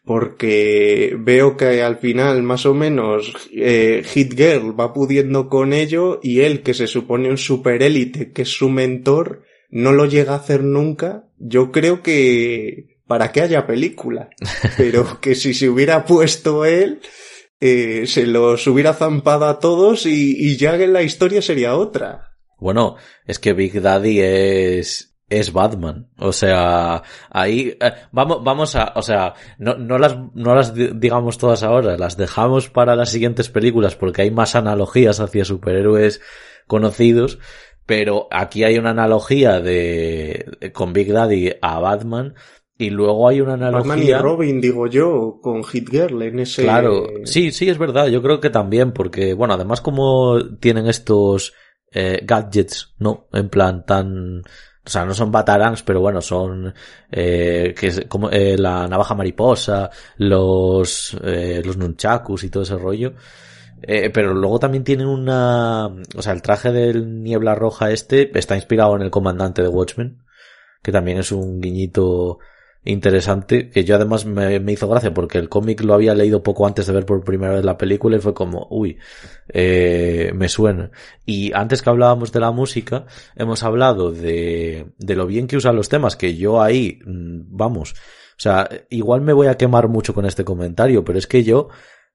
Porque 0.05 1.16
veo 1.18 1.57
que 1.57 1.82
al 1.82 1.99
final, 1.99 2.43
más 2.43 2.64
o 2.66 2.74
menos, 2.74 3.32
eh, 3.53 4.03
Hit 4.05 4.34
Girl 4.34 4.78
va 4.78 4.93
pudiendo 4.93 5.49
con 5.49 5.72
ello 5.72 6.20
y 6.22 6.40
él, 6.40 6.62
que 6.62 6.74
se 6.74 6.86
supone 6.86 7.28
un 7.28 7.38
superélite, 7.38 8.32
que 8.32 8.43
es 8.43 8.49
su 8.49 8.68
mentor, 8.68 9.43
no 9.70 9.93
lo 9.93 10.07
llega 10.07 10.32
a 10.32 10.36
hacer 10.36 10.62
nunca. 10.62 11.24
Yo 11.38 11.72
creo 11.72 12.03
que 12.03 12.93
para 13.12 13.30
que 13.32 13.43
haya 13.43 13.66
película. 13.66 14.30
Pero 14.76 15.20
que 15.20 15.34
si 15.34 15.55
se 15.55 15.68
hubiera 15.68 16.05
puesto 16.05 16.64
él, 16.64 17.01
eh, 17.65 18.09
se 18.09 18.27
los 18.27 18.67
hubiera 18.67 18.93
zampado 18.93 19.45
a 19.47 19.61
todos 19.61 20.05
y, 20.05 20.35
y 20.37 20.57
ya 20.57 20.75
en 20.75 20.93
la 20.93 21.05
historia 21.05 21.41
sería 21.41 21.77
otra. 21.77 22.33
Bueno, 22.59 22.97
es 23.25 23.39
que 23.39 23.53
Big 23.53 23.81
Daddy 23.81 24.19
es, 24.19 25.17
es 25.29 25.53
Batman. 25.53 26.11
O 26.19 26.33
sea, 26.33 27.05
ahí, 27.31 27.79
eh, 27.81 27.93
vamos, 28.11 28.43
vamos 28.43 28.75
a, 28.75 28.93
o 28.97 29.03
sea, 29.03 29.35
no, 29.59 29.77
no 29.77 29.97
las, 29.99 30.17
no 30.35 30.57
las 30.57 30.75
digamos 30.75 31.39
todas 31.39 31.63
ahora, 31.63 31.97
las 31.97 32.17
dejamos 32.17 32.69
para 32.69 32.97
las 32.97 33.11
siguientes 33.11 33.49
películas 33.49 33.95
porque 33.95 34.23
hay 34.23 34.33
más 34.33 34.57
analogías 34.57 35.21
hacia 35.21 35.45
superhéroes 35.45 36.21
conocidos, 36.67 37.39
pero 37.87 38.27
aquí 38.33 38.65
hay 38.65 38.77
una 38.77 38.91
analogía 38.91 39.61
de, 39.61 40.73
con 40.73 40.93
Big 40.93 41.13
Daddy 41.13 41.53
a 41.63 41.79
Batman 41.79 42.35
y 42.83 42.91
luego 42.91 43.28
hay 43.28 43.41
una 43.41 43.55
analogía. 43.55 43.89
Batman 43.89 44.03
y 44.07 44.12
Robin, 44.14 44.61
digo 44.61 44.87
yo, 44.87 45.39
con 45.41 45.64
Hit 45.64 45.89
Girl 45.91 46.22
en 46.22 46.41
ese. 46.41 46.62
Claro, 46.62 47.07
sí, 47.24 47.53
sí, 47.53 47.68
es 47.68 47.78
verdad. 47.78 48.09
Yo 48.09 48.22
creo 48.22 48.41
que 48.41 48.51
también, 48.51 48.93
porque, 48.93 49.35
bueno, 49.35 49.55
además, 49.55 49.80
como 49.80 50.39
tienen 50.61 50.87
estos 50.87 51.53
eh, 51.93 52.20
gadgets, 52.24 52.95
¿no? 52.99 53.28
En 53.33 53.49
plan, 53.49 53.85
tan. 53.87 54.43
O 54.85 54.91
sea, 54.91 55.05
no 55.05 55.14
son 55.14 55.30
batarangs, 55.30 55.85
pero 55.85 56.01
bueno, 56.01 56.20
son 56.20 56.74
eh, 57.11 57.72
que 57.78 57.87
es 57.87 58.05
como 58.09 58.30
eh, 58.30 58.59
la 58.59 58.89
navaja 58.89 59.14
mariposa, 59.14 59.91
los 60.16 61.16
eh, 61.22 61.62
los 61.64 61.76
nunchakus 61.76 62.43
y 62.43 62.51
todo 62.51 62.64
ese 62.64 62.76
rollo. 62.76 63.12
Eh, 63.85 64.11
pero 64.11 64.35
luego 64.35 64.59
también 64.59 64.85
tienen 64.85 65.07
una, 65.07 65.87
o 65.87 66.22
sea, 66.22 66.33
el 66.33 66.43
traje 66.43 66.72
del 66.72 67.22
niebla 67.22 67.55
roja 67.55 67.91
este 67.91 68.37
está 68.39 68.55
inspirado 68.55 68.95
en 68.97 69.03
el 69.03 69.11
comandante 69.11 69.62
de 69.62 69.68
Watchmen, 69.68 70.22
que 70.83 70.93
también 70.93 71.18
es 71.18 71.33
un 71.33 71.61
guiñito 71.61 72.39
interesante, 72.85 73.70
que 73.70 73.85
yo 73.85 73.95
además 73.95 74.24
me, 74.24 74.57
hizo 74.72 74.89
gracia 74.89 75.14
porque 75.14 75.39
el 75.39 75.49
cómic 75.49 75.83
lo 75.83 75.95
había 75.95 76.14
leído 76.14 76.43
poco 76.43 76.66
antes 76.66 76.87
de 76.87 76.93
ver 76.93 77.07
por 77.07 77.22
primera 77.22 77.55
vez 77.55 77.64
la 77.64 77.78
película 77.78 78.16
y 78.16 78.20
fue 78.20 78.35
como, 78.35 78.66
uy, 78.70 78.99
eh, 79.49 80.33
me 80.35 80.49
suena. 80.49 80.91
Y 81.24 81.53
antes 81.53 81.83
que 81.83 81.91
hablábamos 81.91 82.33
de 82.33 82.41
la 82.41 82.51
música, 82.51 83.07
hemos 83.37 83.62
hablado 83.62 84.11
de, 84.11 84.93
de 84.99 85.14
lo 85.14 85.26
bien 85.26 85.47
que 85.47 85.57
usan 85.57 85.76
los 85.76 85.89
temas, 85.89 86.16
que 86.16 86.37
yo 86.37 86.61
ahí, 86.61 87.01
mm, 87.05 87.57
vamos, 87.57 87.93
o 87.93 88.41
sea, 88.43 88.68
igual 88.91 89.20
me 89.20 89.33
voy 89.33 89.47
a 89.47 89.57
quemar 89.57 89.87
mucho 89.87 90.14
con 90.14 90.26
este 90.26 90.45
comentario, 90.45 91.05
pero 91.05 91.18
es 91.18 91.28
que 91.28 91.45
yo, 91.45 91.68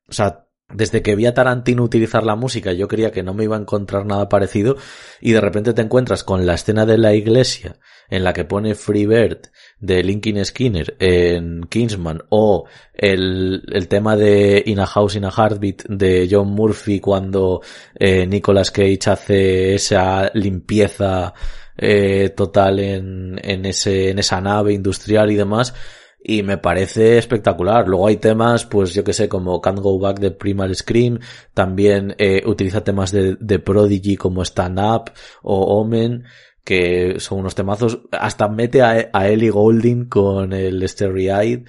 o 0.07 0.11
sea, 0.11 0.46
desde 0.73 1.01
que 1.01 1.15
vi 1.15 1.25
a 1.25 1.33
Tarantino 1.33 1.83
utilizar 1.83 2.23
la 2.23 2.35
música, 2.35 2.73
yo 2.73 2.89
creía 2.89 3.11
que 3.11 3.23
no 3.23 3.33
me 3.33 3.45
iba 3.45 3.55
a 3.55 3.59
encontrar 3.59 4.05
nada 4.05 4.27
parecido 4.27 4.75
y 5.21 5.31
de 5.31 5.39
repente 5.39 5.73
te 5.73 5.81
encuentras 5.81 6.25
con 6.25 6.45
la 6.45 6.55
escena 6.55 6.85
de 6.85 6.97
la 6.97 7.13
iglesia 7.13 7.77
en 8.09 8.25
la 8.25 8.33
que 8.33 8.43
pone 8.43 8.75
Free 8.75 9.05
Bird 9.05 9.49
de 9.79 10.03
Linkin 10.03 10.43
Skinner 10.43 10.97
en 10.99 11.63
Kingsman 11.69 12.23
o 12.29 12.65
el, 12.93 13.87
tema 13.89 14.17
de 14.17 14.61
In 14.65 14.79
a 14.79 14.85
House 14.85 15.15
in 15.15 15.23
a 15.23 15.31
Heartbeat 15.31 15.83
de 15.87 16.27
John 16.29 16.49
Murphy 16.49 16.99
cuando 16.99 17.61
eh, 17.95 18.27
Nicolas 18.27 18.69
Cage 18.69 19.09
hace 19.09 19.75
esa 19.75 20.29
limpieza 20.33 21.33
eh, 21.77 22.33
total 22.35 22.79
en 22.79 23.65
ese, 23.65 24.09
en 24.09 24.19
esa 24.19 24.41
nave 24.41 24.73
industrial 24.73 25.31
y 25.31 25.35
demás 25.35 25.73
y 26.19 26.43
me 26.43 26.57
parece 26.57 27.17
espectacular. 27.17 27.87
Luego 27.87 28.07
hay 28.07 28.17
temas, 28.17 28.65
pues 28.65 28.93
yo 28.93 29.03
que 29.03 29.13
sé, 29.13 29.29
como 29.29 29.61
Can't 29.61 29.79
Go 29.79 29.99
Back 29.99 30.19
de 30.19 30.31
Primal 30.31 30.75
Scream, 30.75 31.19
también 31.53 32.15
eh, 32.17 32.43
utiliza 32.45 32.83
temas 32.83 33.11
de, 33.11 33.37
de 33.39 33.59
Prodigy 33.59 34.17
como 34.17 34.43
Stand 34.43 34.79
Up 34.79 35.11
o 35.43 35.79
Omen, 35.79 36.25
que 36.63 37.19
son 37.19 37.39
unos 37.39 37.55
temazos, 37.55 38.01
hasta 38.11 38.49
mete 38.49 38.81
a, 38.81 39.09
a 39.13 39.29
Ellie 39.29 39.49
Golding 39.49 40.09
con 40.09 40.51
el 40.53 40.87
Starry 40.89 41.29
Eyed 41.29 41.67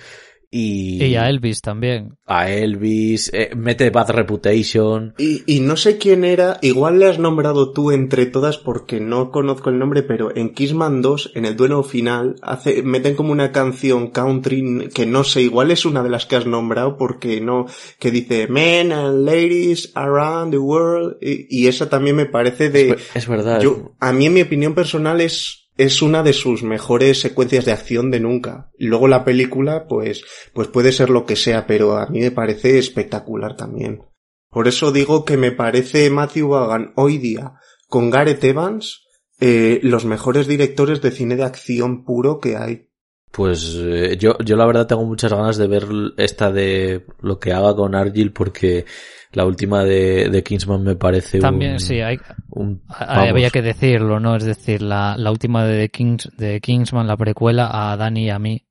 Y, 0.50 1.04
y 1.04 1.16
a 1.16 1.28
Elvis 1.28 1.60
también. 1.60 2.16
A 2.24 2.50
Elvis, 2.50 3.30
eh, 3.34 3.50
mete 3.54 3.90
Bad 3.90 4.10
Reputation. 4.10 5.14
Y, 5.18 5.42
y 5.46 5.60
no 5.60 5.76
sé 5.76 5.98
quién 5.98 6.24
era, 6.24 6.58
igual 6.62 6.98
le 6.98 7.06
has 7.06 7.18
nombrado 7.18 7.72
tú 7.72 7.90
entre 7.92 8.24
todas 8.24 8.56
porque 8.56 8.98
no 8.98 9.30
conozco 9.30 9.68
el 9.68 9.78
nombre, 9.78 10.02
pero 10.02 10.34
en 10.34 10.54
Kissman 10.54 11.02
2, 11.02 11.32
en 11.34 11.44
el 11.44 11.56
duelo 11.56 11.82
final, 11.82 12.36
hace, 12.40 12.82
meten 12.82 13.14
como 13.14 13.32
una 13.32 13.52
canción 13.52 14.10
country 14.10 14.88
que 14.94 15.04
no 15.04 15.22
sé, 15.22 15.42
igual 15.42 15.70
es 15.70 15.84
una 15.84 16.02
de 16.02 16.10
las 16.10 16.24
que 16.24 16.36
has 16.36 16.46
nombrado 16.46 16.96
porque 16.96 17.42
no, 17.42 17.66
que 17.98 18.10
dice 18.10 18.48
Men 18.48 18.92
and 18.92 19.26
Ladies 19.26 19.92
Around 19.94 20.52
the 20.52 20.58
World 20.58 21.18
y, 21.20 21.46
y 21.50 21.66
esa 21.66 21.90
también 21.90 22.16
me 22.16 22.26
parece 22.26 22.70
de... 22.70 22.90
Es, 22.90 23.10
es 23.14 23.28
verdad. 23.28 23.60
Yo, 23.60 23.94
a 24.00 24.12
mí 24.12 24.26
en 24.26 24.34
mi 24.34 24.40
opinión 24.40 24.74
personal 24.74 25.20
es 25.20 25.67
es 25.78 26.02
una 26.02 26.24
de 26.24 26.32
sus 26.32 26.64
mejores 26.64 27.20
secuencias 27.20 27.64
de 27.64 27.72
acción 27.72 28.10
de 28.10 28.18
nunca. 28.18 28.70
Luego 28.78 29.06
la 29.06 29.24
película, 29.24 29.86
pues, 29.88 30.24
pues 30.52 30.66
puede 30.68 30.90
ser 30.90 31.08
lo 31.08 31.24
que 31.24 31.36
sea, 31.36 31.66
pero 31.66 31.96
a 31.96 32.08
mí 32.08 32.20
me 32.20 32.32
parece 32.32 32.78
espectacular 32.78 33.56
también. 33.56 34.02
Por 34.50 34.66
eso 34.66 34.90
digo 34.90 35.24
que 35.24 35.36
me 35.36 35.52
parece 35.52 36.10
Matthew 36.10 36.48
Vaughan 36.48 36.92
hoy 36.96 37.18
día 37.18 37.54
con 37.86 38.10
Gareth 38.10 38.42
Evans 38.42 39.06
eh, 39.40 39.78
los 39.84 40.04
mejores 40.04 40.48
directores 40.48 41.00
de 41.00 41.12
cine 41.12 41.36
de 41.36 41.44
acción 41.44 42.04
puro 42.04 42.40
que 42.40 42.56
hay. 42.56 42.88
Pues 43.30 43.76
eh, 43.78 44.16
yo, 44.18 44.36
yo 44.38 44.56
la 44.56 44.66
verdad 44.66 44.88
tengo 44.88 45.04
muchas 45.04 45.32
ganas 45.32 45.58
de 45.58 45.68
ver 45.68 45.86
esta 46.16 46.50
de 46.50 47.06
lo 47.20 47.38
que 47.38 47.52
haga 47.52 47.76
con 47.76 47.94
Argyle 47.94 48.32
porque 48.32 48.84
la 49.32 49.44
última 49.44 49.84
de, 49.84 50.28
de 50.30 50.42
Kingsman 50.42 50.82
me 50.82 50.96
parece 50.96 51.38
También, 51.38 51.72
un, 51.72 51.80
sí, 51.80 52.00
hay, 52.00 52.18
un- 52.50 52.82
había 52.88 53.50
que 53.50 53.62
decirlo, 53.62 54.20
¿no? 54.20 54.36
Es 54.36 54.44
decir, 54.44 54.82
la, 54.82 55.16
la 55.18 55.30
última 55.30 55.64
de, 55.64 55.88
Kings, 55.90 56.30
de 56.36 56.60
Kingsman, 56.60 57.06
la 57.06 57.16
precuela, 57.16 57.68
a 57.92 57.96
Dani 57.96 58.24
y 58.26 58.30
a 58.30 58.38
mí, 58.38 58.64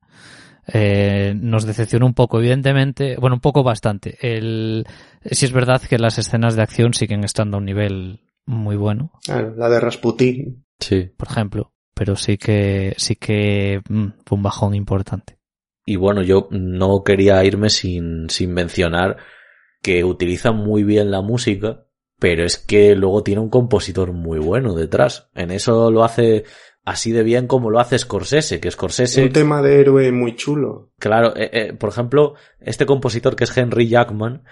eh, 0.74 1.34
nos 1.40 1.66
decepcionó 1.66 2.06
un 2.06 2.14
poco, 2.14 2.40
evidentemente, 2.40 3.16
bueno, 3.18 3.36
un 3.36 3.40
poco 3.42 3.64
bastante. 3.64 4.18
El, 4.22 4.86
sí 5.24 5.46
es 5.46 5.52
verdad 5.52 5.82
que 5.82 5.98
las 5.98 6.18
escenas 6.18 6.56
de 6.56 6.62
acción 6.64 6.94
siguen 6.94 7.24
estando 7.24 7.58
a 7.58 7.60
un 7.60 7.66
nivel 7.66 8.20
muy 8.46 8.76
bueno, 8.76 9.12
Claro, 9.26 9.54
la 9.58 9.70
de 9.70 9.80
Rasputin. 9.80 10.66
Sí. 10.80 11.10
por 11.18 11.28
ejemplo, 11.30 11.74
pero 11.94 12.16
sí 12.16 12.38
que, 12.38 12.94
sí 12.98 13.16
que 13.16 13.82
mm, 13.90 14.06
fue 14.26 14.38
un 14.38 14.44
bajón 14.44 14.76
importante. 14.76 15.38
Y 15.86 15.96
bueno, 15.96 16.22
yo 16.22 16.48
no 16.52 17.02
quería 17.04 17.44
irme 17.46 17.70
sin, 17.70 18.30
sin 18.30 18.54
mencionar 18.54 19.18
que 19.88 20.04
utiliza 20.04 20.52
muy 20.52 20.84
bien 20.84 21.12
la 21.12 21.22
música, 21.22 21.86
pero 22.20 22.44
es 22.44 22.58
que 22.58 22.94
luego 22.94 23.24
tiene 23.24 23.40
un 23.40 23.50
compositor 23.50 24.12
muy 24.12 24.38
bueno 24.38 24.76
detrás. 24.76 25.30
En 25.34 25.50
eso 25.50 25.90
lo 25.92 26.04
hace 26.04 26.44
así 26.84 27.14
de 27.14 27.24
bien 27.24 27.48
como 27.48 27.70
lo 27.70 27.80
hace 27.80 27.98
Scorsese, 27.98 28.60
que 28.60 28.70
Scorsese... 28.70 29.24
Un 29.24 29.32
tema 29.32 29.62
de 29.62 29.80
héroe 29.80 30.12
muy 30.12 30.36
chulo. 30.36 30.92
Claro, 31.00 31.34
eh, 31.38 31.50
eh, 31.54 31.74
por 31.74 31.88
ejemplo, 31.88 32.34
este 32.60 32.86
compositor 32.86 33.38
que 33.38 33.46
es 33.46 33.58
Henry 33.58 33.88
Jackman 33.88 34.44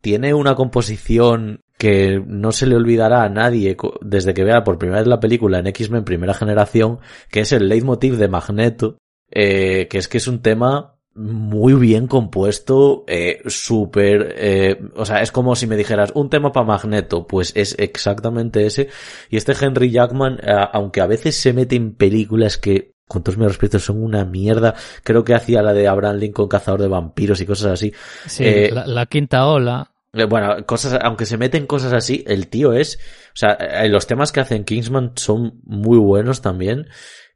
tiene 0.00 0.32
una 0.32 0.54
composición 0.54 1.62
que 1.76 2.22
no 2.24 2.52
se 2.52 2.68
le 2.68 2.76
olvidará 2.76 3.24
a 3.24 3.28
nadie 3.28 3.76
desde 4.00 4.32
que 4.32 4.44
vea 4.44 4.62
por 4.62 4.78
primera 4.78 5.00
vez 5.00 5.08
la 5.08 5.18
película 5.18 5.58
en 5.58 5.66
X-Men 5.66 6.04
primera 6.04 6.34
generación, 6.34 7.00
que 7.32 7.40
es 7.40 7.50
el 7.50 7.68
leitmotiv 7.68 8.16
de 8.16 8.28
Magneto, 8.28 8.98
eh, 9.32 9.88
que 9.90 9.98
es 9.98 10.06
que 10.06 10.18
es 10.18 10.28
un 10.28 10.40
tema 10.40 10.93
muy 11.14 11.74
bien 11.74 12.08
compuesto, 12.08 13.04
eh, 13.06 13.40
súper, 13.46 14.34
eh, 14.36 14.80
o 14.96 15.06
sea, 15.06 15.22
es 15.22 15.30
como 15.30 15.54
si 15.54 15.66
me 15.66 15.76
dijeras 15.76 16.10
un 16.14 16.28
tema 16.28 16.50
para 16.50 16.66
Magneto, 16.66 17.26
pues 17.26 17.52
es 17.54 17.76
exactamente 17.78 18.66
ese. 18.66 18.88
Y 19.30 19.36
este 19.36 19.54
Henry 19.60 19.90
Jackman, 19.90 20.40
eh, 20.42 20.52
aunque 20.72 21.00
a 21.00 21.06
veces 21.06 21.36
se 21.36 21.52
mete 21.52 21.76
en 21.76 21.94
películas 21.94 22.58
que 22.58 22.94
con 23.06 23.22
todos 23.22 23.38
mis 23.38 23.46
respetos 23.46 23.84
son 23.84 24.02
una 24.02 24.24
mierda, 24.24 24.74
creo 25.04 25.22
que 25.24 25.34
hacía 25.34 25.62
la 25.62 25.72
de 25.72 25.86
Abraham 25.86 26.16
Lincoln 26.16 26.48
Cazador 26.48 26.80
de 26.80 26.88
Vampiros 26.88 27.40
y 27.40 27.46
cosas 27.46 27.72
así. 27.72 27.92
Sí, 28.26 28.44
Eh, 28.44 28.70
la, 28.72 28.86
la 28.86 29.06
quinta 29.06 29.46
ola, 29.46 29.90
Eh, 30.12 30.24
Bueno, 30.24 30.64
cosas, 30.66 30.98
aunque 31.02 31.26
se 31.26 31.36
meten 31.36 31.66
cosas 31.66 31.92
así, 31.92 32.24
el 32.26 32.48
tío 32.48 32.72
es, 32.72 32.98
o 33.28 33.36
sea, 33.36 33.56
los 33.88 34.06
temas 34.06 34.32
que 34.32 34.40
hacen 34.40 34.64
Kingsman 34.64 35.12
son 35.16 35.60
muy 35.64 35.98
buenos 35.98 36.40
también 36.40 36.88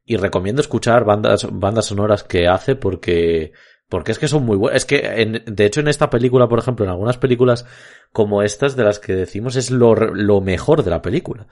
y 0.08 0.16
recomiendo 0.16 0.60
escuchar 0.62 1.04
bandas, 1.04 1.46
bandas 1.52 1.86
sonoras 1.86 2.24
que 2.24 2.48
hace 2.48 2.74
porque, 2.74 3.52
porque 3.88 4.12
es 4.12 4.18
que 4.18 4.26
son 4.26 4.44
muy 4.44 4.56
buenas. 4.56 4.78
Es 4.78 4.84
que, 4.86 4.98
en- 5.22 5.42
de 5.46 5.66
hecho, 5.66 5.80
en 5.80 5.88
esta 5.88 6.08
película, 6.10 6.48
por 6.48 6.58
ejemplo, 6.58 6.84
en 6.84 6.90
algunas 6.90 7.18
películas 7.18 7.66
como 8.12 8.42
estas 8.42 8.74
de 8.74 8.84
las 8.84 8.98
que 8.98 9.14
decimos 9.14 9.54
es 9.56 9.70
lo, 9.70 9.94
lo 9.94 10.40
mejor 10.40 10.82
de 10.82 10.90
la 10.90 11.02
película. 11.02 11.46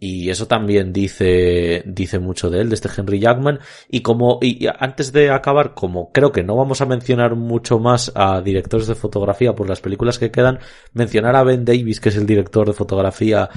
Y 0.00 0.28
eso 0.28 0.48
también 0.48 0.92
dice, 0.92 1.82
dice 1.86 2.18
mucho 2.18 2.50
de 2.50 2.60
él, 2.60 2.68
de 2.68 2.74
este 2.74 2.90
Henry 2.94 3.20
Jackman. 3.20 3.60
Y 3.88 4.00
como, 4.00 4.38
y 4.42 4.66
antes 4.78 5.12
de 5.12 5.30
acabar, 5.30 5.72
como 5.74 6.10
creo 6.10 6.32
que 6.32 6.42
no 6.42 6.56
vamos 6.56 6.80
a 6.80 6.86
mencionar 6.86 7.36
mucho 7.36 7.78
más 7.78 8.10
a 8.16 8.40
directores 8.42 8.88
de 8.88 8.96
fotografía 8.96 9.54
por 9.54 9.68
las 9.68 9.80
películas 9.80 10.18
que 10.18 10.32
quedan, 10.32 10.58
mencionar 10.92 11.36
a 11.36 11.44
Ben 11.44 11.64
Davis, 11.64 12.00
que 12.00 12.08
es 12.08 12.16
el 12.16 12.26
director 12.26 12.66
de 12.66 12.72
fotografía 12.74 13.48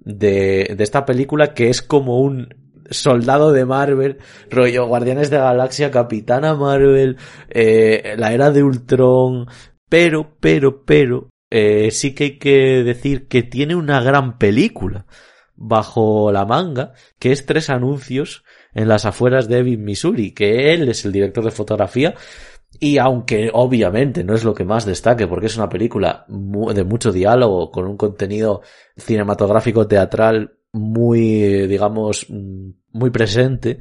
de, 0.00 0.74
de 0.76 0.82
esta 0.82 1.04
película, 1.04 1.52
que 1.52 1.68
es 1.68 1.82
como 1.82 2.20
un 2.20 2.71
soldado 2.92 3.52
de 3.52 3.64
Marvel, 3.64 4.18
rollo 4.50 4.86
Guardianes 4.86 5.30
de 5.30 5.38
la 5.38 5.44
Galaxia, 5.44 5.90
Capitana 5.90 6.54
Marvel, 6.54 7.16
eh, 7.48 8.14
la 8.16 8.32
era 8.32 8.50
de 8.50 8.62
Ultron, 8.62 9.46
pero, 9.88 10.36
pero, 10.40 10.84
pero, 10.84 11.28
eh, 11.50 11.90
sí 11.90 12.14
que 12.14 12.24
hay 12.24 12.38
que 12.38 12.82
decir 12.82 13.28
que 13.28 13.42
tiene 13.42 13.74
una 13.74 14.00
gran 14.00 14.38
película 14.38 15.06
bajo 15.54 16.32
la 16.32 16.44
manga, 16.44 16.94
que 17.18 17.32
es 17.32 17.46
tres 17.46 17.70
anuncios 17.70 18.44
en 18.74 18.88
las 18.88 19.04
afueras 19.04 19.48
de 19.48 19.58
Ebbing, 19.58 19.84
Missouri, 19.84 20.32
que 20.32 20.72
él 20.72 20.88
es 20.88 21.04
el 21.04 21.12
director 21.12 21.44
de 21.44 21.50
fotografía, 21.50 22.14
y 22.80 22.98
aunque 22.98 23.50
obviamente 23.52 24.24
no 24.24 24.34
es 24.34 24.44
lo 24.44 24.54
que 24.54 24.64
más 24.64 24.86
destaque, 24.86 25.26
porque 25.26 25.46
es 25.46 25.56
una 25.56 25.68
película 25.68 26.24
de 26.28 26.84
mucho 26.84 27.12
diálogo, 27.12 27.70
con 27.70 27.86
un 27.86 27.96
contenido 27.96 28.62
cinematográfico 28.96 29.86
teatral 29.86 30.58
muy, 30.72 31.66
digamos, 31.66 32.26
mm, 32.28 32.70
muy 32.92 33.10
presente, 33.10 33.80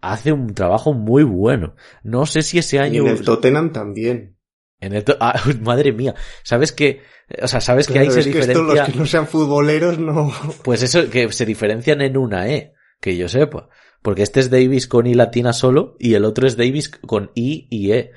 hace 0.00 0.32
un 0.32 0.54
trabajo 0.54 0.92
muy 0.94 1.22
bueno. 1.24 1.74
No 2.02 2.26
sé 2.26 2.42
si 2.42 2.58
ese 2.58 2.76
Y 2.76 2.80
año... 2.80 3.02
en 3.02 3.08
el 3.08 3.22
Tottenham 3.24 3.72
también. 3.72 4.36
en 4.80 4.92
el 4.94 5.04
to- 5.04 5.16
ah, 5.20 5.40
madre 5.62 5.92
mía, 5.92 6.14
¿sabes 6.42 6.72
que 6.72 7.00
O 7.42 7.48
sea, 7.48 7.60
¿sabes 7.60 7.86
que 7.88 7.98
ahí 7.98 8.10
se 8.10 8.20
estos 8.20 8.34
diferencia... 8.34 8.62
los 8.62 8.88
que 8.88 8.98
no 8.98 9.06
sean 9.06 9.26
futboleros 9.26 9.98
no... 9.98 10.30
Pues 10.62 10.82
eso, 10.82 11.08
que 11.10 11.32
se 11.32 11.44
diferencian 11.46 12.00
en 12.02 12.16
una 12.16 12.48
E, 12.48 12.72
que 13.00 13.16
yo 13.16 13.28
sepa. 13.28 13.68
Porque 14.02 14.22
este 14.22 14.40
es 14.40 14.50
Davis 14.50 14.86
con 14.86 15.06
I 15.06 15.14
latina 15.14 15.52
solo 15.52 15.96
y 15.98 16.14
el 16.14 16.24
otro 16.24 16.46
es 16.46 16.56
Davis 16.56 16.88
con 16.90 17.30
I 17.34 17.66
y 17.70 17.90
E. 17.92 18.12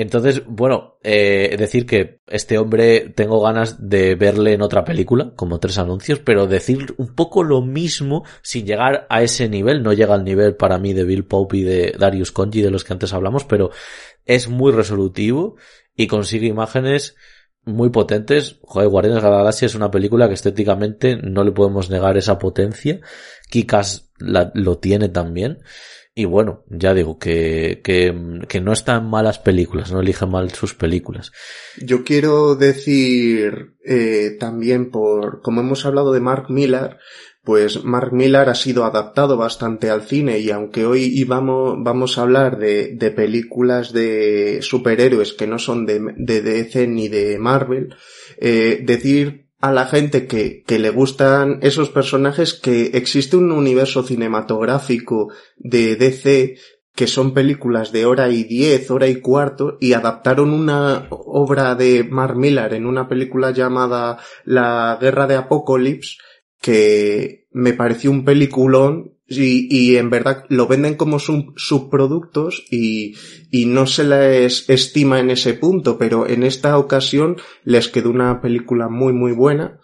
Entonces, 0.00 0.44
bueno, 0.46 0.96
eh, 1.02 1.56
decir 1.58 1.84
que 1.84 2.20
este 2.28 2.56
hombre 2.56 3.12
tengo 3.16 3.42
ganas 3.42 3.88
de 3.88 4.14
verle 4.14 4.52
en 4.52 4.62
otra 4.62 4.84
película, 4.84 5.32
como 5.34 5.58
tres 5.58 5.76
anuncios, 5.76 6.20
pero 6.20 6.46
decir 6.46 6.94
un 6.98 7.16
poco 7.16 7.42
lo 7.42 7.62
mismo 7.62 8.22
sin 8.40 8.64
llegar 8.64 9.08
a 9.10 9.22
ese 9.22 9.48
nivel. 9.48 9.82
No 9.82 9.92
llega 9.92 10.14
al 10.14 10.22
nivel 10.22 10.54
para 10.54 10.78
mí 10.78 10.92
de 10.92 11.02
Bill 11.02 11.24
Pope 11.24 11.56
y 11.56 11.62
de 11.64 11.96
Darius 11.98 12.30
Conji 12.30 12.62
de 12.62 12.70
los 12.70 12.84
que 12.84 12.92
antes 12.92 13.12
hablamos, 13.12 13.44
pero 13.44 13.70
es 14.24 14.46
muy 14.48 14.70
resolutivo 14.70 15.56
y 15.96 16.06
consigue 16.06 16.46
imágenes 16.46 17.16
muy 17.64 17.90
potentes. 17.90 18.60
Joder, 18.62 18.90
Guardianes 18.90 19.24
de 19.24 19.30
la 19.30 19.38
Galaxia 19.38 19.66
es 19.66 19.74
una 19.74 19.90
película 19.90 20.28
que 20.28 20.34
estéticamente 20.34 21.16
no 21.16 21.42
le 21.42 21.50
podemos 21.50 21.90
negar 21.90 22.16
esa 22.16 22.38
potencia. 22.38 23.00
Kikas 23.50 24.12
la, 24.18 24.52
lo 24.54 24.78
tiene 24.78 25.08
también. 25.08 25.58
Y 26.18 26.24
bueno, 26.24 26.64
ya 26.68 26.94
digo 26.94 27.16
que, 27.16 27.80
que, 27.84 28.12
que 28.48 28.60
no 28.60 28.72
están 28.72 29.08
malas 29.08 29.38
películas, 29.38 29.92
no 29.92 30.00
elige 30.00 30.26
mal 30.26 30.50
sus 30.50 30.74
películas. 30.74 31.30
Yo 31.80 32.02
quiero 32.02 32.56
decir 32.56 33.76
eh, 33.84 34.36
también 34.40 34.90
por, 34.90 35.42
como 35.42 35.60
hemos 35.60 35.86
hablado 35.86 36.12
de 36.12 36.18
Mark 36.18 36.46
Millar, 36.48 36.98
pues 37.44 37.84
Mark 37.84 38.12
Millar 38.12 38.48
ha 38.48 38.56
sido 38.56 38.84
adaptado 38.84 39.36
bastante 39.36 39.90
al 39.90 40.02
cine 40.02 40.40
y 40.40 40.50
aunque 40.50 40.86
hoy 40.86 41.04
íbamos, 41.04 41.76
vamos 41.84 42.18
a 42.18 42.22
hablar 42.22 42.58
de, 42.58 42.96
de 42.96 43.12
películas 43.12 43.92
de 43.92 44.58
superhéroes 44.60 45.34
que 45.34 45.46
no 45.46 45.60
son 45.60 45.86
de, 45.86 46.00
de 46.16 46.42
DC 46.42 46.88
ni 46.88 47.06
de 47.06 47.38
Marvel, 47.38 47.94
eh, 48.38 48.82
decir 48.84 49.47
a 49.60 49.72
la 49.72 49.86
gente 49.86 50.26
que, 50.26 50.62
que 50.64 50.78
le 50.78 50.90
gustan 50.90 51.58
esos 51.62 51.90
personajes 51.90 52.54
que 52.54 52.90
existe 52.94 53.36
un 53.36 53.50
universo 53.50 54.02
cinematográfico 54.02 55.32
de 55.56 55.96
DC 55.96 56.56
que 56.98 57.06
son 57.06 57.32
películas 57.32 57.92
de 57.92 58.06
hora 58.06 58.28
y 58.28 58.42
diez, 58.42 58.90
hora 58.90 59.06
y 59.06 59.20
cuarto, 59.20 59.78
y 59.80 59.92
adaptaron 59.92 60.50
una 60.50 61.06
obra 61.10 61.76
de 61.76 62.02
Mark 62.02 62.34
Millar 62.36 62.74
en 62.74 62.86
una 62.86 63.06
película 63.06 63.52
llamada 63.52 64.18
La 64.44 64.98
Guerra 65.00 65.28
de 65.28 65.36
Apocalipsis, 65.36 66.18
que 66.60 67.46
me 67.52 67.72
pareció 67.72 68.10
un 68.10 68.24
peliculón 68.24 69.17
y, 69.28 69.68
y 69.70 69.96
en 69.96 70.10
verdad 70.10 70.44
lo 70.48 70.66
venden 70.66 70.94
como 70.96 71.18
sub- 71.18 71.52
subproductos 71.56 72.64
y, 72.70 73.14
y 73.50 73.66
no 73.66 73.86
se 73.86 74.04
les 74.04 74.68
estima 74.70 75.20
en 75.20 75.30
ese 75.30 75.54
punto, 75.54 75.98
pero 75.98 76.26
en 76.26 76.42
esta 76.42 76.78
ocasión 76.78 77.36
les 77.62 77.88
quedó 77.88 78.10
una 78.10 78.40
película 78.40 78.88
muy 78.88 79.12
muy 79.12 79.32
buena 79.32 79.80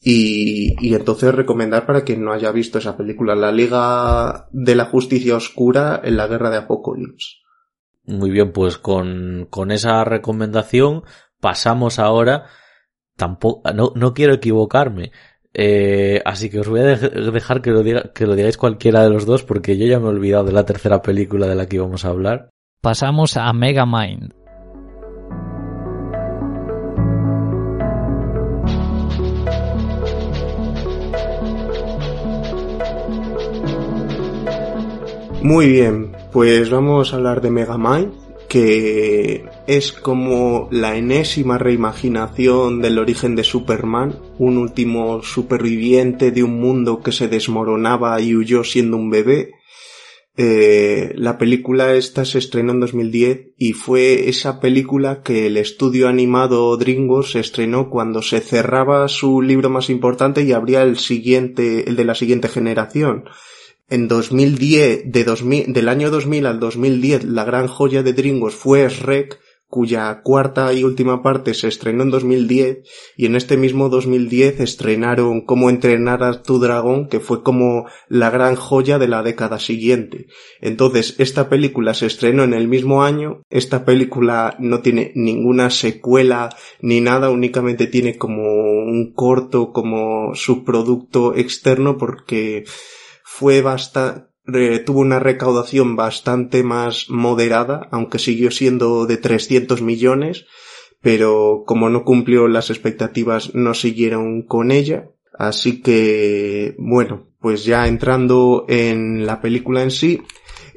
y, 0.00 0.74
y 0.80 0.94
entonces 0.94 1.34
recomendar 1.34 1.84
para 1.84 2.04
quien 2.04 2.24
no 2.24 2.32
haya 2.32 2.52
visto 2.52 2.78
esa 2.78 2.96
película, 2.96 3.34
La 3.34 3.52
Liga 3.52 4.48
de 4.50 4.74
la 4.74 4.86
Justicia 4.86 5.36
Oscura 5.36 6.00
en 6.02 6.16
la 6.16 6.26
Guerra 6.26 6.50
de 6.50 6.58
Apocalipsis. 6.58 7.38
Muy 8.04 8.30
bien, 8.30 8.52
pues 8.52 8.78
con, 8.78 9.46
con 9.50 9.70
esa 9.70 10.04
recomendación 10.04 11.02
pasamos 11.40 11.98
ahora. 11.98 12.46
Tampoco, 13.16 13.68
no, 13.72 13.92
no 13.96 14.14
quiero 14.14 14.34
equivocarme. 14.34 15.10
Eh, 15.58 16.20
así 16.26 16.50
que 16.50 16.60
os 16.60 16.68
voy 16.68 16.80
a 16.80 16.84
dejar 16.84 17.62
que 17.62 17.70
lo, 17.70 17.82
diga, 17.82 18.12
que 18.12 18.26
lo 18.26 18.34
digáis 18.34 18.58
cualquiera 18.58 19.02
de 19.02 19.08
los 19.08 19.24
dos 19.24 19.42
porque 19.42 19.78
yo 19.78 19.86
ya 19.86 19.98
me 19.98 20.04
he 20.04 20.08
olvidado 20.10 20.44
de 20.44 20.52
la 20.52 20.66
tercera 20.66 21.00
película 21.00 21.46
de 21.46 21.54
la 21.54 21.66
que 21.66 21.76
íbamos 21.76 22.04
a 22.04 22.10
hablar. 22.10 22.50
Pasamos 22.82 23.38
a 23.38 23.50
Megamind. 23.54 24.34
Muy 35.42 35.68
bien, 35.68 36.12
pues 36.32 36.68
vamos 36.68 37.14
a 37.14 37.16
hablar 37.16 37.40
de 37.40 37.50
Megamind, 37.50 38.12
que 38.48 39.44
es 39.66 39.92
como 39.92 40.68
la 40.70 40.96
enésima 40.96 41.58
reimaginación 41.58 42.80
del 42.80 42.98
origen 42.98 43.34
de 43.36 43.44
Superman, 43.44 44.18
un 44.38 44.58
último 44.58 45.22
superviviente 45.22 46.30
de 46.30 46.42
un 46.42 46.60
mundo 46.60 47.00
que 47.00 47.12
se 47.12 47.28
desmoronaba 47.28 48.20
y 48.20 48.34
huyó 48.34 48.64
siendo 48.64 48.96
un 48.96 49.10
bebé. 49.10 49.50
Eh, 50.38 51.12
la 51.16 51.38
película 51.38 51.94
esta 51.94 52.26
se 52.26 52.38
estrenó 52.38 52.72
en 52.72 52.80
2010 52.80 53.54
y 53.56 53.72
fue 53.72 54.28
esa 54.28 54.60
película 54.60 55.22
que 55.22 55.46
el 55.46 55.56
estudio 55.56 56.08
animado 56.08 56.76
DreamWorks 56.76 57.36
estrenó 57.36 57.88
cuando 57.88 58.20
se 58.20 58.40
cerraba 58.40 59.08
su 59.08 59.40
libro 59.40 59.70
más 59.70 59.88
importante 59.88 60.42
y 60.42 60.52
abría 60.52 60.82
el 60.82 60.98
siguiente, 60.98 61.88
el 61.88 61.96
de 61.96 62.04
la 62.04 62.14
siguiente 62.14 62.48
generación 62.48 63.24
en 63.88 64.08
2010, 64.08 65.12
de 65.12 65.24
2000, 65.24 65.72
del 65.72 65.88
año 65.88 66.10
2000 66.10 66.46
al 66.46 66.60
2010, 66.60 67.24
la 67.24 67.44
gran 67.44 67.68
joya 67.68 68.02
de 68.02 68.12
DreamWorks 68.12 68.56
fue 68.56 68.88
Shrek, 68.88 69.38
cuya 69.68 70.22
cuarta 70.22 70.72
y 70.72 70.84
última 70.84 71.22
parte 71.22 71.52
se 71.52 71.68
estrenó 71.68 72.04
en 72.04 72.10
2010 72.10 72.78
y 73.16 73.26
en 73.26 73.34
este 73.34 73.56
mismo 73.56 73.88
2010 73.88 74.60
estrenaron 74.60 75.44
Cómo 75.44 75.70
entrenar 75.70 76.22
a 76.22 76.42
tu 76.42 76.60
dragón 76.60 77.08
que 77.08 77.20
fue 77.20 77.42
como 77.42 77.86
la 78.08 78.30
gran 78.30 78.54
joya 78.54 78.98
de 78.98 79.08
la 79.08 79.22
década 79.22 79.58
siguiente. 79.58 80.26
Entonces 80.60 81.16
esta 81.18 81.48
película 81.48 81.94
se 81.94 82.06
estrenó 82.06 82.44
en 82.44 82.54
el 82.54 82.68
mismo 82.68 83.02
año, 83.02 83.42
esta 83.50 83.84
película 83.84 84.56
no 84.60 84.80
tiene 84.80 85.12
ninguna 85.14 85.70
secuela 85.70 86.54
ni 86.80 87.00
nada, 87.00 87.30
únicamente 87.30 87.86
tiene 87.86 88.16
como 88.16 88.42
un 88.42 89.12
corto 89.14 89.72
como 89.72 90.34
subproducto 90.34 91.34
externo 91.34 91.98
porque 91.98 92.64
fue 93.38 93.60
bastante, 93.60 94.78
tuvo 94.86 95.00
una 95.00 95.18
recaudación 95.18 95.94
bastante 95.94 96.62
más 96.62 97.10
moderada, 97.10 97.86
aunque 97.90 98.18
siguió 98.18 98.50
siendo 98.50 99.04
de 99.04 99.18
300 99.18 99.82
millones, 99.82 100.46
pero 101.02 101.64
como 101.66 101.90
no 101.90 102.02
cumplió 102.02 102.48
las 102.48 102.70
expectativas 102.70 103.54
no 103.54 103.74
siguieron 103.74 104.40
con 104.40 104.70
ella. 104.70 105.10
Así 105.38 105.82
que, 105.82 106.74
bueno, 106.78 107.26
pues 107.38 107.66
ya 107.66 107.86
entrando 107.86 108.64
en 108.68 109.26
la 109.26 109.42
película 109.42 109.82
en 109.82 109.90
sí, 109.90 110.22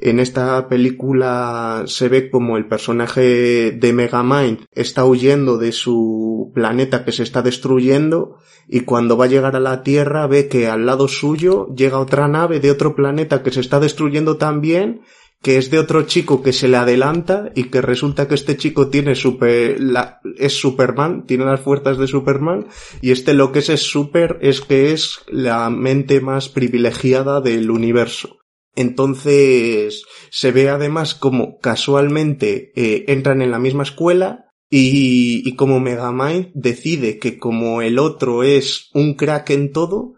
en 0.00 0.20
esta 0.20 0.68
película 0.68 1.84
se 1.86 2.08
ve 2.08 2.30
como 2.30 2.56
el 2.56 2.66
personaje 2.66 3.72
de 3.72 3.92
Megamind 3.92 4.66
está 4.72 5.04
huyendo 5.04 5.58
de 5.58 5.72
su 5.72 6.50
planeta 6.54 7.04
que 7.04 7.12
se 7.12 7.22
está 7.22 7.42
destruyendo 7.42 8.38
y 8.68 8.80
cuando 8.80 9.16
va 9.16 9.26
a 9.26 9.28
llegar 9.28 9.56
a 9.56 9.60
la 9.60 9.82
Tierra 9.82 10.26
ve 10.26 10.48
que 10.48 10.68
al 10.68 10.86
lado 10.86 11.08
suyo 11.08 11.68
llega 11.74 11.98
otra 11.98 12.28
nave 12.28 12.60
de 12.60 12.70
otro 12.70 12.94
planeta 12.94 13.42
que 13.42 13.50
se 13.50 13.60
está 13.60 13.80
destruyendo 13.80 14.36
también 14.36 15.02
que 15.42 15.56
es 15.56 15.70
de 15.70 15.78
otro 15.78 16.02
chico 16.02 16.42
que 16.42 16.52
se 16.52 16.68
le 16.68 16.76
adelanta 16.76 17.50
y 17.54 17.64
que 17.64 17.80
resulta 17.80 18.28
que 18.28 18.34
este 18.34 18.56
chico 18.56 18.88
tiene 18.88 19.14
super, 19.14 19.80
la, 19.80 20.20
es 20.36 20.52
Superman, 20.52 21.24
tiene 21.26 21.46
las 21.46 21.60
fuerzas 21.60 21.96
de 21.96 22.06
Superman 22.06 22.66
y 23.00 23.10
este 23.10 23.32
lo 23.32 23.50
que 23.50 23.60
es 23.60 23.70
es 23.70 23.80
super 23.80 24.38
es 24.42 24.60
que 24.60 24.92
es 24.92 25.20
la 25.28 25.70
mente 25.70 26.20
más 26.20 26.48
privilegiada 26.50 27.40
del 27.40 27.70
universo. 27.70 28.39
Entonces 28.74 30.04
se 30.30 30.52
ve 30.52 30.68
además 30.68 31.14
como 31.14 31.58
casualmente 31.58 32.72
eh, 32.76 33.04
entran 33.08 33.42
en 33.42 33.50
la 33.50 33.58
misma 33.58 33.82
escuela 33.82 34.46
y, 34.68 35.42
y 35.44 35.56
como 35.56 35.80
Megamind 35.80 36.50
decide 36.54 37.18
que 37.18 37.38
como 37.38 37.82
el 37.82 37.98
otro 37.98 38.42
es 38.42 38.90
un 38.94 39.14
crack 39.14 39.50
en 39.50 39.72
todo, 39.72 40.14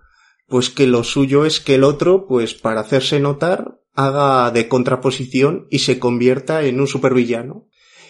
pues 0.46 0.68
que 0.68 0.86
lo 0.86 1.02
suyo 1.02 1.46
es 1.46 1.60
que 1.60 1.76
el 1.76 1.84
otro, 1.84 2.26
pues 2.26 2.52
para 2.52 2.82
hacerse 2.82 3.18
notar, 3.20 3.80
haga 3.94 4.50
de 4.50 4.68
contraposición 4.68 5.66
y 5.70 5.80
se 5.80 5.98
convierta 5.98 6.62
en 6.64 6.80
un 6.80 6.86
supervillano. 6.86 7.68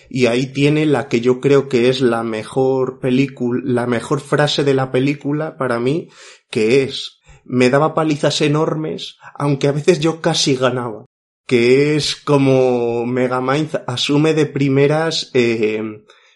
Y 0.08 0.26
ahí 0.26 0.52
tiene 0.52 0.84
la 0.84 1.08
que 1.08 1.20
yo 1.20 1.40
creo 1.40 1.68
que 1.68 1.88
es 1.88 2.00
la 2.00 2.22
mejor 2.22 2.98
película, 3.00 3.62
la 3.64 3.86
mejor 3.86 4.20
frase 4.20 4.64
de 4.64 4.74
la 4.74 4.90
película 4.90 5.56
para 5.56 5.80
mí, 5.80 6.08
que 6.50 6.82
es 6.82 7.20
me 7.44 7.70
daba 7.70 7.94
palizas 7.94 8.40
enormes, 8.40 9.18
aunque 9.34 9.68
a 9.68 9.72
veces 9.72 10.00
yo 10.00 10.20
casi 10.20 10.56
ganaba. 10.56 11.04
Que 11.46 11.96
es 11.96 12.16
como 12.16 13.04
Megamind 13.04 13.82
asume 13.86 14.32
de 14.32 14.46
primeras 14.46 15.30
eh, 15.34 15.82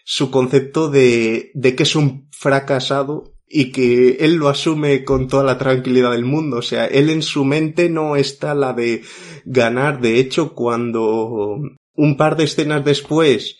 su 0.03 0.31
concepto 0.31 0.89
de, 0.89 1.51
de 1.53 1.75
que 1.75 1.83
es 1.83 1.95
un 1.95 2.29
fracasado 2.31 3.33
y 3.47 3.71
que 3.71 4.17
él 4.19 4.35
lo 4.35 4.49
asume 4.49 5.05
con 5.05 5.27
toda 5.27 5.43
la 5.43 5.57
tranquilidad 5.57 6.11
del 6.11 6.25
mundo. 6.25 6.57
O 6.57 6.61
sea, 6.61 6.85
él 6.85 7.09
en 7.09 7.21
su 7.21 7.45
mente 7.45 7.89
no 7.89 8.15
está 8.15 8.53
la 8.53 8.73
de 8.73 9.03
ganar. 9.45 10.01
De 10.01 10.19
hecho, 10.19 10.53
cuando 10.53 11.57
un 11.93 12.17
par 12.17 12.35
de 12.35 12.43
escenas 12.43 12.83
después 12.83 13.57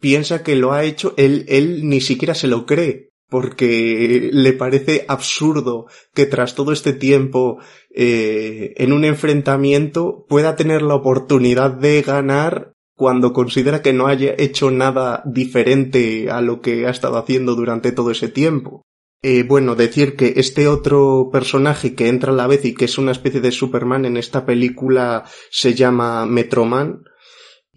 piensa 0.00 0.42
que 0.42 0.56
lo 0.56 0.72
ha 0.72 0.84
hecho, 0.84 1.12
él, 1.18 1.44
él 1.48 1.86
ni 1.86 2.00
siquiera 2.00 2.34
se 2.34 2.48
lo 2.48 2.64
cree 2.64 3.07
porque 3.28 4.30
le 4.32 4.52
parece 4.52 5.04
absurdo 5.08 5.86
que 6.14 6.26
tras 6.26 6.54
todo 6.54 6.72
este 6.72 6.92
tiempo 6.92 7.58
eh, 7.94 8.74
en 8.76 8.92
un 8.92 9.04
enfrentamiento 9.04 10.24
pueda 10.28 10.56
tener 10.56 10.82
la 10.82 10.94
oportunidad 10.94 11.72
de 11.72 12.02
ganar 12.02 12.72
cuando 12.94 13.32
considera 13.32 13.82
que 13.82 13.92
no 13.92 14.06
haya 14.06 14.34
hecho 14.38 14.70
nada 14.70 15.22
diferente 15.26 16.30
a 16.30 16.40
lo 16.40 16.60
que 16.60 16.86
ha 16.86 16.90
estado 16.90 17.16
haciendo 17.16 17.54
durante 17.54 17.92
todo 17.92 18.10
ese 18.10 18.28
tiempo. 18.28 18.82
Eh, 19.22 19.42
bueno, 19.42 19.74
decir 19.74 20.16
que 20.16 20.34
este 20.36 20.68
otro 20.68 21.28
personaje 21.32 21.94
que 21.94 22.08
entra 22.08 22.32
a 22.32 22.36
la 22.36 22.46
vez 22.46 22.64
y 22.64 22.74
que 22.74 22.86
es 22.86 22.98
una 22.98 23.12
especie 23.12 23.40
de 23.40 23.50
Superman 23.50 24.04
en 24.04 24.16
esta 24.16 24.46
película 24.46 25.24
se 25.50 25.74
llama 25.74 26.24
Metroman, 26.24 27.02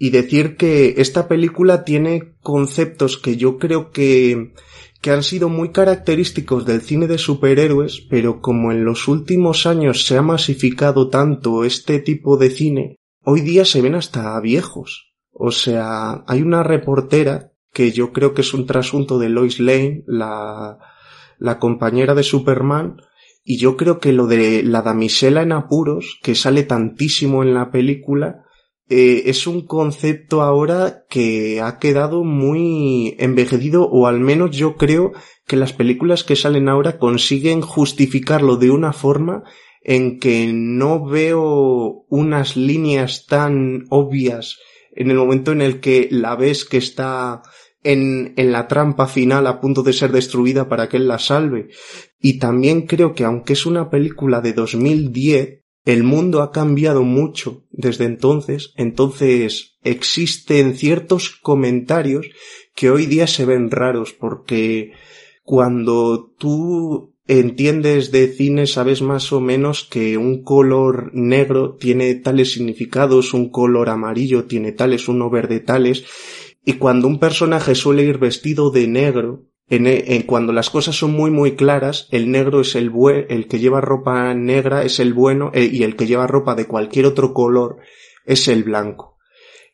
y 0.03 0.09
decir 0.09 0.57
que 0.57 0.95
esta 0.97 1.27
película 1.27 1.83
tiene 1.83 2.33
conceptos 2.41 3.19
que 3.19 3.37
yo 3.37 3.59
creo 3.59 3.91
que 3.91 4.51
que 5.01 5.11
han 5.11 5.23
sido 5.23 5.49
muy 5.49 5.71
característicos 5.71 6.65
del 6.65 6.81
cine 6.81 7.07
de 7.07 7.17
superhéroes, 7.17 8.01
pero 8.09 8.39
como 8.39 8.71
en 8.71 8.85
los 8.85 9.07
últimos 9.07 9.65
años 9.65 10.05
se 10.05 10.17
ha 10.17 10.21
masificado 10.21 11.09
tanto 11.09 11.63
este 11.63 11.99
tipo 11.99 12.37
de 12.37 12.51
cine, 12.51 12.95
hoy 13.23 13.41
día 13.41 13.65
se 13.65 13.81
ven 13.81 13.95
hasta 13.95 14.39
viejos. 14.39 15.13
O 15.31 15.51
sea, 15.51 16.23
hay 16.27 16.43
una 16.43 16.61
reportera 16.61 17.51
que 17.73 17.91
yo 17.91 18.13
creo 18.13 18.33
que 18.35 18.41
es 18.41 18.53
un 18.53 18.67
trasunto 18.67 19.17
de 19.17 19.29
Lois 19.29 19.59
Lane, 19.59 20.03
la, 20.05 20.77
la 21.39 21.57
compañera 21.57 22.13
de 22.13 22.23
Superman, 22.23 22.97
y 23.43 23.57
yo 23.57 23.77
creo 23.77 23.99
que 23.99 24.13
lo 24.13 24.27
de 24.27 24.61
la 24.61 24.83
damisela 24.83 25.41
en 25.41 25.51
apuros, 25.51 26.19
que 26.21 26.35
sale 26.35 26.61
tantísimo 26.61 27.41
en 27.41 27.55
la 27.55 27.71
película, 27.71 28.45
eh, 28.93 29.29
es 29.29 29.47
un 29.47 29.65
concepto 29.65 30.41
ahora 30.41 31.05
que 31.09 31.61
ha 31.61 31.79
quedado 31.79 32.25
muy 32.25 33.15
envejecido 33.19 33.87
o 33.87 34.05
al 34.05 34.19
menos 34.19 34.51
yo 34.51 34.75
creo 34.75 35.13
que 35.47 35.55
las 35.55 35.71
películas 35.71 36.25
que 36.25 36.35
salen 36.35 36.67
ahora 36.67 36.97
consiguen 36.97 37.61
justificarlo 37.61 38.57
de 38.57 38.69
una 38.69 38.91
forma 38.91 39.43
en 39.81 40.19
que 40.19 40.51
no 40.53 41.05
veo 41.05 42.05
unas 42.09 42.57
líneas 42.57 43.27
tan 43.27 43.85
obvias 43.89 44.59
en 44.93 45.09
el 45.09 45.15
momento 45.15 45.53
en 45.53 45.61
el 45.61 45.79
que 45.79 46.09
la 46.11 46.35
ves 46.35 46.65
que 46.65 46.75
está 46.75 47.43
en, 47.85 48.33
en 48.35 48.51
la 48.51 48.67
trampa 48.67 49.07
final 49.07 49.47
a 49.47 49.61
punto 49.61 49.83
de 49.83 49.93
ser 49.93 50.11
destruida 50.11 50.67
para 50.67 50.89
que 50.89 50.97
él 50.97 51.07
la 51.07 51.17
salve. 51.17 51.69
Y 52.19 52.39
también 52.39 52.87
creo 52.87 53.15
que 53.15 53.23
aunque 53.23 53.53
es 53.53 53.65
una 53.65 53.89
película 53.89 54.41
de 54.41 54.51
2010, 54.51 55.60
el 55.85 56.03
mundo 56.03 56.41
ha 56.41 56.51
cambiado 56.51 57.03
mucho 57.03 57.63
desde 57.71 58.05
entonces, 58.05 58.73
entonces 58.75 59.77
existen 59.83 60.75
ciertos 60.75 61.29
comentarios 61.29 62.27
que 62.75 62.89
hoy 62.89 63.05
día 63.05 63.27
se 63.27 63.45
ven 63.45 63.71
raros 63.71 64.13
porque 64.13 64.91
cuando 65.43 66.31
tú 66.37 67.15
entiendes 67.27 68.11
de 68.11 68.27
cine 68.27 68.67
sabes 68.67 69.01
más 69.01 69.31
o 69.31 69.39
menos 69.39 69.83
que 69.83 70.17
un 70.17 70.43
color 70.43 71.11
negro 71.13 71.75
tiene 71.75 72.13
tales 72.15 72.51
significados, 72.51 73.33
un 73.33 73.49
color 73.49 73.89
amarillo 73.89 74.45
tiene 74.45 74.71
tales, 74.71 75.07
uno 75.07 75.29
verde 75.29 75.59
tales, 75.59 76.05
y 76.63 76.73
cuando 76.73 77.07
un 77.07 77.19
personaje 77.19 77.73
suele 77.73 78.03
ir 78.03 78.17
vestido 78.17 78.69
de 78.69 78.87
negro, 78.87 79.45
e, 79.71 80.15
en, 80.15 80.23
cuando 80.23 80.51
las 80.51 80.69
cosas 80.69 80.95
son 80.95 81.13
muy 81.13 81.31
muy 81.31 81.55
claras, 81.55 82.07
el 82.11 82.29
negro 82.29 82.59
es 82.61 82.75
el 82.75 82.89
buen, 82.89 83.25
el 83.29 83.47
que 83.47 83.59
lleva 83.59 83.79
ropa 83.79 84.33
negra 84.33 84.83
es 84.83 84.99
el 84.99 85.13
bueno 85.13 85.49
eh, 85.53 85.69
y 85.71 85.83
el 85.83 85.95
que 85.95 86.05
lleva 86.05 86.27
ropa 86.27 86.55
de 86.55 86.67
cualquier 86.67 87.05
otro 87.05 87.33
color 87.33 87.77
es 88.25 88.49
el 88.49 88.63
blanco. 88.63 89.17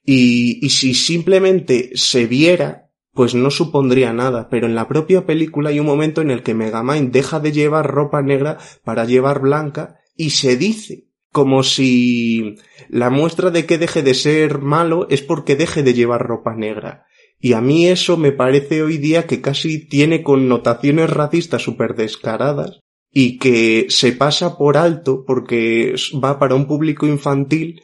Y, 0.06 0.66
y 0.66 0.70
si 0.70 0.94
simplemente 0.94 1.90
se 1.96 2.28
viera, 2.28 2.92
pues 3.12 3.34
no 3.34 3.50
supondría 3.50 4.14
nada, 4.14 4.48
pero 4.50 4.68
en 4.68 4.76
la 4.76 4.88
propia 4.88 5.26
película 5.26 5.70
hay 5.70 5.80
un 5.80 5.88
momento 5.88 6.22
en 6.22 6.30
el 6.30 6.44
que 6.44 6.54
Megamind 6.54 7.12
deja 7.12 7.40
de 7.40 7.52
llevar 7.52 7.88
ropa 7.88 8.22
negra 8.22 8.60
para 8.84 9.06
llevar 9.06 9.42
blanca 9.42 10.00
y 10.16 10.30
se 10.30 10.56
dice 10.56 11.08
como 11.32 11.64
si 11.64 12.56
la 12.90 13.10
muestra 13.10 13.50
de 13.50 13.66
que 13.66 13.80
deje 13.80 14.04
de 14.04 14.14
ser 14.14 14.60
malo 14.60 15.08
es 15.10 15.24
porque 15.24 15.56
deje 15.56 15.82
de 15.84 15.94
llevar 15.94 16.26
ropa 16.26 16.56
negra. 16.56 17.07
Y 17.40 17.54
a 17.54 17.62
mí 17.62 17.88
eso 17.88 18.18
me 18.18 18.32
parece 18.32 18.82
hoy 18.82 18.98
día 18.98 19.28
que 19.28 19.42
casi 19.42 19.88
tiene 19.88 20.24
connotaciones 20.24 21.10
racistas 21.10 21.62
súper 21.62 21.96
descaradas 21.96 22.80
y 23.12 23.38
que 23.38 23.88
se 23.90 24.12
pasa 24.12 24.58
por 24.58 24.78
alto 24.78 25.24
porque 25.26 25.96
va 26.24 26.40
para 26.40 26.56
un 26.56 26.68
público 26.68 27.06
infantil 27.06 27.84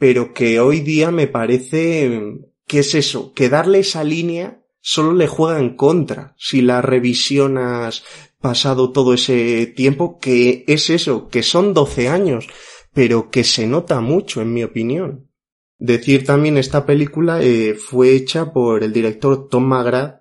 pero 0.00 0.32
que 0.32 0.60
hoy 0.60 0.80
día 0.80 1.10
me 1.10 1.26
parece 1.26 2.22
que 2.66 2.78
es 2.78 2.94
eso, 2.94 3.34
que 3.34 3.50
darle 3.50 3.80
esa 3.80 4.02
línea 4.02 4.62
solo 4.80 5.12
le 5.12 5.28
juega 5.28 5.60
en 5.60 5.76
contra 5.76 6.34
si 6.38 6.62
la 6.62 6.80
revisionas 6.80 8.02
pasado 8.40 8.92
todo 8.92 9.12
ese 9.12 9.66
tiempo, 9.66 10.18
que 10.18 10.64
es 10.66 10.88
eso, 10.88 11.28
que 11.28 11.42
son 11.42 11.74
12 11.74 12.08
años, 12.08 12.46
pero 12.94 13.30
que 13.30 13.44
se 13.44 13.66
nota 13.66 14.00
mucho, 14.00 14.40
en 14.40 14.54
mi 14.54 14.64
opinión. 14.64 15.29
Decir 15.80 16.26
también 16.26 16.58
esta 16.58 16.84
película 16.84 17.42
eh, 17.42 17.74
fue 17.74 18.14
hecha 18.14 18.52
por 18.52 18.84
el 18.84 18.92
director 18.92 19.48
Tom 19.48 19.64
McGrath, 19.64 20.20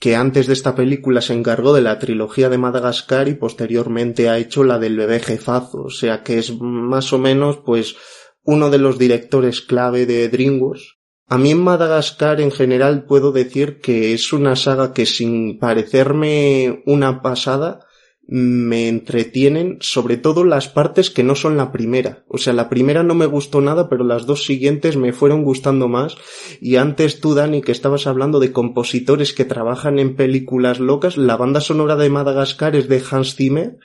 que 0.00 0.16
antes 0.16 0.48
de 0.48 0.52
esta 0.52 0.74
película 0.74 1.20
se 1.20 1.32
encargó 1.32 1.72
de 1.72 1.80
la 1.80 2.00
trilogía 2.00 2.48
de 2.48 2.58
Madagascar 2.58 3.28
y 3.28 3.34
posteriormente 3.34 4.28
ha 4.28 4.36
hecho 4.36 4.64
la 4.64 4.80
del 4.80 4.96
bebé 4.96 5.20
jefazo, 5.20 5.84
o 5.84 5.90
sea 5.90 6.24
que 6.24 6.38
es 6.38 6.60
más 6.60 7.12
o 7.12 7.18
menos 7.18 7.58
pues 7.64 7.94
uno 8.42 8.68
de 8.68 8.78
los 8.78 8.98
directores 8.98 9.60
clave 9.60 10.06
de 10.06 10.28
DreamWorks. 10.28 10.96
A 11.28 11.38
mí 11.38 11.52
en 11.52 11.62
Madagascar 11.62 12.40
en 12.40 12.50
general 12.50 13.04
puedo 13.04 13.30
decir 13.30 13.78
que 13.80 14.12
es 14.12 14.32
una 14.32 14.56
saga 14.56 14.92
que 14.92 15.06
sin 15.06 15.60
parecerme 15.60 16.82
una 16.84 17.22
pasada 17.22 17.85
me 18.28 18.88
entretienen 18.88 19.78
sobre 19.80 20.16
todo 20.16 20.44
las 20.44 20.68
partes 20.68 21.10
que 21.10 21.22
no 21.22 21.36
son 21.36 21.56
la 21.56 21.70
primera. 21.70 22.24
O 22.28 22.38
sea, 22.38 22.52
la 22.52 22.68
primera 22.68 23.02
no 23.02 23.14
me 23.14 23.26
gustó 23.26 23.60
nada, 23.60 23.88
pero 23.88 24.04
las 24.04 24.26
dos 24.26 24.44
siguientes 24.44 24.96
me 24.96 25.12
fueron 25.12 25.44
gustando 25.44 25.86
más. 25.88 26.16
Y 26.60 26.76
antes 26.76 27.20
tú, 27.20 27.34
Dani, 27.34 27.62
que 27.62 27.72
estabas 27.72 28.06
hablando 28.06 28.40
de 28.40 28.52
compositores 28.52 29.32
que 29.32 29.44
trabajan 29.44 29.98
en 29.98 30.16
películas 30.16 30.80
locas, 30.80 31.16
la 31.16 31.36
banda 31.36 31.60
sonora 31.60 31.94
de 31.94 32.10
Madagascar 32.10 32.74
es 32.74 32.88
de 32.88 33.02
Hans 33.10 33.36
Zimmer 33.36 33.78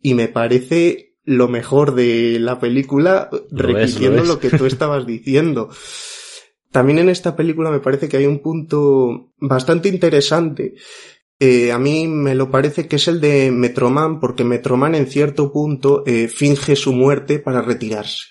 y 0.00 0.14
me 0.14 0.28
parece 0.28 1.16
lo 1.24 1.48
mejor 1.48 1.94
de 1.94 2.38
la 2.38 2.60
película, 2.60 3.30
repitiendo 3.50 4.24
lo, 4.24 4.38
que 4.38 4.50
tú 4.50 4.66
estabas 4.66 5.06
diciendo. 5.06 5.70
También 6.70 6.98
en 6.98 7.08
esta 7.08 7.36
película 7.36 7.70
me 7.70 7.80
parece 7.80 8.08
que 8.08 8.16
hay 8.16 8.26
un 8.26 8.40
punto 8.40 9.32
bastante 9.38 9.88
interesante. 9.88 10.74
Eh, 11.44 11.72
a 11.72 11.78
mí 11.80 12.06
me 12.06 12.36
lo 12.36 12.52
parece 12.52 12.86
que 12.86 12.94
es 12.94 13.08
el 13.08 13.20
de 13.20 13.50
Metroman, 13.50 14.20
porque 14.20 14.44
Metroman 14.44 14.94
en 14.94 15.08
cierto 15.08 15.50
punto 15.50 16.04
eh, 16.06 16.28
finge 16.28 16.76
su 16.76 16.92
muerte 16.92 17.40
para 17.40 17.62
retirarse. 17.62 18.26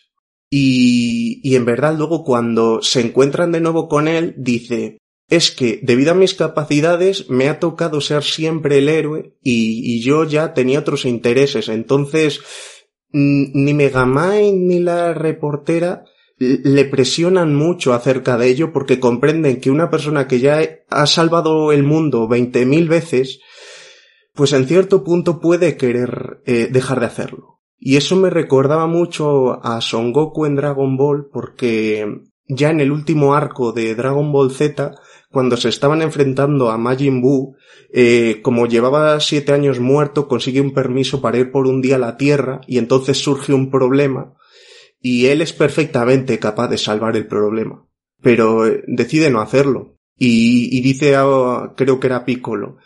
Y, 0.49 1.41
y 1.43 1.57
en 1.57 1.65
verdad 1.65 1.93
luego 1.97 2.23
cuando 2.23 2.81
se 2.81 3.01
encuentran 3.01 3.51
de 3.51 3.59
nuevo 3.59 3.89
con 3.89 4.07
él, 4.07 4.33
dice, 4.37 5.01
es 5.27 5.51
que 5.51 5.81
debido 5.83 6.11
a 6.11 6.15
mis 6.15 6.35
capacidades 6.35 7.29
me 7.29 7.49
ha 7.49 7.59
tocado 7.59 7.99
ser 7.99 8.23
siempre 8.23 8.77
el 8.77 8.87
héroe 8.87 9.35
y, 9.41 10.01
yo 10.01 10.23
ya 10.23 10.53
tenía 10.53 10.79
otros 10.79 11.03
intereses. 11.03 11.67
Entonces 11.67 12.39
ni 13.11 13.73
Megamind 13.73 14.69
ni 14.69 14.79
la 14.79 15.13
reportera 15.13 16.05
le 16.41 16.85
presionan 16.85 17.53
mucho 17.53 17.93
acerca 17.93 18.35
de 18.35 18.47
ello 18.47 18.73
porque 18.73 18.99
comprenden 18.99 19.61
que 19.61 19.69
una 19.69 19.91
persona 19.91 20.27
que 20.27 20.39
ya 20.39 20.59
ha 20.89 21.05
salvado 21.05 21.71
el 21.71 21.83
mundo 21.83 22.27
veinte 22.27 22.65
mil 22.65 22.89
veces, 22.89 23.41
pues 24.33 24.51
en 24.53 24.67
cierto 24.67 25.03
punto 25.03 25.39
puede 25.39 25.77
querer 25.77 26.41
eh, 26.47 26.67
dejar 26.71 26.99
de 26.99 27.05
hacerlo. 27.05 27.59
Y 27.77 27.97
eso 27.97 28.15
me 28.15 28.31
recordaba 28.31 28.87
mucho 28.87 29.63
a 29.63 29.81
Son 29.81 30.11
Goku 30.11 30.47
en 30.47 30.55
Dragon 30.55 30.97
Ball 30.97 31.27
porque 31.31 32.07
ya 32.47 32.71
en 32.71 32.79
el 32.79 32.91
último 32.91 33.35
arco 33.35 33.71
de 33.71 33.93
Dragon 33.93 34.31
Ball 34.31 34.51
Z 34.51 34.95
cuando 35.29 35.57
se 35.57 35.69
estaban 35.69 36.01
enfrentando 36.01 36.71
a 36.71 36.77
Majin 36.77 37.21
Buu, 37.21 37.55
eh, 37.93 38.39
como 38.41 38.65
llevaba 38.65 39.19
siete 39.19 39.53
años 39.53 39.79
muerto, 39.79 40.27
consigue 40.27 40.59
un 40.59 40.73
permiso 40.73 41.21
para 41.21 41.37
ir 41.37 41.51
por 41.51 41.67
un 41.67 41.81
día 41.81 41.95
a 41.95 41.99
la 41.99 42.17
Tierra 42.17 42.61
y 42.67 42.79
entonces 42.79 43.17
surge 43.19 43.53
un 43.53 43.69
problema 43.69 44.33
y 45.01 45.25
él 45.27 45.41
es 45.41 45.51
perfectamente 45.51 46.39
capaz 46.39 46.67
de 46.67 46.77
salvar 46.77 47.17
el 47.17 47.27
problema, 47.27 47.87
pero 48.21 48.67
eh, 48.67 48.83
decide 48.87 49.31
no 49.31 49.41
hacerlo. 49.41 49.97
Y, 50.23 50.81
dice, 50.81 51.15
a, 51.15 51.73
creo 51.75 51.99
que 51.99 52.05
era 52.05 52.25
Piccolo, 52.25 52.77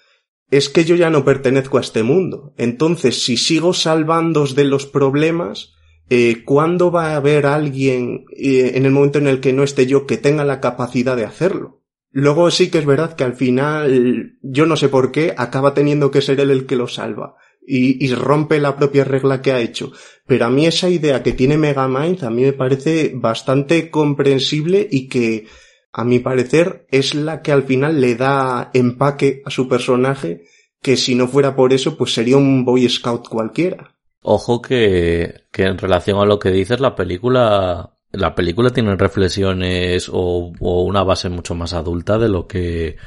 es 0.50 0.70
que 0.70 0.86
yo 0.86 0.96
ya 0.96 1.10
no 1.10 1.26
pertenezco 1.26 1.78
a 1.78 1.82
este 1.82 2.02
mundo. 2.02 2.54
Entonces, 2.58 3.26
si 3.26 3.36
sigo 3.36 3.74
salvándos 3.74 4.56
de 4.56 4.64
los 4.64 4.86
problemas, 4.86 5.74
eh, 6.10 6.44
¿cuándo 6.46 6.92
va 6.92 7.08
a 7.08 7.16
haber 7.18 7.46
alguien 7.46 8.26
eh, 8.38 8.72
en 8.76 8.86
el 8.86 8.92
momento 8.92 9.20
en 9.20 9.28
el 9.28 9.42
que 9.42 9.52
no 9.52 9.64
esté 9.64 9.86
yo 9.86 10.06
que 10.06 10.16
tenga 10.16 10.46
la 10.46 10.62
capacidad 10.62 11.18
de 11.18 11.26
hacerlo? 11.26 11.82
Luego 12.12 12.50
sí 12.52 12.70
que 12.72 12.78
es 12.78 12.86
verdad 12.86 13.18
que 13.18 13.26
al 13.26 13.34
final, 13.34 14.38
yo 14.42 14.66
no 14.66 14.78
sé 14.78 14.88
por 14.88 15.12
qué, 15.12 15.34
acaba 15.38 15.74
teniendo 15.74 16.12
que 16.12 16.22
ser 16.22 16.40
él 16.40 16.52
el 16.52 16.66
que 16.66 16.78
lo 16.78 16.88
salva. 16.88 17.36
Y, 17.68 18.14
rompe 18.14 18.60
la 18.60 18.76
propia 18.76 19.04
regla 19.04 19.42
que 19.42 19.52
ha 19.52 19.60
hecho. 19.60 19.92
Pero 20.28 20.46
a 20.46 20.50
mí 20.50 20.68
esa 20.68 20.90
idea 20.90 21.24
que 21.24 21.34
tiene 21.34 21.58
Megamind 21.58 22.24
a 22.24 22.30
mí 22.30 22.44
me 22.44 22.54
parece 22.54 23.12
bastante 23.16 23.90
comprensible 23.90 24.88
y 24.90 25.08
que, 25.08 25.48
a 25.92 26.04
mi 26.04 26.20
parecer, 26.20 26.86
es 26.92 27.16
la 27.16 27.42
que 27.42 27.52
al 27.52 27.64
final 27.64 28.00
le 28.00 28.16
da 28.16 28.70
empaque 28.74 29.42
a 29.46 29.50
su 29.50 29.68
personaje, 29.68 30.44
que 30.82 30.98
si 30.98 31.16
no 31.16 31.28
fuera 31.28 31.56
por 31.56 31.74
eso, 31.74 31.98
pues 31.98 32.14
sería 32.14 32.38
un 32.38 32.66
Boy 32.66 32.88
Scout 32.88 33.28
cualquiera. 33.28 33.96
Ojo 34.22 34.62
que, 34.62 35.46
que 35.52 35.64
en 35.64 35.78
relación 35.78 36.20
a 36.20 36.26
lo 36.26 36.40
que 36.40 36.52
dices, 36.52 36.80
la 36.80 36.96
película 36.96 37.96
la 38.16 38.36
película 38.36 38.70
tiene 38.70 38.96
reflexiones 38.96 40.10
o, 40.12 40.54
una 40.60 41.04
base 41.04 41.30
mucho 41.30 41.56
más 41.56 41.74
adulta 41.74 42.18
de 42.18 42.30
lo 42.30 42.48
que 42.48 42.98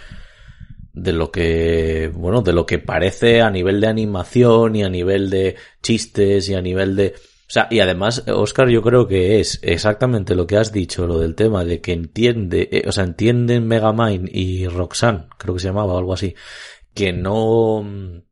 de 1.03 1.13
lo 1.13 1.31
que 1.31 2.11
bueno 2.15 2.43
de 2.43 2.53
lo 2.53 2.67
que 2.67 2.79
parece 2.79 3.41
a 3.41 3.51
nivel 3.51 3.81
de 3.81 3.87
animación 3.87 4.77
y 4.77 4.85
a 4.85 4.89
nivel 4.89 5.31
de 5.31 5.57
chistes 5.83 6.49
y 6.49 6.55
a 6.55 6.63
nivel 6.63 6.97
de 6.97 7.15
o 7.17 7.51
sea 7.51 7.69
y 7.71 7.81
además 7.81 8.25
Oscar 8.29 8.69
yo 8.69 8.83
creo 8.83 9.07
que 9.07 9.41
es 9.41 9.61
exactamente 9.63 10.35
lo 10.35 10.47
que 10.47 10.57
has 10.57 10.73
dicho 10.73 11.07
lo 11.07 11.19
del 11.19 11.35
tema 11.35 11.65
de 11.65 11.81
que 11.81 11.93
entiende 11.93 12.69
eh, 12.71 12.85
o 12.87 12.93
sea 12.93 13.05
entienden 13.05 13.67
Megamind 13.67 14.29
y 14.33 14.67
Roxanne 14.69 15.27
creo 15.39 15.55
que 15.55 15.61
se 15.61 15.69
llamaba 15.69 15.95
o 15.95 15.99
algo 15.99 16.15
así 16.15 16.35
que 16.95 17.13
no 17.13 17.85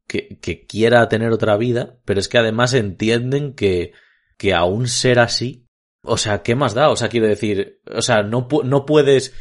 que, 0.06 0.38
que 0.40 0.66
quiera 0.66 1.08
tener 1.08 1.32
otra 1.32 1.56
vida 1.56 1.98
pero 2.04 2.20
es 2.20 2.28
que 2.28 2.38
además 2.38 2.74
entienden 2.74 3.54
que 3.54 3.92
que 4.36 4.54
aún 4.54 4.86
ser 4.88 5.18
así 5.18 5.66
o 6.06 6.16
sea, 6.16 6.42
¿qué 6.42 6.54
más 6.54 6.74
da? 6.74 6.88
O 6.90 6.96
sea, 6.96 7.08
quiero 7.08 7.26
decir, 7.26 7.80
o 7.92 8.00
sea, 8.00 8.22
no, 8.22 8.48
no 8.64 8.86
puedes, 8.86 9.34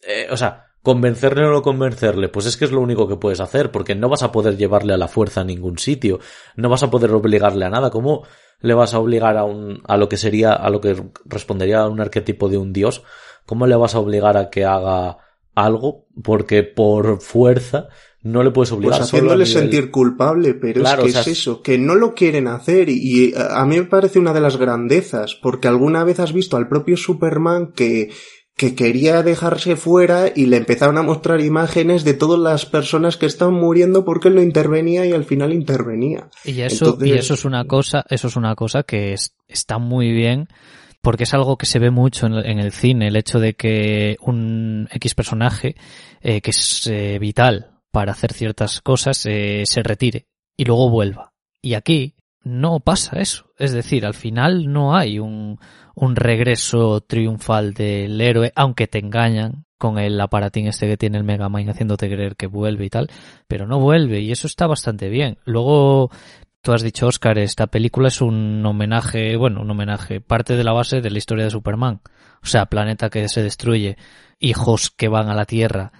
eh, 0.00 0.26
o 0.30 0.36
sea, 0.36 0.65
convencerle 0.86 1.44
o 1.44 1.50
no 1.50 1.62
convencerle, 1.62 2.28
pues 2.28 2.46
es 2.46 2.56
que 2.56 2.64
es 2.64 2.70
lo 2.70 2.80
único 2.80 3.08
que 3.08 3.16
puedes 3.16 3.40
hacer, 3.40 3.72
porque 3.72 3.96
no 3.96 4.08
vas 4.08 4.22
a 4.22 4.30
poder 4.30 4.56
llevarle 4.56 4.94
a 4.94 4.96
la 4.96 5.08
fuerza 5.08 5.40
a 5.40 5.44
ningún 5.44 5.78
sitio, 5.78 6.20
no 6.54 6.68
vas 6.68 6.84
a 6.84 6.92
poder 6.92 7.10
obligarle 7.10 7.64
a 7.64 7.70
nada, 7.70 7.90
¿cómo 7.90 8.22
le 8.60 8.72
vas 8.72 8.94
a 8.94 9.00
obligar 9.00 9.36
a 9.36 9.42
un, 9.42 9.82
a 9.88 9.96
lo 9.96 10.08
que 10.08 10.16
sería, 10.16 10.52
a 10.52 10.70
lo 10.70 10.80
que 10.80 10.94
respondería 11.24 11.80
a 11.80 11.88
un 11.88 12.00
arquetipo 12.00 12.48
de 12.48 12.58
un 12.58 12.72
dios? 12.72 13.02
¿Cómo 13.46 13.66
le 13.66 13.74
vas 13.74 13.96
a 13.96 13.98
obligar 13.98 14.36
a 14.36 14.48
que 14.48 14.64
haga 14.64 15.18
algo? 15.56 16.06
Porque 16.22 16.62
por 16.62 17.20
fuerza 17.20 17.88
no 18.22 18.44
le 18.44 18.52
puedes 18.52 18.70
obligar. 18.70 18.98
Pues 18.98 19.08
haciéndole 19.08 19.44
sentir 19.44 19.90
culpable, 19.90 20.54
pero 20.54 20.84
es 20.84 20.94
que 20.94 21.08
es 21.08 21.26
eso, 21.26 21.62
que 21.62 21.78
no 21.78 21.96
lo 21.96 22.14
quieren 22.14 22.46
hacer 22.46 22.88
y, 22.88 23.34
a 23.36 23.64
mí 23.64 23.76
me 23.76 23.86
parece 23.86 24.20
una 24.20 24.32
de 24.32 24.40
las 24.40 24.56
grandezas, 24.56 25.34
porque 25.34 25.66
alguna 25.66 26.04
vez 26.04 26.20
has 26.20 26.32
visto 26.32 26.56
al 26.56 26.68
propio 26.68 26.96
Superman 26.96 27.72
que 27.72 28.10
que 28.56 28.74
quería 28.74 29.22
dejarse 29.22 29.76
fuera 29.76 30.32
y 30.34 30.46
le 30.46 30.56
empezaron 30.56 30.96
a 30.96 31.02
mostrar 31.02 31.40
imágenes 31.42 32.04
de 32.04 32.14
todas 32.14 32.40
las 32.40 32.64
personas 32.64 33.18
que 33.18 33.26
estaban 33.26 33.54
muriendo 33.54 34.04
porque 34.04 34.28
él 34.28 34.36
no 34.36 34.42
intervenía 34.42 35.04
y 35.04 35.12
al 35.12 35.24
final 35.24 35.52
intervenía. 35.52 36.28
Y 36.44 36.62
eso, 36.62 36.96
y 37.02 37.12
eso 37.12 37.34
es 37.34 37.44
una 37.44 37.66
cosa, 37.66 38.04
eso 38.08 38.28
es 38.28 38.36
una 38.36 38.54
cosa 38.54 38.82
que 38.82 39.14
está 39.46 39.78
muy 39.78 40.10
bien 40.10 40.48
porque 41.02 41.24
es 41.24 41.34
algo 41.34 41.58
que 41.58 41.66
se 41.66 41.78
ve 41.78 41.90
mucho 41.90 42.26
en, 42.26 42.58
el 42.58 42.72
cine, 42.72 43.08
el 43.08 43.16
hecho 43.16 43.38
de 43.38 43.54
que 43.54 44.16
un 44.20 44.88
X 44.90 45.14
personaje 45.14 45.76
eh, 46.22 46.40
que 46.40 46.50
es 46.50 46.86
eh, 46.86 47.18
vital 47.20 47.72
para 47.92 48.12
hacer 48.12 48.32
ciertas 48.32 48.80
cosas 48.80 49.24
eh, 49.26 49.62
se 49.66 49.82
retire 49.82 50.26
y 50.56 50.64
luego 50.64 50.88
vuelva. 50.90 51.34
Y 51.60 51.74
aquí 51.74 52.14
no 52.42 52.80
pasa 52.80 53.20
eso. 53.20 53.52
Es 53.58 53.72
decir, 53.72 54.06
al 54.06 54.14
final 54.14 54.72
no 54.72 54.96
hay 54.96 55.18
un, 55.18 55.58
un 55.96 56.14
regreso 56.14 57.00
triunfal 57.00 57.72
del 57.72 58.20
héroe, 58.20 58.52
aunque 58.54 58.86
te 58.86 58.98
engañan 58.98 59.64
con 59.78 59.98
el 59.98 60.20
aparatín 60.20 60.68
este 60.68 60.86
que 60.86 60.96
tiene 60.96 61.18
el 61.18 61.24
Megamind 61.24 61.70
haciéndote 61.70 62.08
creer 62.08 62.36
que 62.36 62.46
vuelve 62.46 62.84
y 62.84 62.90
tal, 62.90 63.10
pero 63.48 63.66
no 63.66 63.80
vuelve 63.80 64.20
y 64.20 64.30
eso 64.30 64.46
está 64.46 64.66
bastante 64.66 65.08
bien. 65.08 65.38
Luego 65.46 66.10
tú 66.60 66.72
has 66.72 66.82
dicho, 66.82 67.06
Oscar, 67.06 67.38
esta 67.38 67.66
película 67.66 68.08
es 68.08 68.20
un 68.20 68.64
homenaje, 68.64 69.36
bueno, 69.36 69.62
un 69.62 69.70
homenaje, 69.70 70.20
parte 70.20 70.54
de 70.54 70.64
la 70.64 70.72
base 70.72 71.00
de 71.00 71.10
la 71.10 71.18
historia 71.18 71.44
de 71.44 71.50
Superman. 71.50 72.02
O 72.42 72.46
sea, 72.46 72.66
planeta 72.66 73.08
que 73.08 73.28
se 73.28 73.42
destruye, 73.42 73.96
hijos 74.38 74.90
que 74.90 75.08
van 75.08 75.30
a 75.30 75.34
la 75.34 75.46
Tierra, 75.46 75.92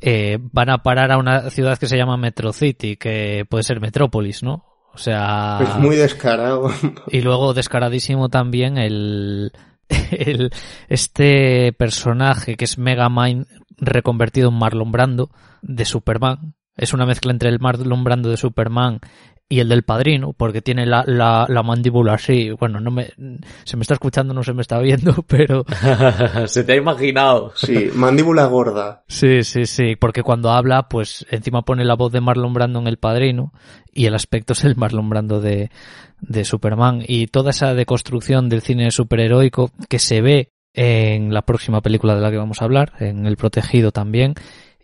eh, 0.00 0.38
van 0.40 0.70
a 0.70 0.82
parar 0.82 1.12
a 1.12 1.18
una 1.18 1.50
ciudad 1.50 1.78
que 1.78 1.86
se 1.86 1.98
llama 1.98 2.16
Metro 2.16 2.52
City, 2.52 2.96
que 2.96 3.44
puede 3.48 3.62
ser 3.62 3.80
Metrópolis, 3.80 4.42
¿no? 4.42 4.73
O 4.94 4.98
sea... 4.98 5.58
Es 5.60 5.76
muy 5.76 5.96
descarado. 5.96 6.70
Y 7.08 7.20
luego 7.20 7.54
descaradísimo 7.54 8.28
también 8.28 8.78
el, 8.78 9.52
el, 10.10 10.50
este 10.88 11.72
personaje 11.72 12.56
que 12.56 12.64
es 12.64 12.78
Megamind 12.78 13.46
reconvertido 13.76 14.50
en 14.50 14.58
Marlon 14.58 14.92
Brando 14.92 15.30
de 15.62 15.84
Superman. 15.84 16.54
Es 16.76 16.92
una 16.92 17.06
mezcla 17.06 17.32
entre 17.32 17.48
el 17.48 17.60
Marlon 17.60 18.04
Brando 18.04 18.28
de 18.30 18.36
Superman 18.36 19.00
y 19.48 19.60
el 19.60 19.68
del 19.68 19.82
padrino, 19.82 20.32
porque 20.32 20.62
tiene 20.62 20.86
la, 20.86 21.04
la, 21.06 21.46
la, 21.48 21.62
mandíbula 21.62 22.14
así. 22.14 22.50
Bueno, 22.58 22.80
no 22.80 22.90
me, 22.90 23.10
se 23.64 23.76
me 23.76 23.82
está 23.82 23.94
escuchando, 23.94 24.32
no 24.32 24.42
se 24.42 24.54
me 24.54 24.62
está 24.62 24.78
viendo, 24.78 25.22
pero. 25.28 25.64
se 26.46 26.64
te 26.64 26.72
ha 26.72 26.76
imaginado. 26.76 27.52
Sí, 27.54 27.90
mandíbula 27.94 28.46
gorda. 28.46 29.04
Sí, 29.06 29.44
sí, 29.44 29.66
sí, 29.66 29.96
porque 29.96 30.22
cuando 30.22 30.50
habla, 30.50 30.88
pues 30.88 31.26
encima 31.30 31.62
pone 31.62 31.84
la 31.84 31.94
voz 31.94 32.12
de 32.12 32.20
Marlon 32.20 32.54
Brando 32.54 32.80
en 32.80 32.86
el 32.86 32.96
padrino 32.96 33.52
y 33.92 34.06
el 34.06 34.14
aspecto 34.14 34.54
es 34.54 34.64
el 34.64 34.76
Marlon 34.76 35.10
Brando 35.10 35.40
de, 35.40 35.70
de 36.20 36.44
Superman. 36.44 37.02
Y 37.06 37.26
toda 37.26 37.50
esa 37.50 37.74
deconstrucción 37.74 38.48
del 38.48 38.62
cine 38.62 38.90
superheroico 38.90 39.70
que 39.88 39.98
se 39.98 40.22
ve 40.22 40.50
en 40.72 41.32
la 41.32 41.42
próxima 41.42 41.80
película 41.82 42.14
de 42.14 42.20
la 42.20 42.30
que 42.30 42.36
vamos 42.36 42.60
a 42.60 42.64
hablar, 42.64 42.92
en 42.98 43.26
El 43.26 43.36
Protegido 43.36 43.92
también, 43.92 44.34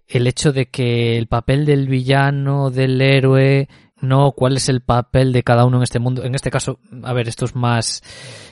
el 0.06 0.26
hecho 0.26 0.52
de 0.52 0.66
que 0.66 1.16
el 1.18 1.26
papel 1.26 1.66
del 1.66 1.88
villano, 1.88 2.70
del 2.70 3.00
héroe, 3.00 3.68
no 4.00 4.32
cuál 4.32 4.56
es 4.56 4.68
el 4.68 4.80
papel 4.80 5.32
de 5.32 5.42
cada 5.42 5.64
uno 5.64 5.78
en 5.78 5.82
este 5.82 5.98
mundo. 5.98 6.24
En 6.24 6.34
este 6.34 6.50
caso, 6.50 6.78
a 7.02 7.12
ver, 7.12 7.28
esto 7.28 7.44
es 7.44 7.54
más, 7.54 8.02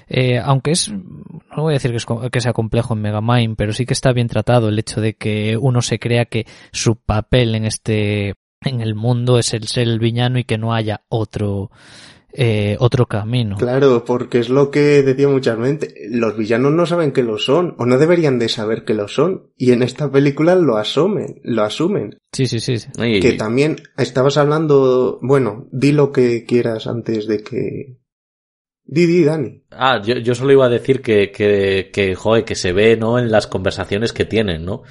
eh, 0.08 0.38
aunque 0.38 0.72
es, 0.72 0.90
no 0.90 1.62
voy 1.62 1.72
a 1.72 1.74
decir 1.74 1.90
que, 1.90 1.96
es, 1.96 2.06
que 2.30 2.40
sea 2.40 2.52
complejo 2.52 2.94
en 2.94 3.02
Megamind, 3.02 3.56
pero 3.56 3.72
sí 3.72 3.86
que 3.86 3.94
está 3.94 4.12
bien 4.12 4.28
tratado 4.28 4.68
el 4.68 4.78
hecho 4.78 5.00
de 5.00 5.14
que 5.14 5.56
uno 5.56 5.82
se 5.82 5.98
crea 5.98 6.26
que 6.26 6.46
su 6.72 6.96
papel 6.96 7.54
en 7.54 7.64
este, 7.64 8.34
en 8.62 8.80
el 8.80 8.94
mundo 8.94 9.38
es 9.38 9.54
el 9.54 9.66
ser 9.68 9.88
el 9.88 9.98
villano 9.98 10.38
y 10.38 10.44
que 10.44 10.58
no 10.58 10.74
haya 10.74 11.02
otro, 11.08 11.70
eh, 12.32 12.76
otro 12.78 13.06
camino. 13.06 13.56
Claro, 13.56 14.04
porque 14.04 14.38
es 14.38 14.48
lo 14.50 14.70
que 14.70 15.02
decía 15.02 15.28
muchas 15.28 15.58
veces, 15.58 15.94
los 16.10 16.36
villanos 16.36 16.72
no 16.72 16.86
saben 16.86 17.12
que 17.12 17.22
lo 17.22 17.38
son, 17.38 17.74
o 17.78 17.86
no 17.86 17.98
deberían 17.98 18.38
de 18.38 18.48
saber 18.48 18.84
que 18.84 18.94
lo 18.94 19.08
son, 19.08 19.50
y 19.56 19.72
en 19.72 19.82
esta 19.82 20.10
película 20.10 20.54
lo 20.54 20.76
asumen, 20.76 21.40
lo 21.42 21.62
asumen. 21.62 22.18
Sí, 22.32 22.46
sí, 22.46 22.60
sí. 22.60 22.76
Que 23.20 23.32
también 23.32 23.76
estabas 23.96 24.36
hablando, 24.36 25.18
bueno, 25.22 25.68
di 25.72 25.92
lo 25.92 26.12
que 26.12 26.44
quieras 26.44 26.86
antes 26.86 27.26
de 27.26 27.42
que... 27.42 27.98
Di, 28.90 29.04
di, 29.04 29.22
Dani. 29.22 29.64
Ah, 29.70 30.00
yo, 30.02 30.16
yo 30.16 30.34
solo 30.34 30.52
iba 30.52 30.64
a 30.64 30.70
decir 30.70 31.02
que, 31.02 31.30
que, 31.30 31.90
que, 31.92 32.14
joder, 32.14 32.44
que 32.44 32.54
se 32.54 32.72
ve, 32.72 32.96
¿no? 32.96 33.18
En 33.18 33.30
las 33.30 33.46
conversaciones 33.46 34.14
que 34.14 34.24
tienen, 34.24 34.64
¿no? 34.64 34.82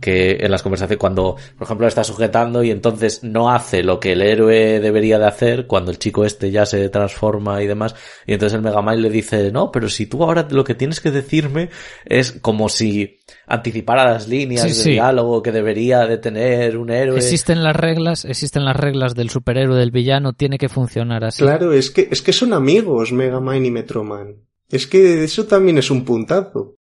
Que 0.00 0.38
en 0.40 0.50
las 0.50 0.62
conversaciones 0.62 0.98
cuando, 0.98 1.36
por 1.56 1.66
ejemplo, 1.66 1.86
está 1.86 2.04
sujetando 2.04 2.62
y 2.62 2.70
entonces 2.70 3.24
no 3.24 3.50
hace 3.50 3.82
lo 3.82 3.98
que 3.98 4.12
el 4.12 4.22
héroe 4.22 4.80
debería 4.80 5.18
de 5.18 5.26
hacer 5.26 5.66
cuando 5.66 5.90
el 5.90 5.98
chico 5.98 6.24
este 6.24 6.50
ya 6.50 6.66
se 6.66 6.88
transforma 6.88 7.62
y 7.62 7.66
demás 7.66 7.94
y 8.26 8.32
entonces 8.32 8.56
el 8.56 8.62
Megamind 8.62 9.00
le 9.00 9.10
dice, 9.10 9.50
no, 9.50 9.72
pero 9.72 9.88
si 9.88 10.06
tú 10.06 10.22
ahora 10.22 10.46
lo 10.50 10.64
que 10.64 10.74
tienes 10.74 11.00
que 11.00 11.10
decirme 11.10 11.70
es 12.04 12.32
como 12.32 12.68
si 12.68 13.18
anticipara 13.46 14.12
las 14.12 14.28
líneas 14.28 14.84
de 14.84 14.90
diálogo 14.92 15.42
que 15.42 15.52
debería 15.52 16.06
de 16.06 16.18
tener 16.18 16.76
un 16.76 16.90
héroe. 16.90 17.16
Existen 17.16 17.62
las 17.62 17.74
reglas, 17.74 18.24
existen 18.24 18.64
las 18.64 18.76
reglas 18.76 19.14
del 19.14 19.30
superhéroe, 19.30 19.78
del 19.78 19.90
villano, 19.90 20.32
tiene 20.32 20.58
que 20.58 20.68
funcionar 20.68 21.24
así. 21.24 21.42
Claro, 21.42 21.72
es 21.72 21.90
que, 21.90 22.08
es 22.10 22.22
que 22.22 22.32
son 22.32 22.52
amigos 22.52 23.12
Megamind 23.12 23.66
y 23.66 23.70
Metroman. 23.70 24.36
Es 24.68 24.86
que 24.86 25.24
eso 25.24 25.46
también 25.46 25.78
es 25.78 25.90
un 25.90 26.04
puntazo. 26.04 26.77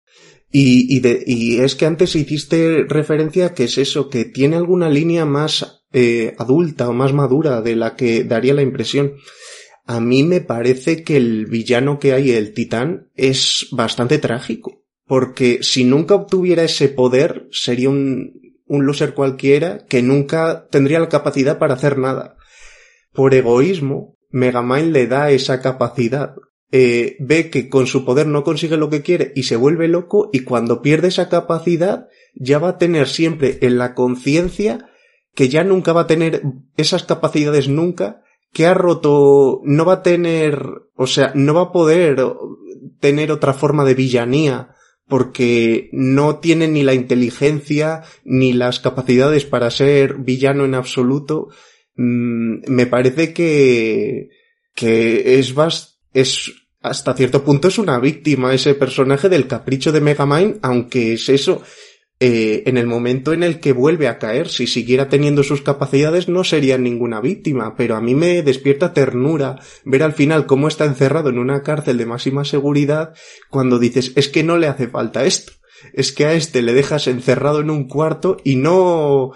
Y, 0.56 0.95
y, 0.95 0.99
de, 0.99 1.24
y 1.26 1.62
es 1.62 1.74
que 1.74 1.88
antes 1.88 2.16
hiciste 2.16 2.86
referencia 2.88 3.56
que 3.56 3.64
es 3.64 3.80
eso, 3.80 4.08
que 4.08 4.24
tiene 4.24 4.56
alguna 4.56 4.88
línea 4.88 5.26
más 5.26 5.84
eh, 5.91 6.36
adulta 6.38 6.88
o 6.88 6.93
más 6.93 7.12
madura 7.12 7.64
de 7.64 7.76
la 7.76 7.95
que 7.95 8.24
daría 8.24 8.54
la 8.54 8.62
impresión. 8.62 9.16
A 9.88 9.99
mí 9.99 10.22
me 10.22 10.41
parece 10.41 11.04
que 11.04 11.18
el 11.18 11.47
villano 11.47 11.97
que 11.97 12.14
hay, 12.14 12.30
el 12.30 12.54
titán, 12.54 13.10
es 13.16 13.66
bastante 13.72 14.20
trágico. 14.20 14.84
Porque 15.08 15.64
si 15.64 15.86
nunca 15.86 16.14
obtuviera 16.14 16.64
ese 16.64 16.88
poder, 16.88 17.47
sería 17.51 17.89
un, 17.89 18.34
un 18.68 18.86
loser 18.86 19.16
cualquiera 19.16 19.88
que 19.88 20.04
nunca 20.04 20.68
tendría 20.70 20.99
la 20.99 21.10
capacidad 21.10 21.58
para 21.58 21.74
hacer 21.74 21.97
nada. 21.97 22.38
Por 23.12 23.34
egoísmo, 23.34 24.18
Megamind 24.30 24.93
le 24.93 25.08
da 25.08 25.32
esa 25.32 25.62
capacidad 25.62 26.36
eh, 26.76 27.18
ve 27.20 27.52
que 27.52 27.70
con 27.70 27.86
su 27.86 28.04
poder 28.04 28.26
no 28.26 28.44
consigue 28.44 28.78
lo 28.78 28.90
que 28.90 29.04
quiere 29.04 29.32
y 29.36 29.44
se 29.44 29.56
vuelve 29.56 29.88
loco 29.88 30.32
y 30.34 30.40
cuando 30.40 30.82
pierde 30.82 31.10
esa 31.10 31.30
capacidad 31.30 32.08
ya 32.34 32.58
va 32.58 32.70
a 32.70 32.78
tener 32.80 33.08
siempre 33.08 33.60
en 33.62 33.78
la 33.78 33.94
conciencia 33.94 34.90
que 35.36 35.50
ya 35.50 35.64
nunca 35.64 35.94
va 35.94 36.02
a 36.02 36.08
tener 36.08 36.42
esas 36.76 37.04
capacidades 37.04 37.68
nunca, 37.68 38.24
que 38.52 38.66
ha 38.66 38.74
roto, 38.74 39.62
no 39.66 39.86
va 39.86 39.94
a 39.94 40.02
tener, 40.04 40.64
o 40.96 41.06
sea, 41.06 41.32
no 41.36 41.54
va 41.54 41.62
a 41.62 41.72
poder 41.72 42.18
tener 43.00 43.32
otra 43.32 43.54
forma 43.54 43.86
de 43.86 43.94
villanía 43.94 44.76
porque 45.08 45.90
no 45.92 46.40
tiene 46.40 46.68
ni 46.68 46.82
la 46.82 46.96
inteligencia 46.96 48.02
ni 48.24 48.52
las 48.52 48.80
capacidades 48.80 49.46
para 49.46 49.70
ser 49.70 50.16
villano 50.16 50.66
en 50.66 50.74
absoluto. 50.74 51.50
Mm, 51.96 52.64
me 52.68 52.88
parece 52.88 53.32
que, 53.32 54.30
que 54.74 55.38
es 55.38 55.54
bastante 55.54 55.94
es 56.14 56.62
hasta 56.84 57.14
cierto 57.14 57.44
punto 57.44 57.70
es 57.70 57.78
una 57.78 57.98
víctima 57.98 58.54
ese 58.54 58.76
personaje 58.76 59.30
del 59.30 59.48
capricho 59.48 59.92
de 59.92 60.02
Megamind, 60.02 60.60
aunque 60.62 61.14
es 61.14 61.30
eso. 61.30 61.64
Eh, 62.20 62.64
en 62.68 62.78
el 62.78 62.88
momento 62.88 63.34
en 63.34 63.44
el 63.44 63.60
que 63.60 63.74
vuelve 63.74 64.08
a 64.08 64.18
caer, 64.18 64.48
si 64.48 64.68
siguiera 64.68 65.10
teniendo 65.10 65.44
sus 65.44 65.62
capacidades, 65.62 66.30
no 66.30 66.44
sería 66.44 66.78
ninguna 66.78 67.20
víctima, 67.20 67.76
pero 67.76 67.96
a 67.96 68.02
mí 68.02 68.16
me 68.16 68.44
despierta 68.44 68.94
ternura 68.94 69.60
ver 69.84 70.04
al 70.04 70.14
final 70.14 70.46
cómo 70.46 70.68
está 70.68 70.86
encerrado 70.86 71.30
en 71.30 71.40
una 71.40 71.64
cárcel 71.64 71.98
de 71.98 72.06
máxima 72.06 72.46
seguridad 72.46 73.14
cuando 73.50 73.80
dices, 73.80 74.14
es 74.16 74.30
que 74.30 74.44
no 74.44 74.58
le 74.58 74.68
hace 74.68 74.88
falta 74.88 75.26
esto, 75.26 75.54
es 75.92 76.14
que 76.14 76.26
a 76.26 76.34
este 76.34 76.62
le 76.62 76.74
dejas 76.74 77.08
encerrado 77.08 77.60
en 77.60 77.70
un 77.70 77.88
cuarto 77.88 78.38
y 78.44 78.56
no, 78.56 79.32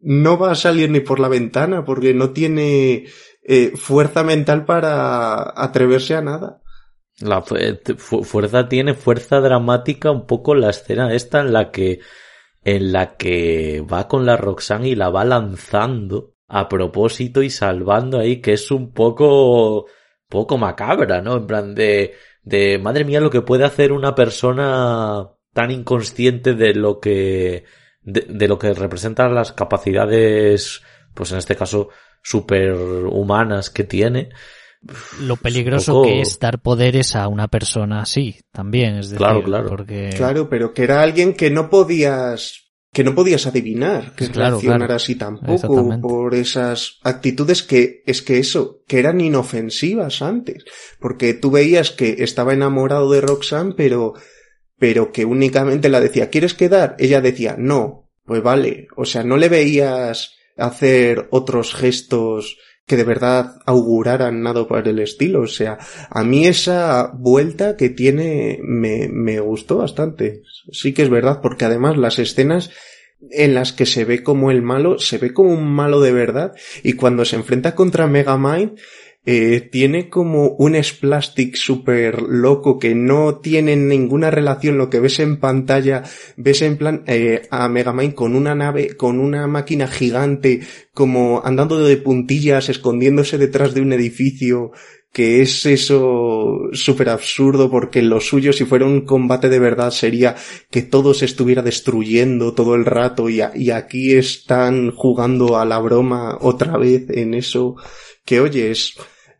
no 0.00 0.38
va 0.38 0.52
a 0.52 0.56
salir 0.56 0.90
ni 0.90 1.00
por 1.00 1.20
la 1.20 1.28
ventana 1.28 1.84
porque 1.84 2.12
no 2.12 2.30
tiene 2.30 3.06
eh, 3.44 3.72
fuerza 3.76 4.22
mental 4.24 4.64
para 4.64 5.52
atreverse 5.60 6.14
a 6.14 6.22
nada. 6.22 6.61
La 7.20 7.42
fuerza 7.42 8.68
tiene 8.68 8.94
fuerza 8.94 9.40
dramática 9.40 10.10
un 10.10 10.26
poco 10.26 10.54
la 10.54 10.70
escena 10.70 11.12
esta 11.12 11.40
en 11.40 11.52
la 11.52 11.70
que 11.70 12.00
en 12.64 12.92
la 12.92 13.16
que 13.16 13.80
va 13.80 14.08
con 14.08 14.24
la 14.24 14.36
Roxanne 14.36 14.88
y 14.88 14.94
la 14.94 15.10
va 15.10 15.24
lanzando 15.24 16.34
a 16.48 16.68
propósito 16.68 17.42
y 17.42 17.50
salvando 17.50 18.18
ahí 18.18 18.40
que 18.40 18.54
es 18.54 18.70
un 18.70 18.92
poco 18.92 19.86
poco 20.28 20.58
macabra, 20.58 21.20
¿no? 21.20 21.36
En 21.36 21.46
plan 21.46 21.74
de 21.74 22.14
de 22.42 22.78
madre 22.78 23.04
mía 23.04 23.20
lo 23.20 23.30
que 23.30 23.42
puede 23.42 23.64
hacer 23.64 23.92
una 23.92 24.14
persona 24.14 25.30
tan 25.52 25.70
inconsciente 25.70 26.54
de 26.54 26.74
lo 26.74 26.98
que 26.98 27.64
de, 28.00 28.26
de 28.28 28.48
lo 28.48 28.58
que 28.58 28.72
representan 28.74 29.34
las 29.34 29.52
capacidades 29.52 30.82
pues 31.14 31.30
en 31.32 31.38
este 31.38 31.56
caso 31.56 31.90
superhumanas 32.22 33.70
que 33.70 33.84
tiene 33.84 34.30
lo 35.20 35.36
peligroso 35.36 36.02
que 36.02 36.20
es 36.20 36.38
dar 36.38 36.60
poderes 36.60 37.14
a 37.14 37.28
una 37.28 37.48
persona 37.48 38.02
así, 38.02 38.36
también, 38.50 38.96
es 38.96 39.06
decir, 39.06 39.18
claro, 39.18 39.42
claro. 39.42 39.68
porque... 39.68 40.10
Claro, 40.16 40.48
pero 40.48 40.74
que 40.74 40.82
era 40.82 41.02
alguien 41.02 41.34
que 41.34 41.50
no 41.50 41.70
podías, 41.70 42.72
que 42.92 43.04
no 43.04 43.14
podías 43.14 43.46
adivinar 43.46 44.14
que 44.14 44.28
claro, 44.28 44.56
reaccionara 44.56 44.96
así 44.96 45.14
tampoco 45.14 46.00
por 46.00 46.34
esas 46.34 46.98
actitudes 47.02 47.62
que, 47.62 48.02
es 48.06 48.22
que 48.22 48.38
eso, 48.38 48.82
que 48.86 48.98
eran 48.98 49.20
inofensivas 49.20 50.20
antes, 50.20 50.64
porque 50.98 51.34
tú 51.34 51.50
veías 51.50 51.90
que 51.90 52.16
estaba 52.18 52.52
enamorado 52.52 53.10
de 53.10 53.20
Roxanne, 53.20 53.74
pero, 53.76 54.14
pero 54.78 55.12
que 55.12 55.24
únicamente 55.24 55.88
la 55.88 56.00
decía, 56.00 56.28
¿quieres 56.28 56.54
quedar? 56.54 56.96
Ella 56.98 57.20
decía, 57.20 57.54
no, 57.56 58.10
pues 58.24 58.42
vale, 58.42 58.88
o 58.96 59.04
sea, 59.04 59.22
no 59.22 59.36
le 59.36 59.48
veías 59.48 60.34
hacer 60.56 61.28
otros 61.30 61.74
gestos 61.74 62.58
que 62.86 62.96
de 62.96 63.04
verdad 63.04 63.56
auguraran 63.64 64.42
nada 64.42 64.66
para 64.66 64.90
el 64.90 64.98
estilo. 64.98 65.42
O 65.42 65.46
sea, 65.46 65.78
a 66.10 66.24
mí 66.24 66.46
esa 66.46 67.12
vuelta 67.14 67.76
que 67.76 67.90
tiene 67.90 68.60
me, 68.62 69.08
me 69.08 69.40
gustó 69.40 69.78
bastante. 69.78 70.42
Sí 70.72 70.92
que 70.92 71.02
es 71.02 71.10
verdad, 71.10 71.40
porque 71.42 71.64
además 71.64 71.96
las 71.96 72.18
escenas 72.18 72.70
en 73.30 73.54
las 73.54 73.72
que 73.72 73.86
se 73.86 74.04
ve 74.04 74.22
como 74.22 74.50
el 74.50 74.62
malo, 74.62 74.98
se 74.98 75.18
ve 75.18 75.32
como 75.32 75.52
un 75.52 75.72
malo 75.72 76.00
de 76.00 76.12
verdad, 76.12 76.54
y 76.82 76.94
cuando 76.94 77.24
se 77.24 77.36
enfrenta 77.36 77.74
contra 77.74 78.06
Megamind, 78.06 78.78
eh, 79.24 79.68
tiene 79.70 80.08
como 80.08 80.48
un 80.58 80.82
splastic 80.82 81.54
súper 81.54 82.22
loco 82.22 82.78
que 82.78 82.94
no 82.94 83.36
tiene 83.36 83.76
ninguna 83.76 84.30
relación. 84.30 84.78
Lo 84.78 84.90
que 84.90 85.00
ves 85.00 85.20
en 85.20 85.38
pantalla, 85.38 86.02
ves 86.36 86.62
en 86.62 86.76
plan 86.76 87.04
eh, 87.06 87.42
a 87.50 87.68
Megamind 87.68 88.14
con 88.14 88.34
una 88.34 88.54
nave, 88.54 88.96
con 88.96 89.20
una 89.20 89.46
máquina 89.46 89.86
gigante, 89.86 90.60
como 90.92 91.40
andando 91.44 91.78
de 91.78 91.96
puntillas, 91.98 92.68
escondiéndose 92.68 93.38
detrás 93.38 93.74
de 93.74 93.80
un 93.80 93.92
edificio, 93.92 94.72
que 95.12 95.42
es 95.42 95.66
eso 95.66 96.70
súper 96.72 97.10
absurdo 97.10 97.70
porque 97.70 98.00
lo 98.02 98.18
suyo 98.18 98.52
si 98.52 98.64
fuera 98.64 98.86
un 98.86 99.02
combate 99.02 99.50
de 99.50 99.58
verdad 99.58 99.90
sería 99.90 100.36
que 100.70 100.80
todo 100.82 101.12
se 101.12 101.26
estuviera 101.26 101.60
destruyendo 101.62 102.54
todo 102.54 102.74
el 102.74 102.86
rato 102.86 103.28
y, 103.28 103.42
y 103.54 103.70
aquí 103.70 104.14
están 104.14 104.90
jugando 104.90 105.58
a 105.58 105.66
la 105.66 105.78
broma 105.80 106.38
otra 106.40 106.78
vez 106.78 107.10
en 107.10 107.34
eso 107.34 107.76
que 108.24 108.40
oye 108.40 108.70
es 108.70 108.94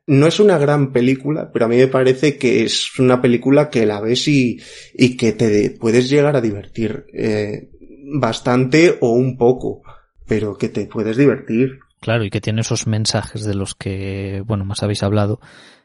no 0.06 0.26
es 0.26 0.40
una 0.40 0.58
gran 0.58 0.92
película, 0.92 1.50
pero 1.52 1.66
a 1.66 1.68
mí 1.68 1.76
me 1.76 1.86
parece 1.86 2.36
que 2.36 2.64
es 2.64 2.98
una 2.98 3.20
película 3.20 3.70
que 3.70 3.86
la 3.86 4.00
ves 4.00 4.26
y, 4.28 4.60
y 4.94 5.16
que 5.16 5.32
te 5.32 5.70
puedes 5.70 6.10
llegar 6.10 6.36
a 6.36 6.40
divertir 6.40 7.06
eh, 7.12 7.70
bastante 8.14 8.98
o 9.00 9.10
un 9.10 9.36
poco, 9.36 9.82
pero 10.26 10.56
que 10.56 10.68
te 10.68 10.86
puedes 10.86 11.16
divertir. 11.16 11.78
Claro, 12.00 12.24
y 12.24 12.30
que 12.30 12.40
tiene 12.40 12.62
esos 12.62 12.88
mensajes 12.88 13.44
de 13.44 13.54
los 13.54 13.76
que, 13.76 14.42
bueno, 14.44 14.64
más 14.64 14.82
habéis 14.82 15.04
hablado, 15.04 15.40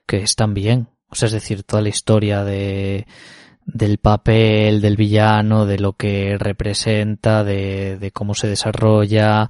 que 0.07 0.18
están 0.18 0.55
bien. 0.55 0.89
O 1.09 1.15
sea, 1.15 1.28
es 1.28 1.34
decir, 1.34 1.63
toda 1.63 1.84
la 1.84 1.89
historia 1.89 2.43
de, 2.43 3.05
del 3.65 3.99
papel 3.99 4.82
del 4.82 4.95
villano, 4.95 5.68
de 5.68 5.78
lo 5.78 5.93
que 5.93 6.38
representa, 6.39 7.43
de, 7.43 7.97
de 7.99 8.11
cómo 8.11 8.34
se 8.34 8.47
desarrolla. 8.47 9.47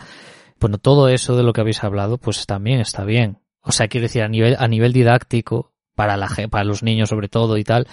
Bueno, 0.60 0.78
todo 0.78 1.08
eso 1.08 1.38
de 1.38 1.44
lo 1.44 1.54
que 1.54 1.62
habéis 1.62 1.86
hablado, 1.86 2.18
pues 2.18 2.46
también 2.46 2.82
está 2.82 3.06
bien. 3.06 3.40
O 3.68 3.72
sea, 3.72 3.88
quiero 3.88 4.06
decir, 4.06 4.24
a 4.24 4.28
nivel, 4.28 4.56
a 4.58 4.68
nivel 4.68 4.94
didáctico, 4.94 5.74
para 5.96 6.18
la, 6.18 6.30
para 6.50 6.64
los 6.64 6.84
niños 6.84 7.10
sobre 7.10 7.28
todo 7.28 7.58
y 7.58 7.64
tal, 7.64 7.88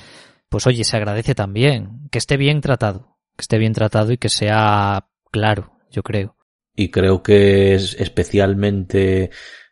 pues 0.49 0.67
oye, 0.67 0.85
se 0.85 0.97
agradece 0.97 1.35
también. 1.35 2.09
Que 2.11 2.19
esté 2.19 2.37
bien 2.37 2.61
tratado. 2.61 3.19
Que 3.37 3.43
esté 3.43 3.59
bien 3.59 3.73
tratado 3.73 4.13
y 4.13 4.19
que 4.19 4.29
sea 4.29 5.09
claro, 5.31 5.73
yo 5.91 6.03
creo 6.03 6.37
y 6.77 6.91
creo 6.91 7.23
que 7.23 7.75
es 7.75 7.95
especialmente 7.99 9.31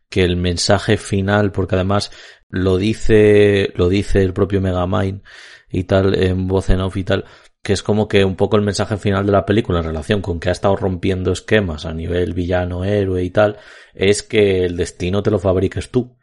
que 0.09 0.23
el 0.23 0.37
mensaje 0.37 0.97
final, 0.97 1.53
porque 1.53 1.75
además 1.75 2.11
lo 2.49 2.77
dice, 2.77 3.73
lo 3.77 3.89
dice 3.89 4.23
el 4.23 4.33
propio 4.33 4.61
Megamind 4.61 5.23
y 5.71 5.85
tal, 5.85 6.15
en 6.15 6.47
voz 6.47 6.71
en 6.71 6.81
off 6.81 6.97
y 6.97 7.05
tal, 7.05 7.25
que 7.63 7.73
es 7.73 7.83
como 7.83 8.09
que 8.09 8.25
un 8.25 8.35
poco 8.35 8.57
el 8.57 8.63
mensaje 8.63 8.97
final 8.97 9.25
de 9.25 9.33
la 9.33 9.47
película 9.47 9.79
en 9.79 9.87
relación 9.87 10.21
con 10.21 10.41
que 10.41 10.49
ha 10.49 10.53
estado 10.53 10.77
rompiendo 10.77 11.33
esquemas 11.33 11.87
a 11.87 11.95
nivel 11.95 12.35
villano, 12.35 12.85
héroe 12.85 13.23
y 13.23 13.31
tal, 13.31 13.59
es 13.95 14.23
que 14.23 14.65
el 14.65 14.77
destino 14.77 15.23
te 15.23 15.31
lo 15.31 15.39
fabriques 15.39 15.91
tú, 15.91 16.17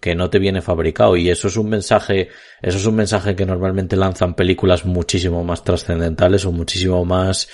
que 0.00 0.14
no 0.14 0.30
te 0.30 0.38
viene 0.38 0.62
fabricado 0.62 1.16
y 1.16 1.28
eso 1.28 1.48
es 1.48 1.56
un 1.58 1.68
mensaje, 1.68 2.30
eso 2.62 2.78
es 2.78 2.86
un 2.86 2.96
mensaje 2.96 3.36
que 3.36 3.44
normalmente 3.44 3.94
lanzan 3.96 4.34
películas 4.34 4.86
muchísimo 4.86 5.44
más 5.44 5.64
trascendentales 5.64 6.46
o 6.46 6.52
muchísimo 6.52 7.04
más 7.04 7.48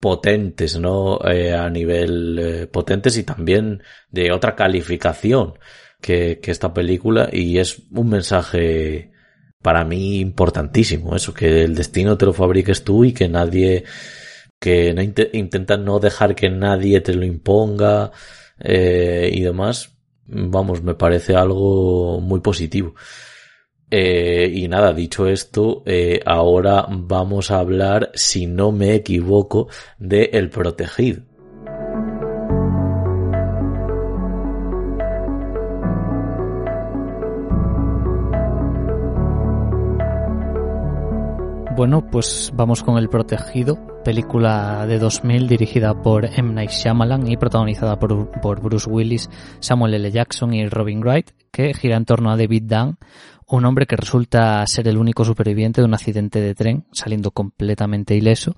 potentes, 0.00 0.78
¿no? 0.78 1.18
Eh, 1.28 1.52
a 1.52 1.68
nivel 1.68 2.38
eh, 2.38 2.66
potentes 2.68 3.18
y 3.18 3.24
también 3.24 3.82
de 4.10 4.32
otra 4.32 4.54
calificación 4.54 5.58
que, 6.00 6.40
que 6.40 6.52
esta 6.52 6.72
película 6.72 7.28
y 7.32 7.58
es 7.58 7.82
un 7.90 8.08
mensaje 8.08 9.10
para 9.68 9.84
mí 9.84 10.20
importantísimo, 10.20 11.14
eso, 11.14 11.34
que 11.34 11.64
el 11.64 11.74
destino 11.74 12.16
te 12.16 12.24
lo 12.24 12.32
fabriques 12.32 12.84
tú 12.84 13.04
y 13.04 13.12
que 13.12 13.28
nadie, 13.28 13.84
que 14.58 14.94
no 14.94 15.02
intentan 15.02 15.84
no 15.84 15.98
dejar 16.00 16.34
que 16.34 16.48
nadie 16.48 17.02
te 17.02 17.12
lo 17.12 17.26
imponga 17.26 18.10
eh, 18.58 19.28
y 19.30 19.42
demás, 19.42 19.90
vamos, 20.24 20.82
me 20.82 20.94
parece 20.94 21.36
algo 21.36 22.18
muy 22.18 22.40
positivo. 22.40 22.94
Eh, 23.90 24.50
y 24.54 24.68
nada, 24.68 24.94
dicho 24.94 25.26
esto, 25.26 25.82
eh, 25.84 26.20
ahora 26.24 26.86
vamos 26.88 27.50
a 27.50 27.58
hablar, 27.58 28.10
si 28.14 28.46
no 28.46 28.72
me 28.72 28.94
equivoco, 28.94 29.68
de 29.98 30.30
El 30.32 30.48
Protegido. 30.48 31.27
Bueno, 41.78 42.04
pues 42.10 42.50
vamos 42.56 42.82
con 42.82 42.98
El 42.98 43.08
Protegido, 43.08 43.78
película 44.02 44.84
de 44.88 44.98
2000 44.98 45.46
dirigida 45.46 45.94
por 46.02 46.24
M. 46.24 46.52
Night 46.52 46.70
Shyamalan 46.70 47.30
y 47.30 47.36
protagonizada 47.36 48.00
por, 48.00 48.32
por 48.40 48.60
Bruce 48.60 48.90
Willis, 48.90 49.30
Samuel 49.60 49.94
L. 49.94 50.10
Jackson 50.10 50.54
y 50.54 50.66
Robin 50.66 50.98
Wright, 51.00 51.30
que 51.52 51.72
gira 51.74 51.96
en 51.96 52.04
torno 52.04 52.32
a 52.32 52.36
David 52.36 52.64
Dunn, 52.64 52.98
un 53.50 53.64
hombre 53.64 53.86
que 53.86 53.96
resulta 53.96 54.66
ser 54.66 54.88
el 54.88 54.98
único 54.98 55.24
superviviente 55.24 55.80
de 55.80 55.86
un 55.86 55.94
accidente 55.94 56.40
de 56.40 56.54
tren, 56.54 56.84
saliendo 56.92 57.30
completamente 57.30 58.14
ileso, 58.14 58.54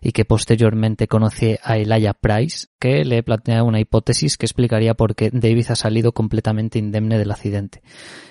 y 0.00 0.12
que 0.12 0.24
posteriormente 0.24 1.08
conoce 1.08 1.58
a 1.62 1.76
Elijah 1.76 2.14
Price, 2.14 2.68
que 2.78 3.04
le 3.04 3.22
plantea 3.22 3.62
una 3.62 3.80
hipótesis 3.80 4.38
que 4.38 4.46
explicaría 4.46 4.94
por 4.94 5.14
qué 5.14 5.30
David 5.30 5.66
ha 5.68 5.76
salido 5.76 6.12
completamente 6.12 6.78
indemne 6.78 7.18
del 7.18 7.30
accidente. 7.30 7.82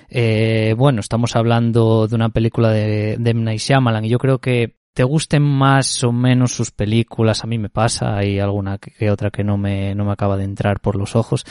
Eh, 0.08 0.74
bueno, 0.76 1.00
estamos 1.00 1.36
hablando 1.36 2.08
de 2.08 2.16
una 2.16 2.30
película 2.30 2.70
de, 2.70 3.16
de 3.18 3.30
M. 3.30 3.42
Night 3.42 3.60
Shyamalan, 3.60 4.04
y 4.04 4.08
yo 4.08 4.18
creo 4.18 4.38
que 4.38 4.79
te 4.92 5.04
gusten 5.04 5.42
más 5.42 6.02
o 6.04 6.12
menos 6.12 6.52
sus 6.52 6.70
películas, 6.70 7.44
a 7.44 7.46
mí 7.46 7.58
me 7.58 7.70
pasa, 7.70 8.16
hay 8.16 8.38
alguna 8.38 8.78
que 8.78 9.10
otra 9.10 9.30
que 9.30 9.44
no 9.44 9.56
me, 9.56 9.94
no 9.94 10.04
me 10.04 10.12
acaba 10.12 10.36
de 10.36 10.44
entrar 10.44 10.80
por 10.80 10.96
los 10.96 11.16
ojos. 11.16 11.44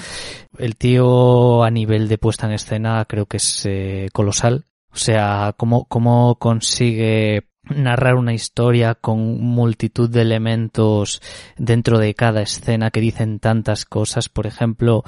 El 0.58 0.76
tío 0.76 1.64
a 1.64 1.72
nivel 1.72 2.08
de 2.08 2.18
puesta 2.18 2.48
en 2.48 2.54
escena 2.54 3.06
creo 3.06 3.26
que 3.26 3.38
es 3.38 3.66
eh, 3.66 4.10
colosal. 4.14 4.66
O 4.92 4.98
sea, 4.98 5.54
cómo, 5.56 5.86
cómo 5.86 6.36
consigue 6.36 7.50
narrar 7.64 8.16
una 8.16 8.34
historia 8.34 8.96
con 8.96 9.40
multitud 9.42 10.10
de 10.10 10.22
elementos 10.22 11.22
dentro 11.58 12.00
de 12.00 12.16
cada 12.16 12.42
escena 12.42 12.92
que 12.92 13.00
dicen 13.02 13.40
tantas 13.40 13.86
cosas. 13.86 14.30
Por 14.30 14.48
ejemplo, 14.48 15.04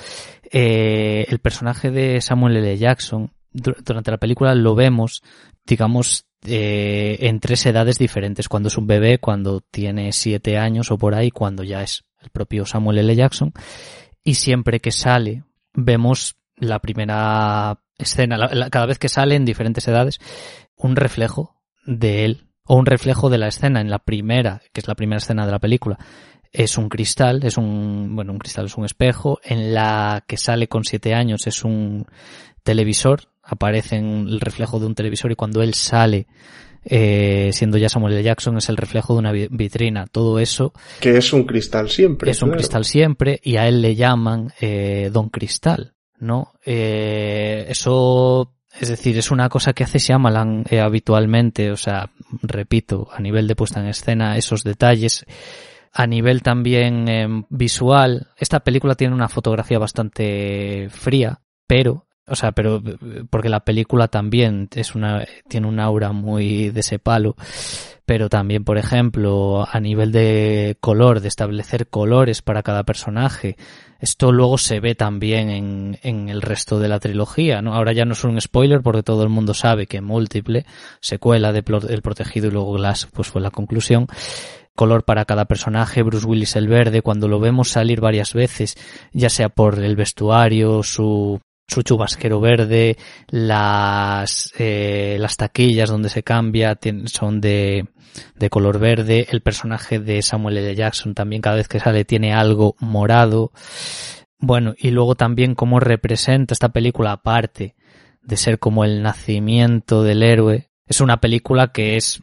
eh, 0.52 1.26
el 1.30 1.40
personaje 1.40 1.92
de 1.92 2.22
Samuel 2.22 2.58
L. 2.58 2.78
Jackson, 2.78 3.32
durante 3.52 4.12
la 4.12 4.18
película 4.18 4.56
lo 4.56 4.76
vemos, 4.76 5.24
digamos, 5.66 6.26
eh, 6.46 7.18
en 7.22 7.40
tres 7.40 7.66
edades 7.66 7.98
diferentes, 7.98 8.50
cuando 8.50 8.68
es 8.68 8.78
un 8.78 8.88
bebé, 8.88 9.20
cuando 9.20 9.62
tiene 9.62 10.12
siete 10.12 10.58
años 10.58 10.92
o 10.92 10.98
por 10.98 11.14
ahí, 11.14 11.32
cuando 11.32 11.64
ya 11.64 11.84
es 11.84 12.04
el 12.20 12.30
propio 12.30 12.66
Samuel 12.66 13.00
L. 13.00 13.16
Jackson, 13.16 13.54
y 14.24 14.36
siempre 14.36 14.80
que 14.80 14.92
sale 14.92 15.44
vemos 15.74 16.36
la 16.58 16.80
primera 16.80 17.80
escena, 17.98 18.50
cada 18.72 18.86
vez 18.86 19.00
que 19.00 19.10
sale 19.10 19.36
en 19.36 19.46
diferentes 19.46 19.88
edades, 19.88 20.20
un 20.76 20.96
reflejo 20.96 21.62
de 21.86 22.26
él 22.26 22.48
o 22.66 22.76
un 22.76 22.86
reflejo 22.86 23.30
de 23.30 23.38
la 23.38 23.48
escena 23.48 23.82
en 23.82 23.90
la 23.90 24.00
primera, 24.00 24.62
que 24.74 24.82
es 24.82 24.88
la 24.88 24.96
primera 24.96 25.18
escena 25.18 25.46
de 25.46 25.52
la 25.52 25.60
película, 25.60 25.98
es 26.52 26.78
un 26.78 26.90
cristal, 26.90 27.44
es 27.44 27.58
un, 27.58 28.16
bueno, 28.16 28.34
un 28.34 28.40
cristal 28.40 28.66
es 28.66 28.78
un 28.78 28.86
espejo, 28.86 29.40
en 29.44 29.74
la 29.74 30.24
que 30.28 30.38
sale 30.38 30.68
con 30.68 30.84
siete 30.84 31.14
años 31.14 31.48
es 31.48 31.64
un 31.64 32.06
televisor 32.64 33.31
aparece 33.52 33.98
en 33.98 34.28
el 34.28 34.40
reflejo 34.40 34.80
de 34.80 34.86
un 34.88 34.96
televisor 34.96 35.32
y 35.32 35.36
cuando 35.36 35.62
él 35.62 35.74
sale 35.74 36.28
eh, 36.84 37.52
siendo 37.54 37.78
ya 37.78 37.90
Samuel 37.90 38.14
L. 38.14 38.24
Jackson 38.24 38.58
es 38.58 38.70
el 38.70 38.78
reflejo 38.78 39.14
de 39.14 39.20
una 39.20 39.32
vitrina. 39.32 40.08
Todo 40.08 40.40
eso. 40.40 40.74
Que 41.00 41.18
es 41.18 41.34
un 41.34 41.44
cristal 41.44 41.90
siempre. 41.90 42.32
Es 42.32 42.42
un 42.42 42.52
cristal 42.52 42.86
siempre 42.86 43.40
y 43.44 43.58
a 43.58 43.68
él 43.68 43.82
le 43.82 43.96
llaman 43.96 44.52
eh, 44.60 45.10
Don 45.12 45.30
Cristal, 45.30 45.94
¿no? 46.20 46.54
Eh, 46.66 47.66
eso, 47.70 48.54
es 48.80 48.90
decir, 48.90 49.18
es 49.18 49.32
una 49.32 49.50
cosa 49.50 49.74
que 49.74 49.84
hace 49.84 50.00
Shyamalan 50.00 50.66
eh, 50.70 50.80
habitualmente, 50.80 51.72
o 51.72 51.78
sea, 51.78 52.12
repito, 52.42 53.08
a 53.12 53.20
nivel 53.20 53.48
de 53.48 53.56
puesta 53.56 53.80
en 53.80 53.88
escena, 53.88 54.38
esos 54.38 54.64
detalles. 54.64 55.26
A 55.94 56.08
nivel 56.08 56.42
también 56.42 57.46
visual, 57.50 58.30
esta 58.38 58.62
película 58.62 58.96
tiene 58.96 59.14
una 59.14 59.28
fotografía 59.28 59.78
bastante 59.78 60.88
fría, 60.90 61.42
pero 61.68 62.06
o 62.28 62.36
sea, 62.36 62.52
pero 62.52 62.82
porque 63.30 63.50
la 63.50 63.62
película 63.62 64.08
también 64.08 64.70
es 64.74 64.96
una 64.96 65.26
tiene 65.48 65.68
un 65.68 65.80
aura 65.80 66.12
muy 66.12 66.70
de 66.70 66.80
ese 66.80 67.00
palo, 67.00 67.36
pero 68.06 68.30
también, 68.30 68.64
por 68.64 68.78
ejemplo, 68.78 69.68
a 69.70 69.80
nivel 69.80 70.12
de 70.12 70.78
color, 70.80 71.20
de 71.20 71.28
establecer 71.28 71.88
colores 71.88 72.42
para 72.42 72.64
cada 72.64 72.84
personaje, 72.84 73.58
esto 74.00 74.32
luego 74.32 74.58
se 74.58 74.80
ve 74.80 74.96
también 74.96 75.50
en, 75.50 76.00
en 76.04 76.30
el 76.30 76.42
resto 76.42 76.80
de 76.80 76.90
la 76.90 77.00
trilogía, 77.00 77.62
¿no? 77.62 77.74
Ahora 77.76 77.94
ya 77.94 78.06
no 78.06 78.14
es 78.14 78.24
un 78.24 78.40
spoiler 78.40 78.82
porque 78.82 79.04
todo 79.04 79.24
el 79.24 79.30
mundo 79.30 79.54
sabe 79.54 79.88
que 79.88 80.02
múltiple, 80.02 80.66
secuela 81.00 81.52
de 81.52 81.64
El 81.90 82.02
Protegido 82.02 82.48
y 82.48 82.52
luego 82.52 82.74
Glass, 82.74 83.08
pues 83.14 83.28
fue 83.28 83.42
la 83.42 83.52
conclusión 83.52 84.08
color 84.76 85.04
para 85.04 85.26
cada 85.26 85.46
personaje, 85.46 86.02
Bruce 86.02 86.26
Willis 86.26 86.56
el 86.56 86.68
verde, 86.68 87.02
cuando 87.02 87.28
lo 87.28 87.40
vemos 87.40 87.70
salir 87.70 88.00
varias 88.00 88.34
veces, 88.34 88.78
ya 89.12 89.30
sea 89.30 89.50
por 89.50 89.78
el 89.78 89.96
vestuario, 89.96 90.82
su 90.82 91.40
su 91.72 91.84
chubasquero 91.84 92.42
verde, 92.42 92.98
las, 93.30 94.52
eh, 94.58 95.16
las 95.20 95.38
taquillas 95.38 95.90
donde 95.90 96.10
se 96.10 96.22
cambia 96.22 96.78
son 97.06 97.40
de, 97.40 97.88
de 98.36 98.50
color 98.50 98.78
verde, 98.78 99.28
el 99.32 99.42
personaje 99.42 100.00
de 100.00 100.22
Samuel 100.22 100.58
L. 100.58 100.76
Jackson 100.76 101.14
también 101.14 101.42
cada 101.42 101.56
vez 101.56 101.70
que 101.70 101.80
sale 101.80 102.04
tiene 102.04 102.34
algo 102.34 102.76
morado. 102.80 103.54
Bueno, 104.38 104.74
y 104.78 104.92
luego 104.92 105.16
también 105.16 105.56
cómo 105.56 105.80
representa 105.80 106.54
esta 106.54 106.70
película 106.70 107.14
aparte 107.14 107.76
de 108.22 108.36
ser 108.36 108.60
como 108.60 108.84
el 108.84 109.02
nacimiento 109.02 110.04
del 110.04 110.24
héroe. 110.24 110.72
Es 110.86 111.00
una 111.00 111.22
película 111.22 111.72
que 111.72 111.96
es, 111.96 112.20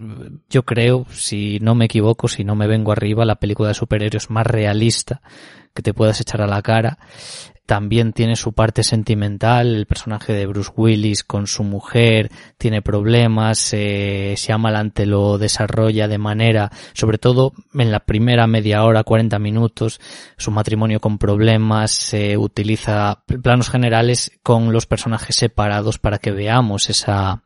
yo 0.50 0.64
creo, 0.64 1.06
si 1.10 1.58
no 1.60 1.74
me 1.74 1.86
equivoco, 1.86 2.28
si 2.28 2.44
no 2.44 2.54
me 2.54 2.66
vengo 2.66 2.92
arriba, 2.92 3.24
la 3.24 3.36
película 3.36 3.68
de 3.68 3.74
superhéroes 3.74 4.28
más 4.28 4.46
realista 4.46 5.22
que 5.74 5.80
te 5.80 5.94
puedas 5.94 6.20
echar 6.20 6.42
a 6.42 6.46
la 6.46 6.60
cara 6.60 6.98
también 7.68 8.14
tiene 8.14 8.34
su 8.34 8.54
parte 8.54 8.82
sentimental, 8.82 9.74
el 9.74 9.84
personaje 9.84 10.32
de 10.32 10.46
Bruce 10.46 10.70
Willis 10.74 11.22
con 11.22 11.46
su 11.46 11.64
mujer 11.64 12.30
tiene 12.56 12.80
problemas, 12.80 13.74
eh, 13.74 14.32
Shyamalan 14.38 14.94
lo 15.04 15.36
desarrolla 15.36 16.08
de 16.08 16.16
manera, 16.16 16.72
sobre 16.94 17.18
todo 17.18 17.52
en 17.74 17.92
la 17.92 18.00
primera 18.00 18.46
media 18.46 18.84
hora, 18.84 19.04
40 19.04 19.38
minutos, 19.38 20.00
su 20.38 20.50
matrimonio 20.50 20.98
con 20.98 21.18
problemas, 21.18 21.90
se 21.90 22.38
utiliza 22.38 23.22
planos 23.42 23.68
generales 23.68 24.32
con 24.42 24.72
los 24.72 24.86
personajes 24.86 25.36
separados 25.36 25.98
para 25.98 26.16
que 26.16 26.30
veamos 26.30 26.88
esa, 26.88 27.42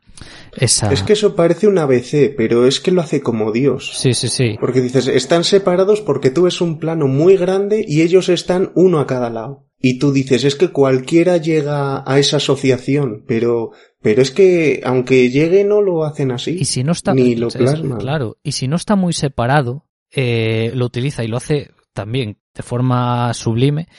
esa... 0.55 0.93
Es 0.93 1.03
que 1.03 1.13
eso 1.13 1.35
parece 1.35 1.67
un 1.67 1.77
ABC, 1.79 2.33
pero 2.37 2.65
es 2.65 2.79
que 2.79 2.91
lo 2.91 3.01
hace 3.01 3.19
como 3.19 3.51
Dios. 3.51 3.91
Sí, 3.93 4.13
sí, 4.13 4.29
sí. 4.29 4.55
Porque 4.57 4.79
dices, 4.79 5.07
están 5.07 5.43
separados 5.43 5.99
porque 5.99 6.29
tú 6.29 6.43
ves 6.43 6.61
un 6.61 6.79
plano 6.79 7.07
muy 7.07 7.35
grande 7.35 7.83
y 7.85 8.03
ellos 8.03 8.29
están 8.29 8.71
uno 8.73 9.01
a 9.01 9.05
cada 9.05 9.29
lado. 9.29 9.65
Y 9.85 9.99
tú 9.99 10.13
dices, 10.13 10.45
es 10.45 10.55
que 10.55 10.69
cualquiera 10.69 11.35
llega 11.35 12.09
a 12.09 12.17
esa 12.17 12.37
asociación, 12.37 13.25
pero, 13.27 13.71
pero 14.01 14.21
es 14.21 14.31
que 14.31 14.81
aunque 14.85 15.29
llegue 15.29 15.65
no 15.65 15.81
lo 15.81 16.05
hacen 16.05 16.31
así. 16.31 16.55
Y 16.57 16.63
si 16.63 16.85
no 16.85 16.93
está, 16.93 17.13
ni 17.13 17.35
lo. 17.35 17.49
Claro, 17.49 18.37
y 18.43 18.53
si 18.53 18.69
no 18.69 18.77
está 18.77 18.95
muy 18.95 19.11
separado, 19.11 19.85
eh, 20.09 20.71
lo 20.73 20.85
utiliza 20.85 21.25
y 21.25 21.27
lo 21.27 21.35
hace 21.35 21.71
también 21.93 22.37
de 22.55 22.63
forma 22.63 23.33
sublime. 23.33 23.89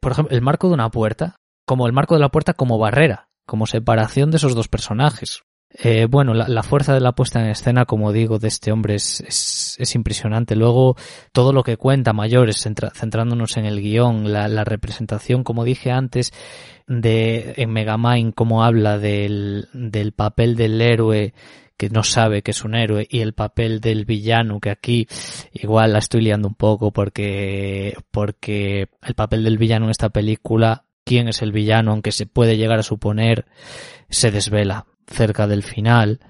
Por 0.00 0.12
ejemplo, 0.12 0.34
el 0.34 0.40
marco 0.40 0.68
de 0.68 0.74
una 0.74 0.90
puerta, 0.90 1.36
como 1.66 1.86
el 1.86 1.92
marco 1.92 2.14
de 2.14 2.20
la 2.20 2.30
puerta 2.30 2.54
como 2.54 2.78
barrera, 2.78 3.28
como 3.44 3.66
separación 3.66 4.30
de 4.30 4.38
esos 4.38 4.54
dos 4.54 4.68
personajes. 4.68 5.42
Eh, 5.70 6.06
bueno, 6.10 6.32
la, 6.32 6.62
fuerza 6.62 6.94
de 6.94 7.00
la 7.00 7.12
puesta 7.12 7.40
en 7.40 7.50
escena, 7.50 7.84
como 7.84 8.10
digo, 8.12 8.38
de 8.38 8.48
este 8.48 8.72
hombre 8.72 8.94
es, 8.94 9.76
es, 9.78 9.94
impresionante. 9.94 10.56
Luego, 10.56 10.96
todo 11.32 11.52
lo 11.52 11.62
que 11.62 11.76
cuenta 11.76 12.12
mayores, 12.12 12.62
centrándonos 12.62 13.56
en 13.58 13.66
el 13.66 13.80
guion, 13.80 14.32
la, 14.32 14.48
la, 14.48 14.64
representación, 14.64 15.44
como 15.44 15.64
dije 15.64 15.90
antes, 15.90 16.32
de 16.86 17.54
en 17.58 17.70
Megamind, 17.70 18.34
cómo 18.34 18.64
habla 18.64 18.98
del, 18.98 19.68
del 19.72 20.12
papel 20.12 20.56
del 20.56 20.80
héroe 20.80 21.34
que 21.76 21.90
no 21.90 22.02
sabe 22.02 22.42
que 22.42 22.50
es 22.50 22.64
un 22.64 22.74
héroe 22.74 23.06
y 23.08 23.20
el 23.20 23.34
papel 23.34 23.80
del 23.80 24.04
villano 24.04 24.58
que 24.58 24.70
aquí 24.70 25.06
igual 25.52 25.92
la 25.92 26.00
estoy 26.00 26.22
liando 26.22 26.48
un 26.48 26.56
poco 26.56 26.90
porque 26.90 27.94
porque 28.10 28.88
el 29.02 29.14
papel 29.14 29.44
del 29.44 29.58
villano 29.58 29.84
en 29.84 29.92
esta 29.92 30.08
película 30.08 30.86
quién 31.04 31.28
es 31.28 31.40
el 31.40 31.52
villano 31.52 31.92
aunque 31.92 32.10
se 32.10 32.26
puede 32.26 32.56
llegar 32.56 32.80
a 32.80 32.82
suponer 32.82 33.46
se 34.10 34.32
desvela 34.32 34.86
cerca 35.10 35.46
del 35.46 35.62
final, 35.62 36.20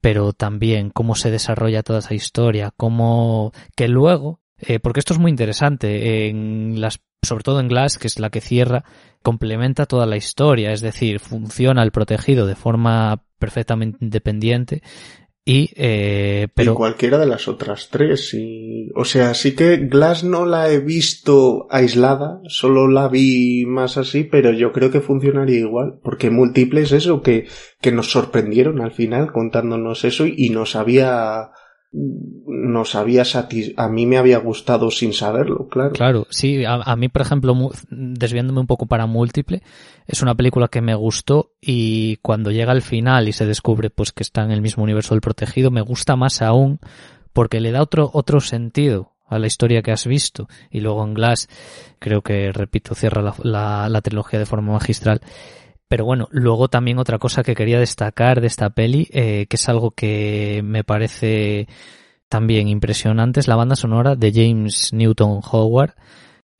pero 0.00 0.32
también 0.32 0.90
cómo 0.90 1.14
se 1.14 1.30
desarrolla 1.30 1.82
toda 1.82 2.00
esa 2.00 2.14
historia, 2.14 2.72
cómo 2.76 3.52
que 3.76 3.88
luego, 3.88 4.40
eh, 4.58 4.80
porque 4.80 5.00
esto 5.00 5.14
es 5.14 5.20
muy 5.20 5.30
interesante, 5.30 6.28
en 6.28 6.80
las, 6.80 7.00
sobre 7.22 7.44
todo 7.44 7.60
en 7.60 7.68
Glass, 7.68 7.98
que 7.98 8.06
es 8.06 8.18
la 8.18 8.30
que 8.30 8.40
cierra, 8.40 8.84
complementa 9.22 9.86
toda 9.86 10.06
la 10.06 10.16
historia, 10.16 10.72
es 10.72 10.80
decir, 10.80 11.20
funciona 11.20 11.82
el 11.82 11.90
protegido 11.90 12.46
de 12.46 12.54
forma 12.54 13.24
perfectamente 13.38 13.98
independiente 14.04 14.82
y, 15.46 15.70
eh, 15.76 16.48
pero... 16.54 16.74
cualquiera 16.74 17.18
de 17.18 17.26
las 17.26 17.48
otras 17.48 17.88
tres. 17.90 18.32
Y, 18.32 18.90
o 18.94 19.04
sea, 19.04 19.34
sí 19.34 19.54
que 19.54 19.76
Glass 19.76 20.24
no 20.24 20.46
la 20.46 20.70
he 20.70 20.78
visto 20.78 21.66
aislada, 21.70 22.40
solo 22.48 22.88
la 22.88 23.08
vi 23.08 23.66
más 23.66 23.98
así, 23.98 24.24
pero 24.24 24.52
yo 24.52 24.72
creo 24.72 24.90
que 24.90 25.00
funcionaría 25.00 25.58
igual, 25.58 26.00
porque 26.02 26.30
múltiples 26.30 26.92
eso, 26.92 27.20
que, 27.20 27.46
que 27.80 27.92
nos 27.92 28.10
sorprendieron 28.10 28.80
al 28.80 28.92
final 28.92 29.32
contándonos 29.32 30.04
eso 30.04 30.26
y, 30.26 30.34
y 30.36 30.48
nos 30.48 30.76
había 30.76 31.50
nos 31.94 32.96
había 32.96 33.24
satis 33.24 33.72
a 33.76 33.88
mí 33.88 34.04
me 34.06 34.18
había 34.18 34.38
gustado 34.38 34.90
sin 34.90 35.12
saberlo, 35.12 35.68
claro. 35.68 35.92
Claro, 35.92 36.26
sí, 36.28 36.64
a, 36.66 36.96
mí, 36.96 37.08
por 37.08 37.22
ejemplo, 37.22 37.70
desviándome 37.90 38.60
un 38.60 38.66
poco 38.66 38.86
para 38.86 39.06
múltiple, 39.06 39.62
es 40.06 40.20
una 40.20 40.34
película 40.34 40.66
que 40.68 40.80
me 40.80 40.96
gustó 40.96 41.52
y 41.60 42.16
cuando 42.16 42.50
llega 42.50 42.72
al 42.72 42.82
final 42.82 43.28
y 43.28 43.32
se 43.32 43.46
descubre 43.46 43.90
pues 43.90 44.10
que 44.10 44.24
está 44.24 44.42
en 44.42 44.50
el 44.50 44.60
mismo 44.60 44.82
universo 44.82 45.14
del 45.14 45.20
protegido, 45.20 45.70
me 45.70 45.82
gusta 45.82 46.16
más 46.16 46.42
aún 46.42 46.80
porque 47.32 47.60
le 47.60 47.70
da 47.70 47.82
otro, 47.82 48.10
otro 48.12 48.40
sentido 48.40 49.12
a 49.28 49.38
la 49.38 49.46
historia 49.46 49.82
que 49.82 49.92
has 49.92 50.06
visto 50.06 50.48
y 50.70 50.80
luego 50.80 51.04
en 51.04 51.14
Glass 51.14 51.48
creo 52.00 52.22
que 52.22 52.50
repito 52.52 52.94
cierra 52.94 53.22
la, 53.22 53.34
la, 53.42 53.88
la 53.88 54.00
trilogía 54.00 54.40
de 54.40 54.46
forma 54.46 54.72
magistral 54.72 55.20
pero 55.94 56.06
bueno, 56.06 56.26
luego 56.32 56.66
también 56.66 56.98
otra 56.98 57.20
cosa 57.20 57.44
que 57.44 57.54
quería 57.54 57.78
destacar 57.78 58.40
de 58.40 58.48
esta 58.48 58.70
peli, 58.70 59.06
eh, 59.12 59.46
que 59.48 59.54
es 59.54 59.68
algo 59.68 59.92
que 59.92 60.60
me 60.64 60.82
parece 60.82 61.68
también 62.28 62.66
impresionante, 62.66 63.38
es 63.38 63.46
la 63.46 63.54
banda 63.54 63.76
sonora 63.76 64.16
de 64.16 64.32
James 64.32 64.92
Newton 64.92 65.40
Howard. 65.52 65.94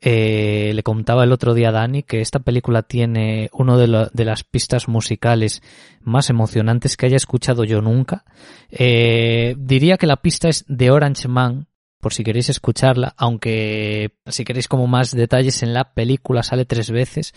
Eh, 0.01 0.71
le 0.73 0.85
contaba 0.85 1.25
el 1.25 1.33
otro 1.33 1.53
día 1.53 1.71
a 1.71 1.73
Dani 1.73 2.05
que 2.05 2.21
esta 2.21 2.39
película 2.39 2.83
tiene 2.83 3.51
una 3.53 3.77
de, 3.77 4.25
las 4.25 4.45
pistas 4.45 4.87
musicales 4.87 5.63
más 6.01 6.31
emocionantes 6.31 6.97
que 6.97 7.07
haya 7.07 7.17
escuchado 7.17 7.65
yo 7.65 7.83
nunca. 7.83 8.25
Eh, 8.71 9.57
diría 9.59 9.97
que 9.97 10.07
la 10.07 10.19
pista 10.19 10.49
es 10.49 10.65
de 10.69 10.93
Orange 10.93 11.27
Man, 11.27 11.67
por 12.05 12.13
si 12.13 12.23
queréis 12.23 12.51
escucharla, 12.51 13.15
aunque 13.17 14.19
si 14.27 14.45
queréis 14.45 14.69
como 14.69 14.87
más 14.87 15.13
detalles 15.13 15.63
en 15.63 15.73
la 15.73 15.95
película 15.95 16.43
sale 16.43 16.67
tres 16.67 16.91
veces 16.91 17.33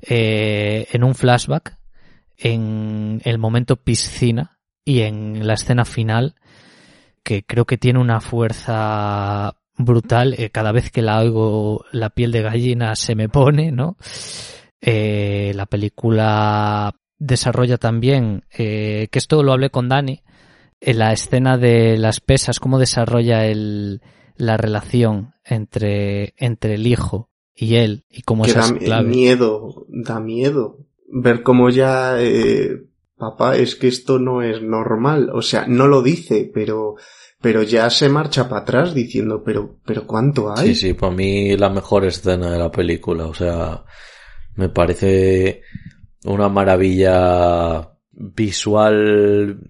eh, 0.00 0.86
en 0.90 1.04
un 1.04 1.14
flashback, 1.14 1.76
en 2.38 3.20
el 3.26 3.36
momento 3.36 3.76
piscina 3.76 4.58
y 4.86 5.00
en 5.00 5.46
la 5.46 5.52
escena 5.52 5.84
final, 5.84 6.34
que 7.22 7.44
creo 7.44 7.66
que 7.66 7.76
tiene 7.76 7.98
una 7.98 8.22
fuerza 8.22 9.58
brutal. 9.76 10.34
Eh, 10.38 10.48
cada 10.48 10.72
vez 10.72 10.90
que 10.90 11.02
la 11.02 11.18
oigo, 11.20 11.84
la 11.92 12.08
piel 12.08 12.32
de 12.32 12.40
gallina 12.40 12.96
se 12.96 13.14
me 13.14 13.28
pone, 13.28 13.70
¿no? 13.70 13.98
Eh, 14.80 15.52
la 15.54 15.66
película 15.66 16.94
desarrolla 17.18 17.76
también, 17.76 18.46
que 18.48 19.10
esto 19.12 19.42
lo 19.42 19.52
hablé 19.52 19.68
con 19.68 19.90
Dani, 19.90 20.22
en 20.80 20.98
la 20.98 21.12
escena 21.12 21.58
de 21.58 21.96
las 21.96 22.20
pesas, 22.20 22.60
cómo 22.60 22.78
desarrolla 22.78 23.46
el, 23.46 24.02
la 24.36 24.56
relación 24.56 25.34
entre, 25.44 26.34
entre 26.36 26.74
el 26.74 26.86
hijo 26.86 27.30
y 27.54 27.76
él 27.76 28.04
y 28.10 28.22
cómo 28.22 28.44
que 28.44 28.50
esas 28.50 28.74
da 28.80 29.02
miedo, 29.02 29.86
da 29.88 30.20
miedo 30.20 30.86
ver 31.08 31.42
cómo 31.42 31.70
ya 31.70 32.20
eh, 32.20 32.82
papá 33.16 33.56
es 33.56 33.76
que 33.76 33.88
esto 33.88 34.18
no 34.18 34.42
es 34.42 34.62
normal, 34.62 35.30
o 35.32 35.42
sea, 35.42 35.66
no 35.66 35.86
lo 35.86 36.02
dice, 36.02 36.50
pero 36.52 36.96
pero 37.40 37.62
ya 37.62 37.88
se 37.90 38.08
marcha 38.08 38.48
para 38.48 38.62
atrás 38.62 38.94
diciendo, 38.94 39.42
pero 39.44 39.78
pero 39.84 40.06
cuánto 40.06 40.52
hay. 40.54 40.68
Sí, 40.68 40.74
sí, 40.74 40.92
para 40.94 41.12
mí 41.14 41.56
la 41.56 41.70
mejor 41.70 42.04
escena 42.04 42.50
de 42.50 42.58
la 42.58 42.70
película, 42.70 43.26
o 43.26 43.34
sea, 43.34 43.84
me 44.54 44.68
parece 44.68 45.62
una 46.24 46.48
maravilla 46.48 47.95
visual, 48.16 49.60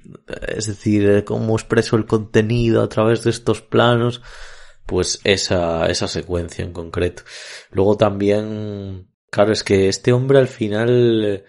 es 0.48 0.66
decir, 0.66 1.24
cómo 1.24 1.56
expreso 1.56 1.96
el 1.96 2.06
contenido 2.06 2.82
a 2.82 2.88
través 2.88 3.24
de 3.24 3.30
estos 3.30 3.60
planos, 3.60 4.22
pues 4.86 5.20
esa, 5.24 5.86
esa 5.86 6.06
secuencia 6.08 6.64
en 6.64 6.72
concreto. 6.72 7.24
Luego 7.72 7.96
también, 7.96 9.08
claro, 9.30 9.52
es 9.52 9.64
que 9.64 9.88
este 9.88 10.12
hombre 10.12 10.38
al 10.38 10.48
final 10.48 11.44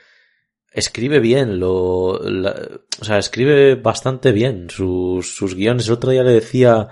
escribe 0.71 1.19
bien, 1.19 1.59
lo, 1.59 2.19
o 2.19 3.03
sea, 3.03 3.17
escribe 3.17 3.75
bastante 3.75 4.31
bien 4.31 4.69
sus, 4.69 5.35
sus 5.35 5.55
guiones. 5.55 5.87
El 5.87 5.93
otro 5.93 6.11
día 6.11 6.23
le 6.23 6.33
decía 6.33 6.89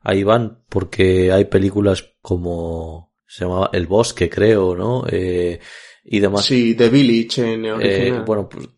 a 0.00 0.14
Iván, 0.14 0.62
porque 0.68 1.32
hay 1.32 1.46
películas 1.46 2.14
como, 2.22 3.12
se 3.26 3.44
llamaba 3.44 3.70
El 3.72 3.86
Bosque, 3.86 4.30
creo, 4.30 4.76
¿no? 4.76 5.04
Eh, 5.08 5.60
y 6.10 6.20
demás. 6.20 6.46
Sí, 6.46 6.74
The 6.74 6.88
Village 6.88 7.54
en 7.54 7.64
eh, 7.80 8.22
bueno, 8.24 8.48
pues 8.48 8.68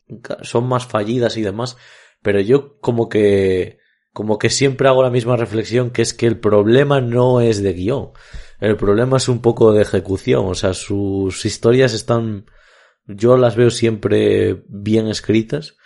son 0.43 0.67
más 0.67 0.87
fallidas 0.87 1.37
y 1.37 1.43
demás, 1.43 1.77
pero 2.23 2.41
yo 2.41 2.79
como 2.81 3.09
que 3.09 3.79
como 4.13 4.39
que 4.39 4.51
siempre 4.51 4.89
hago 4.89 5.05
la 5.05 5.11
misma 5.11 5.37
reflexión 5.37 5.91
que 5.91 6.03
es 6.03 6.13
que 6.13 6.27
el 6.27 6.41
problema 6.41 7.01
no 7.01 7.41
es 7.41 7.63
de 7.63 7.73
guion, 7.73 8.11
el 8.59 8.77
problema 8.77 9.19
es 9.19 9.29
un 9.29 9.41
poco 9.41 9.73
de 9.73 9.83
ejecución, 9.83 10.47
o 10.47 10.55
sea, 10.55 10.75
sus 10.75 11.45
historias 11.45 11.95
están 11.95 12.47
yo 13.07 13.37
las 13.37 13.57
veo 13.57 13.71
siempre 13.71 14.65
bien 14.69 15.09
escritas. 15.09 15.77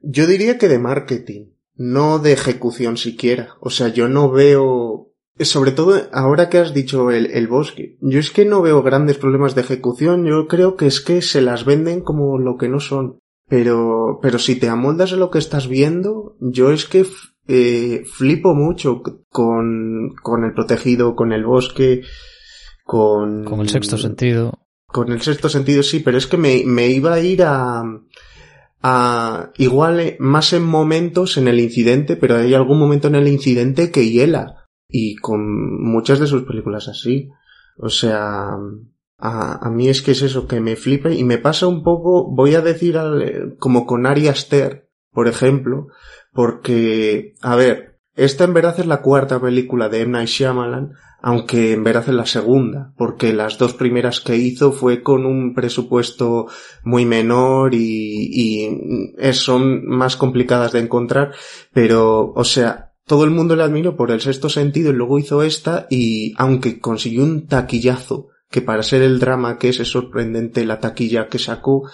Yo 0.00 0.26
diría 0.26 0.58
que 0.58 0.68
de 0.68 0.78
marketing, 0.78 1.52
no 1.74 2.18
de 2.18 2.32
ejecución 2.32 2.96
siquiera. 2.96 3.54
O 3.60 3.70
sea, 3.70 3.88
yo 3.88 4.08
no 4.08 4.30
veo 4.30 5.11
sobre 5.40 5.72
todo 5.72 6.08
ahora 6.12 6.48
que 6.48 6.58
has 6.58 6.74
dicho 6.74 7.10
el, 7.10 7.26
el, 7.26 7.48
bosque, 7.48 7.96
yo 8.00 8.18
es 8.18 8.30
que 8.30 8.44
no 8.44 8.62
veo 8.62 8.82
grandes 8.82 9.18
problemas 9.18 9.54
de 9.54 9.62
ejecución, 9.62 10.24
yo 10.24 10.46
creo 10.46 10.76
que 10.76 10.86
es 10.86 11.00
que 11.00 11.22
se 11.22 11.40
las 11.40 11.64
venden 11.64 12.02
como 12.02 12.38
lo 12.38 12.56
que 12.56 12.68
no 12.68 12.80
son. 12.80 13.18
Pero, 13.48 14.18
pero 14.22 14.38
si 14.38 14.56
te 14.56 14.68
amoldas 14.68 15.12
a 15.12 15.16
lo 15.16 15.30
que 15.30 15.38
estás 15.38 15.68
viendo, 15.68 16.36
yo 16.40 16.70
es 16.70 16.86
que 16.86 17.04
eh, 17.48 18.02
flipo 18.06 18.54
mucho 18.54 19.02
con, 19.28 20.14
con 20.22 20.44
el 20.44 20.54
protegido, 20.54 21.14
con 21.14 21.32
el 21.32 21.44
bosque, 21.44 22.02
con... 22.84 23.44
Con 23.44 23.60
el 23.60 23.68
sexto 23.68 23.98
sentido. 23.98 24.60
Con 24.86 25.10
el 25.12 25.20
sexto 25.20 25.48
sentido 25.48 25.82
sí, 25.82 26.00
pero 26.00 26.18
es 26.18 26.26
que 26.26 26.36
me, 26.36 26.62
me 26.64 26.88
iba 26.88 27.14
a 27.14 27.20
ir 27.20 27.42
a, 27.42 27.82
a, 28.82 29.50
igual 29.56 30.00
eh, 30.00 30.16
más 30.20 30.52
en 30.52 30.64
momentos 30.64 31.36
en 31.36 31.48
el 31.48 31.60
incidente, 31.60 32.16
pero 32.16 32.36
hay 32.36 32.54
algún 32.54 32.78
momento 32.78 33.08
en 33.08 33.16
el 33.16 33.28
incidente 33.28 33.90
que 33.90 34.08
hiela. 34.08 34.61
Y 34.92 35.16
con 35.16 35.82
muchas 35.82 36.20
de 36.20 36.28
sus 36.28 36.44
películas 36.44 36.86
así. 36.86 37.30
O 37.78 37.88
sea, 37.88 38.56
a, 39.18 39.70
mí 39.70 39.88
es 39.88 40.02
que 40.02 40.12
es 40.12 40.22
eso, 40.22 40.46
que 40.46 40.60
me 40.60 40.76
flipa 40.76 41.10
y 41.10 41.24
me 41.24 41.38
pasa 41.38 41.66
un 41.66 41.82
poco, 41.82 42.30
voy 42.30 42.54
a 42.54 42.60
decir 42.60 42.98
como 43.58 43.86
con 43.86 44.06
Ari 44.06 44.28
Aster, 44.28 44.88
por 45.12 45.28
ejemplo, 45.28 45.88
porque, 46.32 47.34
a 47.40 47.54
ver, 47.54 48.00
esta 48.14 48.44
en 48.44 48.52
verdad 48.52 48.78
es 48.78 48.86
la 48.86 49.00
cuarta 49.00 49.40
película 49.40 49.88
de 49.88 50.02
M. 50.02 50.12
Night 50.12 50.28
Shyamalan, 50.28 50.92
aunque 51.22 51.72
en 51.72 51.84
verdad 51.84 52.04
es 52.08 52.14
la 52.14 52.26
segunda, 52.26 52.92
porque 52.98 53.32
las 53.32 53.58
dos 53.58 53.74
primeras 53.74 54.20
que 54.20 54.36
hizo 54.36 54.72
fue 54.72 55.02
con 55.02 55.24
un 55.24 55.54
presupuesto 55.54 56.48
muy 56.82 57.06
menor 57.06 57.74
y, 57.74 58.28
y 58.32 59.32
son 59.32 59.86
más 59.86 60.16
complicadas 60.16 60.72
de 60.72 60.80
encontrar, 60.80 61.32
pero, 61.72 62.32
o 62.34 62.44
sea, 62.44 62.91
todo 63.06 63.24
el 63.24 63.30
mundo 63.30 63.56
le 63.56 63.62
admiró 63.62 63.96
por 63.96 64.10
el 64.10 64.20
sexto 64.20 64.48
sentido 64.48 64.90
y 64.90 64.94
luego 64.94 65.18
hizo 65.18 65.42
esta 65.42 65.86
y 65.90 66.34
aunque 66.36 66.80
consiguió 66.80 67.22
un 67.22 67.46
taquillazo, 67.46 68.28
que 68.50 68.62
para 68.62 68.82
ser 68.82 69.02
el 69.02 69.18
drama 69.18 69.58
que 69.58 69.70
es, 69.70 69.80
es 69.80 69.88
sorprendente 69.88 70.64
la 70.64 70.78
taquilla 70.78 71.28
que 71.28 71.38
sacó, 71.38 71.90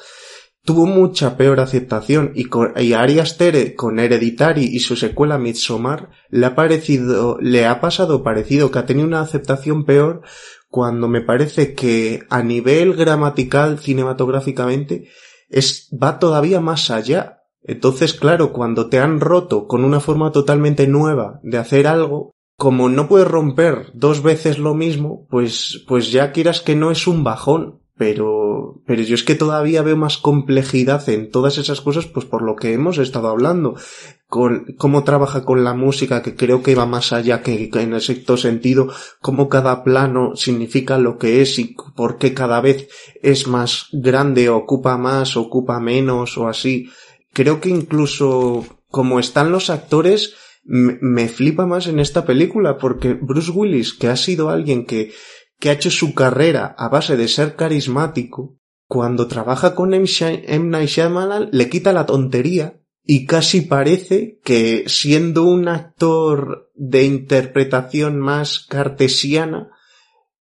tuvo 0.65 0.85
mucha 0.85 1.37
peor 1.39 1.61
aceptación 1.61 2.33
y, 2.35 2.45
con, 2.45 2.75
y 2.77 2.93
a 2.93 3.01
Ari 3.01 3.21
Aster 3.21 3.75
con 3.75 3.99
Hereditary 3.99 4.65
y 4.65 4.81
su 4.81 4.97
secuela 4.97 5.39
Midsommar 5.39 6.11
le 6.29 6.45
ha 6.45 6.55
parecido, 6.55 7.39
le 7.41 7.65
ha 7.65 7.81
pasado 7.81 8.23
parecido 8.23 8.71
que 8.71 8.79
ha 8.79 8.85
tenido 8.85 9.07
una 9.07 9.21
aceptación 9.21 9.87
peor 9.87 10.23
cuando 10.69 11.09
me 11.09 11.23
parece 11.23 11.75
que 11.75 12.25
a 12.29 12.43
nivel 12.43 12.95
gramatical 12.95 13.79
cinematográficamente 13.79 15.09
es, 15.49 15.89
va 15.91 16.19
todavía 16.19 16.61
más 16.61 16.91
allá. 16.91 17.38
Entonces, 17.63 18.15
claro, 18.15 18.53
cuando 18.53 18.89
te 18.89 18.99
han 18.99 19.21
roto 19.21 19.67
con 19.67 19.85
una 19.85 20.01
forma 20.01 20.33
totalmente 20.33 20.87
nueva 20.87 21.41
de 21.43 21.59
hacer 21.59 21.87
algo, 21.87 22.33
como 22.57 22.89
no 22.89 23.09
puedes 23.09 23.29
romper 23.29 23.91
dos 23.95 24.23
veces 24.23 24.59
lo 24.59 24.75
mismo, 24.75 25.27
pues, 25.31 25.85
pues 25.87 26.11
ya 26.11 26.33
quieras 26.33 26.61
que 26.61 26.75
no 26.75 26.91
es 26.91 27.07
un 27.07 27.25
bajón 27.25 27.81
pero, 27.99 28.81
pero 28.87 29.03
yo 29.03 29.17
es 29.17 29.25
que 29.25 29.35
todavía 29.35 29.83
veo 29.83 29.97
más 29.97 30.19
complejidad 30.19 31.07
en 31.09 31.33
todas 31.33 31.59
esas 31.59 31.81
cosas, 31.81 32.07
pues 32.07 32.25
por 32.25 32.43
lo 32.43 32.55
que 32.55 32.73
hemos 32.73 32.97
estado 32.99 33.29
hablando, 33.29 33.75
con 34.29 34.67
cómo 34.79 35.03
trabaja 35.03 35.45
con 35.45 35.65
la 35.65 35.75
música, 35.75 36.23
que 36.23 36.37
creo 36.37 36.63
que 36.63 36.77
va 36.77 36.87
más 36.87 37.13
allá 37.13 37.43
que, 37.43 37.69
en 37.75 37.93
el 37.93 38.01
sexto 38.01 38.37
sentido, 38.37 38.89
cómo 39.21 39.49
cada 39.49 39.83
plano 39.83 40.37
significa 40.37 40.97
lo 40.97 41.19
que 41.19 41.43
es 41.43 41.59
y 41.59 41.75
por 41.97 42.19
qué 42.19 42.35
cada 42.35 42.61
vez 42.61 42.89
es 43.21 43.49
más 43.49 43.89
grande, 43.91 44.49
ocupa 44.49 44.97
más, 44.97 45.37
ocupa 45.37 45.81
menos 45.81 46.39
o 46.39 46.47
así. 46.47 46.89
Creo 47.39 47.61
que 47.61 47.69
incluso 47.69 48.67
como 48.89 49.21
están 49.21 49.53
los 49.53 49.71
actores, 49.71 50.35
me 50.65 51.29
flipa 51.29 51.67
más 51.67 51.87
en 51.87 52.01
esta 52.01 52.27
película 52.27 52.79
porque 52.79 53.15
Bruce 53.15 53.53
Willis, 53.53 53.95
que 53.95 54.09
ha 54.09 54.17
sido 54.17 54.51
alguien 54.51 54.85
que 54.85 55.13
que 55.61 55.71
ha 55.71 55.75
hecho 55.75 55.93
su 55.93 56.15
carrera 56.15 56.75
a 56.77 56.89
base 56.89 57.17
de 57.17 57.29
ser 57.29 57.55
carismático, 57.55 58.59
cuando 58.89 59.29
trabaja 59.29 59.77
con 59.77 59.95
M. 59.95 60.05
Night 60.09 60.89
Shyamalan 60.89 61.51
le 61.53 61.69
quita 61.69 61.93
la 61.93 62.07
tontería 62.07 62.81
y 63.05 63.25
casi 63.25 63.61
parece 63.61 64.41
que 64.43 64.89
siendo 64.89 65.45
un 65.45 65.69
actor 65.69 66.73
de 66.75 67.05
interpretación 67.05 68.19
más 68.19 68.67
cartesiana 68.69 69.71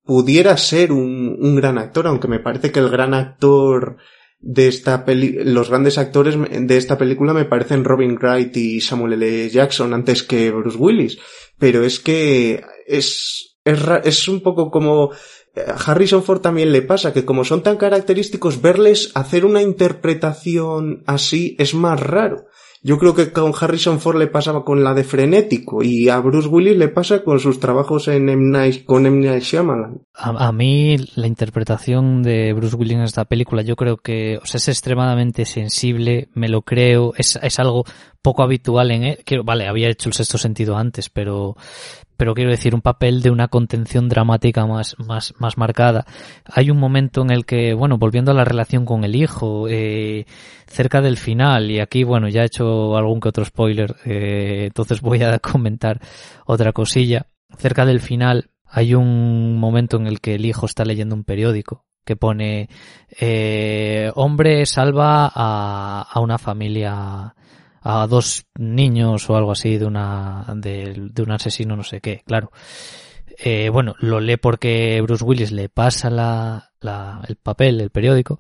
pudiera 0.03 0.57
ser 0.57 0.91
un 0.91 1.56
gran 1.57 1.78
actor, 1.78 2.07
aunque 2.07 2.28
me 2.28 2.40
parece 2.40 2.72
que 2.72 2.80
el 2.80 2.90
gran 2.90 3.14
actor 3.14 3.98
de 4.39 4.68
esta 4.68 5.03
peli 5.03 5.43
los 5.43 5.69
grandes 5.69 5.97
actores 5.97 6.35
de 6.38 6.77
esta 6.77 6.97
película 6.97 7.34
me 7.34 7.45
parecen 7.45 7.84
Robin 7.84 8.18
Wright 8.18 8.55
y 8.55 8.81
Samuel 8.81 9.14
L. 9.14 9.49
Jackson 9.49 9.93
antes 9.93 10.23
que 10.23 10.51
Bruce 10.51 10.77
Willis, 10.77 11.18
pero 11.57 11.84
es 11.84 11.99
que 11.99 12.64
es 12.85 13.57
es, 13.68 13.81
es 14.03 14.27
un 14.27 14.41
poco 14.41 14.72
como 14.72 15.11
eh, 15.55 15.65
Harrison 15.85 16.23
Ford 16.23 16.41
también 16.41 16.72
le 16.72 16.81
pasa 16.81 17.14
que 17.14 17.26
como 17.26 17.43
son 17.43 17.64
tan 17.64 17.77
característicos 17.77 18.61
verles 18.61 19.11
hacer 19.14 19.45
una 19.45 19.61
interpretación 19.61 21.03
así 21.05 21.55
es 21.59 21.73
más 21.73 21.99
raro. 21.99 22.45
Yo 22.88 22.97
creo 22.97 23.14
que 23.14 23.34
con 23.34 23.51
Harrison 23.59 23.99
Ford 23.99 24.18
le 24.18 24.27
pasaba 24.27 24.64
con 24.64 24.81
la 24.81 24.93
de 24.93 25.03
frenético 25.03 25.84
y 25.84 26.07
a 26.07 26.19
Bruce 26.22 26.47
Willis 26.47 26.77
le 26.77 26.88
pasa 26.88 27.22
con 27.22 27.38
sus 27.38 27.59
trabajos 27.59 28.07
en 28.07 28.30
M. 28.30 28.49
Night, 28.49 28.85
con 28.85 29.05
M. 29.05 29.27
Night 29.27 29.43
Shyamalan. 29.43 30.03
A, 30.14 30.47
a, 30.47 30.51
mí 30.53 30.95
la 31.15 31.27
interpretación 31.27 32.23
de 32.23 32.53
Bruce 32.53 32.77
Willis 32.77 32.93
en 32.93 33.01
esta 33.01 33.26
película 33.26 33.61
yo 33.61 33.76
creo 33.76 33.97
que 33.97 34.35
es 34.41 34.68
extremadamente 34.69 35.43
sensible, 35.43 36.30
me 36.34 36.47
lo 36.47 36.61
creo, 36.61 37.11
es, 37.18 37.38
es 37.41 37.59
algo 37.59 37.84
poco 38.22 38.41
habitual 38.41 38.91
en 38.91 39.03
él. 39.03 39.18
Que, 39.26 39.39
vale, 39.39 39.68
había 39.68 39.89
hecho 39.89 40.07
el 40.07 40.14
sexto 40.14 40.38
sentido 40.38 40.77
antes, 40.77 41.09
pero 41.09 41.57
pero 42.18 42.34
quiero 42.34 42.49
decir 42.49 42.76
un 42.76 42.81
papel 42.81 43.22
de 43.22 43.30
una 43.30 43.48
contención 43.48 44.10
dramática 44.10 44.65
más, 44.65 44.95
más, 44.99 45.34
más 45.38 45.57
marcada. 45.57 46.06
Hay 46.45 46.72
un 46.72 46.80
momento 46.80 47.22
en 47.22 47.31
el 47.31 47.45
que, 47.45 47.73
bueno, 47.73 47.98
volviendo 47.98 48.31
a 48.31 48.34
la 48.34 48.44
relación 48.44 48.85
con 48.85 49.03
el 49.03 49.15
hijo, 49.15 49.68
eh, 49.69 50.26
cerca 50.65 51.02
del 51.02 51.18
final, 51.18 51.72
y 51.72 51.80
aquí, 51.80 52.03
bueno, 52.03 52.27
ya 52.27 52.41
he 52.41 52.48
hecho 52.48 52.98
algún 52.98 53.19
que 53.19 53.30
otro 53.30 53.45
spoiler, 53.45 53.95
eh, 54.06 54.65
entonces 54.68 55.02
voy 55.02 55.22
a 55.23 55.39
comentar 55.39 56.02
otra 56.45 56.73
cosilla. 56.73 57.27
Cerca 57.57 57.85
del 57.85 58.02
final 58.02 58.49
hay 58.65 58.95
un 58.95 59.57
momento 59.57 59.98
en 59.98 60.07
el 60.07 60.19
que 60.19 60.35
el 60.35 60.45
hijo 60.45 60.65
está 60.65 60.84
leyendo 60.84 61.15
un 61.15 61.23
periódico 61.23 61.85
que 62.03 62.15
pone 62.15 62.69
eh, 63.19 64.11
hombre 64.15 64.65
salva 64.65 65.30
a, 65.34 66.07
a 66.10 66.19
una 66.22 66.38
familia 66.38 67.35
a 67.82 68.08
dos 68.08 68.45
niños 68.58 69.30
o 69.30 69.36
algo 69.36 69.52
así 69.52 69.78
de 69.78 69.86
una 69.86 70.45
de, 70.56 71.12
un 71.18 71.32
asesino 71.32 71.76
no 71.76 71.84
sé 71.84 72.02
qué, 72.02 72.22
claro. 72.26 72.52
Eh, 73.40 73.70
bueno, 73.70 73.94
lo 73.99 74.20
lee 74.20 74.38
porque 74.38 74.99
Bruce 75.02 75.24
Willis 75.24 75.52
le 75.52 75.70
pasa 75.70 76.10
la, 76.10 76.72
la, 76.82 77.22
el 77.28 77.36
papel, 77.36 77.82
el 77.82 77.91
periódico, 77.91 78.40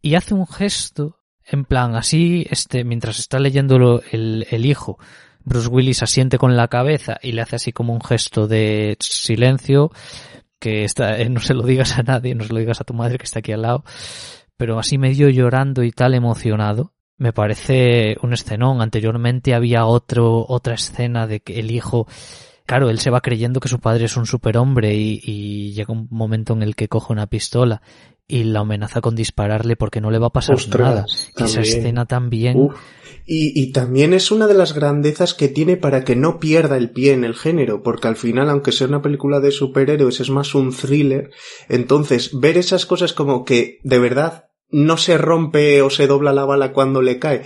y 0.00 0.14
hace 0.14 0.32
un 0.32 0.46
gesto, 0.46 1.20
en 1.44 1.66
plan, 1.66 1.94
así, 1.94 2.46
este, 2.48 2.84
mientras 2.84 3.18
está 3.18 3.38
leyéndolo 3.38 4.02
el, 4.12 4.46
el 4.50 4.64
hijo, 4.64 4.98
Bruce 5.44 5.68
Willis 5.68 6.02
asiente 6.02 6.38
con 6.38 6.56
la 6.56 6.68
cabeza 6.68 7.18
y 7.22 7.32
le 7.32 7.42
hace 7.42 7.56
así 7.56 7.72
como 7.72 7.92
un 7.92 8.00
gesto 8.00 8.48
de 8.48 8.96
silencio, 8.98 9.90
que 10.58 10.84
está, 10.84 11.18
eh, 11.18 11.28
no 11.28 11.40
se 11.40 11.52
lo 11.52 11.62
digas 11.64 11.98
a 11.98 12.02
nadie, 12.02 12.34
no 12.34 12.44
se 12.44 12.52
lo 12.54 12.60
digas 12.60 12.80
a 12.80 12.84
tu 12.84 12.94
madre 12.94 13.18
que 13.18 13.24
está 13.24 13.40
aquí 13.40 13.52
al 13.52 13.62
lado, 13.62 13.84
pero 14.56 14.78
así 14.78 14.96
medio 14.96 15.28
llorando 15.28 15.82
y 15.82 15.90
tal 15.90 16.14
emocionado 16.14 16.93
me 17.16 17.32
parece 17.32 18.16
un 18.22 18.32
escenón. 18.32 18.80
Anteriormente 18.80 19.54
había 19.54 19.86
otro, 19.86 20.44
otra 20.48 20.74
escena 20.74 21.26
de 21.26 21.40
que 21.40 21.60
el 21.60 21.70
hijo, 21.70 22.06
claro, 22.66 22.90
él 22.90 22.98
se 22.98 23.10
va 23.10 23.20
creyendo 23.20 23.60
que 23.60 23.68
su 23.68 23.80
padre 23.80 24.06
es 24.06 24.16
un 24.16 24.26
superhombre 24.26 24.94
y, 24.94 25.20
y 25.22 25.72
llega 25.72 25.92
un 25.92 26.08
momento 26.10 26.52
en 26.54 26.62
el 26.62 26.76
que 26.76 26.88
coge 26.88 27.12
una 27.12 27.26
pistola 27.26 27.82
y 28.26 28.44
la 28.44 28.60
amenaza 28.60 29.00
con 29.00 29.14
dispararle 29.14 29.76
porque 29.76 30.00
no 30.00 30.10
le 30.10 30.18
va 30.18 30.28
a 30.28 30.32
pasar 30.32 30.56
Ostras, 30.56 30.80
nada. 30.80 31.06
Y 31.36 31.42
esa 31.44 31.60
escena 31.60 32.06
también. 32.06 32.58
Uf. 32.58 32.74
Y, 33.26 33.58
y 33.58 33.72
también 33.72 34.12
es 34.12 34.30
una 34.30 34.46
de 34.46 34.54
las 34.54 34.74
grandezas 34.74 35.34
que 35.34 35.48
tiene 35.48 35.76
para 35.76 36.04
que 36.04 36.16
no 36.16 36.38
pierda 36.38 36.76
el 36.76 36.90
pie 36.90 37.12
en 37.12 37.24
el 37.24 37.34
género, 37.34 37.82
porque 37.82 38.08
al 38.08 38.16
final, 38.16 38.50
aunque 38.50 38.72
sea 38.72 38.86
una 38.86 39.02
película 39.02 39.40
de 39.40 39.50
superhéroes, 39.50 40.20
es 40.20 40.30
más 40.30 40.54
un 40.54 40.74
thriller. 40.74 41.30
Entonces, 41.68 42.38
ver 42.38 42.58
esas 42.58 42.86
cosas 42.86 43.12
como 43.12 43.44
que 43.44 43.78
de 43.82 43.98
verdad 43.98 44.43
no 44.70 44.96
se 44.96 45.18
rompe 45.18 45.82
o 45.82 45.90
se 45.90 46.06
dobla 46.06 46.32
la 46.32 46.44
bala 46.44 46.72
cuando 46.72 47.02
le 47.02 47.18
cae, 47.18 47.42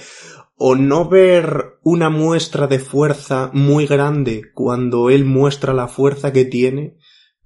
o 0.57 0.75
no 0.75 1.09
ver 1.09 1.79
una 1.83 2.11
muestra 2.11 2.67
de 2.67 2.79
fuerza 2.81 3.51
muy 3.53 3.87
grande 3.87 4.43
cuando 4.55 5.09
él 5.09 5.25
muestra 5.25 5.73
la 5.73 5.87
fuerza 5.87 6.33
que 6.33 6.45
tiene, 6.45 6.97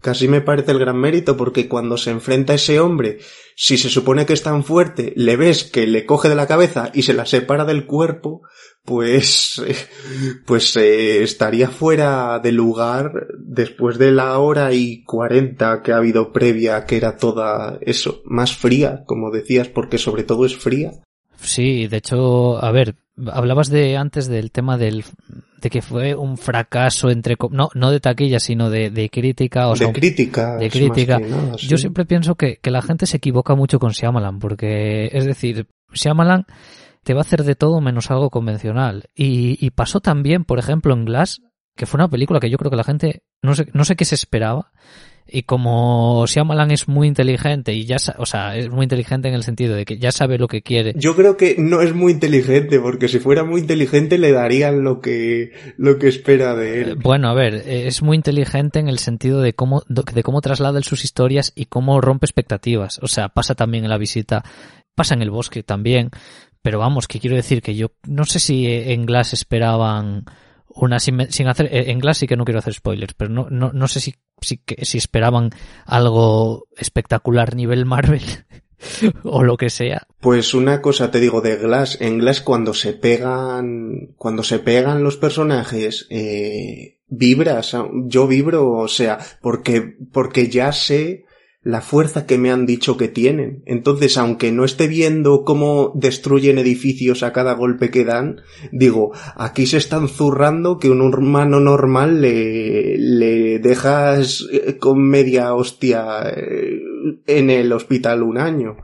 casi 0.00 0.28
me 0.28 0.40
parece 0.40 0.72
el 0.72 0.78
gran 0.78 0.98
mérito 0.98 1.36
porque 1.36 1.68
cuando 1.68 1.96
se 1.96 2.10
enfrenta 2.10 2.54
a 2.54 2.56
ese 2.56 2.80
hombre, 2.80 3.18
si 3.54 3.76
se 3.76 3.90
supone 3.90 4.24
que 4.24 4.32
es 4.32 4.42
tan 4.42 4.64
fuerte, 4.64 5.12
le 5.14 5.36
ves 5.36 5.64
que 5.64 5.86
le 5.86 6.06
coge 6.06 6.28
de 6.30 6.34
la 6.34 6.46
cabeza 6.46 6.90
y 6.94 7.02
se 7.02 7.12
la 7.12 7.26
separa 7.26 7.64
del 7.64 7.86
cuerpo, 7.86 8.42
pues, 8.84 9.62
pues 10.46 10.76
eh, 10.76 11.22
estaría 11.22 11.68
fuera 11.68 12.38
de 12.40 12.52
lugar 12.52 13.28
después 13.38 13.98
de 13.98 14.12
la 14.12 14.38
hora 14.38 14.72
y 14.72 15.04
cuarenta 15.04 15.82
que 15.82 15.92
ha 15.92 15.98
habido 15.98 16.32
previa, 16.32 16.84
que 16.84 16.96
era 16.96 17.16
toda 17.16 17.78
eso, 17.80 18.22
más 18.24 18.56
fría, 18.56 19.04
como 19.06 19.30
decías, 19.30 19.68
porque 19.68 19.98
sobre 19.98 20.24
todo 20.24 20.46
es 20.46 20.56
fría. 20.56 20.92
Sí, 21.40 21.88
de 21.88 21.96
hecho, 21.96 22.62
a 22.62 22.70
ver, 22.70 22.94
hablabas 23.32 23.68
de 23.68 23.96
antes 23.96 24.28
del 24.28 24.50
tema 24.50 24.78
del 24.78 25.04
de 25.60 25.70
que 25.70 25.82
fue 25.82 26.14
un 26.14 26.36
fracaso 26.36 27.10
entre 27.10 27.36
no 27.50 27.70
no 27.74 27.90
de 27.92 28.00
taquilla 28.00 28.40
sino 28.40 28.68
de, 28.68 28.90
de 28.90 29.08
crítica 29.10 29.68
o 29.68 29.72
de 29.72 29.78
sea, 29.78 29.92
crítica 29.92 30.56
de 30.56 30.68
crítica 30.68 31.20
nada, 31.20 31.56
sí. 31.56 31.68
yo 31.68 31.76
siempre 31.76 32.04
pienso 32.04 32.34
que, 32.34 32.56
que 32.56 32.72
la 32.72 32.82
gente 32.82 33.06
se 33.06 33.18
equivoca 33.18 33.54
mucho 33.54 33.78
con 33.78 33.92
Shyamalan 33.92 34.40
porque 34.40 35.08
es 35.12 35.24
decir 35.24 35.68
Shyamalan 35.92 36.46
te 37.04 37.14
va 37.14 37.20
a 37.20 37.22
hacer 37.22 37.44
de 37.44 37.54
todo 37.54 37.80
menos 37.80 38.10
algo 38.10 38.30
convencional. 38.30 39.04
Y, 39.14 39.64
y, 39.64 39.70
pasó 39.70 40.00
también, 40.00 40.44
por 40.44 40.58
ejemplo, 40.58 40.94
en 40.94 41.04
Glass, 41.04 41.42
que 41.76 41.86
fue 41.86 41.98
una 41.98 42.08
película 42.08 42.40
que 42.40 42.50
yo 42.50 42.58
creo 42.58 42.70
que 42.70 42.76
la 42.76 42.84
gente 42.84 43.22
no 43.42 43.54
sé, 43.54 43.66
no 43.72 43.84
sé 43.84 43.96
qué 43.96 44.04
se 44.04 44.14
esperaba. 44.14 44.70
Y 45.26 45.44
como 45.44 46.26
Shyamalan 46.26 46.72
es 46.72 46.88
muy 46.88 47.06
inteligente 47.06 47.72
y 47.72 47.84
ya, 47.84 47.96
o 48.18 48.26
sea, 48.26 48.56
es 48.56 48.68
muy 48.70 48.84
inteligente 48.84 49.28
en 49.28 49.34
el 49.34 49.44
sentido 49.44 49.76
de 49.76 49.84
que 49.84 49.96
ya 49.96 50.10
sabe 50.10 50.36
lo 50.36 50.48
que 50.48 50.62
quiere. 50.62 50.94
Yo 50.96 51.14
creo 51.14 51.36
que 51.36 51.54
no 51.58 51.80
es 51.80 51.94
muy 51.94 52.12
inteligente, 52.12 52.80
porque 52.80 53.06
si 53.06 53.20
fuera 53.20 53.44
muy 53.44 53.60
inteligente 53.60 54.18
le 54.18 54.32
darían 54.32 54.82
lo 54.82 55.00
que, 55.00 55.52
lo 55.78 55.96
que 55.98 56.08
espera 56.08 56.54
de 56.56 56.82
él. 56.82 56.88
Eh, 56.90 56.94
bueno, 57.00 57.28
a 57.28 57.34
ver, 57.34 57.54
es 57.54 58.02
muy 58.02 58.16
inteligente 58.16 58.80
en 58.80 58.88
el 58.88 58.98
sentido 58.98 59.40
de 59.40 59.54
cómo, 59.54 59.84
de 59.88 60.22
cómo 60.22 60.40
traslada 60.40 60.82
sus 60.82 61.04
historias 61.04 61.52
y 61.54 61.66
cómo 61.66 62.00
rompe 62.00 62.26
expectativas. 62.26 62.98
O 63.00 63.06
sea, 63.06 63.28
pasa 63.28 63.54
también 63.54 63.84
en 63.84 63.90
la 63.90 63.98
visita, 63.98 64.44
pasa 64.96 65.14
en 65.14 65.22
el 65.22 65.30
bosque 65.30 65.62
también. 65.62 66.10
Pero 66.62 66.78
vamos, 66.78 67.08
que 67.08 67.20
quiero 67.20 67.36
decir 67.36 67.60
que 67.60 67.74
yo 67.74 67.92
no 68.06 68.24
sé 68.24 68.38
si 68.38 68.66
en 68.66 69.04
Glass 69.04 69.32
esperaban 69.32 70.24
una 70.74 71.00
sin, 71.00 71.20
hacer 71.20 71.68
en 71.70 71.98
Glass 71.98 72.18
sí 72.18 72.26
que 72.26 72.36
no 72.36 72.44
quiero 72.44 72.60
hacer 72.60 72.74
spoilers, 72.74 73.14
pero 73.14 73.30
no, 73.30 73.48
no, 73.50 73.72
no 73.72 73.88
sé 73.88 74.00
si, 74.00 74.14
si, 74.40 74.62
si 74.82 74.98
esperaban 74.98 75.50
algo 75.84 76.66
espectacular 76.76 77.54
nivel 77.54 77.84
Marvel 77.84 78.22
o 79.24 79.42
lo 79.42 79.56
que 79.56 79.70
sea. 79.70 80.06
Pues 80.20 80.54
una 80.54 80.80
cosa 80.80 81.10
te 81.10 81.20
digo 81.20 81.40
de 81.40 81.56
Glass, 81.56 82.00
en 82.00 82.18
Glass 82.18 82.40
cuando 82.40 82.74
se 82.74 82.92
pegan, 82.92 84.14
cuando 84.16 84.42
se 84.42 84.58
pegan 84.58 85.02
los 85.02 85.16
personajes, 85.16 86.06
eh, 86.10 87.00
vibras, 87.08 87.76
yo 88.06 88.26
vibro, 88.26 88.70
o 88.72 88.88
sea, 88.88 89.18
porque, 89.40 89.96
porque 90.12 90.48
ya 90.48 90.72
sé 90.72 91.24
la 91.62 91.80
fuerza 91.80 92.26
que 92.26 92.38
me 92.38 92.50
han 92.50 92.66
dicho 92.66 92.96
que 92.96 93.08
tienen. 93.08 93.62
Entonces, 93.66 94.18
aunque 94.18 94.50
no 94.50 94.64
esté 94.64 94.88
viendo 94.88 95.44
cómo 95.44 95.92
destruyen 95.94 96.58
edificios 96.58 97.22
a 97.22 97.32
cada 97.32 97.54
golpe 97.54 97.90
que 97.90 98.04
dan, 98.04 98.40
digo, 98.72 99.12
aquí 99.36 99.66
se 99.66 99.76
están 99.76 100.08
zurrando 100.08 100.78
que 100.78 100.90
un 100.90 101.00
humano 101.00 101.60
normal 101.60 102.20
le, 102.20 102.98
le 102.98 103.58
dejas 103.60 104.44
eh, 104.52 104.76
con 104.78 105.06
media 105.08 105.54
hostia 105.54 106.22
eh, 106.36 106.80
en 107.26 107.50
el 107.50 107.72
hospital 107.72 108.22
un 108.24 108.38
año. 108.38 108.76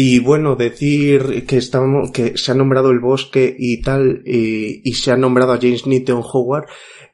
Y 0.00 0.20
bueno, 0.20 0.54
decir 0.54 1.44
que 1.46 1.56
estamos, 1.56 2.12
que 2.12 2.36
se 2.36 2.52
ha 2.52 2.54
nombrado 2.54 2.90
el 2.90 3.00
bosque 3.00 3.56
y 3.58 3.80
tal, 3.80 4.22
y, 4.26 4.82
y 4.88 4.92
se 4.92 5.10
ha 5.10 5.16
nombrado 5.16 5.52
a 5.52 5.58
James 5.58 5.86
Newton 5.86 6.22
Howard, 6.22 6.66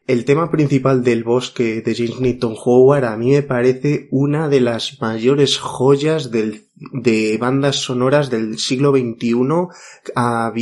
el 0.06 0.24
tema 0.24 0.50
principal 0.50 1.02
del 1.02 1.24
bosque 1.24 1.80
de 1.80 1.94
James 1.94 2.20
Newton 2.20 2.56
Howard 2.62 3.04
a 3.04 3.16
mí 3.16 3.30
me 3.30 3.42
parece 3.42 4.08
una 4.10 4.48
de 4.48 4.60
las 4.60 5.00
mayores 5.00 5.58
joyas 5.58 6.30
del, 6.30 6.64
de 6.74 7.38
bandas 7.38 7.76
sonoras 7.76 8.30
del 8.30 8.58
siglo 8.58 8.92
XXI 8.92 9.34
a, 10.14 10.52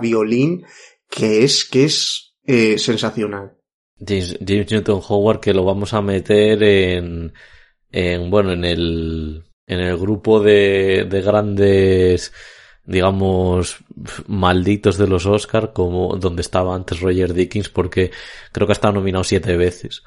violín 0.00 0.64
que 1.08 1.44
es, 1.44 1.64
que 1.64 1.84
es 1.84 2.34
eh, 2.44 2.78
sensacional. 2.78 3.52
James, 3.98 4.38
Newton 4.40 5.00
Howard 5.08 5.40
que 5.40 5.54
lo 5.54 5.64
vamos 5.64 5.94
a 5.94 6.02
meter 6.02 6.62
en, 6.62 7.32
en 7.90 8.30
bueno, 8.30 8.52
en 8.52 8.64
el, 8.64 9.44
en 9.66 9.80
el 9.80 9.96
grupo 9.96 10.40
de, 10.40 11.06
de 11.08 11.22
grandes 11.22 12.32
digamos, 12.84 13.78
malditos 14.26 14.98
de 14.98 15.06
los 15.06 15.26
Oscar, 15.26 15.72
como 15.72 16.16
donde 16.16 16.42
estaba 16.42 16.74
antes 16.74 17.00
Roger 17.00 17.34
Dickens, 17.34 17.68
porque 17.68 18.10
creo 18.52 18.66
que 18.66 18.72
ha 18.72 18.74
estado 18.74 18.94
nominado 18.94 19.24
siete 19.24 19.56
veces 19.56 20.02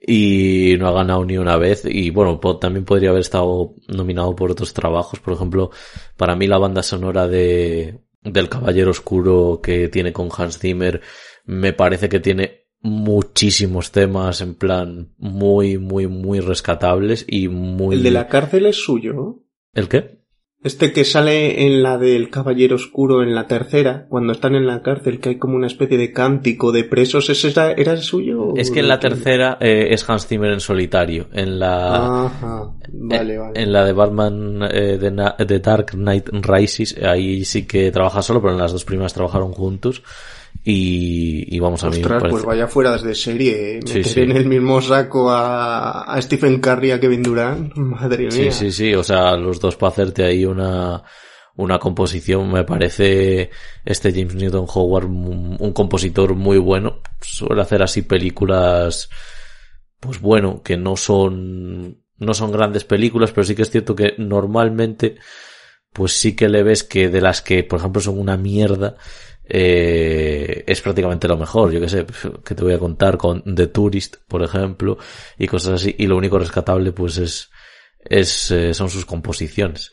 y 0.00 0.76
no 0.78 0.88
ha 0.88 0.92
ganado 0.92 1.24
ni 1.24 1.38
una 1.38 1.56
vez. 1.56 1.84
Y 1.84 2.10
bueno, 2.10 2.38
también 2.60 2.84
podría 2.84 3.10
haber 3.10 3.20
estado 3.20 3.74
nominado 3.88 4.34
por 4.36 4.50
otros 4.50 4.72
trabajos. 4.72 5.20
Por 5.20 5.34
ejemplo, 5.34 5.70
para 6.16 6.36
mí 6.36 6.46
la 6.46 6.58
banda 6.58 6.82
sonora 6.82 7.26
de 7.26 8.00
del 8.22 8.48
Caballero 8.48 8.90
Oscuro 8.90 9.60
que 9.62 9.88
tiene 9.88 10.12
con 10.12 10.28
Hans 10.36 10.58
Zimmer 10.58 11.00
me 11.44 11.72
parece 11.72 12.08
que 12.08 12.20
tiene 12.20 12.66
muchísimos 12.80 13.90
temas 13.90 14.40
en 14.40 14.54
plan 14.54 15.14
muy, 15.16 15.78
muy, 15.78 16.06
muy 16.06 16.40
rescatables 16.40 17.24
y 17.26 17.48
muy... 17.48 17.96
El 17.96 18.02
de 18.02 18.10
la 18.10 18.28
cárcel 18.28 18.66
es 18.66 18.76
suyo. 18.76 19.44
¿El 19.72 19.88
qué? 19.88 20.20
Este 20.60 20.92
que 20.92 21.04
sale 21.04 21.66
en 21.66 21.84
la 21.84 21.98
del 21.98 22.30
Caballero 22.30 22.74
Oscuro 22.74 23.22
en 23.22 23.32
la 23.32 23.46
tercera, 23.46 24.06
cuando 24.08 24.32
están 24.32 24.56
en 24.56 24.66
la 24.66 24.82
cárcel, 24.82 25.20
que 25.20 25.28
hay 25.28 25.38
como 25.38 25.54
una 25.54 25.68
especie 25.68 25.96
de 25.96 26.12
cántico 26.12 26.72
de 26.72 26.82
presos, 26.82 27.30
¿ese 27.30 27.48
era, 27.50 27.92
el 27.92 28.02
suyo? 28.02 28.54
Es 28.56 28.72
que 28.72 28.80
en 28.80 28.88
la 28.88 28.98
tercera 28.98 29.56
eh, 29.60 29.88
es 29.90 30.08
Hans 30.10 30.26
Zimmer 30.26 30.50
en 30.50 30.58
solitario. 30.58 31.28
En 31.32 31.60
la, 31.60 32.26
Ajá, 32.26 32.72
vale, 32.92 33.38
vale. 33.38 33.62
En 33.62 33.72
la 33.72 33.84
de 33.84 33.92
Batman 33.92 34.62
eh, 34.68 34.98
de, 34.98 35.58
Dark 35.60 35.92
Knight 35.92 36.28
Rises, 36.32 36.96
ahí 37.04 37.44
sí 37.44 37.64
que 37.64 37.92
trabaja 37.92 38.20
solo, 38.20 38.40
pero 38.40 38.52
en 38.52 38.58
las 38.58 38.72
dos 38.72 38.84
primeras 38.84 39.14
trabajaron 39.14 39.52
juntos. 39.52 40.02
Y, 40.70 41.58
vamos 41.60 41.82
a 41.84 41.88
ver. 41.88 42.06
pues 42.28 42.44
vaya 42.44 42.66
fuera 42.66 42.98
de 42.98 43.14
serie, 43.14 43.78
¿eh? 43.78 43.80
Meter 43.82 44.18
en 44.18 44.36
el 44.36 44.46
mismo 44.46 44.82
saco 44.82 45.30
a, 45.30 46.18
Stephen 46.20 46.60
Curry 46.60 46.88
y 46.88 46.90
a 46.90 47.00
Kevin 47.00 47.22
Durant, 47.22 47.74
madre 47.76 48.26
mía. 48.26 48.30
Sí, 48.30 48.50
sí, 48.50 48.72
sí, 48.72 48.94
o 48.94 49.02
sea, 49.02 49.34
los 49.36 49.60
dos 49.60 49.76
para 49.76 49.92
hacerte 49.92 50.24
ahí 50.24 50.44
una, 50.44 51.02
una 51.58 51.78
composición, 51.80 52.52
me 52.52 52.62
parece 52.62 53.50
este 53.84 54.12
James 54.12 54.36
Newton 54.36 54.66
Howard 54.72 55.06
un, 55.06 55.72
compositor 55.72 56.34
muy 56.36 56.56
bueno, 56.56 57.00
suele 57.20 57.62
hacer 57.62 57.82
así 57.82 58.02
películas, 58.02 59.10
pues 59.98 60.20
bueno, 60.20 60.62
que 60.62 60.76
no 60.76 60.96
son, 60.96 62.04
no 62.16 62.34
son 62.34 62.52
grandes 62.52 62.84
películas, 62.84 63.32
pero 63.32 63.44
sí 63.44 63.56
que 63.56 63.62
es 63.62 63.70
cierto 63.70 63.96
que 63.96 64.14
normalmente, 64.18 65.16
pues 65.92 66.12
sí 66.12 66.36
que 66.36 66.48
le 66.48 66.62
ves 66.62 66.84
que 66.84 67.08
de 67.08 67.20
las 67.20 67.42
que, 67.42 67.64
por 67.64 67.80
ejemplo, 67.80 68.00
son 68.00 68.20
una 68.20 68.36
mierda, 68.36 68.96
eh, 69.48 70.64
es 70.66 70.80
prácticamente 70.82 71.26
lo 71.26 71.36
mejor. 71.36 71.72
Yo 71.72 71.80
que 71.80 71.88
sé, 71.88 72.04
que 72.44 72.54
te 72.54 72.62
voy 72.62 72.74
a 72.74 72.78
contar 72.78 73.16
con 73.16 73.42
The 73.42 73.68
Tourist, 73.68 74.16
por 74.28 74.42
ejemplo, 74.42 74.98
y 75.38 75.46
cosas 75.46 75.80
así. 75.80 75.94
Y 75.98 76.06
lo 76.06 76.16
único 76.16 76.38
rescatable, 76.38 76.92
pues 76.92 77.18
es, 77.18 77.50
es 78.00 78.50
eh, 78.50 78.74
son 78.74 78.90
sus 78.90 79.04
composiciones. 79.04 79.92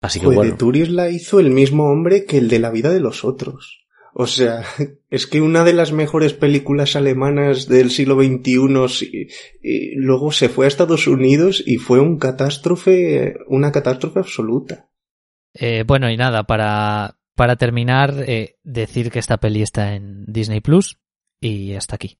Así 0.00 0.18
que 0.18 0.26
bueno. 0.26 0.42
The 0.42 0.56
Tourist 0.56 0.92
la 0.92 1.10
hizo 1.10 1.40
el 1.40 1.50
mismo 1.50 1.90
hombre 1.90 2.24
que 2.24 2.38
el 2.38 2.48
de 2.48 2.58
la 2.58 2.70
vida 2.70 2.90
de 2.90 3.00
los 3.00 3.24
otros. 3.24 3.80
O 4.14 4.26
sea, 4.26 4.64
es 5.10 5.26
que 5.26 5.40
una 5.40 5.62
de 5.62 5.74
las 5.74 5.92
mejores 5.92 6.32
películas 6.32 6.96
alemanas 6.96 7.68
del 7.68 7.90
siglo 7.90 8.16
XXI 8.16 9.28
y 9.62 9.94
luego 9.96 10.32
se 10.32 10.48
fue 10.48 10.64
a 10.64 10.68
Estados 10.68 11.06
Unidos 11.06 11.62
y 11.64 11.76
fue 11.76 12.00
un 12.00 12.18
catástrofe, 12.18 13.36
una 13.46 13.72
catástrofe 13.72 14.20
absoluta. 14.20 14.88
Eh, 15.52 15.84
bueno, 15.86 16.08
y 16.10 16.16
nada, 16.16 16.44
para, 16.44 17.19
para 17.34 17.56
terminar, 17.56 18.14
eh, 18.26 18.56
decir 18.62 19.10
que 19.10 19.18
esta 19.18 19.38
peli 19.38 19.62
está 19.62 19.94
en 19.94 20.24
Disney 20.26 20.60
Plus 20.60 20.98
y 21.40 21.74
hasta 21.74 21.96
aquí. 21.96 22.18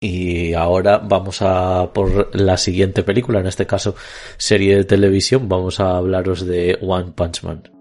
Y 0.00 0.52
ahora 0.52 0.98
vamos 0.98 1.40
a 1.40 1.92
por 1.92 2.34
la 2.38 2.56
siguiente 2.56 3.02
película, 3.02 3.40
en 3.40 3.46
este 3.46 3.66
caso 3.66 3.94
serie 4.36 4.76
de 4.76 4.84
televisión, 4.84 5.48
vamos 5.48 5.80
a 5.80 5.96
hablaros 5.96 6.44
de 6.44 6.78
One 6.82 7.12
Punch 7.12 7.42
Man. 7.44 7.75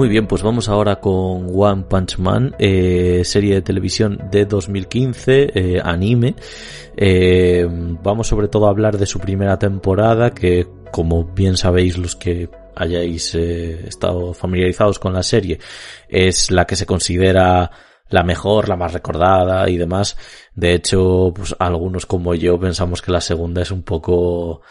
Muy 0.00 0.08
bien, 0.08 0.26
pues 0.26 0.42
vamos 0.42 0.70
ahora 0.70 0.98
con 0.98 1.52
One 1.54 1.82
Punch 1.82 2.16
Man, 2.16 2.56
eh, 2.58 3.20
serie 3.22 3.56
de 3.56 3.60
televisión 3.60 4.18
de 4.30 4.46
2015, 4.46 5.50
eh, 5.54 5.82
anime. 5.84 6.36
Eh, 6.96 7.68
vamos 8.02 8.26
sobre 8.26 8.48
todo 8.48 8.66
a 8.66 8.70
hablar 8.70 8.96
de 8.96 9.04
su 9.04 9.20
primera 9.20 9.58
temporada, 9.58 10.30
que 10.30 10.66
como 10.90 11.24
bien 11.24 11.58
sabéis 11.58 11.98
los 11.98 12.16
que 12.16 12.48
hayáis 12.76 13.34
estado 13.34 14.32
familiarizados 14.32 14.98
con 14.98 15.12
la 15.12 15.22
serie, 15.22 15.58
es 16.08 16.50
la 16.50 16.66
que 16.66 16.76
se 16.76 16.86
considera 16.86 17.70
la 18.08 18.22
mejor, 18.22 18.70
la 18.70 18.76
más 18.76 18.94
recordada 18.94 19.68
y 19.68 19.76
demás. 19.76 20.16
De 20.54 20.72
hecho, 20.72 21.30
pues 21.36 21.54
algunos 21.58 22.06
como 22.06 22.34
yo 22.34 22.58
pensamos 22.58 23.02
que 23.02 23.12
la 23.12 23.20
segunda 23.20 23.60
es 23.60 23.70
un 23.70 23.82
poco 23.82 24.62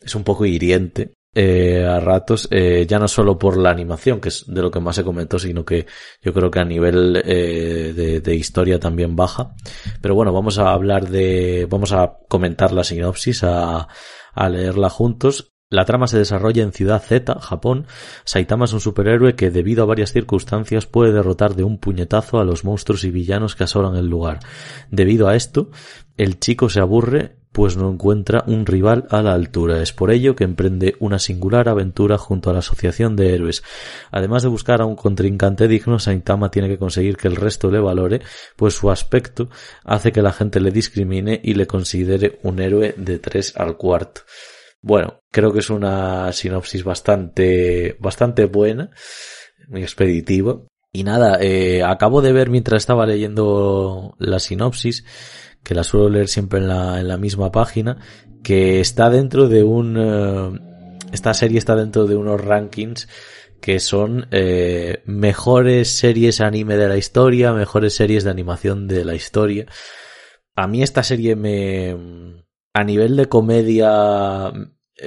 es 0.00 0.14
un 0.14 0.22
poco 0.22 0.46
hiriente 0.46 1.17
eh, 1.40 1.86
a 1.86 2.00
ratos, 2.00 2.48
eh, 2.50 2.84
ya 2.84 2.98
no 2.98 3.06
solo 3.06 3.38
por 3.38 3.56
la 3.58 3.70
animación, 3.70 4.20
que 4.20 4.28
es 4.28 4.44
de 4.48 4.60
lo 4.60 4.72
que 4.72 4.80
más 4.80 4.96
se 4.96 5.04
comentó, 5.04 5.38
sino 5.38 5.64
que 5.64 5.86
yo 6.20 6.34
creo 6.34 6.50
que 6.50 6.58
a 6.58 6.64
nivel 6.64 7.22
eh, 7.24 7.92
de, 7.94 8.20
de, 8.20 8.34
historia 8.34 8.80
también 8.80 9.14
baja. 9.14 9.54
Pero 10.02 10.16
bueno, 10.16 10.32
vamos 10.32 10.58
a 10.58 10.72
hablar 10.72 11.08
de, 11.08 11.68
vamos 11.70 11.92
a 11.92 12.18
comentar 12.26 12.72
la 12.72 12.82
sinopsis, 12.82 13.44
a, 13.44 13.86
a 14.34 14.48
leerla 14.48 14.90
juntos. 14.90 15.52
La 15.70 15.84
trama 15.84 16.08
se 16.08 16.18
desarrolla 16.18 16.64
en 16.64 16.72
Ciudad 16.72 17.00
Z, 17.00 17.38
Japón. 17.40 17.86
Saitama 18.24 18.64
es 18.64 18.72
un 18.72 18.80
superhéroe 18.80 19.36
que, 19.36 19.52
debido 19.52 19.84
a 19.84 19.86
varias 19.86 20.12
circunstancias, 20.12 20.86
puede 20.86 21.12
derrotar 21.12 21.54
de 21.54 21.62
un 21.62 21.78
puñetazo 21.78 22.40
a 22.40 22.44
los 22.44 22.64
monstruos 22.64 23.04
y 23.04 23.12
villanos 23.12 23.54
que 23.54 23.62
asolan 23.62 23.94
el 23.94 24.08
lugar. 24.08 24.40
Debido 24.90 25.28
a 25.28 25.36
esto, 25.36 25.70
el 26.18 26.38
chico 26.38 26.68
se 26.68 26.80
aburre 26.80 27.38
pues 27.52 27.76
no 27.76 27.90
encuentra 27.90 28.44
un 28.46 28.66
rival 28.66 29.06
a 29.10 29.22
la 29.22 29.32
altura. 29.32 29.82
Es 29.82 29.92
por 29.92 30.10
ello 30.10 30.36
que 30.36 30.44
emprende 30.44 30.94
una 31.00 31.18
singular 31.18 31.68
aventura 31.68 32.18
junto 32.18 32.50
a 32.50 32.52
la 32.52 32.58
Asociación 32.60 33.16
de 33.16 33.34
Héroes. 33.34 33.62
Además 34.10 34.42
de 34.42 34.48
buscar 34.48 34.80
a 34.80 34.84
un 34.84 34.96
contrincante 34.96 35.66
digno, 35.66 35.98
Saitama 35.98 36.50
tiene 36.50 36.68
que 36.68 36.78
conseguir 36.78 37.16
que 37.16 37.26
el 37.26 37.36
resto 37.36 37.70
le 37.70 37.80
valore, 37.80 38.20
pues 38.54 38.74
su 38.74 38.90
aspecto 38.90 39.48
hace 39.84 40.12
que 40.12 40.22
la 40.22 40.32
gente 40.32 40.60
le 40.60 40.70
discrimine 40.70 41.40
y 41.42 41.54
le 41.54 41.66
considere 41.66 42.38
un 42.42 42.60
héroe 42.60 42.94
de 42.96 43.18
tres 43.18 43.54
al 43.56 43.76
cuarto. 43.76 44.20
Bueno, 44.80 45.22
creo 45.32 45.52
que 45.52 45.58
es 45.58 45.70
una 45.70 46.32
sinopsis 46.32 46.84
bastante, 46.84 47.96
bastante 47.98 48.44
buena, 48.44 48.90
muy 49.68 49.82
expeditiva. 49.82 50.60
Y 50.92 51.04
nada, 51.04 51.38
eh, 51.40 51.82
acabo 51.82 52.22
de 52.22 52.32
ver 52.32 52.50
mientras 52.50 52.82
estaba 52.82 53.04
leyendo 53.04 54.14
la 54.18 54.38
sinopsis, 54.38 55.04
que 55.68 55.74
la 55.74 55.84
suelo 55.84 56.08
leer 56.08 56.28
siempre 56.28 56.60
en 56.60 56.68
la, 56.68 56.98
en 56.98 57.08
la 57.08 57.18
misma 57.18 57.52
página, 57.52 57.98
que 58.42 58.80
está 58.80 59.10
dentro 59.10 59.50
de 59.50 59.62
un... 59.62 59.96
Eh, 59.98 60.60
esta 61.12 61.34
serie 61.34 61.58
está 61.58 61.76
dentro 61.76 62.06
de 62.06 62.16
unos 62.16 62.40
rankings 62.42 63.06
que 63.60 63.78
son 63.78 64.28
eh, 64.30 65.02
mejores 65.04 65.90
series 65.90 66.40
anime 66.40 66.78
de 66.78 66.88
la 66.88 66.96
historia, 66.96 67.52
mejores 67.52 67.92
series 67.94 68.24
de 68.24 68.30
animación 68.30 68.88
de 68.88 69.04
la 69.04 69.14
historia. 69.14 69.66
A 70.56 70.66
mí 70.66 70.82
esta 70.82 71.02
serie 71.02 71.36
me... 71.36 71.94
a 72.72 72.82
nivel 72.82 73.14
de 73.16 73.26
comedia 73.26 74.50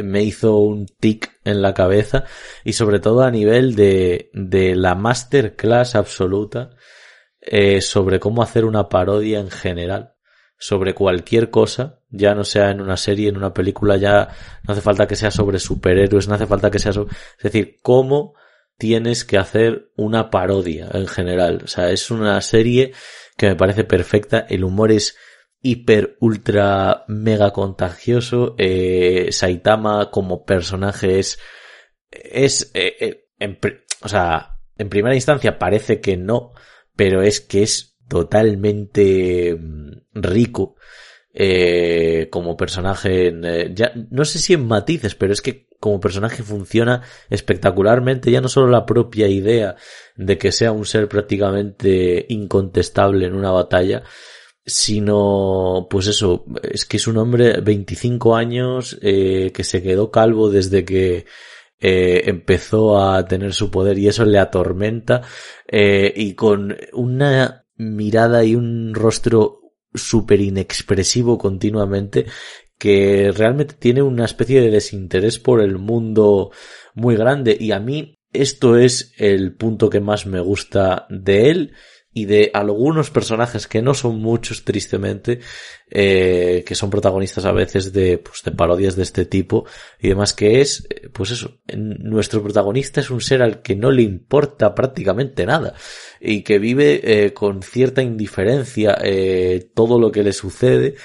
me 0.04 0.24
hizo 0.24 0.58
un 0.58 0.86
tic 0.86 1.40
en 1.44 1.64
la 1.64 1.74
cabeza 1.74 2.26
y 2.64 2.74
sobre 2.74 3.00
todo 3.00 3.24
a 3.24 3.32
nivel 3.32 3.74
de, 3.74 4.30
de 4.36 4.76
la 4.76 4.94
masterclass 4.94 5.96
absoluta 5.96 6.70
eh, 7.42 7.82
sobre 7.82 8.20
cómo 8.20 8.44
hacer 8.44 8.64
una 8.64 8.90
parodia 8.90 9.40
en 9.40 9.50
general 9.50 10.12
sobre 10.62 10.94
cualquier 10.94 11.50
cosa, 11.50 12.02
ya 12.12 12.36
no 12.36 12.44
sea 12.44 12.70
en 12.70 12.82
una 12.82 12.96
serie, 12.96 13.30
en 13.30 13.36
una 13.36 13.52
película, 13.52 13.98
ya 13.98 14.30
no 14.62 14.74
hace 14.74 14.82
falta 14.82 15.08
que 15.08 15.16
sea 15.16 15.32
sobre 15.32 15.58
superhéroes, 15.58 16.28
no 16.28 16.36
hace 16.36 16.46
falta 16.46 16.70
que 16.70 16.78
sea 16.78 16.94
sobre... 16.94 17.16
Es 17.38 17.44
decir, 17.44 17.80
cómo 17.82 18.36
tienes 18.78 19.26
que 19.26 19.40
hacer 19.40 19.90
una 19.96 20.30
parodia 20.30 20.88
en 20.94 21.08
general. 21.08 21.62
O 21.64 21.68
sea, 21.68 21.90
es 21.90 22.12
una 22.12 22.40
serie 22.42 22.94
que 23.38 23.48
me 23.48 23.56
parece 23.56 23.86
perfecta, 23.86 24.46
el 24.50 24.64
humor 24.64 24.92
es 24.92 25.18
hiper, 25.64 26.16
ultra, 26.20 27.06
mega 27.08 27.52
contagioso, 27.54 28.54
eh, 28.60 29.30
Saitama 29.32 30.12
como 30.12 30.46
personaje 30.46 31.18
es... 31.18 31.40
es 32.12 32.70
eh, 32.76 33.26
eh, 33.40 33.56
o 34.04 34.08
sea, 34.08 34.60
en 34.78 34.90
primera 34.90 35.16
instancia 35.16 35.58
parece 35.58 36.02
que 36.02 36.18
no, 36.18 36.54
pero 36.96 37.24
es 37.24 37.42
que 37.42 37.64
es 37.64 37.98
totalmente 38.08 39.56
mm, 39.60 39.91
rico 40.14 40.76
eh, 41.34 42.28
como 42.30 42.58
personaje 42.58 43.28
en, 43.28 43.46
eh, 43.46 43.72
ya 43.74 43.94
no 44.10 44.26
sé 44.26 44.40
si 44.40 44.54
en 44.54 44.68
matices 44.68 45.16
pero 45.16 45.32
es 45.32 45.42
que 45.42 45.68
como 45.80 46.00
personaje 46.00 46.44
funciona 46.44 47.02
espectacularmente 47.30 48.32
ya 48.32 48.42
no 48.42 48.50
solo 48.50 48.68
la 48.68 48.86
propia 48.86 49.28
idea 49.28 49.76
de 50.16 50.38
que 50.38 50.52
sea 50.52 50.72
un 50.74 50.86
ser 50.86 51.08
prácticamente 51.08 52.26
incontestable 52.30 53.26
en 53.26 53.36
una 53.36 53.52
batalla 53.52 54.04
sino 54.66 55.88
pues 55.90 56.08
eso 56.08 56.46
es 56.62 56.86
que 56.86 56.98
es 56.98 57.08
un 57.08 57.18
hombre 57.18 57.62
25 57.62 58.36
años 58.36 58.98
eh, 59.02 59.52
que 59.54 59.64
se 59.64 59.82
quedó 59.82 60.12
calvo 60.12 60.50
desde 60.50 60.86
que 60.86 61.26
eh, 61.80 62.24
empezó 62.26 63.02
a 63.02 63.26
tener 63.26 63.54
su 63.54 63.72
poder 63.72 63.98
y 63.98 64.08
eso 64.08 64.24
le 64.24 64.38
atormenta 64.38 65.22
eh, 65.68 66.14
y 66.16 66.36
con 66.36 66.78
una 66.94 67.66
mirada 67.76 68.44
y 68.44 68.56
un 68.56 68.94
rostro 68.94 69.61
súper 69.94 70.42
inexpresivo 70.42 71.38
continuamente 71.38 72.26
que 72.78 73.32
realmente 73.32 73.76
tiene 73.78 74.02
una 74.02 74.26
especie 74.26 74.60
de 74.62 74.72
desinterés 74.72 75.38
por 75.38 75.62
el 75.62 75.78
mundo 75.78 76.52
muy 76.96 77.16
grande. 77.16 77.56
Y 77.60 77.72
a 77.74 77.80
mí 77.80 78.16
esto 78.34 78.78
es 78.78 79.14
el 79.18 79.56
punto 79.56 79.90
que 79.90 80.00
más 80.00 80.26
me 80.26 80.40
gusta 80.40 81.06
de 81.10 81.52
él 81.52 81.74
y 82.14 82.26
de 82.26 82.52
algunos 82.54 83.10
personajes 83.10 83.68
que 83.68 83.82
no 83.82 83.94
son 83.94 84.20
muchos 84.20 84.66
tristemente 84.66 85.40
eh, 85.90 86.64
que 86.66 86.76
son 86.76 86.90
protagonistas 86.90 87.46
a 87.46 87.54
veces 87.54 87.94
de 87.94 88.18
pues 88.18 88.44
de 88.44 88.52
parodias 88.52 88.96
de 88.96 89.04
este 89.04 89.26
tipo 89.26 89.66
y 90.00 90.10
demás 90.10 90.34
que 90.34 90.60
es 90.62 90.88
eh, 90.90 91.10
pues 91.12 91.32
eso 91.32 91.60
nuestro 91.76 92.44
protagonista 92.44 93.00
es 93.00 93.10
un 93.10 93.22
ser 93.22 93.42
al 93.42 93.62
que 93.62 93.76
no 93.76 93.92
le 93.92 94.02
importa 94.02 94.76
prácticamente 94.76 95.46
nada 95.46 95.74
y 96.20 96.44
que 96.44 96.60
vive 96.60 97.02
eh, 97.04 97.34
con 97.34 97.64
cierta 97.64 98.02
indiferencia 98.02 98.98
todo 99.74 100.00
lo 100.00 100.12
que 100.12 100.24
le 100.24 100.34
sucede 100.34 100.96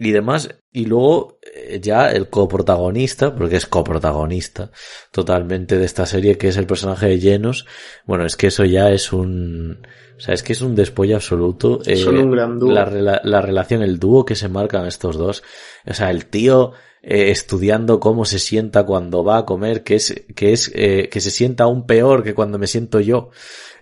y 0.00 0.12
demás. 0.12 0.48
Y 0.72 0.86
luego 0.86 1.38
ya 1.80 2.10
el 2.10 2.28
coprotagonista, 2.28 3.34
porque 3.34 3.56
es 3.56 3.66
coprotagonista 3.66 4.70
totalmente 5.10 5.78
de 5.78 5.84
esta 5.84 6.06
serie, 6.06 6.38
que 6.38 6.48
es 6.48 6.56
el 6.56 6.66
personaje 6.66 7.06
de 7.06 7.18
Llenos. 7.18 7.66
Bueno, 8.06 8.24
es 8.26 8.36
que 8.36 8.48
eso 8.48 8.64
ya 8.64 8.90
es 8.90 9.12
un... 9.12 9.86
O 10.16 10.20
sea, 10.22 10.34
es 10.34 10.42
que 10.42 10.52
es 10.52 10.60
un 10.60 10.74
despoyo 10.74 11.16
absoluto. 11.16 11.80
Eh, 11.86 11.96
Son 11.96 12.18
un 12.18 12.30
gran 12.30 12.58
dúo. 12.58 12.72
La, 12.72 13.20
la, 13.24 13.40
relación, 13.40 13.82
el 13.82 13.98
dúo 13.98 14.26
que 14.26 14.36
se 14.36 14.50
marcan 14.50 14.86
estos 14.86 15.16
dos. 15.16 15.42
O 15.86 15.94
sea, 15.94 16.10
el 16.10 16.26
tío 16.26 16.72
eh, 17.02 17.30
estudiando 17.30 17.98
cómo 17.98 18.26
se 18.26 18.38
sienta 18.38 18.84
cuando 18.84 19.24
va 19.24 19.38
a 19.38 19.46
comer, 19.46 19.82
que 19.82 19.94
es, 19.94 20.22
que 20.36 20.52
es, 20.52 20.70
eh, 20.74 21.08
que 21.10 21.20
se 21.22 21.30
sienta 21.30 21.64
aún 21.64 21.86
peor 21.86 22.22
que 22.22 22.34
cuando 22.34 22.58
me 22.58 22.66
siento 22.66 23.00
yo 23.00 23.30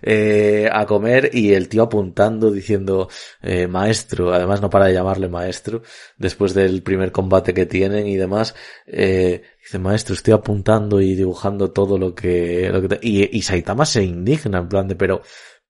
eh, 0.01 0.69
a 0.71 0.85
comer 0.85 1.29
y 1.33 1.53
el 1.53 1.69
tío 1.69 1.83
apuntando 1.83 2.51
diciendo 2.51 3.09
eh, 3.41 3.67
maestro, 3.67 4.33
además 4.33 4.61
no 4.61 4.69
para 4.69 4.85
de 4.85 4.93
llamarle 4.93 5.29
maestro 5.29 5.81
después 6.17 6.53
del 6.53 6.83
primer 6.83 7.11
combate 7.11 7.53
que 7.53 7.65
tienen 7.65 8.07
y 8.07 8.17
demás, 8.17 8.55
eh, 8.87 9.41
dice 9.61 9.79
maestro 9.79 10.15
estoy 10.15 10.33
apuntando 10.33 11.01
y 11.01 11.15
dibujando 11.15 11.71
todo 11.71 11.97
lo 11.97 12.13
que, 12.13 12.69
lo 12.71 12.87
que 12.87 12.99
y, 13.01 13.41
Saitama 13.41 13.85
se 13.85 14.03
indigna 14.03 14.59
en 14.59 14.69
plan 14.69 14.87
de 14.87 14.95
pero 14.95 15.21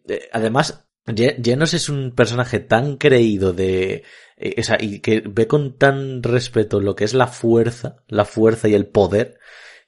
eh, 0.08 0.30
además 0.32 0.86
Genos 1.16 1.74
es 1.74 1.90
un 1.90 2.12
personaje 2.12 2.60
tan 2.60 2.98
creído 2.98 3.54
de, 3.54 4.04
eh, 4.38 4.56
o 4.58 4.64
sea, 4.64 4.78
y 4.80 5.00
que 5.00 5.22
ve 5.22 5.48
con 5.48 5.78
tan 5.78 6.22
respeto 6.24 6.80
lo 6.80 6.96
que 6.96 7.04
es 7.04 7.14
la 7.14 7.28
fuerza, 7.28 8.04
la 8.08 8.26
fuerza 8.26 8.68
y 8.68 8.74
el 8.74 8.88
poder 8.88 9.40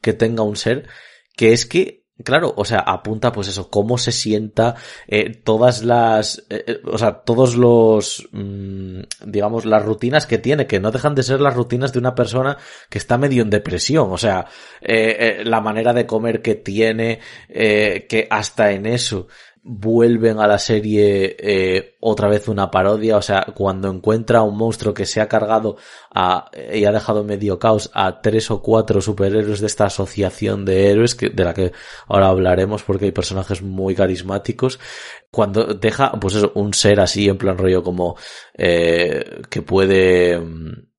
que 0.02 0.14
tenga 0.14 0.44
un 0.44 0.56
ser, 0.56 0.88
que 1.36 1.54
es 1.54 1.66
que 1.66 2.01
Claro, 2.24 2.54
o 2.56 2.66
sea, 2.66 2.80
apunta 2.80 3.32
pues 3.32 3.48
eso, 3.48 3.70
cómo 3.70 3.98
se 3.98 4.12
sienta, 4.12 4.76
eh, 5.08 5.30
todas 5.44 5.84
las, 5.84 6.40
eh, 6.50 6.64
eh, 6.68 6.82
o 6.86 6.98
sea, 6.98 7.14
todos 7.14 7.56
los, 7.56 8.28
mm, 8.32 9.02
digamos, 9.26 9.66
las 9.66 9.84
rutinas 9.84 10.26
que 10.26 10.38
tiene, 10.38 10.68
que 10.68 10.80
no 10.80 10.92
dejan 10.92 11.16
de 11.16 11.24
ser 11.24 11.42
las 11.42 11.56
rutinas 11.56 11.94
de 11.94 12.00
una 12.00 12.16
persona 12.16 12.58
que 12.90 12.98
está 12.98 13.18
medio 13.18 13.44
en 13.44 13.50
depresión, 13.50 14.12
o 14.12 14.18
sea, 14.18 14.46
la 14.82 15.62
manera 15.62 15.94
de 15.94 16.06
comer 16.06 16.42
que 16.42 16.56
tiene, 16.56 17.20
que 17.48 18.28
hasta 18.30 18.72
en 18.72 18.86
eso 18.86 19.28
vuelven 19.64 20.40
a 20.40 20.48
la 20.48 20.58
serie 20.58 21.36
eh, 21.40 21.96
otra 22.00 22.28
vez 22.28 22.48
una 22.48 22.72
parodia, 22.72 23.18
o 23.18 23.22
sea, 23.22 23.46
cuando 23.54 23.92
encuentra 23.92 24.42
un 24.42 24.58
monstruo 24.58 24.94
que 24.94 25.06
se 25.06 25.22
ha 25.22 25.28
cargado 25.28 25.78
a, 26.14 26.50
y 26.74 26.86
ha 26.86 26.92
dejado 26.92 27.24
medio 27.24 27.60
caos 27.60 27.92
a 27.94 28.22
tres 28.22 28.50
o 28.50 28.62
cuatro 28.62 29.02
superhéroes 29.02 29.60
de 29.60 29.68
esta 29.68 29.86
asociación 29.86 30.66
de 30.66 30.90
héroes, 30.90 31.14
que, 31.14 31.30
de 31.30 31.44
la 31.44 31.54
que 31.54 31.72
ahora 32.08 32.30
hablaremos 32.30 32.82
porque 32.84 33.06
hay 33.06 33.12
personajes 33.12 33.62
muy 33.62 33.94
carismáticos, 33.94 34.80
cuando 35.30 35.66
deja, 35.76 36.12
pues 36.20 36.36
eso, 36.36 36.52
un 36.56 36.74
ser 36.74 37.00
así 37.00 37.30
en 37.30 37.38
plan 37.38 37.58
rollo 37.58 37.84
como, 37.84 38.18
eh, 38.58 39.42
que 39.50 39.62
puede, 39.62 40.42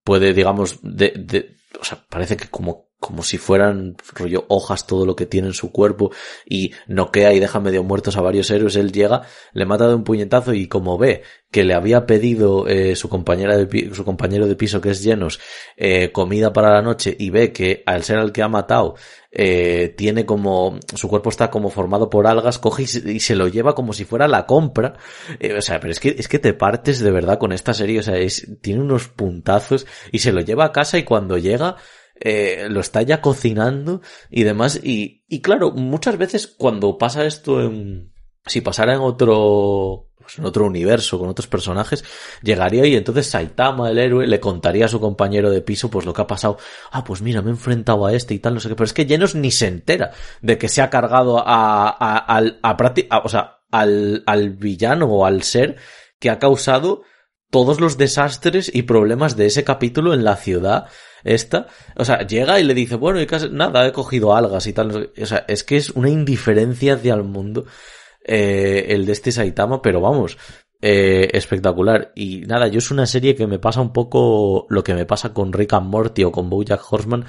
puede, 0.05 0.35
digamos, 0.35 0.79
de, 0.83 1.13
de, 1.17 1.57
o 1.81 1.85
sea, 1.85 1.99
parece 2.09 2.37
que 2.37 2.49
como 2.49 2.92
como 3.03 3.25
si 3.25 3.37
fueran 3.37 3.97
rollo 4.15 4.45
hojas 4.47 4.87
todo 4.87 5.05
lo 5.05 5.17
que 5.17 5.27
tiene 5.27 5.49
en 5.49 5.55
su 5.55 5.73
cuerpo 5.73 6.13
y 6.49 6.71
noquea 6.87 7.33
y 7.33 7.41
deja 7.41 7.59
medio 7.59 7.83
muertos 7.83 8.17
a 8.17 8.21
varios 8.21 8.49
héroes, 8.53 8.77
él 8.77 8.93
llega, 8.93 9.23
le 9.53 9.67
mata 9.67 9.89
de 9.89 9.97
un 9.97 10.05
puñetazo 10.05 10.55
y 10.55 10.69
como 10.69 10.97
ve 10.99 11.25
que 11.51 11.65
le 11.65 11.75
había 11.75 12.07
pedido 12.07 12.69
eh, 12.69 12.95
su 12.95 13.09
compañera 13.09 13.57
de 13.57 13.93
su 13.93 14.05
compañero 14.05 14.47
de 14.47 14.55
piso 14.55 14.81
que 14.81 14.91
es 14.91 15.03
llenos 15.03 15.41
eh, 15.77 16.13
comida 16.13 16.53
para 16.53 16.71
la 16.71 16.81
noche 16.81 17.15
y 17.19 17.31
ve 17.31 17.53
que 17.53 17.83
al 17.87 18.05
ser 18.05 18.19
al 18.19 18.31
que 18.31 18.43
ha 18.43 18.49
matado 18.49 18.95
eh, 19.33 19.93
tiene 19.97 20.25
como 20.25 20.79
su 20.95 21.09
cuerpo 21.09 21.29
está 21.29 21.51
como 21.51 21.71
formado 21.71 22.09
por 22.09 22.29
algas 22.29 22.61
coge 22.61 22.85
y 22.85 22.87
se, 22.87 23.35
lo 23.35 23.49
lleva 23.49 23.75
como 23.75 23.93
si 23.93 24.05
fuera 24.05 24.29
la 24.29 24.47
compra 24.47 24.95
o 25.59 25.61
sea 25.61 25.81
pero 25.81 25.91
es 25.91 25.99
que 25.99 26.15
es 26.17 26.29
que 26.29 26.39
te 26.39 26.55
partes 26.55 27.01
de 27.01 27.11
verdad 27.11 27.39
con 27.39 27.53
esta 27.53 27.75
serie 27.75 27.99
o 27.99 28.03
sea 28.03 28.17
es 28.17 28.47
tiene 28.61 28.81
unos 28.81 29.09
puntazos 29.09 29.87
y 30.13 30.21
se 30.21 30.33
lo 30.33 30.41
lleva 30.41 30.67
a 30.67 30.73
casa 30.73 30.99
y 30.99 31.03
cuando 31.03 31.37
llega 31.37 31.77
eh, 32.25 32.69
lo 32.71 32.81
está 32.81 33.03
ya 33.03 33.21
cocinando 33.21 34.01
y 34.31 34.45
demás. 34.45 34.79
Y, 34.83 35.25
y 35.29 35.41
claro, 35.41 35.73
muchas 35.73 36.17
veces 36.17 36.47
cuando 36.47 36.97
pasa 36.97 37.27
esto 37.27 37.61
en, 37.61 38.13
si 38.47 38.61
pasara 38.61 38.95
en 38.95 39.01
otro, 39.01 40.11
pues 40.21 40.39
en 40.39 40.45
otro 40.45 40.67
universo, 40.67 41.19
con 41.19 41.29
otros 41.29 41.49
personajes, 41.49 42.05
llegaría 42.43 42.87
y 42.87 42.95
entonces 42.95 43.29
Saitama, 43.29 43.91
el 43.91 43.99
héroe, 43.99 44.29
le 44.29 44.39
contaría 44.39 44.85
a 44.85 44.89
su 44.89 45.01
compañero 45.01 45.51
de 45.51 45.63
piso 45.63 45.91
pues 45.91 46.07
lo 46.07 46.13
que 46.13 46.23
ha 46.23 46.27
pasado. 46.29 46.59
Ah, 46.93 47.03
pues 47.03 47.23
mira, 47.23 47.43
me 47.43 47.49
he 47.49 47.53
enfrentado 47.55 48.07
a 48.07 48.13
este 48.13 48.35
y 48.35 48.39
tal, 48.39 48.55
no 48.55 48.61
sé 48.61 48.69
qué. 48.69 48.77
Pero 48.77 48.87
es 48.87 48.93
que 48.93 49.07
Genos 49.07 49.35
ni 49.35 49.51
se 49.51 49.67
entera 49.67 50.13
de 50.43 50.59
que 50.59 50.69
se 50.69 50.81
ha 50.81 50.91
cargado 50.91 51.39
a, 51.39 51.89
a, 51.89 52.19
al, 52.19 52.61
a, 52.63 52.77
a, 53.11 53.19
o 53.19 53.29
sea, 53.29 53.59
al, 53.73 54.23
al 54.27 54.51
villano 54.51 55.07
o 55.07 55.27
al 55.27 55.43
ser 55.43 55.77
que 56.21 56.31
ha 56.31 56.39
causado 56.39 57.03
todos 57.51 57.81
los 57.81 57.99
desastres 57.99 58.71
y 58.73 58.83
problemas 58.83 59.37
de 59.37 59.47
ese 59.47 59.65
capítulo 59.65 60.15
en 60.15 60.23
la 60.23 60.37
ciudad 60.37 60.87
esta, 61.25 61.67
o 61.97 62.05
sea, 62.05 62.27
llega 62.27 62.61
y 62.61 62.65
le 62.65 62.75
dice, 62.75 62.97
bueno, 62.97 63.21
y 63.21 63.27
casi, 63.27 63.49
nada, 63.51 63.87
he 63.87 63.93
cogido 63.93 64.35
algas 64.35 64.67
y 64.67 64.73
tal, 64.73 65.11
o 65.21 65.27
sea, 65.27 65.45
es 65.49 65.65
que 65.65 65.77
es 65.77 65.91
una 65.91 66.09
indiferencia 66.09 66.95
hacia 66.95 67.15
el 67.15 67.25
mundo, 67.25 67.65
eh, 68.25 68.87
el 68.89 69.07
de 69.07 69.13
este 69.13 69.33
Saitama, 69.33 69.83
pero 69.83 70.01
vamos, 70.01 70.39
eh, 70.85 71.31
espectacular. 71.33 72.13
Y 72.17 72.41
nada, 72.41 72.67
yo 72.67 72.79
es 72.79 72.91
una 72.91 73.07
serie 73.07 73.37
que 73.37 73.47
me 73.47 73.61
pasa 73.61 73.81
un 73.81 73.93
poco 73.93 74.67
lo 74.69 74.83
que 74.83 74.95
me 74.95 75.07
pasa 75.07 75.33
con 75.33 75.53
Rick 75.53 75.75
and 75.75 75.87
Morty 75.87 76.25
o 76.25 76.33
con 76.33 76.51
Bojack 76.51 76.83
Horseman, 76.93 77.25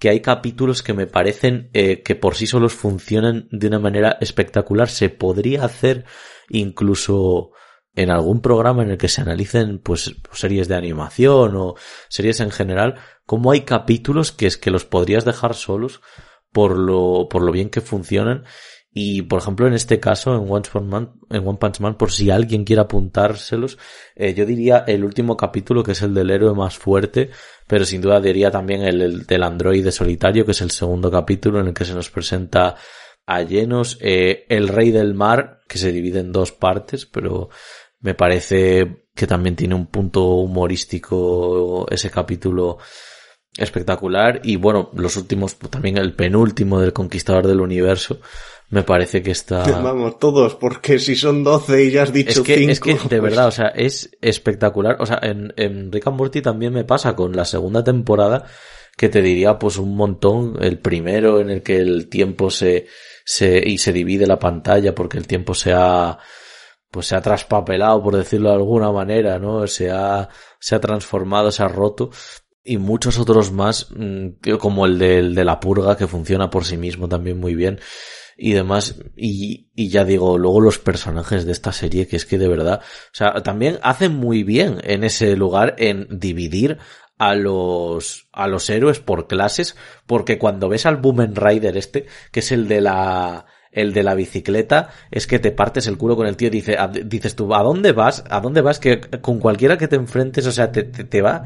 que 0.00 0.08
hay 0.08 0.20
capítulos 0.20 0.82
que 0.82 0.94
me 0.94 1.06
parecen 1.06 1.70
eh, 1.74 2.02
que 2.02 2.16
por 2.16 2.34
sí 2.34 2.46
solos 2.46 2.72
funcionan 2.72 3.48
de 3.52 3.68
una 3.68 3.78
manera 3.78 4.18
espectacular. 4.20 4.88
Se 4.88 5.10
podría 5.10 5.64
hacer 5.64 6.04
incluso 6.48 7.52
en 7.98 8.10
algún 8.10 8.40
programa 8.40 8.84
en 8.84 8.92
el 8.92 8.96
que 8.96 9.08
se 9.08 9.22
analicen 9.22 9.80
pues 9.80 10.14
series 10.30 10.68
de 10.68 10.76
animación 10.76 11.56
o 11.56 11.74
series 12.08 12.38
en 12.38 12.52
general, 12.52 12.94
como 13.26 13.50
hay 13.50 13.62
capítulos 13.62 14.30
que 14.30 14.46
es 14.46 14.56
que 14.56 14.70
los 14.70 14.84
podrías 14.84 15.24
dejar 15.24 15.54
solos 15.54 16.00
por 16.52 16.78
lo, 16.78 17.26
por 17.28 17.42
lo 17.42 17.50
bien 17.50 17.70
que 17.70 17.80
funcionan. 17.80 18.44
Y, 18.92 19.22
por 19.22 19.40
ejemplo, 19.40 19.66
en 19.66 19.74
este 19.74 19.98
caso, 19.98 20.32
en 20.34 20.50
One 20.50 20.64
Punch 20.72 20.84
Man, 20.84 21.12
en 21.28 21.46
One 21.46 21.58
Punch 21.58 21.80
Man 21.80 21.98
por 21.98 22.12
si 22.12 22.30
alguien 22.30 22.64
quiere 22.64 22.82
apuntárselos, 22.82 23.78
eh, 24.14 24.32
yo 24.32 24.46
diría 24.46 24.84
el 24.86 25.04
último 25.04 25.36
capítulo, 25.36 25.82
que 25.82 25.92
es 25.92 26.02
el 26.02 26.14
del 26.14 26.30
héroe 26.30 26.54
más 26.54 26.78
fuerte, 26.78 27.30
pero 27.66 27.84
sin 27.84 28.00
duda 28.00 28.20
diría 28.20 28.52
también 28.52 28.82
el, 28.82 29.26
del 29.26 29.42
androide 29.42 29.90
solitario, 29.90 30.44
que 30.44 30.52
es 30.52 30.60
el 30.60 30.70
segundo 30.70 31.10
capítulo 31.10 31.58
en 31.58 31.66
el 31.66 31.74
que 31.74 31.84
se 31.84 31.94
nos 31.94 32.10
presenta 32.10 32.76
a 33.26 33.42
llenos 33.42 33.98
eh, 34.00 34.46
el 34.48 34.68
rey 34.68 34.90
del 34.90 35.14
mar, 35.14 35.60
que 35.68 35.76
se 35.76 35.92
divide 35.92 36.20
en 36.20 36.32
dos 36.32 36.52
partes, 36.52 37.04
pero 37.04 37.50
me 38.00 38.14
parece 38.14 39.04
que 39.14 39.26
también 39.26 39.56
tiene 39.56 39.74
un 39.74 39.86
punto 39.86 40.24
humorístico 40.24 41.86
ese 41.90 42.10
capítulo 42.10 42.78
espectacular. 43.56 44.40
Y 44.44 44.56
bueno, 44.56 44.90
los 44.94 45.16
últimos, 45.16 45.54
pues, 45.54 45.70
también 45.70 45.98
el 45.98 46.14
penúltimo 46.14 46.80
del 46.80 46.92
Conquistador 46.92 47.46
del 47.46 47.60
Universo, 47.60 48.20
me 48.70 48.82
parece 48.82 49.22
que 49.22 49.32
está... 49.32 49.62
Vamos, 49.82 50.18
todos, 50.18 50.54
porque 50.54 50.98
si 50.98 51.16
son 51.16 51.42
12 51.42 51.84
y 51.84 51.90
ya 51.90 52.04
has 52.04 52.12
dicho 52.12 52.40
es 52.40 52.46
que, 52.46 52.56
cinco, 52.58 52.70
Es 52.72 52.80
que, 52.80 52.92
de 52.92 52.98
pues- 52.98 53.22
verdad, 53.22 53.48
o 53.48 53.52
sea, 53.52 53.68
es 53.68 54.10
espectacular. 54.20 54.96
O 55.00 55.06
sea, 55.06 55.18
en, 55.22 55.52
en 55.56 55.90
Rick 55.90 56.06
and 56.06 56.16
Morty 56.16 56.40
también 56.40 56.72
me 56.72 56.84
pasa 56.84 57.16
con 57.16 57.34
la 57.34 57.44
segunda 57.44 57.82
temporada, 57.82 58.44
que 58.96 59.08
te 59.08 59.22
diría 59.22 59.58
pues 59.58 59.78
un 59.78 59.96
montón, 59.96 60.56
el 60.60 60.78
primero 60.78 61.40
en 61.40 61.50
el 61.50 61.62
que 61.62 61.78
el 61.78 62.08
tiempo 62.08 62.50
se, 62.50 62.86
se, 63.24 63.62
y 63.66 63.78
se 63.78 63.92
divide 63.92 64.26
la 64.26 64.38
pantalla 64.38 64.94
porque 64.94 65.18
el 65.18 65.26
tiempo 65.26 65.54
se 65.54 65.72
ha, 65.72 66.18
pues 66.90 67.06
se 67.06 67.16
ha 67.16 67.20
traspapelado, 67.20 68.02
por 68.02 68.16
decirlo 68.16 68.50
de 68.50 68.56
alguna 68.56 68.90
manera, 68.92 69.38
¿no? 69.38 69.66
Se 69.66 69.90
ha, 69.90 70.28
se 70.58 70.74
ha 70.74 70.80
transformado, 70.80 71.50
se 71.50 71.62
ha 71.62 71.68
roto. 71.68 72.10
Y 72.64 72.76
muchos 72.78 73.18
otros 73.18 73.52
más, 73.52 73.88
mm, 73.94 74.56
como 74.58 74.86
el 74.86 74.98
de, 74.98 75.22
de 75.30 75.44
la 75.44 75.60
purga, 75.60 75.96
que 75.96 76.06
funciona 76.06 76.50
por 76.50 76.64
sí 76.64 76.76
mismo 76.76 77.08
también 77.08 77.38
muy 77.38 77.54
bien. 77.54 77.80
Y 78.36 78.52
demás, 78.52 78.94
y, 79.16 79.70
y 79.74 79.88
ya 79.88 80.04
digo, 80.04 80.38
luego 80.38 80.60
los 80.60 80.78
personajes 80.78 81.44
de 81.44 81.52
esta 81.52 81.72
serie, 81.72 82.06
que 82.06 82.16
es 82.16 82.24
que 82.24 82.38
de 82.38 82.48
verdad, 82.48 82.80
o 82.82 83.14
sea, 83.14 83.42
también 83.42 83.80
hacen 83.82 84.14
muy 84.14 84.44
bien 84.44 84.80
en 84.84 85.02
ese 85.02 85.36
lugar 85.36 85.74
en 85.78 86.06
dividir 86.20 86.78
a 87.18 87.34
los, 87.34 88.28
a 88.32 88.46
los 88.46 88.70
héroes 88.70 89.00
por 89.00 89.26
clases, 89.26 89.76
porque 90.06 90.38
cuando 90.38 90.68
ves 90.68 90.86
al 90.86 90.98
Boomen 90.98 91.34
Rider 91.34 91.76
este, 91.76 92.06
que 92.30 92.40
es 92.40 92.52
el 92.52 92.68
de 92.68 92.80
la, 92.80 93.46
el 93.80 93.92
de 93.92 94.02
la 94.02 94.14
bicicleta, 94.14 94.90
es 95.10 95.26
que 95.26 95.38
te 95.38 95.50
partes 95.52 95.86
el 95.86 95.96
culo 95.98 96.16
con 96.16 96.26
el 96.26 96.36
tío, 96.36 96.50
dice, 96.50 96.76
a- 96.78 96.88
dices 96.88 97.36
tú, 97.36 97.54
¿a 97.54 97.62
dónde 97.62 97.92
vas? 97.92 98.24
¿A 98.30 98.40
dónde 98.40 98.60
vas? 98.60 98.78
Que 98.78 99.00
con 99.00 99.38
cualquiera 99.38 99.76
que 99.78 99.88
te 99.88 99.96
enfrentes, 99.96 100.46
o 100.46 100.52
sea, 100.52 100.70
te, 100.72 100.82
te, 100.84 101.04
te 101.04 101.22
va, 101.22 101.44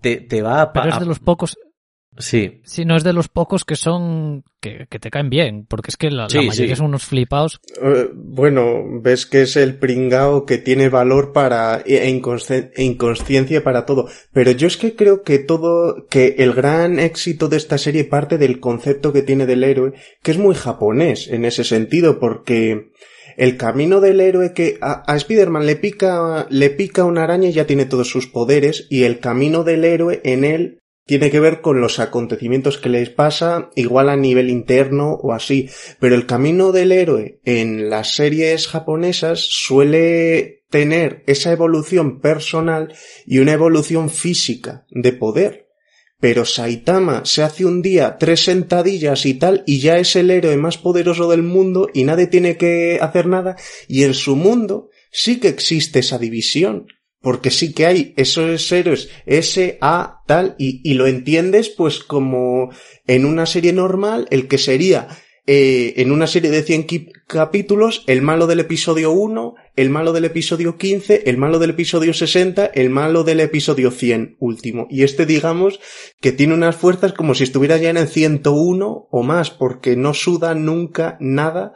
te, 0.00 0.16
te 0.16 0.42
va 0.42 0.62
a, 0.62 0.72
Pero 0.72 0.88
es 0.88 0.98
de 1.00 1.06
los 1.06 1.18
pocos, 1.20 1.56
sí, 2.18 2.60
sí, 2.64 2.84
no 2.84 2.96
es 2.96 3.04
de 3.04 3.12
los 3.12 3.28
pocos 3.28 3.64
que 3.64 3.76
son, 3.76 4.44
que, 4.60 4.86
que 4.90 4.98
te 4.98 5.10
caen 5.10 5.30
bien, 5.30 5.66
porque 5.68 5.90
es 5.90 5.96
que 5.96 6.10
la, 6.10 6.24
la 6.24 6.28
Sí, 6.28 6.38
mayoría 6.38 6.74
sí. 6.74 6.78
son 6.78 6.86
unos 6.86 7.04
flipados. 7.04 7.60
Eh, 7.82 8.08
Bueno, 8.14 8.82
ves 9.02 9.26
que 9.26 9.42
es 9.42 9.56
el 9.56 9.78
pringao 9.78 10.44
que 10.46 10.58
tiene 10.58 10.88
valor 10.88 11.32
para 11.32 11.82
e 11.84 12.08
inconsci- 12.10 12.70
e 12.74 12.82
inconsciencia 12.84 13.62
para 13.64 13.84
todo. 13.86 14.08
Pero 14.32 14.50
yo 14.52 14.66
es 14.66 14.76
que 14.76 14.94
creo 14.96 15.22
que 15.22 15.38
todo, 15.38 16.06
que 16.08 16.36
el 16.38 16.52
gran 16.52 16.98
éxito 16.98 17.48
de 17.48 17.56
esta 17.56 17.78
serie 17.78 18.04
parte 18.04 18.38
del 18.38 18.60
concepto 18.60 19.12
que 19.12 19.22
tiene 19.22 19.46
del 19.46 19.64
héroe, 19.64 19.92
que 20.22 20.30
es 20.32 20.38
muy 20.38 20.54
japonés 20.54 21.28
en 21.28 21.44
ese 21.44 21.64
sentido, 21.64 22.18
porque 22.18 22.90
el 23.36 23.56
camino 23.58 24.00
del 24.00 24.20
héroe 24.20 24.54
que 24.54 24.78
a, 24.80 25.02
a 25.10 25.16
Spider-Man 25.16 25.66
le 25.66 25.76
pica, 25.76 26.46
le 26.48 26.70
pica 26.70 27.04
una 27.04 27.24
araña 27.24 27.48
y 27.48 27.52
ya 27.52 27.66
tiene 27.66 27.84
todos 27.84 28.08
sus 28.08 28.26
poderes, 28.26 28.86
y 28.90 29.02
el 29.04 29.20
camino 29.20 29.62
del 29.64 29.84
héroe 29.84 30.20
en 30.24 30.44
él 30.44 30.78
tiene 31.06 31.30
que 31.30 31.40
ver 31.40 31.60
con 31.60 31.80
los 31.80 32.00
acontecimientos 32.00 32.78
que 32.78 32.88
les 32.88 33.10
pasa, 33.10 33.70
igual 33.76 34.08
a 34.08 34.16
nivel 34.16 34.50
interno 34.50 35.12
o 35.14 35.32
así. 35.32 35.70
Pero 36.00 36.16
el 36.16 36.26
camino 36.26 36.72
del 36.72 36.90
héroe 36.90 37.40
en 37.44 37.88
las 37.88 38.16
series 38.16 38.66
japonesas 38.66 39.40
suele 39.40 40.64
tener 40.68 41.22
esa 41.28 41.52
evolución 41.52 42.20
personal 42.20 42.92
y 43.24 43.38
una 43.38 43.52
evolución 43.52 44.10
física 44.10 44.84
de 44.90 45.12
poder. 45.12 45.68
Pero 46.18 46.44
Saitama 46.44 47.24
se 47.24 47.44
hace 47.44 47.64
un 47.64 47.82
día 47.82 48.16
tres 48.18 48.44
sentadillas 48.44 49.26
y 49.26 49.34
tal 49.34 49.62
y 49.66 49.80
ya 49.80 49.98
es 49.98 50.16
el 50.16 50.30
héroe 50.30 50.56
más 50.56 50.76
poderoso 50.76 51.30
del 51.30 51.42
mundo 51.42 51.88
y 51.94 52.02
nadie 52.02 52.26
tiene 52.26 52.56
que 52.56 52.98
hacer 53.00 53.26
nada 53.26 53.56
y 53.86 54.02
en 54.02 54.14
su 54.14 54.34
mundo 54.34 54.88
sí 55.12 55.38
que 55.38 55.48
existe 55.48 56.00
esa 56.00 56.18
división. 56.18 56.88
Porque 57.26 57.50
sí 57.50 57.72
que 57.74 57.86
hay 57.86 58.14
esos 58.16 58.70
héroes 58.70 59.08
S, 59.26 59.78
A, 59.80 60.22
tal, 60.28 60.54
y, 60.60 60.80
y 60.88 60.94
lo 60.94 61.08
entiendes 61.08 61.70
pues 61.70 61.98
como 61.98 62.70
en 63.08 63.24
una 63.24 63.46
serie 63.46 63.72
normal, 63.72 64.28
el 64.30 64.46
que 64.46 64.58
sería 64.58 65.08
eh, 65.48 65.94
en 65.96 66.12
una 66.12 66.28
serie 66.28 66.50
de 66.52 66.62
100 66.62 66.86
qui- 66.86 67.10
capítulos, 67.26 68.04
el 68.06 68.22
malo 68.22 68.46
del 68.46 68.60
episodio 68.60 69.10
1, 69.10 69.54
el 69.74 69.90
malo 69.90 70.12
del 70.12 70.24
episodio 70.26 70.76
15, 70.78 71.24
el 71.26 71.36
malo 71.36 71.58
del 71.58 71.70
episodio 71.70 72.14
60, 72.14 72.66
el 72.66 72.90
malo 72.90 73.24
del 73.24 73.40
episodio 73.40 73.90
100 73.90 74.36
último. 74.38 74.86
Y 74.88 75.02
este 75.02 75.26
digamos 75.26 75.80
que 76.20 76.30
tiene 76.30 76.54
unas 76.54 76.76
fuerzas 76.76 77.12
como 77.12 77.34
si 77.34 77.42
estuviera 77.42 77.76
ya 77.76 77.90
en 77.90 77.96
el 77.96 78.06
101 78.08 79.08
o 79.10 79.22
más, 79.24 79.50
porque 79.50 79.96
no 79.96 80.14
suda 80.14 80.54
nunca 80.54 81.16
nada 81.18 81.72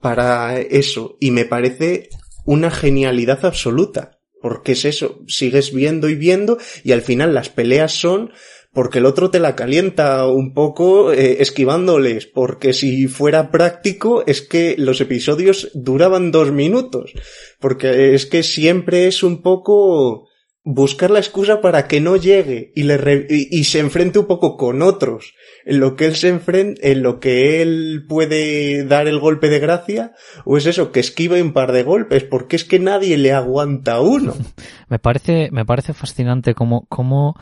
para 0.00 0.60
eso. 0.60 1.16
Y 1.20 1.32
me 1.32 1.44
parece 1.44 2.08
una 2.44 2.70
genialidad 2.70 3.44
absoluta. 3.44 4.18
Porque 4.42 4.72
es 4.72 4.84
eso, 4.84 5.20
sigues 5.26 5.72
viendo 5.72 6.08
y 6.08 6.16
viendo 6.16 6.58
y 6.84 6.92
al 6.92 7.02
final 7.02 7.32
las 7.32 7.48
peleas 7.48 7.92
son 7.92 8.32
porque 8.72 8.98
el 8.98 9.06
otro 9.06 9.30
te 9.30 9.38
la 9.38 9.54
calienta 9.54 10.26
un 10.26 10.54
poco 10.54 11.12
eh, 11.12 11.36
esquivándoles, 11.40 12.26
porque 12.26 12.72
si 12.72 13.06
fuera 13.06 13.50
práctico 13.50 14.24
es 14.26 14.40
que 14.40 14.76
los 14.78 15.00
episodios 15.00 15.70
duraban 15.74 16.30
dos 16.30 16.52
minutos, 16.52 17.12
porque 17.60 18.14
es 18.14 18.26
que 18.26 18.42
siempre 18.42 19.06
es 19.06 19.22
un 19.22 19.42
poco 19.42 20.28
buscar 20.64 21.10
la 21.10 21.18
excusa 21.18 21.60
para 21.60 21.86
que 21.86 22.00
no 22.00 22.16
llegue 22.16 22.72
y, 22.74 23.64
se 23.64 23.78
enfrente 23.80 24.18
un 24.18 24.26
poco 24.26 24.56
con 24.56 24.80
otros, 24.80 25.34
en 25.64 25.80
lo 25.80 25.96
que 25.96 26.06
él 26.06 26.16
se 26.16 26.28
enfrenta, 26.28 26.80
en 26.82 27.02
lo 27.02 27.20
que 27.20 27.62
él 27.62 28.04
puede 28.08 28.84
dar 28.84 29.06
el 29.08 29.18
golpe 29.18 29.48
de 29.48 29.58
gracia, 29.58 30.12
o 30.44 30.56
es 30.56 30.66
eso, 30.66 30.92
que 30.92 31.00
esquive 31.00 31.42
un 31.42 31.52
par 31.52 31.72
de 31.72 31.82
golpes, 31.82 32.24
porque 32.24 32.56
es 32.56 32.64
que 32.64 32.78
nadie 32.78 33.16
le 33.16 33.32
aguanta 33.32 34.00
uno. 34.00 34.34
Me 34.88 34.98
parece, 34.98 35.48
me 35.50 35.64
parece 35.64 35.94
fascinante 35.94 36.54
como, 36.54 36.84
como 36.86 37.34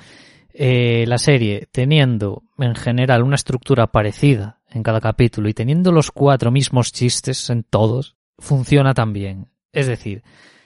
eh, 0.55 1.05
la 1.09 1.19
serie, 1.19 1.69
teniendo 1.73 2.45
en 2.59 2.77
general 2.77 3.25
una 3.25 3.35
estructura 3.35 3.89
parecida 3.89 4.61
en 4.71 4.85
cada 4.85 5.01
capítulo 5.01 5.49
y 5.49 5.55
teniendo 5.55 5.91
los 5.91 6.13
cuatro 6.13 6.53
mismos 6.53 6.93
chistes 6.93 7.51
en 7.51 7.65
todos, 7.65 8.17
funciona 8.39 8.95
tan 8.95 9.13
bien. 9.13 9.49
Es 9.73 9.89
decir, 9.89 10.23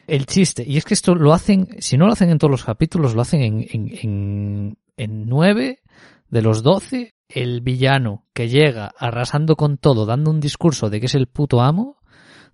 el 0.06 0.26
chiste, 0.26 0.64
y 0.66 0.76
es 0.76 0.84
que 0.84 0.94
esto 0.94 1.14
lo 1.14 1.32
hacen, 1.32 1.68
si 1.78 1.96
no 1.96 2.06
lo 2.06 2.12
hacen 2.12 2.30
en 2.30 2.38
todos 2.38 2.50
los 2.50 2.64
capítulos, 2.64 3.14
lo 3.14 3.22
hacen 3.22 3.42
en, 3.42 3.66
en, 3.70 3.98
en, 4.02 4.78
en 4.98 5.26
nueve 5.26 5.80
de 6.28 6.42
los 6.42 6.62
doce, 6.62 7.13
el 7.34 7.60
villano 7.60 8.24
que 8.32 8.48
llega 8.48 8.92
arrasando 8.98 9.56
con 9.56 9.76
todo, 9.78 10.06
dando 10.06 10.30
un 10.30 10.40
discurso 10.40 10.88
de 10.90 11.00
que 11.00 11.06
es 11.06 11.14
el 11.14 11.26
puto 11.26 11.60
amo, 11.60 11.98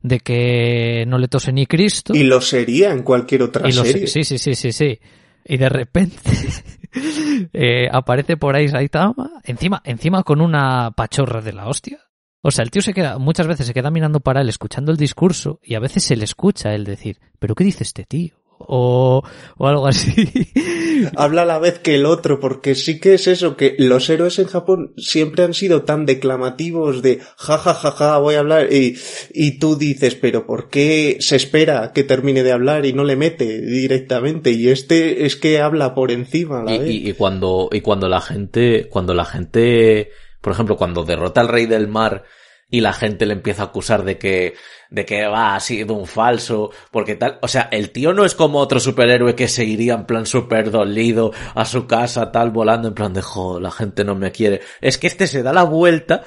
de 0.03 0.21
que 0.21 1.05
no 1.07 1.19
le 1.19 1.29
tose 1.29 1.53
ni 1.53 1.67
Cristo. 1.67 2.15
Y 2.15 2.23
lo 2.25 2.41
sería 2.41 2.91
en 2.93 3.03
cualquier 3.03 3.43
otra 3.43 3.69
Y 3.69 3.73
lo 3.73 3.85
sé- 3.85 3.93
serie. 3.93 4.07
sí, 4.07 4.25
sí, 4.25 4.39
sí, 4.39 4.55
sí, 4.55 4.73
sí. 4.73 4.99
Y 5.45 5.57
de 5.57 5.69
repente 5.69 6.17
eh, 7.53 7.89
aparece 7.91 8.37
por 8.37 8.57
ahí 8.57 8.69
Saitama, 8.69 9.41
encima, 9.45 9.81
encima 9.85 10.23
con 10.23 10.41
una 10.41 10.91
pachorra 10.93 11.41
de 11.41 11.53
la 11.53 11.67
hostia. 11.69 11.99
O 12.43 12.51
sea, 12.51 12.63
el 12.63 12.71
tío 12.71 12.81
se 12.81 12.95
queda, 12.95 13.19
muchas 13.19 13.47
veces 13.47 13.67
se 13.67 13.75
queda 13.75 13.91
mirando 13.91 14.21
para 14.21 14.41
él, 14.41 14.49
escuchando 14.49 14.91
el 14.93 14.97
discurso, 14.97 15.61
y 15.63 15.75
a 15.75 15.81
veces 15.81 16.05
se 16.05 16.17
le 16.17 16.25
escucha 16.25 16.75
él 16.75 16.85
decir, 16.85 17.19
¿pero 17.39 17.55
qué 17.55 17.65
dice 17.65 17.83
este 17.85 18.05
tío? 18.05 18.40
O, 18.63 19.23
o 19.57 19.67
algo 19.67 19.87
así. 19.87 20.31
Habla 21.17 21.43
a 21.43 21.47
la 21.47 21.59
vez 21.59 21.79
que 21.79 21.95
el 21.95 22.05
otro, 22.05 22.41
porque 22.41 22.75
sí 22.75 23.01
que 23.01 23.15
es 23.15 23.27
eso, 23.27 23.57
que 23.57 23.75
los 23.79 24.09
héroes 24.11 24.39
en 24.39 24.47
Japón 24.47 24.93
siempre 24.99 25.45
han 25.45 25.55
sido 25.55 25.83
tan 25.83 26.05
declamativos 26.07 27.01
de 27.03 27.21
ja 27.37 27.57
ja 27.57 27.73
ja 27.75 27.91
ja 27.91 28.19
voy 28.19 28.35
a 28.35 28.41
hablar 28.41 28.71
y, 28.73 28.97
y 29.33 29.59
tú 29.59 29.77
dices, 29.77 30.15
pero 30.15 30.47
¿por 30.47 30.69
qué 30.69 31.17
se 31.21 31.37
espera 31.37 31.93
que 31.95 32.05
termine 32.05 32.43
de 32.43 32.53
hablar 32.53 32.85
y 32.85 32.93
no 32.93 33.05
le 33.05 33.17
mete 33.17 33.61
directamente? 33.63 34.51
Y 34.51 34.69
este 34.69 35.25
es 35.25 35.37
que 35.37 35.61
habla 35.61 35.95
por 35.95 36.11
encima 36.13 36.61
a 36.61 36.65
la 36.65 36.75
Y, 36.75 36.79
vez. 36.79 36.91
y- 36.91 37.09
y 37.09 37.13
cuando, 37.15 37.69
y 37.73 37.81
cuando 37.81 38.09
la 38.09 38.21
gente, 38.21 38.89
cuando 38.91 39.15
la 39.15 39.25
gente, 39.25 40.11
por 40.41 40.53
ejemplo, 40.53 40.77
cuando 40.77 41.05
derrota 41.05 41.41
al 41.41 41.49
rey 41.49 41.67
del 41.67 41.89
mar 41.89 42.25
y 42.71 42.81
la 42.81 42.93
gente 42.93 43.27
le 43.27 43.35
empieza 43.35 43.63
a 43.63 43.67
acusar 43.67 44.05
de 44.05 44.19
que, 44.19 44.55
de 44.91 45.05
que 45.05 45.27
va, 45.27 45.55
ha 45.55 45.61
sido 45.61 45.95
un 45.95 46.07
falso, 46.07 46.71
porque 46.91 47.17
tal, 47.17 47.39
o 47.43 47.49
sea, 47.49 47.69
el 47.73 47.91
tío 47.91 48.13
no 48.13 48.25
es 48.25 48.35
como 48.35 48.59
otro 48.59 48.81
superhéroe 48.81 49.35
que 49.35 49.49
se 49.49 49.65
iría 49.65 49.95
en 49.95 50.07
plan 50.07 50.27
súper 50.27 50.71
dolido 50.71 51.33
a 51.55 51.65
su 51.65 51.87
casa, 51.87 52.31
tal, 52.33 52.51
volando 52.51 52.89
en 52.89 52.95
plan 52.95 53.13
de, 53.13 53.23
jo, 53.23 53.61
la 53.61 53.71
gente 53.71 54.05
no 54.05 54.15
me 54.15 54.33
quiere. 54.33 54.61
Es 54.81 54.99
que 54.99 55.09
este 55.09 55.27
se 55.27 55.43
da 55.43 55.53
la 55.53 55.65
vuelta 55.65 56.23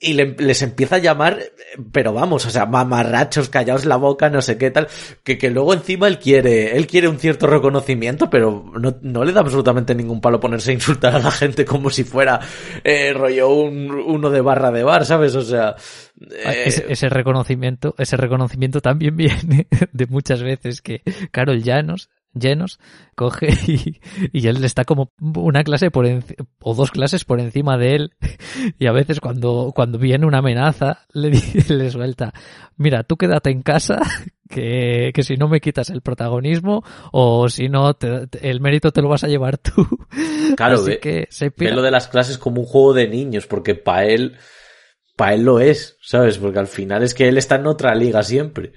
y 0.00 0.14
les 0.14 0.62
empieza 0.62 0.96
a 0.96 0.98
llamar, 0.98 1.40
pero 1.92 2.12
vamos, 2.12 2.46
o 2.46 2.50
sea, 2.50 2.66
mamarrachos, 2.66 3.48
callaos 3.48 3.84
la 3.84 3.96
boca, 3.96 4.30
no 4.30 4.40
sé 4.42 4.56
qué 4.56 4.70
tal, 4.70 4.86
que, 5.24 5.38
que 5.38 5.50
luego 5.50 5.74
encima 5.74 6.06
él 6.06 6.18
quiere, 6.18 6.76
él 6.76 6.86
quiere 6.86 7.08
un 7.08 7.18
cierto 7.18 7.48
reconocimiento, 7.48 8.30
pero 8.30 8.70
no, 8.78 8.96
no 9.02 9.24
le 9.24 9.32
da 9.32 9.40
absolutamente 9.40 9.94
ningún 9.94 10.20
palo 10.20 10.38
ponerse 10.38 10.70
a 10.70 10.74
insultar 10.74 11.16
a 11.16 11.18
la 11.18 11.32
gente 11.32 11.64
como 11.64 11.90
si 11.90 12.04
fuera 12.04 12.38
eh, 12.84 13.12
rollo 13.12 13.48
un, 13.48 13.90
uno 13.90 14.30
de 14.30 14.40
barra 14.40 14.70
de 14.70 14.84
bar, 14.84 15.04
¿sabes? 15.04 15.34
O 15.34 15.42
sea... 15.42 15.74
Eh... 16.20 16.64
Ese, 16.66 16.86
ese, 16.88 17.08
reconocimiento, 17.08 17.94
ese 17.98 18.16
reconocimiento 18.16 18.80
también 18.80 19.16
viene 19.16 19.66
de 19.92 20.06
muchas 20.06 20.42
veces 20.42 20.80
que 20.80 21.02
Carol 21.32 21.62
Llanos 21.62 22.08
llenos, 22.34 22.78
coge 23.14 23.48
y, 23.66 24.00
y 24.32 24.48
él 24.48 24.64
está 24.64 24.84
como 24.84 25.12
una 25.20 25.64
clase 25.64 25.90
por 25.90 26.06
o 26.60 26.74
dos 26.74 26.90
clases 26.90 27.24
por 27.24 27.40
encima 27.40 27.76
de 27.76 27.94
él 27.94 28.12
y 28.78 28.86
a 28.86 28.92
veces 28.92 29.20
cuando, 29.20 29.72
cuando 29.74 29.98
viene 29.98 30.26
una 30.26 30.38
amenaza 30.38 31.06
le, 31.12 31.30
le 31.68 31.90
suelta, 31.90 32.32
mira, 32.76 33.04
tú 33.04 33.16
quédate 33.16 33.50
en 33.50 33.62
casa 33.62 33.98
que, 34.48 35.12
que 35.14 35.22
si 35.22 35.36
no 35.36 35.48
me 35.48 35.60
quitas 35.60 35.90
el 35.90 36.00
protagonismo 36.00 36.82
o 37.12 37.48
si 37.48 37.68
no 37.68 37.94
te, 37.94 38.28
el 38.40 38.60
mérito 38.60 38.92
te 38.92 39.02
lo 39.02 39.08
vas 39.08 39.24
a 39.24 39.28
llevar 39.28 39.58
tú. 39.58 39.86
Claro, 40.56 40.76
Así 40.76 40.90
ve, 40.90 40.98
que 40.98 41.26
se 41.30 41.52
ve 41.54 41.70
lo 41.70 41.82
de 41.82 41.90
las 41.90 42.08
clases 42.08 42.38
como 42.38 42.62
un 42.62 42.66
juego 42.66 42.94
de 42.94 43.08
niños 43.08 43.46
porque 43.46 43.74
para 43.74 44.06
él, 44.06 44.36
para 45.16 45.34
él 45.34 45.42
lo 45.42 45.60
es, 45.60 45.98
¿sabes? 46.00 46.38
Porque 46.38 46.58
al 46.58 46.66
final 46.66 47.02
es 47.02 47.14
que 47.14 47.28
él 47.28 47.36
está 47.36 47.56
en 47.56 47.66
otra 47.66 47.94
liga 47.94 48.22
siempre. 48.22 48.72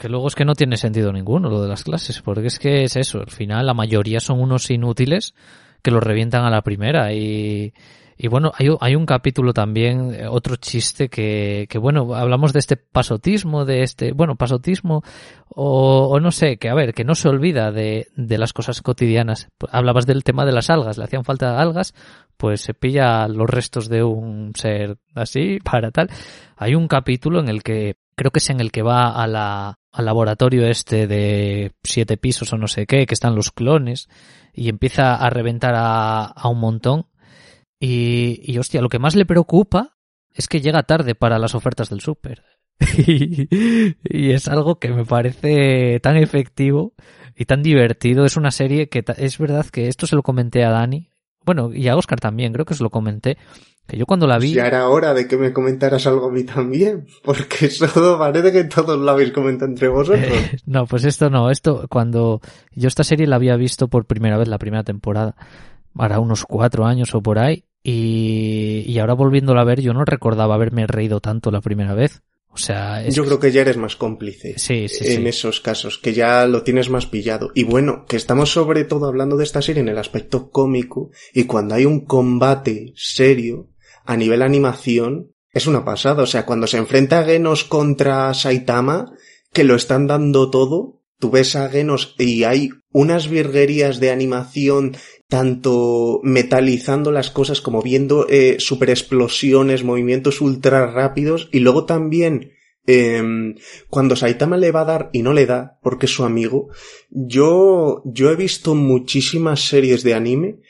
Que 0.00 0.08
luego 0.08 0.28
es 0.28 0.34
que 0.34 0.44
no 0.44 0.54
tiene 0.54 0.76
sentido 0.76 1.12
ninguno 1.12 1.48
lo 1.48 1.62
de 1.62 1.68
las 1.68 1.84
clases, 1.84 2.20
porque 2.20 2.48
es 2.48 2.58
que 2.58 2.84
es 2.84 2.96
eso, 2.96 3.20
al 3.20 3.30
final 3.30 3.66
la 3.66 3.74
mayoría 3.74 4.20
son 4.20 4.40
unos 4.40 4.70
inútiles 4.70 5.34
que 5.82 5.90
los 5.90 6.02
revientan 6.02 6.44
a 6.44 6.50
la 6.50 6.62
primera 6.62 7.12
y, 7.12 7.72
y 8.18 8.28
bueno, 8.28 8.52
hay, 8.54 8.68
hay 8.80 8.94
un 8.94 9.04
capítulo 9.04 9.52
también, 9.52 10.14
eh, 10.14 10.26
otro 10.26 10.56
chiste 10.56 11.08
que, 11.08 11.66
que 11.68 11.78
bueno, 11.78 12.14
hablamos 12.14 12.52
de 12.54 12.60
este 12.60 12.76
pasotismo, 12.76 13.66
de 13.66 13.82
este, 13.82 14.12
bueno, 14.12 14.36
pasotismo, 14.36 15.02
o, 15.48 16.08
o 16.08 16.18
no 16.18 16.30
sé, 16.30 16.56
que 16.56 16.70
a 16.70 16.74
ver, 16.74 16.94
que 16.94 17.04
no 17.04 17.14
se 17.14 17.28
olvida 17.28 17.72
de, 17.72 18.08
de 18.16 18.38
las 18.38 18.54
cosas 18.54 18.80
cotidianas. 18.80 19.48
Hablabas 19.70 20.06
del 20.06 20.24
tema 20.24 20.46
de 20.46 20.52
las 20.52 20.70
algas, 20.70 20.96
le 20.96 21.04
hacían 21.04 21.24
falta 21.24 21.60
algas, 21.60 21.94
pues 22.38 22.62
se 22.62 22.72
pilla 22.72 23.28
los 23.28 23.48
restos 23.50 23.88
de 23.88 24.02
un 24.02 24.52
ser 24.54 24.96
así 25.14 25.58
para 25.64 25.90
tal. 25.90 26.08
Hay 26.56 26.74
un 26.74 26.88
capítulo 26.88 27.38
en 27.40 27.48
el 27.48 27.62
que 27.62 27.96
creo 28.14 28.30
que 28.30 28.38
es 28.38 28.48
en 28.48 28.60
el 28.60 28.72
que 28.72 28.82
va 28.82 29.10
a 29.10 29.26
la, 29.26 29.78
al 29.96 30.04
laboratorio 30.04 30.66
este 30.66 31.06
de 31.06 31.72
siete 31.82 32.18
pisos 32.18 32.52
o 32.52 32.58
no 32.58 32.68
sé 32.68 32.86
qué, 32.86 33.06
que 33.06 33.14
están 33.14 33.34
los 33.34 33.50
clones, 33.50 34.08
y 34.52 34.68
empieza 34.68 35.14
a 35.14 35.30
reventar 35.30 35.74
a, 35.74 36.26
a 36.26 36.48
un 36.48 36.60
montón. 36.60 37.06
Y, 37.80 38.40
y 38.44 38.58
hostia, 38.58 38.82
lo 38.82 38.90
que 38.90 38.98
más 38.98 39.16
le 39.16 39.24
preocupa 39.24 39.96
es 40.34 40.48
que 40.48 40.60
llega 40.60 40.82
tarde 40.82 41.14
para 41.14 41.38
las 41.38 41.54
ofertas 41.54 41.88
del 41.88 42.02
súper. 42.02 42.44
y, 42.98 43.48
y 44.04 44.32
es 44.32 44.48
algo 44.48 44.78
que 44.78 44.90
me 44.90 45.06
parece 45.06 45.98
tan 46.00 46.18
efectivo 46.18 46.92
y 47.34 47.46
tan 47.46 47.62
divertido. 47.62 48.26
Es 48.26 48.36
una 48.36 48.50
serie 48.50 48.90
que 48.90 49.02
es 49.16 49.38
verdad 49.38 49.64
que 49.66 49.88
esto 49.88 50.06
se 50.06 50.14
lo 50.14 50.22
comenté 50.22 50.62
a 50.62 50.70
Dani. 50.70 51.08
Bueno, 51.42 51.72
y 51.72 51.88
a 51.88 51.96
Oscar 51.96 52.20
también, 52.20 52.52
creo 52.52 52.66
que 52.66 52.74
se 52.74 52.82
lo 52.82 52.90
comenté. 52.90 53.38
Que 53.86 53.96
yo 53.96 54.06
cuando 54.06 54.26
la 54.26 54.38
vi. 54.38 54.52
Ya 54.52 54.66
era 54.66 54.88
hora 54.88 55.14
de 55.14 55.28
que 55.28 55.36
me 55.36 55.52
comentaras 55.52 56.06
algo 56.06 56.26
a 56.26 56.32
mí 56.32 56.42
también, 56.44 57.06
porque 57.24 57.66
eso 57.66 58.18
parece 58.18 58.52
que 58.52 58.64
todos 58.64 58.98
lo 58.98 59.10
habéis 59.10 59.32
comentado 59.32 59.70
entre 59.70 59.88
vosotros. 59.88 60.26
no, 60.66 60.86
pues 60.86 61.04
esto 61.04 61.30
no, 61.30 61.50
esto 61.50 61.86
cuando 61.88 62.40
yo 62.74 62.88
esta 62.88 63.04
serie 63.04 63.26
la 63.26 63.36
había 63.36 63.56
visto 63.56 63.88
por 63.88 64.06
primera 64.06 64.36
vez 64.36 64.48
la 64.48 64.58
primera 64.58 64.82
temporada, 64.82 65.36
para 65.94 66.18
unos 66.18 66.44
cuatro 66.44 66.84
años 66.84 67.14
o 67.14 67.22
por 67.22 67.38
ahí, 67.38 67.64
y, 67.82 68.82
y 68.86 68.98
ahora 68.98 69.14
volviéndola 69.14 69.60
a 69.60 69.64
ver 69.64 69.80
yo 69.80 69.94
no 69.94 70.04
recordaba 70.04 70.56
haberme 70.56 70.86
reído 70.86 71.20
tanto 71.20 71.50
la 71.52 71.60
primera 71.60 71.94
vez. 71.94 72.22
O 72.56 72.58
sea, 72.58 73.04
es... 73.04 73.14
yo 73.14 73.26
creo 73.26 73.38
que 73.38 73.52
ya 73.52 73.60
eres 73.60 73.76
más 73.76 73.96
cómplice 73.96 74.54
sí, 74.56 74.88
sí, 74.88 75.12
en 75.12 75.22
sí. 75.22 75.28
esos 75.28 75.60
casos, 75.60 75.98
que 75.98 76.14
ya 76.14 76.46
lo 76.46 76.62
tienes 76.62 76.88
más 76.88 77.04
pillado. 77.04 77.50
Y 77.54 77.64
bueno, 77.64 78.06
que 78.08 78.16
estamos 78.16 78.50
sobre 78.50 78.84
todo 78.84 79.06
hablando 79.06 79.36
de 79.36 79.44
esta 79.44 79.60
serie 79.60 79.82
en 79.82 79.90
el 79.90 79.98
aspecto 79.98 80.50
cómico 80.50 81.10
y 81.34 81.44
cuando 81.44 81.74
hay 81.74 81.84
un 81.84 82.06
combate 82.06 82.94
serio 82.96 83.68
a 84.06 84.16
nivel 84.16 84.42
animación 84.42 85.32
es 85.50 85.66
una 85.66 85.84
pasada. 85.84 86.22
O 86.22 86.26
sea, 86.26 86.46
cuando 86.46 86.66
se 86.66 86.78
enfrenta 86.78 87.20
a 87.20 87.24
Genos 87.24 87.64
contra 87.64 88.32
Saitama, 88.34 89.12
que 89.52 89.64
lo 89.64 89.74
están 89.74 90.06
dando 90.06 90.50
todo, 90.50 91.02
tú 91.18 91.30
ves 91.30 91.56
a 91.56 91.68
Genos 91.68 92.14
y 92.18 92.44
hay 92.44 92.70
unas 92.90 93.28
virguerías 93.28 94.00
de 94.00 94.10
animación 94.10 94.96
tanto 95.28 96.20
metalizando 96.22 97.10
las 97.10 97.30
cosas 97.30 97.60
como 97.60 97.82
viendo 97.82 98.26
eh, 98.28 98.56
super 98.58 98.90
explosiones, 98.90 99.82
movimientos 99.82 100.40
ultra 100.40 100.86
rápidos 100.86 101.48
y 101.52 101.60
luego 101.60 101.84
también 101.84 102.52
eh, 102.86 103.54
cuando 103.88 104.14
Saitama 104.14 104.56
le 104.56 104.70
va 104.70 104.82
a 104.82 104.84
dar 104.84 105.10
y 105.12 105.22
no 105.22 105.32
le 105.32 105.46
da 105.46 105.78
porque 105.82 106.06
es 106.06 106.12
su 106.12 106.24
amigo, 106.24 106.68
yo, 107.10 108.02
yo 108.04 108.30
he 108.30 108.36
visto 108.36 108.74
muchísimas 108.74 109.66
series 109.66 110.04
de 110.04 110.14
anime 110.14 110.60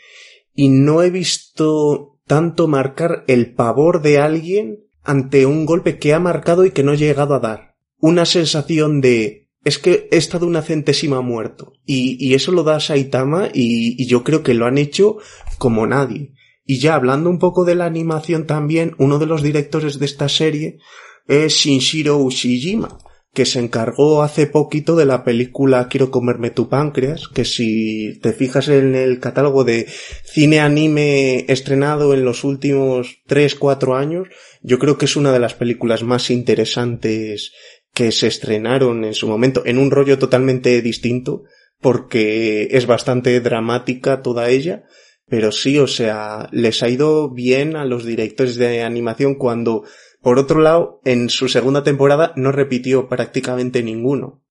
y 0.54 0.68
no 0.68 1.02
he 1.02 1.10
visto 1.10 2.15
tanto 2.26 2.68
marcar 2.68 3.24
el 3.28 3.54
pavor 3.54 4.02
de 4.02 4.18
alguien 4.18 4.84
ante 5.02 5.46
un 5.46 5.66
golpe 5.66 5.98
que 5.98 6.14
ha 6.14 6.20
marcado 6.20 6.64
y 6.64 6.72
que 6.72 6.82
no 6.82 6.92
ha 6.92 6.96
llegado 6.96 7.34
a 7.34 7.40
dar. 7.40 7.76
Una 7.98 8.24
sensación 8.24 9.00
de 9.00 9.46
es 9.64 9.78
que 9.78 10.08
he 10.12 10.16
estado 10.16 10.46
una 10.46 10.62
centésima 10.62 11.20
muerto. 11.22 11.72
Y, 11.84 12.24
y 12.24 12.34
eso 12.34 12.52
lo 12.52 12.62
da 12.62 12.78
Saitama 12.78 13.48
y, 13.52 14.00
y, 14.00 14.06
yo 14.06 14.22
creo 14.22 14.44
que 14.44 14.54
lo 14.54 14.66
han 14.66 14.78
hecho 14.78 15.18
como 15.58 15.86
nadie. 15.86 16.34
Y 16.64 16.78
ya 16.78 16.94
hablando 16.94 17.30
un 17.30 17.38
poco 17.38 17.64
de 17.64 17.74
la 17.74 17.84
animación 17.84 18.46
también, 18.46 18.94
uno 18.98 19.18
de 19.18 19.26
los 19.26 19.42
directores 19.42 19.98
de 19.98 20.06
esta 20.06 20.28
serie 20.28 20.78
es 21.26 21.52
Shinshiro 21.52 22.18
Ushijima, 22.18 22.98
que 23.36 23.44
se 23.44 23.58
encargó 23.58 24.22
hace 24.22 24.46
poquito 24.46 24.96
de 24.96 25.04
la 25.04 25.22
película 25.22 25.88
Quiero 25.88 26.10
comerme 26.10 26.48
tu 26.48 26.70
páncreas, 26.70 27.28
que 27.28 27.44
si 27.44 28.18
te 28.22 28.32
fijas 28.32 28.68
en 28.68 28.94
el 28.94 29.20
catálogo 29.20 29.62
de 29.62 29.86
cine 30.24 30.60
anime 30.60 31.44
estrenado 31.48 32.14
en 32.14 32.24
los 32.24 32.44
últimos 32.44 33.18
3-4 33.28 33.94
años, 33.94 34.28
yo 34.62 34.78
creo 34.78 34.96
que 34.96 35.04
es 35.04 35.16
una 35.16 35.32
de 35.32 35.38
las 35.38 35.52
películas 35.52 36.02
más 36.02 36.30
interesantes 36.30 37.52
que 37.92 38.10
se 38.10 38.28
estrenaron 38.28 39.04
en 39.04 39.12
su 39.12 39.28
momento 39.28 39.62
en 39.66 39.76
un 39.76 39.90
rollo 39.90 40.18
totalmente 40.18 40.80
distinto 40.80 41.42
porque 41.78 42.68
es 42.70 42.86
bastante 42.86 43.38
dramática 43.42 44.22
toda 44.22 44.48
ella, 44.48 44.84
pero 45.28 45.52
sí, 45.52 45.78
o 45.78 45.86
sea, 45.86 46.48
les 46.52 46.82
ha 46.82 46.88
ido 46.88 47.28
bien 47.28 47.76
a 47.76 47.84
los 47.84 48.06
directores 48.06 48.56
de 48.56 48.82
animación 48.82 49.34
cuando, 49.34 49.84
por 50.26 50.40
otro 50.40 50.60
lado, 50.60 51.00
en 51.04 51.30
su 51.30 51.48
segunda 51.48 51.84
temporada 51.84 52.32
no 52.34 52.50
repitió 52.50 53.08
prácticamente 53.08 53.84
ninguno. 53.84 54.42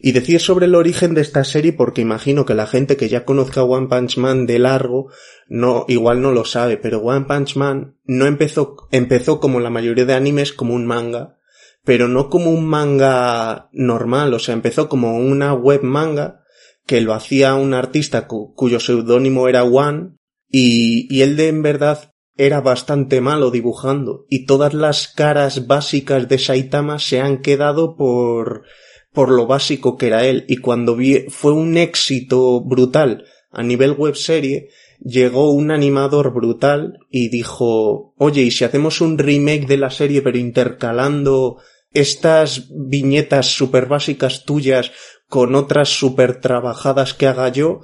Y 0.00 0.10
decir 0.10 0.40
sobre 0.40 0.66
el 0.66 0.74
origen 0.74 1.14
de 1.14 1.20
esta 1.20 1.44
serie 1.44 1.72
porque 1.72 2.00
imagino 2.00 2.44
que 2.44 2.54
la 2.54 2.66
gente 2.66 2.96
que 2.96 3.08
ya 3.08 3.24
conozca 3.24 3.62
One 3.62 3.86
Punch 3.86 4.18
Man 4.18 4.44
de 4.44 4.58
largo 4.58 5.12
no 5.46 5.84
igual 5.86 6.20
no 6.20 6.32
lo 6.32 6.44
sabe, 6.44 6.78
pero 6.78 6.98
One 6.98 7.26
Punch 7.26 7.54
Man 7.54 7.96
no 8.02 8.26
empezó 8.26 8.74
empezó 8.90 9.38
como 9.38 9.60
la 9.60 9.70
mayoría 9.70 10.04
de 10.04 10.14
animes 10.14 10.52
como 10.52 10.74
un 10.74 10.84
manga 10.84 11.38
pero 11.84 12.08
no 12.08 12.28
como 12.28 12.50
un 12.50 12.66
manga 12.66 13.68
normal, 13.70 14.34
o 14.34 14.40
sea, 14.40 14.54
empezó 14.54 14.88
como 14.88 15.16
una 15.16 15.54
web 15.54 15.84
manga 15.84 16.40
que 16.86 17.00
lo 17.00 17.14
hacía 17.14 17.54
un 17.54 17.72
artista 17.72 18.26
cu 18.26 18.52
cuyo 18.56 18.80
seudónimo 18.80 19.46
era 19.46 19.62
One 19.62 20.16
y, 20.48 21.06
y 21.08 21.22
él 21.22 21.36
de 21.36 21.46
en 21.46 21.62
verdad 21.62 22.13
era 22.36 22.60
bastante 22.60 23.20
malo 23.20 23.50
dibujando 23.50 24.26
y 24.28 24.46
todas 24.46 24.74
las 24.74 25.08
caras 25.08 25.66
básicas 25.66 26.28
de 26.28 26.38
Saitama 26.38 26.98
se 26.98 27.20
han 27.20 27.42
quedado 27.42 27.96
por 27.96 28.64
por 29.12 29.30
lo 29.30 29.46
básico 29.46 29.96
que 29.96 30.08
era 30.08 30.26
él. 30.26 30.44
Y 30.48 30.56
cuando 30.56 30.96
vi 30.96 31.26
fue 31.28 31.52
un 31.52 31.76
éxito 31.76 32.60
brutal 32.60 33.24
a 33.50 33.62
nivel 33.62 33.92
web 33.92 34.16
serie 34.16 34.68
llegó 35.00 35.52
un 35.52 35.70
animador 35.70 36.32
brutal 36.32 36.98
y 37.10 37.28
dijo 37.28 38.14
oye 38.18 38.42
y 38.42 38.50
si 38.50 38.64
hacemos 38.64 39.00
un 39.00 39.18
remake 39.18 39.66
de 39.66 39.76
la 39.76 39.90
serie 39.90 40.22
pero 40.22 40.38
intercalando 40.38 41.58
estas 41.92 42.68
viñetas 42.70 43.46
super 43.46 43.86
básicas 43.86 44.44
tuyas 44.44 44.90
con 45.28 45.54
otras 45.54 45.88
super 45.88 46.40
trabajadas 46.40 47.14
que 47.14 47.26
haga 47.26 47.48
yo 47.48 47.80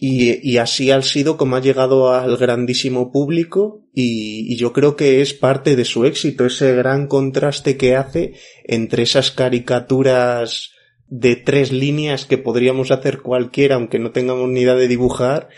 y, 0.00 0.58
así 0.58 0.92
ha 0.92 1.02
sido 1.02 1.36
como 1.36 1.56
ha 1.56 1.60
llegado 1.60 2.12
al 2.12 2.36
grandísimo 2.36 3.10
público 3.10 3.82
y, 3.92 4.52
y, 4.52 4.56
yo 4.56 4.72
creo 4.72 4.94
que 4.94 5.20
es 5.20 5.34
parte 5.34 5.74
de 5.74 5.84
su 5.84 6.04
éxito, 6.04 6.46
ese 6.46 6.72
gran 6.72 7.08
contraste 7.08 7.76
que 7.76 7.96
hace 7.96 8.34
entre 8.64 9.02
esas 9.02 9.32
caricaturas 9.32 10.70
de 11.08 11.34
tres 11.34 11.72
líneas 11.72 12.26
que 12.26 12.38
podríamos 12.38 12.92
hacer 12.92 13.22
cualquiera 13.22 13.74
aunque 13.74 13.98
no 13.98 14.12
tengamos 14.12 14.48
ni 14.48 14.60
idea 14.60 14.76
de 14.76 14.86
dibujar 14.86 15.48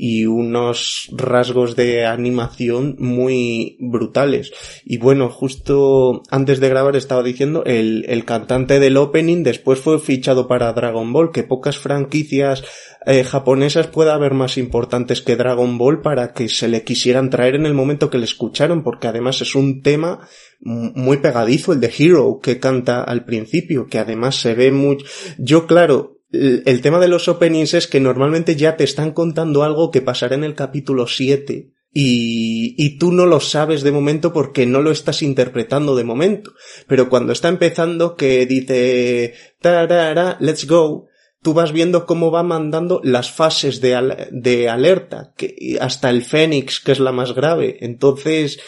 y 0.00 0.26
unos 0.26 1.08
rasgos 1.12 1.74
de 1.74 2.06
animación 2.06 2.94
muy 3.00 3.76
brutales. 3.80 4.52
Y 4.84 4.98
bueno, 4.98 5.28
justo 5.28 6.22
antes 6.30 6.60
de 6.60 6.68
grabar 6.68 6.94
estaba 6.94 7.24
diciendo, 7.24 7.64
el, 7.66 8.06
el 8.08 8.24
cantante 8.24 8.78
del 8.78 8.96
opening 8.96 9.42
después 9.42 9.80
fue 9.80 9.98
fichado 9.98 10.46
para 10.46 10.72
Dragon 10.72 11.12
Ball, 11.12 11.32
que 11.32 11.42
pocas 11.42 11.78
franquicias 11.78 12.62
eh, 13.06 13.24
japonesas 13.24 13.88
pueda 13.88 14.14
haber 14.14 14.34
más 14.34 14.56
importantes 14.56 15.20
que 15.20 15.34
Dragon 15.34 15.78
Ball 15.78 16.00
para 16.00 16.32
que 16.32 16.48
se 16.48 16.68
le 16.68 16.84
quisieran 16.84 17.28
traer 17.28 17.56
en 17.56 17.66
el 17.66 17.74
momento 17.74 18.08
que 18.08 18.18
le 18.18 18.24
escucharon, 18.24 18.84
porque 18.84 19.08
además 19.08 19.40
es 19.40 19.56
un 19.56 19.82
tema 19.82 20.20
muy 20.60 21.16
pegadizo, 21.16 21.72
el 21.72 21.80
de 21.80 21.92
Hero 21.96 22.38
que 22.42 22.60
canta 22.60 23.02
al 23.02 23.24
principio, 23.24 23.86
que 23.86 23.98
además 23.98 24.36
se 24.36 24.54
ve 24.54 24.70
muy... 24.70 24.98
Yo 25.38 25.66
claro, 25.66 26.17
el 26.30 26.80
tema 26.82 26.98
de 26.98 27.08
los 27.08 27.28
openings 27.28 27.74
es 27.74 27.86
que 27.86 28.00
normalmente 28.00 28.56
ya 28.56 28.76
te 28.76 28.84
están 28.84 29.12
contando 29.12 29.62
algo 29.62 29.90
que 29.90 30.02
pasará 30.02 30.34
en 30.34 30.44
el 30.44 30.54
capítulo 30.54 31.06
7 31.06 31.72
y, 31.92 32.74
y 32.76 32.98
tú 32.98 33.12
no 33.12 33.24
lo 33.26 33.40
sabes 33.40 33.82
de 33.82 33.92
momento 33.92 34.32
porque 34.32 34.66
no 34.66 34.82
lo 34.82 34.90
estás 34.90 35.22
interpretando 35.22 35.96
de 35.96 36.04
momento. 36.04 36.52
Pero 36.86 37.08
cuando 37.08 37.32
está 37.32 37.48
empezando 37.48 38.14
que 38.14 38.44
dice 38.46 39.34
tarara, 39.60 40.36
let's 40.40 40.66
go, 40.66 41.08
tú 41.42 41.54
vas 41.54 41.72
viendo 41.72 42.04
cómo 42.04 42.30
va 42.30 42.42
mandando 42.42 43.00
las 43.04 43.30
fases 43.32 43.80
de, 43.80 44.28
de 44.30 44.68
alerta, 44.68 45.32
hasta 45.80 46.10
el 46.10 46.22
Fénix, 46.22 46.80
que 46.80 46.92
es 46.92 47.00
la 47.00 47.12
más 47.12 47.32
grave. 47.32 47.78
Entonces, 47.80 48.60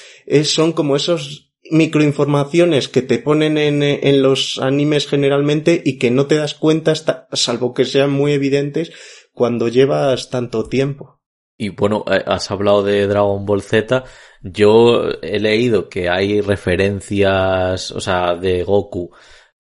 son 0.44 0.72
como 0.72 0.96
esos 0.96 1.49
microinformaciones 1.70 2.88
que 2.88 3.02
te 3.02 3.18
ponen 3.18 3.58
en, 3.58 3.82
en, 3.82 4.22
los 4.22 4.58
animes 4.58 5.06
generalmente 5.06 5.82
y 5.84 5.98
que 5.98 6.10
no 6.10 6.26
te 6.26 6.36
das 6.36 6.54
cuenta 6.54 6.92
hasta, 6.92 7.28
salvo 7.32 7.74
que 7.74 7.84
sean 7.84 8.10
muy 8.10 8.32
evidentes 8.32 8.92
cuando 9.32 9.68
llevas 9.68 10.30
tanto 10.30 10.68
tiempo. 10.68 11.20
Y 11.56 11.70
bueno, 11.70 12.04
eh, 12.10 12.22
has 12.26 12.50
hablado 12.50 12.82
de 12.82 13.06
Dragon 13.06 13.44
Ball 13.44 13.62
Z. 13.62 14.04
Yo 14.42 15.10
he 15.22 15.38
leído 15.38 15.88
que 15.88 16.08
hay 16.08 16.40
referencias, 16.40 17.90
o 17.90 18.00
sea, 18.00 18.34
de 18.34 18.64
Goku, 18.64 19.10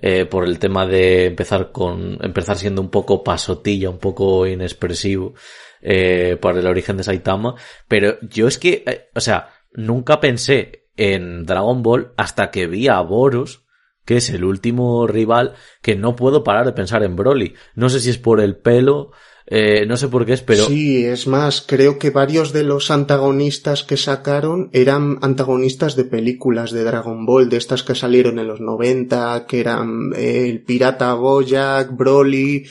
eh, 0.02 0.24
por 0.24 0.46
el 0.46 0.58
tema 0.58 0.86
de 0.86 1.26
empezar 1.26 1.72
con, 1.72 2.18
empezar 2.22 2.56
siendo 2.56 2.80
un 2.80 2.90
poco 2.90 3.22
pasotilla, 3.22 3.90
un 3.90 3.98
poco 3.98 4.46
inexpresivo, 4.46 5.34
eh, 5.82 6.38
por 6.40 6.56
el 6.56 6.66
origen 6.66 6.96
de 6.96 7.04
Saitama. 7.04 7.54
Pero 7.86 8.18
yo 8.22 8.48
es 8.48 8.56
que, 8.56 8.82
eh, 8.86 9.10
o 9.14 9.20
sea, 9.20 9.50
nunca 9.72 10.18
pensé 10.18 10.79
en 10.96 11.44
Dragon 11.46 11.82
Ball 11.82 12.12
hasta 12.16 12.50
que 12.50 12.66
vi 12.66 12.88
a 12.88 13.00
Boros, 13.00 13.64
que 14.04 14.16
es 14.16 14.30
el 14.30 14.44
último 14.44 15.06
rival, 15.06 15.54
que 15.82 15.96
no 15.96 16.16
puedo 16.16 16.42
parar 16.42 16.66
de 16.66 16.72
pensar 16.72 17.02
en 17.02 17.16
Broly. 17.16 17.54
No 17.74 17.88
sé 17.88 18.00
si 18.00 18.10
es 18.10 18.18
por 18.18 18.40
el 18.40 18.56
pelo, 18.56 19.12
eh, 19.46 19.84
no 19.86 19.96
sé 19.96 20.08
por 20.08 20.24
qué 20.24 20.34
es, 20.34 20.42
pero... 20.42 20.64
Sí, 20.64 21.04
es 21.04 21.26
más, 21.26 21.64
creo 21.66 21.98
que 21.98 22.10
varios 22.10 22.52
de 22.52 22.62
los 22.62 22.90
antagonistas 22.90 23.82
que 23.82 23.96
sacaron 23.96 24.70
eran 24.72 25.18
antagonistas 25.22 25.96
de 25.96 26.04
películas 26.04 26.70
de 26.70 26.84
Dragon 26.84 27.26
Ball, 27.26 27.48
de 27.48 27.56
estas 27.56 27.82
que 27.82 27.94
salieron 27.94 28.38
en 28.38 28.46
los 28.46 28.60
90, 28.60 29.46
que 29.46 29.60
eran 29.60 30.12
eh, 30.16 30.48
el 30.48 30.62
pirata 30.62 31.14
Boyack, 31.14 31.96
Broly, 31.96 32.64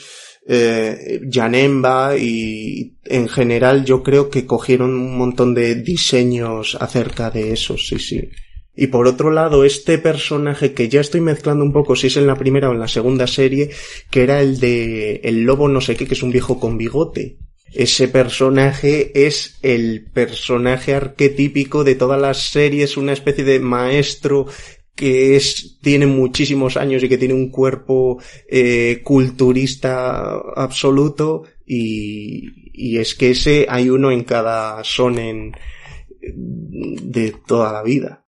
eh, 0.52 1.20
Janemba 1.30 2.16
y 2.18 2.96
en 3.04 3.28
general 3.28 3.84
yo 3.84 4.02
creo 4.02 4.30
que 4.30 4.46
cogieron 4.46 4.94
un 4.94 5.16
montón 5.16 5.54
de 5.54 5.76
diseños 5.76 6.76
acerca 6.80 7.30
de 7.30 7.52
eso, 7.52 7.78
sí, 7.78 8.00
sí. 8.00 8.28
Y 8.74 8.88
por 8.88 9.06
otro 9.06 9.30
lado, 9.30 9.64
este 9.64 9.98
personaje 9.98 10.72
que 10.72 10.88
ya 10.88 11.02
estoy 11.02 11.20
mezclando 11.20 11.64
un 11.64 11.72
poco 11.72 11.94
si 11.94 12.08
es 12.08 12.16
en 12.16 12.26
la 12.26 12.34
primera 12.34 12.68
o 12.68 12.72
en 12.72 12.80
la 12.80 12.88
segunda 12.88 13.28
serie, 13.28 13.70
que 14.10 14.24
era 14.24 14.40
el 14.40 14.58
de 14.58 15.20
el 15.22 15.44
lobo 15.44 15.68
no 15.68 15.80
sé 15.80 15.94
qué, 15.94 16.08
que 16.08 16.14
es 16.14 16.22
un 16.24 16.32
viejo 16.32 16.58
con 16.58 16.76
bigote. 16.76 17.36
Ese 17.72 18.08
personaje 18.08 19.12
es 19.26 19.56
el 19.62 20.06
personaje 20.12 20.94
arquetípico 20.94 21.84
de 21.84 21.94
todas 21.94 22.20
las 22.20 22.50
series, 22.50 22.96
una 22.96 23.12
especie 23.12 23.44
de 23.44 23.60
maestro 23.60 24.46
que 25.00 25.34
es, 25.34 25.78
tiene 25.80 26.06
muchísimos 26.06 26.76
años 26.76 27.02
y 27.02 27.08
que 27.08 27.16
tiene 27.16 27.32
un 27.32 27.50
cuerpo 27.50 28.18
eh, 28.46 29.00
culturista 29.02 30.38
absoluto 30.54 31.44
y, 31.64 32.68
y, 32.74 32.98
es 32.98 33.14
que 33.14 33.30
ese 33.30 33.64
hay 33.66 33.88
uno 33.88 34.10
en 34.10 34.24
cada 34.24 34.84
sonen 34.84 35.56
de 36.20 37.34
toda 37.46 37.72
la 37.72 37.82
vida. 37.82 38.26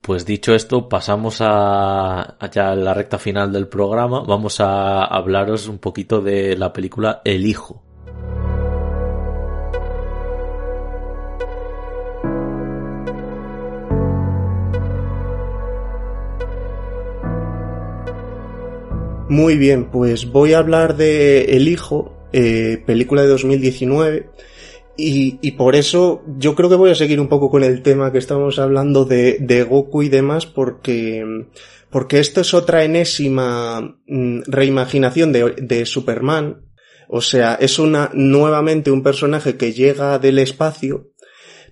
Pues 0.00 0.24
dicho 0.24 0.54
esto, 0.54 0.88
pasamos 0.88 1.38
a, 1.40 2.38
ya 2.52 2.76
la 2.76 2.94
recta 2.94 3.18
final 3.18 3.52
del 3.52 3.66
programa. 3.66 4.22
Vamos 4.22 4.60
a 4.60 5.04
hablaros 5.04 5.66
un 5.66 5.78
poquito 5.78 6.20
de 6.20 6.56
la 6.56 6.72
película 6.72 7.20
El 7.24 7.46
Hijo. 7.46 7.82
Muy 19.32 19.56
bien, 19.56 19.90
pues 19.90 20.30
voy 20.30 20.52
a 20.52 20.58
hablar 20.58 20.98
de 20.98 21.56
El 21.56 21.66
Hijo, 21.66 22.28
eh, 22.34 22.82
película 22.84 23.22
de 23.22 23.28
2019. 23.28 24.28
Y, 24.98 25.38
y, 25.40 25.52
por 25.52 25.74
eso 25.74 26.22
yo 26.36 26.54
creo 26.54 26.68
que 26.68 26.76
voy 26.76 26.90
a 26.90 26.94
seguir 26.94 27.18
un 27.18 27.28
poco 27.28 27.48
con 27.48 27.64
el 27.64 27.80
tema 27.80 28.12
que 28.12 28.18
estamos 28.18 28.58
hablando 28.58 29.06
de, 29.06 29.38
de 29.40 29.62
Goku 29.62 30.02
y 30.02 30.10
demás, 30.10 30.44
porque, 30.44 31.24
porque 31.88 32.20
esto 32.20 32.42
es 32.42 32.52
otra 32.52 32.84
enésima 32.84 33.96
mm, 34.06 34.42
reimaginación 34.48 35.32
de, 35.32 35.54
de 35.56 35.86
Superman. 35.86 36.66
O 37.08 37.22
sea, 37.22 37.54
es 37.54 37.78
una, 37.78 38.10
nuevamente 38.12 38.90
un 38.90 39.02
personaje 39.02 39.56
que 39.56 39.72
llega 39.72 40.18
del 40.18 40.40
espacio, 40.40 41.08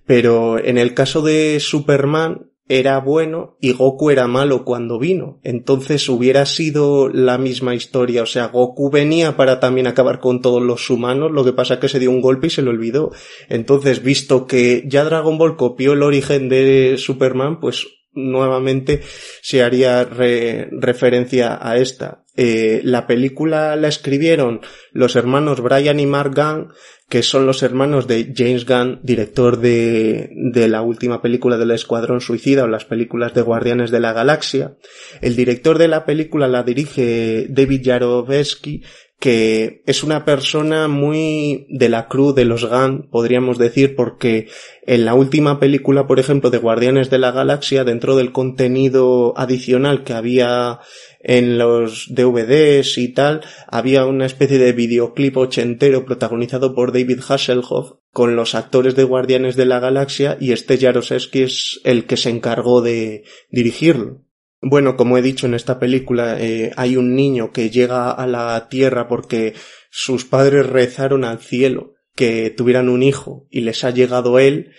pero 0.06 0.58
en 0.58 0.78
el 0.78 0.94
caso 0.94 1.20
de 1.20 1.60
Superman, 1.60 2.49
era 2.70 3.00
bueno 3.00 3.56
y 3.60 3.72
Goku 3.72 4.10
era 4.10 4.28
malo 4.28 4.64
cuando 4.64 5.00
vino. 5.00 5.40
Entonces 5.42 6.08
hubiera 6.08 6.46
sido 6.46 7.08
la 7.08 7.36
misma 7.36 7.74
historia. 7.74 8.22
O 8.22 8.26
sea, 8.26 8.46
Goku 8.46 8.90
venía 8.90 9.36
para 9.36 9.58
también 9.58 9.88
acabar 9.88 10.20
con 10.20 10.40
todos 10.40 10.62
los 10.62 10.88
humanos, 10.88 11.32
lo 11.32 11.44
que 11.44 11.52
pasa 11.52 11.74
es 11.74 11.80
que 11.80 11.88
se 11.88 11.98
dio 11.98 12.10
un 12.10 12.20
golpe 12.20 12.46
y 12.46 12.50
se 12.50 12.62
lo 12.62 12.70
olvidó. 12.70 13.10
Entonces, 13.48 14.04
visto 14.04 14.46
que 14.46 14.84
ya 14.86 15.02
Dragon 15.02 15.36
Ball 15.36 15.56
copió 15.56 15.94
el 15.94 16.04
origen 16.04 16.48
de 16.48 16.94
Superman, 16.96 17.58
pues 17.58 17.88
nuevamente 18.12 19.02
se 19.42 19.64
haría 19.64 20.04
referencia 20.04 21.58
a 21.60 21.76
esta. 21.76 22.24
Eh, 22.36 22.80
la 22.84 23.06
película 23.06 23.74
la 23.74 23.88
escribieron 23.88 24.60
los 24.92 25.16
hermanos 25.16 25.60
Brian 25.60 25.98
y 25.98 26.06
Mark 26.06 26.34
Gunn, 26.34 26.72
que 27.10 27.24
son 27.24 27.44
los 27.44 27.64
hermanos 27.64 28.06
de 28.06 28.32
James 28.36 28.64
Gunn, 28.64 29.00
director 29.02 29.58
de, 29.58 30.30
de 30.32 30.68
la 30.68 30.80
última 30.80 31.20
película 31.20 31.58
del 31.58 31.72
Escuadrón 31.72 32.20
Suicida 32.20 32.62
o 32.62 32.68
las 32.68 32.84
películas 32.84 33.34
de 33.34 33.42
Guardianes 33.42 33.90
de 33.90 33.98
la 33.98 34.12
Galaxia. 34.12 34.76
El 35.20 35.34
director 35.34 35.76
de 35.76 35.88
la 35.88 36.06
película 36.06 36.46
la 36.46 36.62
dirige 36.62 37.46
David 37.50 37.82
Yarovesky, 37.82 38.84
que 39.20 39.82
es 39.84 40.02
una 40.02 40.24
persona 40.24 40.88
muy 40.88 41.66
de 41.68 41.90
la 41.90 42.08
cruz 42.08 42.34
de 42.34 42.46
los 42.46 42.64
Gunn, 42.64 43.06
podríamos 43.10 43.58
decir, 43.58 43.94
porque 43.94 44.48
en 44.86 45.04
la 45.04 45.12
última 45.12 45.60
película, 45.60 46.06
por 46.06 46.18
ejemplo, 46.18 46.48
de 46.48 46.56
Guardianes 46.56 47.10
de 47.10 47.18
la 47.18 47.30
Galaxia, 47.30 47.84
dentro 47.84 48.16
del 48.16 48.32
contenido 48.32 49.34
adicional 49.36 50.04
que 50.04 50.14
había 50.14 50.80
en 51.20 51.58
los 51.58 52.06
DVDs 52.08 52.96
y 52.96 53.12
tal, 53.12 53.42
había 53.68 54.06
una 54.06 54.24
especie 54.24 54.58
de 54.58 54.72
videoclip 54.72 55.36
ochentero 55.36 56.06
protagonizado 56.06 56.74
por 56.74 56.90
David 56.90 57.20
Hasselhoff 57.28 57.98
con 58.12 58.36
los 58.36 58.54
actores 58.54 58.96
de 58.96 59.04
Guardianes 59.04 59.54
de 59.54 59.66
la 59.66 59.80
Galaxia 59.80 60.38
y 60.40 60.52
este 60.52 60.78
Jaroszewski 60.78 61.42
es 61.42 61.80
el 61.84 62.06
que 62.06 62.16
se 62.16 62.30
encargó 62.30 62.80
de 62.80 63.24
dirigirlo. 63.50 64.22
Bueno, 64.62 64.96
como 64.96 65.16
he 65.16 65.22
dicho 65.22 65.46
en 65.46 65.54
esta 65.54 65.78
película, 65.78 66.38
eh, 66.40 66.72
hay 66.76 66.96
un 66.96 67.14
niño 67.14 67.50
que 67.50 67.70
llega 67.70 68.10
a 68.10 68.26
la 68.26 68.68
Tierra 68.68 69.08
porque 69.08 69.54
sus 69.90 70.24
padres 70.24 70.66
rezaron 70.66 71.24
al 71.24 71.38
cielo 71.38 71.94
que 72.14 72.50
tuvieran 72.50 72.88
un 72.88 73.02
hijo 73.02 73.46
y 73.50 73.62
les 73.62 73.84
ha 73.84 73.90
llegado 73.90 74.38
él 74.38 74.72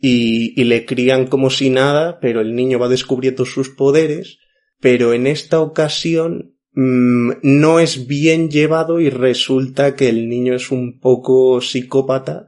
y, 0.00 0.62
le 0.64 0.84
crían 0.84 1.26
como 1.26 1.50
si 1.50 1.70
nada, 1.70 2.18
pero 2.20 2.40
el 2.40 2.54
niño 2.54 2.78
va 2.78 2.88
descubriendo 2.88 3.44
sus 3.44 3.68
poderes 3.68 4.38
pero 4.80 5.12
en 5.12 5.26
esta 5.26 5.60
ocasión 5.60 6.54
mmm, 6.72 7.32
no 7.42 7.80
es 7.80 8.06
bien 8.06 8.50
llevado 8.50 9.00
y 9.00 9.10
resulta 9.10 9.94
que 9.94 10.08
el 10.08 10.28
niño 10.28 10.54
es 10.54 10.70
un 10.70 11.00
poco 11.00 11.60
psicópata 11.60 12.46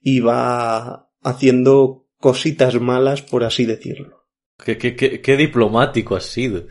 y 0.00 0.20
va 0.20 1.10
haciendo 1.22 2.06
cositas 2.18 2.80
malas, 2.80 3.22
por 3.22 3.44
así 3.44 3.66
decirlo. 3.66 4.21
Qué, 4.64 4.78
qué, 4.78 4.94
qué, 4.94 5.20
qué 5.20 5.36
diplomático 5.36 6.16
has 6.16 6.24
sido. 6.24 6.66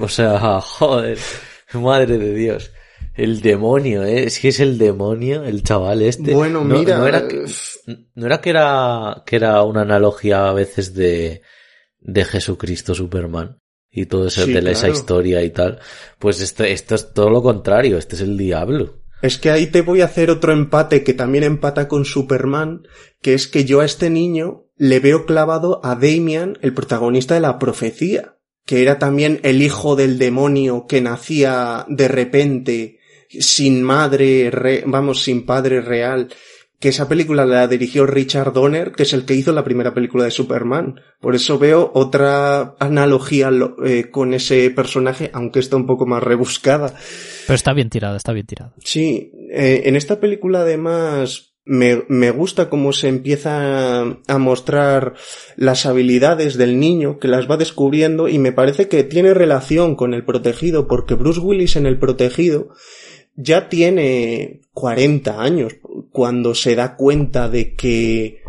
O 0.00 0.08
sea, 0.08 0.60
joder, 0.60 1.18
madre 1.74 2.18
de 2.18 2.34
Dios. 2.34 2.70
El 3.14 3.42
demonio, 3.42 4.04
¿eh? 4.04 4.24
Es 4.24 4.38
que 4.38 4.48
es 4.48 4.60
el 4.60 4.78
demonio, 4.78 5.44
el 5.44 5.62
chaval 5.62 6.02
este. 6.02 6.32
Bueno, 6.32 6.64
mira. 6.64 6.98
No 6.98 7.06
era, 7.06 7.28
que, 7.28 7.44
no 8.14 8.26
era 8.26 8.40
que 8.40 8.50
era, 8.50 9.22
que 9.26 9.36
era 9.36 9.62
una 9.62 9.82
analogía 9.82 10.48
a 10.48 10.52
veces 10.52 10.94
de, 10.94 11.42
de 12.00 12.24
Jesucristo 12.24 12.94
Superman 12.94 13.58
y 13.90 14.06
todo 14.06 14.26
eso 14.26 14.44
Sí, 14.46 14.52
de 14.52 14.70
esa 14.70 14.88
historia 14.88 15.42
y 15.42 15.50
tal, 15.50 15.78
pues 16.18 16.40
esto, 16.40 16.64
esto 16.64 16.94
es 16.94 17.12
todo 17.12 17.28
lo 17.28 17.42
contrario, 17.42 17.98
este 17.98 18.16
es 18.16 18.22
el 18.22 18.38
diablo. 18.38 19.02
Es 19.20 19.38
que 19.38 19.50
ahí 19.50 19.66
te 19.66 19.82
voy 19.82 20.00
a 20.00 20.06
hacer 20.06 20.30
otro 20.30 20.52
empate 20.52 21.04
que 21.04 21.12
también 21.12 21.44
empata 21.44 21.86
con 21.86 22.04
Superman, 22.04 22.88
que 23.20 23.34
es 23.34 23.46
que 23.46 23.64
yo 23.64 23.80
a 23.80 23.84
este 23.84 24.10
niño 24.10 24.64
le 24.82 24.98
veo 24.98 25.26
clavado 25.26 25.80
a 25.84 25.94
Damian, 25.94 26.58
el 26.60 26.74
protagonista 26.74 27.34
de 27.34 27.40
la 27.40 27.60
profecía, 27.60 28.34
que 28.66 28.82
era 28.82 28.98
también 28.98 29.38
el 29.44 29.62
hijo 29.62 29.94
del 29.94 30.18
demonio 30.18 30.86
que 30.88 31.00
nacía 31.00 31.86
de 31.88 32.08
repente, 32.08 32.98
sin 33.28 33.84
madre, 33.84 34.50
vamos, 34.84 35.22
sin 35.22 35.46
padre 35.46 35.82
real, 35.82 36.30
que 36.80 36.88
esa 36.88 37.08
película 37.08 37.46
la 37.46 37.68
dirigió 37.68 38.06
Richard 38.06 38.52
Donner, 38.52 38.90
que 38.90 39.04
es 39.04 39.12
el 39.12 39.24
que 39.24 39.36
hizo 39.36 39.52
la 39.52 39.62
primera 39.62 39.94
película 39.94 40.24
de 40.24 40.32
Superman. 40.32 41.00
Por 41.20 41.36
eso 41.36 41.60
veo 41.60 41.92
otra 41.94 42.74
analogía 42.80 43.50
eh, 43.84 44.10
con 44.10 44.34
ese 44.34 44.68
personaje, 44.70 45.30
aunque 45.32 45.60
está 45.60 45.76
un 45.76 45.86
poco 45.86 46.06
más 46.06 46.24
rebuscada. 46.24 46.92
Pero 47.46 47.54
está 47.54 47.72
bien 47.72 47.88
tirada, 47.88 48.16
está 48.16 48.32
bien 48.32 48.46
tirada. 48.46 48.74
Sí, 48.82 49.30
eh, 49.52 49.82
en 49.84 49.94
esta 49.94 50.18
película 50.18 50.62
además 50.62 51.51
me, 51.64 52.30
gusta 52.30 52.68
cómo 52.68 52.92
se 52.92 53.08
empieza 53.08 54.00
a 54.00 54.38
mostrar 54.38 55.14
las 55.56 55.86
habilidades 55.86 56.56
del 56.56 56.80
niño, 56.80 57.18
que 57.18 57.28
las 57.28 57.50
va 57.50 57.56
descubriendo, 57.56 58.28
y 58.28 58.38
me 58.38 58.52
parece 58.52 58.88
que 58.88 59.04
tiene 59.04 59.34
relación 59.34 59.94
con 59.94 60.14
el 60.14 60.24
protegido, 60.24 60.88
porque 60.88 61.14
Bruce 61.14 61.40
Willis 61.40 61.76
en 61.76 61.86
el 61.86 61.98
protegido 61.98 62.70
ya 63.34 63.68
tiene 63.68 64.60
40 64.74 65.40
años 65.40 65.76
cuando 66.10 66.54
se 66.54 66.74
da 66.74 66.96
cuenta 66.96 67.48
de 67.48 67.74
que 67.74 68.42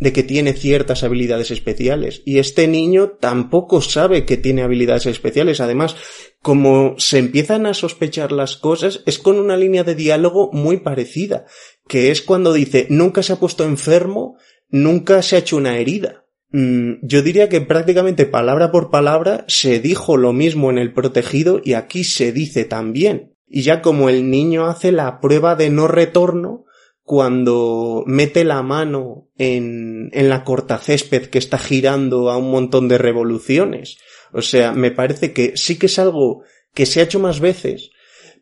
de 0.00 0.14
que 0.14 0.22
tiene 0.22 0.54
ciertas 0.54 1.04
habilidades 1.04 1.50
especiales. 1.50 2.22
Y 2.24 2.38
este 2.38 2.66
niño 2.66 3.10
tampoco 3.20 3.82
sabe 3.82 4.24
que 4.24 4.38
tiene 4.38 4.62
habilidades 4.62 5.04
especiales. 5.04 5.60
Además, 5.60 5.94
como 6.40 6.94
se 6.96 7.18
empiezan 7.18 7.66
a 7.66 7.74
sospechar 7.74 8.32
las 8.32 8.56
cosas, 8.56 9.02
es 9.04 9.18
con 9.18 9.38
una 9.38 9.58
línea 9.58 9.84
de 9.84 9.94
diálogo 9.94 10.50
muy 10.52 10.78
parecida, 10.78 11.44
que 11.90 12.12
es 12.12 12.22
cuando 12.22 12.52
dice, 12.52 12.86
nunca 12.88 13.20
se 13.20 13.32
ha 13.32 13.40
puesto 13.40 13.64
enfermo, 13.64 14.36
nunca 14.68 15.22
se 15.22 15.34
ha 15.34 15.40
hecho 15.40 15.56
una 15.56 15.76
herida. 15.76 16.24
Mm, 16.52 16.98
yo 17.02 17.20
diría 17.22 17.48
que 17.48 17.60
prácticamente 17.60 18.26
palabra 18.26 18.70
por 18.70 18.92
palabra 18.92 19.44
se 19.48 19.80
dijo 19.80 20.16
lo 20.16 20.32
mismo 20.32 20.70
en 20.70 20.78
el 20.78 20.94
protegido 20.94 21.60
y 21.64 21.72
aquí 21.72 22.04
se 22.04 22.30
dice 22.30 22.64
también. 22.64 23.34
Y 23.48 23.62
ya 23.62 23.82
como 23.82 24.08
el 24.08 24.30
niño 24.30 24.66
hace 24.66 24.92
la 24.92 25.20
prueba 25.20 25.56
de 25.56 25.70
no 25.70 25.88
retorno 25.88 26.64
cuando 27.02 28.04
mete 28.06 28.44
la 28.44 28.62
mano 28.62 29.28
en, 29.36 30.10
en 30.12 30.28
la 30.28 30.44
cortacésped 30.44 31.26
que 31.26 31.38
está 31.38 31.58
girando 31.58 32.30
a 32.30 32.36
un 32.36 32.52
montón 32.52 32.86
de 32.86 32.98
revoluciones. 32.98 33.98
O 34.32 34.42
sea, 34.42 34.74
me 34.74 34.92
parece 34.92 35.32
que 35.32 35.56
sí 35.56 35.76
que 35.76 35.86
es 35.86 35.98
algo 35.98 36.44
que 36.72 36.86
se 36.86 37.00
ha 37.00 37.02
hecho 37.02 37.18
más 37.18 37.40
veces, 37.40 37.90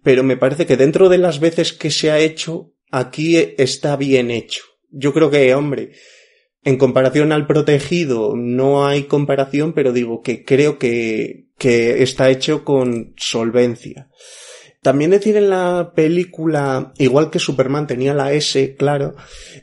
pero 0.03 0.23
me 0.23 0.37
parece 0.37 0.67
que 0.67 0.77
dentro 0.77 1.09
de 1.09 1.17
las 1.17 1.41
veces 1.41 1.73
que 1.73 1.91
se 1.91 2.11
ha 2.11 2.19
hecho, 2.19 2.75
aquí 2.91 3.37
está 3.37 3.97
bien 3.97 4.31
hecho. 4.31 4.63
Yo 4.91 5.13
creo 5.13 5.31
que, 5.31 5.55
hombre, 5.55 5.93
en 6.65 6.77
comparación 6.77 7.33
al 7.33 7.47
protegido 7.47 8.35
no 8.37 8.87
hay 8.87 9.05
comparación, 9.05 9.73
pero 9.73 9.93
digo 9.93 10.23
que 10.23 10.45
creo 10.45 10.79
que, 10.79 11.49
que 11.59 12.03
está 12.03 12.31
hecho 12.31 12.65
con 12.65 13.15
solvencia. 13.17 14.09
También 14.83 15.11
decir 15.11 15.37
en 15.37 15.51
la 15.51 15.93
película, 15.95 16.93
igual 16.99 17.31
que 17.31 17.39
Superman 17.39 17.87
tenía 17.87 18.15
la 18.15 18.33
S, 18.33 18.77
claro, 18.77 19.17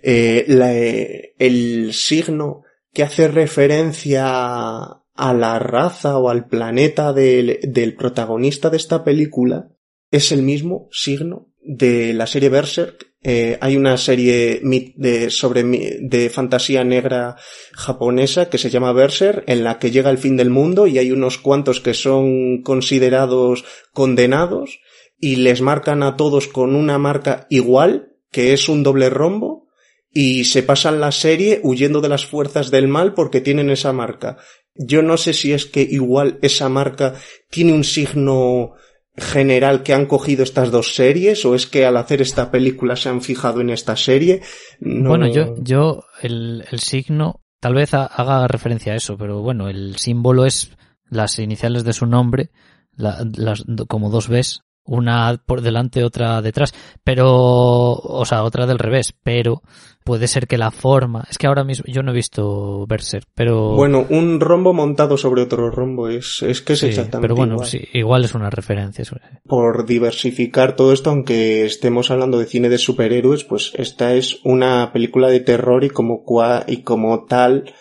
eh, 0.04 1.34
el 1.40 1.94
signo 1.94 2.64
que 2.94 3.04
hace 3.04 3.28
referencia 3.28 4.26
a 4.28 5.34
la 5.34 5.60
raza 5.60 6.18
o 6.18 6.30
al 6.30 6.48
planeta 6.48 7.14
del, 7.14 7.60
del 7.64 7.96
protagonista 7.96 8.70
de 8.70 8.78
esta 8.78 9.04
película 9.04 9.70
es 10.12 10.32
el 10.32 10.44
mismo 10.44 10.90
signo 10.92 11.50
de 11.62 12.14
la 12.14 12.28
serie 12.28 12.50
Berserk. 12.50 13.15
Eh, 13.28 13.58
hay 13.60 13.76
una 13.76 13.98
serie 13.98 14.62
de, 14.62 15.32
sobre 15.32 15.64
de 15.64 16.30
fantasía 16.30 16.84
negra 16.84 17.36
japonesa 17.74 18.52
que 18.52 18.60
se 18.60 18.70
llama 18.70 18.94
Berserk, 18.94 19.46
en 19.48 19.64
la 19.64 19.80
que 19.80 19.90
llega 19.90 20.12
el 20.12 20.20
fin 20.20 20.38
del 20.38 20.52
mundo 20.52 20.86
y 20.86 21.00
hay 21.00 21.12
unos 21.12 21.40
cuantos 21.40 21.82
que 21.82 21.96
son 21.96 22.62
considerados 22.62 23.66
condenados 23.94 24.80
y 25.20 25.38
les 25.38 25.62
marcan 25.62 26.04
a 26.04 26.18
todos 26.18 26.48
con 26.48 26.76
una 26.76 27.00
marca 27.00 27.48
igual, 27.50 28.14
que 28.30 28.54
es 28.54 28.70
un 28.70 28.84
doble 28.84 29.10
rombo, 29.10 29.70
y 30.12 30.44
se 30.44 30.62
pasan 30.62 31.00
la 31.00 31.12
serie 31.12 31.62
huyendo 31.64 32.02
de 32.02 32.10
las 32.10 32.28
fuerzas 32.28 32.70
del 32.70 32.88
mal 32.88 33.16
porque 33.16 33.42
tienen 33.42 33.72
esa 33.72 33.92
marca. 33.92 34.38
Yo 34.76 35.02
no 35.02 35.18
sé 35.18 35.34
si 35.34 35.52
es 35.52 35.66
que 35.66 35.82
igual 35.82 36.38
esa 36.44 36.70
marca 36.70 37.16
tiene 37.50 37.74
un 37.74 37.86
signo 37.86 38.76
general 39.18 39.84
que 39.84 39.94
han 39.94 40.06
cogido 40.06 40.44
estas 40.44 40.72
dos 40.72 40.96
series 40.96 41.46
o 41.46 41.56
es 41.56 41.68
que 41.68 41.86
al 41.86 41.98
hacer 41.98 42.22
esta 42.22 42.52
película 42.52 42.96
se 42.96 43.10
han 43.10 43.22
fijado 43.22 43.62
en 43.62 43.70
esta 43.70 43.96
serie. 43.96 44.42
Bueno, 44.80 45.28
yo, 45.28 45.56
yo 45.58 46.04
el, 46.22 46.66
el 46.70 46.80
signo 46.80 47.42
tal 47.60 47.76
vez 47.76 47.94
haga 47.94 48.48
referencia 48.48 48.94
a 48.94 48.98
eso, 48.98 49.18
pero 49.18 49.42
bueno, 49.42 49.70
el 49.70 49.96
símbolo 49.98 50.46
es 50.46 50.72
las 51.10 51.40
iniciales 51.40 51.84
de 51.84 51.94
su 51.94 52.06
nombre, 52.06 52.52
las, 52.96 53.64
como 53.88 54.10
dos 54.10 54.28
ves 54.28 54.62
una 54.84 55.42
por 55.44 55.62
delante, 55.62 56.04
otra 56.04 56.42
detrás, 56.44 56.74
pero, 57.04 57.94
o 57.94 58.24
sea, 58.26 58.44
otra 58.44 58.68
del 58.68 58.78
revés, 58.78 59.16
pero 59.24 59.64
puede 60.06 60.28
ser 60.28 60.48
que 60.48 60.60
la 60.60 60.70
forma, 60.70 61.28
es 61.32 61.40
que 61.40 61.48
ahora 61.48 61.64
mismo 61.64 61.84
yo 61.88 62.04
no 62.04 62.12
he 62.12 62.16
visto 62.16 62.86
Berserk, 62.88 63.28
pero... 63.34 63.72
Bueno, 63.72 64.06
un 64.08 64.40
rombo 64.40 64.72
montado 64.72 65.18
sobre 65.18 65.42
otro 65.42 65.72
rombo, 65.72 66.08
es, 66.08 66.44
es 66.44 66.62
que 66.62 66.74
es 66.74 66.84
exactamente 66.84 67.24
Pero 67.24 67.36
bueno, 67.36 67.56
igual. 67.56 67.68
sí, 67.68 67.82
igual 67.92 68.24
es 68.24 68.36
una 68.36 68.52
referencia. 68.52 69.04
Por 69.48 69.88
diversificar 69.88 70.76
todo 70.76 70.94
esto, 70.94 71.10
aunque 71.10 71.66
estemos 71.66 72.12
hablando 72.12 72.38
de 72.38 72.46
cine 72.46 72.70
de 72.70 72.78
superhéroes, 72.78 73.46
pues 73.46 73.74
esta 73.76 74.14
es 74.14 74.40
una 74.44 74.94
película 74.94 75.30
de 75.30 75.40
terror 75.40 75.84
y 75.84 75.90
como, 75.90 76.24
y 76.68 76.84
como 76.84 77.26
tal, 77.26 77.74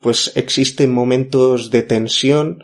pues 0.00 0.32
existen 0.36 0.92
momentos 0.92 1.70
de 1.70 1.82
tensión, 1.82 2.62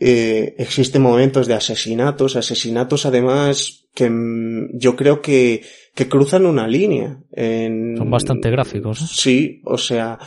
eh, 0.00 0.54
existen 0.56 1.02
momentos 1.02 1.46
de 1.46 1.54
asesinatos, 1.54 2.36
asesinatos 2.36 3.04
además 3.04 3.86
que 3.94 4.08
mm, 4.08 4.78
yo 4.78 4.96
creo 4.96 5.20
que, 5.20 5.62
que 5.96 6.08
cruzan 6.08 6.46
una 6.46 6.68
línea. 6.68 7.18
En... 7.32 7.96
Son 7.96 8.08
bastante 8.08 8.50
gráficos. 8.50 9.00
Sí, 9.10 9.60
o 9.64 9.78
sea, 9.78 10.18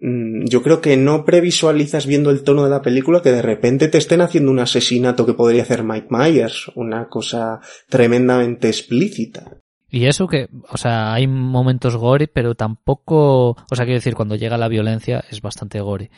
mm, 0.00 0.46
yo 0.46 0.62
creo 0.62 0.80
que 0.80 0.96
no 0.96 1.24
previsualizas 1.24 2.06
viendo 2.06 2.30
el 2.30 2.42
tono 2.42 2.64
de 2.64 2.70
la 2.70 2.82
película 2.82 3.22
que 3.22 3.30
de 3.30 3.42
repente 3.42 3.86
te 3.86 3.98
estén 3.98 4.22
haciendo 4.22 4.50
un 4.50 4.58
asesinato 4.58 5.24
que 5.24 5.34
podría 5.34 5.62
hacer 5.62 5.84
Mike 5.84 6.08
Myers, 6.10 6.72
una 6.74 7.08
cosa 7.08 7.60
tremendamente 7.88 8.66
explícita. 8.66 9.58
Y 9.88 10.06
eso 10.06 10.26
que, 10.26 10.48
o 10.68 10.76
sea, 10.76 11.12
hay 11.12 11.26
momentos 11.26 11.96
gore, 11.96 12.26
pero 12.26 12.54
tampoco, 12.54 13.50
o 13.50 13.74
sea, 13.76 13.84
quiero 13.84 13.98
decir, 13.98 14.14
cuando 14.14 14.36
llega 14.36 14.56
la 14.56 14.68
violencia 14.68 15.24
es 15.30 15.40
bastante 15.40 15.80
gore 15.80 16.10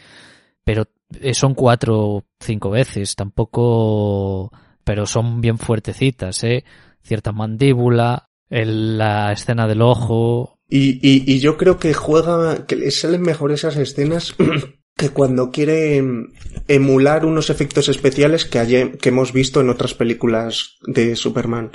pero 0.65 0.87
eh, 1.21 1.35
son 1.35 1.55
cuatro 1.55 2.01
o 2.01 2.25
cinco 2.41 2.71
veces, 2.71 3.17
tampoco, 3.17 4.53
pero 4.85 5.07
son 5.07 5.41
bien 5.41 5.59
fuertecitas, 5.59 6.43
¿eh? 6.45 6.65
Cierta 7.03 7.33
mandíbula, 7.33 8.29
la 8.53 9.33
escena 9.33 9.67
del 9.67 9.83
ojo. 9.83 10.59
Y, 10.69 11.01
y, 11.03 11.41
yo 11.41 11.57
creo 11.57 11.79
que 11.79 11.93
juega, 11.93 12.67
que 12.67 12.77
le 12.77 12.91
salen 12.91 13.23
mejor 13.23 13.53
esas 13.53 13.77
escenas 13.77 14.35
que 14.97 15.11
cuando 15.11 15.51
quiere 15.51 15.97
em, 15.97 16.33
emular 16.69 17.27
unos 17.27 17.51
efectos 17.51 17.89
especiales 17.89 18.45
que, 18.45 18.97
que 18.99 19.09
hemos 19.09 19.33
visto 19.33 19.61
en 19.61 19.69
otras 19.69 19.95
películas 19.95 20.77
de 20.87 21.17
Superman. 21.17 21.73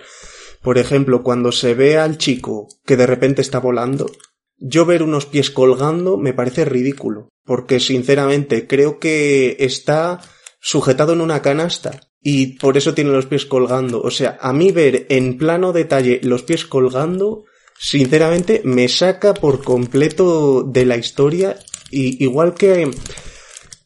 Por 0.63 0.77
ejemplo, 0.77 1.21
cuando 1.21 1.51
se 1.51 1.75
ve 1.75 1.97
al 1.97 2.17
chico 2.17 2.67
que 2.85 2.97
de 2.97 3.05
repente 3.05 3.41
está 3.41 3.59
volando, 3.59 4.09
yo 4.57 4.85
ver 4.85 5.03
unos 5.03 5.27
pies 5.27 5.51
colgando 5.51 6.17
me 6.17 6.33
parece 6.33 6.65
ridículo, 6.65 7.29
porque 7.43 7.79
sinceramente 7.79 8.65
creo 8.65 8.97
que 8.97 9.57
está 9.59 10.21
sujetado 10.59 11.13
en 11.13 11.21
una 11.21 11.43
canasta 11.43 12.06
y 12.22 12.57
por 12.57 12.77
eso 12.77 12.94
tiene 12.94 13.11
los 13.11 13.26
pies 13.26 13.45
colgando. 13.45 14.02
O 14.02 14.11
sea, 14.11 14.38
a 14.41 14.53
mí 14.53 14.72
ver 14.72 15.06
en 15.10 15.38
plano 15.38 15.73
detalle 15.73 16.19
los 16.23 16.44
pies 16.44 16.65
colgando, 16.65 17.45
sinceramente 17.80 18.61
me 18.64 18.88
saca 18.88 19.34
por 19.34 19.64
completo 19.64 20.64
de 20.64 20.85
la 20.85 20.98
historia 20.98 21.57
y 21.91 22.23
igual 22.23 22.53
que 22.53 22.91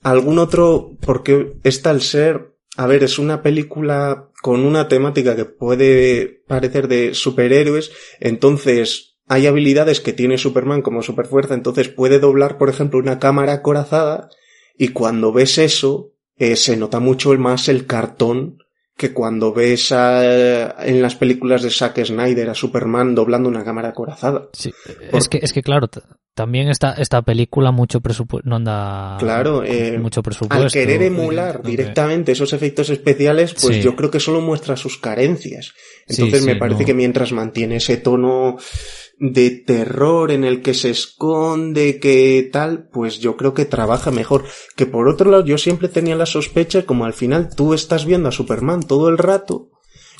algún 0.01 0.39
otro, 0.39 0.97
porque 1.01 1.53
está 1.63 1.91
al 1.91 2.01
ser, 2.01 2.55
a 2.77 2.87
ver, 2.87 3.03
es 3.03 3.19
una 3.19 3.41
película 3.41 4.29
con 4.41 4.65
una 4.65 4.87
temática 4.87 5.35
que 5.35 5.45
puede 5.45 6.43
parecer 6.47 6.87
de 6.87 7.13
superhéroes, 7.13 7.91
entonces 8.19 9.17
hay 9.27 9.47
habilidades 9.47 10.01
que 10.01 10.13
tiene 10.13 10.37
Superman 10.37 10.81
como 10.81 11.03
superfuerza, 11.03 11.53
entonces 11.53 11.89
puede 11.89 12.19
doblar, 12.19 12.57
por 12.57 12.69
ejemplo, 12.69 12.99
una 12.99 13.19
cámara 13.19 13.53
acorazada 13.53 14.29
y 14.77 14.89
cuando 14.89 15.31
ves 15.31 15.57
eso, 15.57 16.10
eh, 16.41 16.55
se 16.55 16.75
nota 16.75 16.99
mucho 16.99 17.31
más 17.37 17.69
el 17.69 17.85
cartón 17.85 18.57
que 18.97 19.13
cuando 19.13 19.53
ves 19.53 19.91
a, 19.91 20.83
en 20.83 20.99
las 20.99 21.13
películas 21.13 21.61
de 21.61 21.69
Zack 21.69 22.03
Snyder 22.03 22.49
a 22.49 22.55
Superman 22.55 23.13
doblando 23.13 23.47
una 23.47 23.63
cámara 23.63 23.89
acorazada. 23.89 24.49
Sí, 24.51 24.73
es 25.11 25.29
que, 25.29 25.37
es 25.43 25.53
que 25.53 25.61
claro, 25.61 25.87
también 26.33 26.69
esta, 26.69 26.93
esta 26.93 27.21
película 27.21 27.71
mucho 27.71 28.01
presupuesto, 28.01 28.49
no 28.49 28.55
anda 28.55 29.17
claro, 29.19 29.63
eh, 29.63 29.99
mucho 29.99 30.23
presupuesto. 30.23 30.63
Al 30.63 30.71
querer 30.71 31.03
emular 31.03 31.61
directamente 31.61 32.31
esos 32.31 32.53
efectos 32.53 32.89
especiales, 32.89 33.53
pues 33.61 33.83
yo 33.83 33.95
creo 33.95 34.09
que 34.09 34.19
solo 34.19 34.41
muestra 34.41 34.75
sus 34.75 34.97
carencias. 34.97 35.75
Entonces 36.07 36.43
me 36.43 36.55
parece 36.55 36.85
que 36.85 36.95
mientras 36.95 37.33
mantiene 37.33 37.75
ese 37.75 37.97
tono 37.97 38.57
de 39.21 39.51
terror 39.51 40.31
en 40.31 40.43
el 40.43 40.61
que 40.61 40.73
se 40.73 40.89
esconde, 40.89 41.99
que 41.99 42.49
tal, 42.51 42.89
pues 42.91 43.19
yo 43.19 43.37
creo 43.37 43.53
que 43.53 43.65
trabaja 43.65 44.11
mejor. 44.11 44.43
Que 44.75 44.87
por 44.87 45.07
otro 45.07 45.31
lado 45.31 45.45
yo 45.45 45.57
siempre 45.57 45.87
tenía 45.87 46.15
la 46.15 46.25
sospecha 46.25 46.85
como 46.85 47.05
al 47.05 47.13
final 47.13 47.55
tú 47.55 47.73
estás 47.73 48.05
viendo 48.05 48.27
a 48.27 48.33
Superman 48.33 48.81
todo 48.81 49.09
el 49.09 49.17
rato 49.17 49.69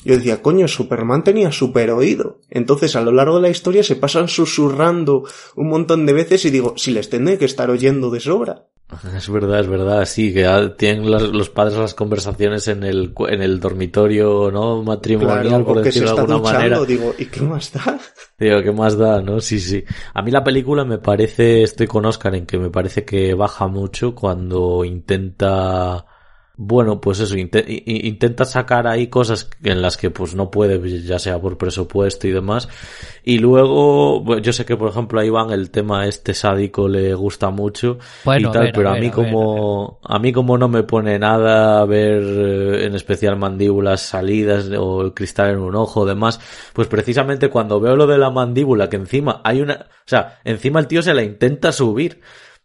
yo 0.04 0.16
decía, 0.16 0.42
coño, 0.42 0.66
Superman 0.66 1.22
tenía 1.22 1.52
super 1.52 1.90
oído. 1.90 2.40
Entonces, 2.50 2.96
a 2.96 3.02
lo 3.02 3.12
largo 3.12 3.36
de 3.36 3.42
la 3.42 3.50
historia 3.50 3.84
se 3.84 3.96
pasan 3.96 4.28
susurrando 4.28 5.24
un 5.54 5.68
montón 5.68 6.06
de 6.06 6.12
veces 6.12 6.44
y 6.44 6.50
digo, 6.50 6.74
si 6.76 6.90
les 6.90 7.08
tendré 7.08 7.38
que 7.38 7.44
estar 7.44 7.70
oyendo 7.70 8.10
de 8.10 8.20
sobra. 8.20 8.66
Es 9.16 9.28
verdad, 9.28 9.60
es 9.60 9.68
verdad, 9.68 10.04
sí, 10.04 10.32
que 10.32 10.74
tienen 10.76 11.10
los, 11.10 11.50
padres 11.50 11.76
las 11.76 11.94
conversaciones 11.94 12.68
en 12.68 12.84
el, 12.84 13.14
en 13.28 13.42
el 13.42 13.60
dormitorio, 13.60 14.50
¿no? 14.50 14.82
Matrimonial, 14.82 15.64
por 15.64 15.82
decirlo 15.82 16.14
de 16.14 16.20
alguna 16.20 16.38
manera. 16.38 16.80
Digo, 16.84 17.14
¿y 17.18 17.26
qué 17.26 17.40
más 17.42 17.72
da? 17.72 17.98
Digo, 18.38 18.62
¿qué 18.62 18.72
más 18.72 18.96
da, 18.96 19.20
no? 19.22 19.40
Sí, 19.40 19.60
sí. 19.60 19.84
A 20.14 20.22
mí 20.22 20.30
la 20.30 20.44
película 20.44 20.84
me 20.84 20.98
parece, 20.98 21.62
estoy 21.62 21.86
con 21.86 22.04
Oscar 22.06 22.34
en 22.34 22.46
que 22.46 22.58
me 22.58 22.70
parece 22.70 23.04
que 23.04 23.34
baja 23.34 23.68
mucho 23.68 24.14
cuando 24.14 24.84
intenta 24.84 26.04
bueno, 26.64 27.00
pues 27.00 27.18
eso, 27.18 27.36
intenta 27.36 28.44
sacar 28.44 28.86
ahí 28.86 29.08
cosas 29.08 29.50
en 29.64 29.82
las 29.82 29.96
que 29.96 30.10
pues 30.10 30.36
no 30.36 30.48
puede, 30.48 31.02
ya 31.02 31.18
sea 31.18 31.40
por 31.40 31.58
presupuesto 31.58 32.28
y 32.28 32.30
demás. 32.30 32.68
Y 33.24 33.38
luego, 33.38 34.38
yo 34.38 34.52
sé 34.52 34.64
que 34.64 34.76
por 34.76 34.90
ejemplo 34.90 35.20
a 35.20 35.24
Iván 35.24 35.50
el 35.50 35.70
tema 35.70 36.06
este 36.06 36.34
sádico 36.34 36.88
le 36.88 37.14
gusta 37.14 37.50
mucho 37.50 37.98
y 38.38 38.44
tal, 38.44 38.70
pero 38.72 38.90
a, 38.90 38.94
mí 38.96 39.10
como, 39.10 39.98
a, 40.04 40.20
mí 40.20 40.32
como 40.32 40.56
no 40.56 40.68
me 40.68 40.84
pone 40.84 41.18
nada 41.18 41.80
a 41.80 41.84
ver 41.84 42.22
eh, 42.22 42.86
en 42.86 42.94
especial 42.94 43.36
mandíbulas 43.36 44.02
salidas 44.02 44.70
o 44.78 45.02
el 45.02 45.14
cristal 45.14 45.50
en 45.50 45.58
un 45.58 45.74
ojo, 45.74 46.06
demás, 46.06 46.38
pues 46.72 46.86
precisamente 46.86 47.48
cuando 47.48 47.80
veo 47.80 47.96
lo 47.96 48.06
de 48.06 48.18
la 48.18 48.30
mandíbula 48.30 48.88
que 48.88 48.96
encima 48.96 49.40
hay 49.42 49.62
una, 49.62 49.74
o 49.74 50.06
sea, 50.08 50.38
encima 50.44 50.78
el 50.78 50.86
tío 50.86 51.02
se 51.02 51.12
la 51.12 51.24
intenta 51.24 51.72
subir. 51.72 52.20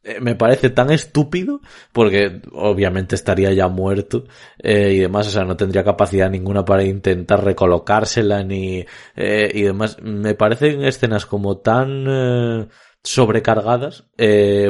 Eh, 0.07 0.21
me 0.21 0.35
parece 0.35 0.69
tan 0.69 0.89
estúpido 0.89 1.59
porque 1.91 2.41
obviamente 2.53 3.15
estaría 3.15 3.51
ya 3.51 3.67
muerto 3.67 4.23
eh, 4.57 4.93
y 4.93 4.99
demás, 4.99 5.27
o 5.27 5.31
sea, 5.31 5.43
no 5.43 5.57
tendría 5.57 5.83
capacidad 5.83 6.29
ninguna 6.29 6.63
para 6.63 6.83
intentar 6.83 7.43
recolocársela 7.43 8.41
ni 8.41 8.85
eh, 9.17 9.51
y 9.53 9.63
demás. 9.63 9.97
Me 10.01 10.33
parecen 10.33 10.85
escenas 10.85 11.25
como 11.25 11.57
tan 11.57 12.69
sobrecargadas 13.03 14.05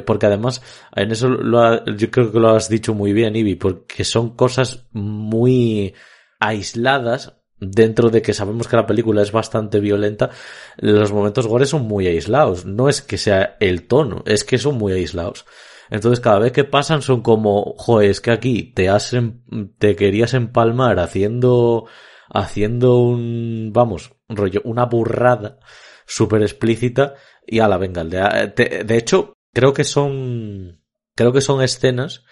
porque 0.05 0.25
además 0.25 0.61
en 0.95 1.11
eso 1.11 1.29
lo 1.29 1.85
yo 1.85 2.11
creo 2.11 2.31
que 2.31 2.39
lo 2.39 2.49
has 2.49 2.69
dicho 2.69 2.93
muy 2.95 3.13
bien, 3.13 3.35
Ibi, 3.35 3.55
porque 3.55 4.03
son 4.03 4.35
cosas 4.35 4.87
muy 4.91 5.93
aisladas 6.39 7.36
dentro 7.59 8.09
de 8.09 8.21
que 8.21 8.33
sabemos 8.33 8.67
que 8.67 8.75
la 8.75 8.85
película 8.85 9.21
es 9.21 9.31
bastante 9.31 9.79
violenta, 9.79 10.29
los 10.77 11.11
momentos 11.11 11.47
gore 11.47 11.65
son 11.65 11.83
muy 11.83 12.07
aislados. 12.07 12.65
No 12.65 12.89
es 12.89 13.01
que 13.01 13.17
sea 13.17 13.57
el 13.59 13.87
tono, 13.87 14.23
es 14.25 14.43
que 14.43 14.57
son 14.57 14.77
muy 14.77 14.93
aislados. 14.93 15.45
Entonces 15.89 16.19
cada 16.19 16.39
vez 16.39 16.51
que 16.51 16.65
pasan 16.65 17.01
son 17.01 17.21
como, 17.21 17.73
joder, 17.77 18.09
es 18.09 18.21
que 18.21 18.31
aquí 18.31 18.63
te 18.73 18.89
has, 18.89 19.13
em, 19.13 19.41
te 19.77 19.95
querías 19.95 20.33
empalmar 20.33 20.99
haciendo, 20.99 21.85
haciendo 22.29 22.99
un, 22.99 23.71
vamos, 23.73 24.11
rollo, 24.27 24.61
una 24.65 24.85
burrada 24.85 25.59
súper 26.05 26.41
explícita 26.41 27.15
y 27.45 27.59
a 27.59 27.67
la 27.67 27.77
venga. 27.77 28.03
De, 28.03 28.83
de 28.85 28.97
hecho, 28.97 29.33
creo 29.53 29.73
que 29.73 29.83
son, 29.85 30.81
creo 31.15 31.31
que 31.31 31.41
son 31.41 31.61
escenas 31.61 32.25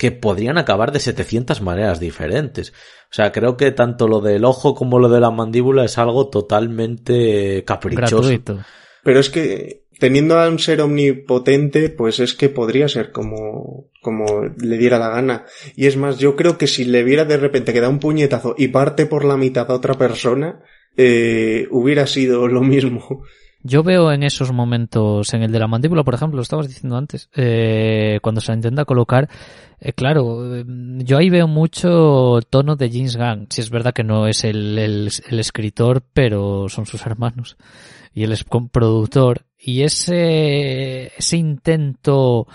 que 0.00 0.12
podrían 0.12 0.56
acabar 0.56 0.92
de 0.92 0.98
700 0.98 1.60
maneras 1.60 2.00
diferentes. 2.00 2.70
O 2.70 3.12
sea, 3.12 3.32
creo 3.32 3.58
que 3.58 3.70
tanto 3.70 4.08
lo 4.08 4.22
del 4.22 4.46
ojo 4.46 4.74
como 4.74 4.98
lo 4.98 5.10
de 5.10 5.20
la 5.20 5.30
mandíbula 5.30 5.84
es 5.84 5.98
algo 5.98 6.30
totalmente 6.30 7.62
caprichoso. 7.66 8.22
Pero 9.04 9.20
es 9.20 9.28
que 9.28 9.82
teniendo 9.98 10.40
a 10.40 10.48
un 10.48 10.58
ser 10.58 10.80
omnipotente, 10.80 11.90
pues 11.90 12.18
es 12.18 12.32
que 12.32 12.48
podría 12.48 12.88
ser 12.88 13.12
como, 13.12 13.90
como 14.00 14.24
le 14.56 14.78
diera 14.78 14.98
la 14.98 15.10
gana. 15.10 15.44
Y 15.76 15.86
es 15.86 15.98
más, 15.98 16.18
yo 16.18 16.34
creo 16.34 16.56
que 16.56 16.66
si 16.66 16.86
le 16.86 17.04
viera 17.04 17.26
de 17.26 17.36
repente 17.36 17.74
que 17.74 17.82
da 17.82 17.90
un 17.90 17.98
puñetazo 17.98 18.54
y 18.56 18.68
parte 18.68 19.04
por 19.04 19.26
la 19.26 19.36
mitad 19.36 19.70
a 19.70 19.74
otra 19.74 19.98
persona, 19.98 20.62
eh, 20.96 21.68
hubiera 21.70 22.06
sido 22.06 22.48
lo 22.48 22.62
mismo. 22.62 23.22
Yo 23.62 23.82
veo 23.82 24.10
en 24.10 24.22
esos 24.22 24.52
momentos, 24.52 25.34
en 25.34 25.42
el 25.42 25.52
de 25.52 25.58
la 25.58 25.66
mandíbula, 25.66 26.02
por 26.02 26.14
ejemplo, 26.14 26.36
lo 26.36 26.42
estabas 26.42 26.66
diciendo 26.66 26.96
antes, 26.96 27.28
eh, 27.34 28.18
cuando 28.22 28.40
se 28.40 28.52
la 28.52 28.56
intenta 28.56 28.86
colocar, 28.86 29.28
eh, 29.80 29.92
claro, 29.92 30.56
eh, 30.56 30.64
yo 30.66 31.18
ahí 31.18 31.28
veo 31.28 31.46
mucho 31.46 32.38
tono 32.48 32.76
de 32.76 32.90
James 32.90 33.16
Gunn. 33.16 33.48
Si 33.50 33.60
es 33.60 33.68
verdad 33.68 33.92
que 33.92 34.02
no 34.02 34.26
es 34.26 34.44
el, 34.44 35.08
escritor, 35.30 36.02
pero 36.14 36.70
son 36.70 36.86
sus 36.86 37.04
hermanos. 37.04 37.58
Y 38.14 38.24
él 38.24 38.32
es 38.32 38.44
productor. 38.44 39.42
Y 39.58 39.82
ese, 39.82 41.12
ese 41.18 41.36
intento, 41.36 42.46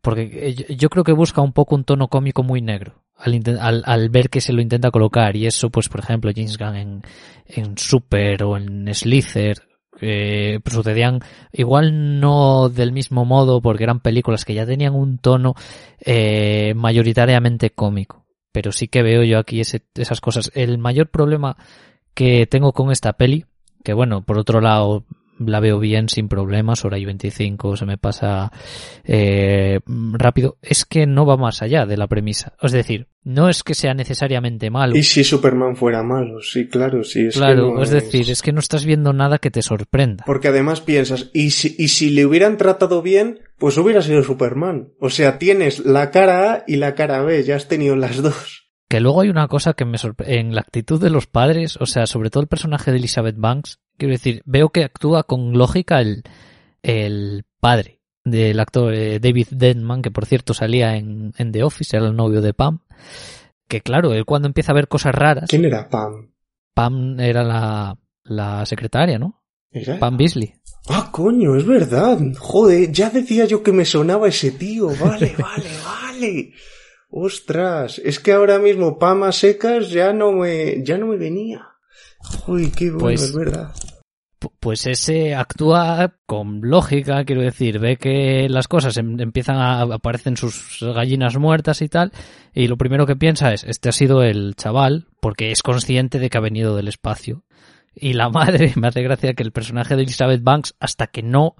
porque 0.00 0.54
yo 0.76 0.88
creo 0.90 1.02
que 1.02 1.12
busca 1.12 1.40
un 1.40 1.52
poco 1.52 1.74
un 1.74 1.84
tono 1.84 2.06
cómico 2.06 2.44
muy 2.44 2.62
negro. 2.62 3.02
Al, 3.18 3.40
al, 3.60 3.82
al, 3.84 4.10
ver 4.10 4.28
que 4.28 4.40
se 4.40 4.52
lo 4.52 4.60
intenta 4.60 4.90
colocar 4.90 5.36
y 5.36 5.46
eso 5.46 5.70
pues 5.70 5.88
por 5.88 6.00
ejemplo 6.00 6.30
James 6.36 6.58
Gunn 6.58 6.76
en, 6.76 7.02
en 7.46 7.78
Super 7.78 8.44
o 8.44 8.58
en 8.58 8.94
Slither 8.94 9.56
eh, 10.00 10.60
sucedían 10.66 11.20
igual 11.52 12.20
no 12.20 12.68
del 12.68 12.92
mismo 12.92 13.24
modo 13.24 13.60
porque 13.60 13.84
eran 13.84 14.00
películas 14.00 14.44
que 14.44 14.54
ya 14.54 14.66
tenían 14.66 14.94
un 14.94 15.18
tono 15.18 15.54
eh, 16.00 16.74
mayoritariamente 16.76 17.70
cómico. 17.70 18.26
Pero 18.52 18.72
sí 18.72 18.88
que 18.88 19.02
veo 19.02 19.22
yo 19.22 19.38
aquí 19.38 19.60
ese, 19.60 19.82
esas 19.94 20.20
cosas. 20.20 20.50
El 20.54 20.78
mayor 20.78 21.10
problema 21.10 21.56
que 22.14 22.46
tengo 22.46 22.72
con 22.72 22.90
esta 22.90 23.12
peli 23.12 23.44
que 23.86 23.92
bueno 23.92 24.24
por 24.24 24.36
otro 24.36 24.60
lado 24.60 25.04
la 25.38 25.60
veo 25.60 25.78
bien 25.78 26.08
sin 26.08 26.28
problemas, 26.28 26.84
hora 26.84 26.98
y 26.98 27.04
25 27.04 27.76
se 27.76 27.86
me 27.86 27.98
pasa 27.98 28.50
eh, 29.04 29.80
rápido, 29.86 30.58
es 30.62 30.84
que 30.84 31.06
no 31.06 31.26
va 31.26 31.36
más 31.36 31.62
allá 31.62 31.86
de 31.86 31.96
la 31.96 32.06
premisa. 32.06 32.54
Es 32.62 32.72
decir, 32.72 33.08
no 33.22 33.48
es 33.48 33.62
que 33.62 33.74
sea 33.74 33.94
necesariamente 33.94 34.70
malo. 34.70 34.96
¿Y 34.96 35.02
si 35.02 35.24
Superman 35.24 35.76
fuera 35.76 36.02
malo? 36.02 36.40
Sí, 36.40 36.68
claro, 36.68 37.02
sí. 37.04 37.26
Es 37.26 37.36
claro, 37.36 37.82
es 37.82 37.90
decir, 37.90 38.30
es 38.30 38.42
que 38.42 38.52
no 38.52 38.60
estás 38.60 38.84
viendo 38.84 39.12
nada 39.12 39.38
que 39.38 39.50
te 39.50 39.62
sorprenda. 39.62 40.24
Porque 40.26 40.48
además 40.48 40.80
piensas, 40.80 41.30
¿y 41.34 41.50
si, 41.50 41.74
y 41.78 41.88
si 41.88 42.10
le 42.10 42.24
hubieran 42.24 42.56
tratado 42.56 43.02
bien, 43.02 43.40
pues 43.58 43.76
hubiera 43.78 44.02
sido 44.02 44.22
Superman. 44.22 44.92
O 45.00 45.10
sea, 45.10 45.38
tienes 45.38 45.84
la 45.84 46.10
cara 46.10 46.52
A 46.52 46.64
y 46.66 46.76
la 46.76 46.94
cara 46.94 47.22
B, 47.22 47.42
ya 47.42 47.56
has 47.56 47.68
tenido 47.68 47.96
las 47.96 48.22
dos. 48.22 48.66
Que 48.88 49.00
luego 49.00 49.22
hay 49.22 49.30
una 49.30 49.48
cosa 49.48 49.72
que 49.72 49.84
me 49.84 49.98
sorprende, 49.98 50.38
en 50.38 50.54
la 50.54 50.60
actitud 50.60 51.00
de 51.00 51.10
los 51.10 51.26
padres, 51.26 51.76
o 51.80 51.86
sea, 51.86 52.06
sobre 52.06 52.30
todo 52.30 52.42
el 52.42 52.48
personaje 52.48 52.92
de 52.92 52.98
Elizabeth 52.98 53.36
Banks, 53.36 53.80
quiero 53.96 54.12
decir, 54.12 54.42
veo 54.44 54.70
que 54.70 54.84
actúa 54.84 55.24
con 55.24 55.52
lógica 55.52 56.00
el, 56.00 56.22
el 56.82 57.44
padre 57.60 58.00
del 58.24 58.58
actor 58.58 58.92
eh, 58.92 59.20
David 59.20 59.48
Denman, 59.50 60.02
que 60.02 60.10
por 60.10 60.26
cierto 60.26 60.52
salía 60.52 60.96
en, 60.96 61.32
en 61.38 61.52
The 61.52 61.62
Office, 61.62 61.96
era 61.96 62.06
el 62.06 62.16
novio 62.16 62.40
de 62.40 62.54
Pam, 62.54 62.80
que 63.68 63.80
claro, 63.80 64.12
él 64.12 64.24
cuando 64.24 64.48
empieza 64.48 64.72
a 64.72 64.74
ver 64.74 64.88
cosas 64.88 65.14
raras... 65.14 65.48
¿Quién 65.48 65.64
era 65.64 65.88
Pam? 65.88 66.32
Pam 66.74 67.18
era 67.20 67.42
la, 67.42 67.96
la 68.24 68.66
secretaria, 68.66 69.18
¿no? 69.18 69.42
¿Era? 69.70 69.98
Pam 69.98 70.16
Beasley. 70.16 70.54
Ah, 70.88 71.08
coño, 71.12 71.56
es 71.56 71.66
verdad. 71.66 72.18
Joder, 72.38 72.92
ya 72.92 73.10
decía 73.10 73.44
yo 73.44 73.62
que 73.62 73.72
me 73.72 73.84
sonaba 73.84 74.28
ese 74.28 74.52
tío. 74.52 74.88
Vale, 74.88 75.34
vale, 75.38 75.70
vale. 75.84 76.52
Ostras, 77.08 78.00
es 78.04 78.20
que 78.20 78.32
ahora 78.32 78.58
mismo 78.58 78.98
Pamas 78.98 79.36
secas 79.36 79.90
ya 79.90 80.12
no 80.12 80.32
me, 80.32 80.82
ya 80.84 80.98
no 80.98 81.06
me 81.06 81.16
venía. 81.16 81.75
Uy, 82.46 82.70
qué 82.70 82.90
bueno, 82.90 83.00
pues, 83.00 83.22
es 83.22 83.34
verdad. 83.34 83.72
Pues 84.60 84.86
ese 84.86 85.34
actúa 85.34 86.14
con 86.26 86.60
lógica, 86.62 87.24
quiero 87.24 87.42
decir, 87.42 87.78
ve 87.78 87.96
que 87.96 88.48
las 88.48 88.68
cosas 88.68 88.96
em, 88.98 89.18
empiezan 89.18 89.56
a 89.56 89.82
aparecen 89.82 90.36
sus 90.36 90.78
gallinas 90.82 91.36
muertas 91.36 91.80
y 91.80 91.88
tal, 91.88 92.12
y 92.54 92.68
lo 92.68 92.76
primero 92.76 93.06
que 93.06 93.16
piensa 93.16 93.52
es, 93.52 93.64
este 93.64 93.88
ha 93.88 93.92
sido 93.92 94.22
el 94.22 94.54
chaval, 94.54 95.06
porque 95.20 95.50
es 95.50 95.62
consciente 95.62 96.18
de 96.18 96.28
que 96.28 96.38
ha 96.38 96.42
venido 96.42 96.76
del 96.76 96.88
espacio. 96.88 97.44
Y 97.94 98.12
la 98.12 98.28
madre, 98.30 98.72
me 98.76 98.88
hace 98.88 99.02
gracia 99.02 99.34
que 99.34 99.42
el 99.42 99.52
personaje 99.52 99.96
de 99.96 100.02
Elizabeth 100.02 100.42
Banks, 100.42 100.74
hasta 100.78 101.06
que 101.06 101.22
no 101.22 101.56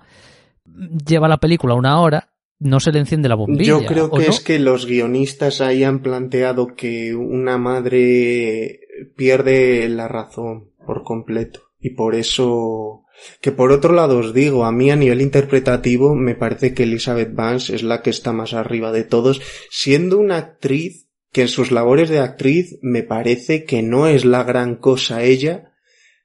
lleva 1.07 1.29
la 1.29 1.39
película 1.39 1.75
una 1.75 1.99
hora, 2.01 2.36
no 2.59 2.81
se 2.81 2.93
le 2.93 3.01
enciende 3.01 3.29
la 3.29 3.35
bombilla. 3.35 3.65
Yo 3.65 3.85
creo 3.85 4.11
que 4.11 4.27
es 4.27 4.41
que 4.41 4.59
los 4.59 4.87
guionistas 4.87 5.61
ahí 5.61 5.85
han 5.85 6.01
planteado 6.01 6.75
que 6.75 7.15
una 7.15 7.59
madre 7.59 8.81
pierde 9.17 9.89
la 9.89 10.09
razón 10.09 10.71
por 10.85 11.03
completo. 11.03 11.63
Y 11.79 11.91
por 11.91 12.15
eso, 12.15 13.05
que 13.41 13.53
por 13.53 13.73
otro 13.73 13.93
lado 13.93 14.19
os 14.19 14.33
digo, 14.33 14.65
a 14.65 14.73
mí 14.73 14.91
a 14.91 14.97
nivel 14.97 15.21
interpretativo 15.21 16.15
me 16.15 16.35
parece 16.35 16.73
que 16.73 16.85
Elizabeth 16.85 17.35
Banks 17.35 17.71
es 17.71 17.83
la 17.83 18.03
que 18.03 18.11
está 18.11 18.33
más 18.33 18.55
arriba 18.55 18.93
de 18.93 19.05
todos, 19.05 19.43
siendo 19.71 20.19
una 20.19 20.39
actriz 20.39 21.07
que 21.33 21.43
en 21.43 21.49
sus 21.49 21.71
labores 21.71 22.09
de 22.09 22.21
actriz 22.21 22.79
me 22.81 23.03
parece 23.03 23.65
que 23.65 23.83
no 23.83 24.07
es 24.07 24.25
la 24.25 24.43
gran 24.43 24.77
cosa 24.77 25.23
ella, 25.23 25.73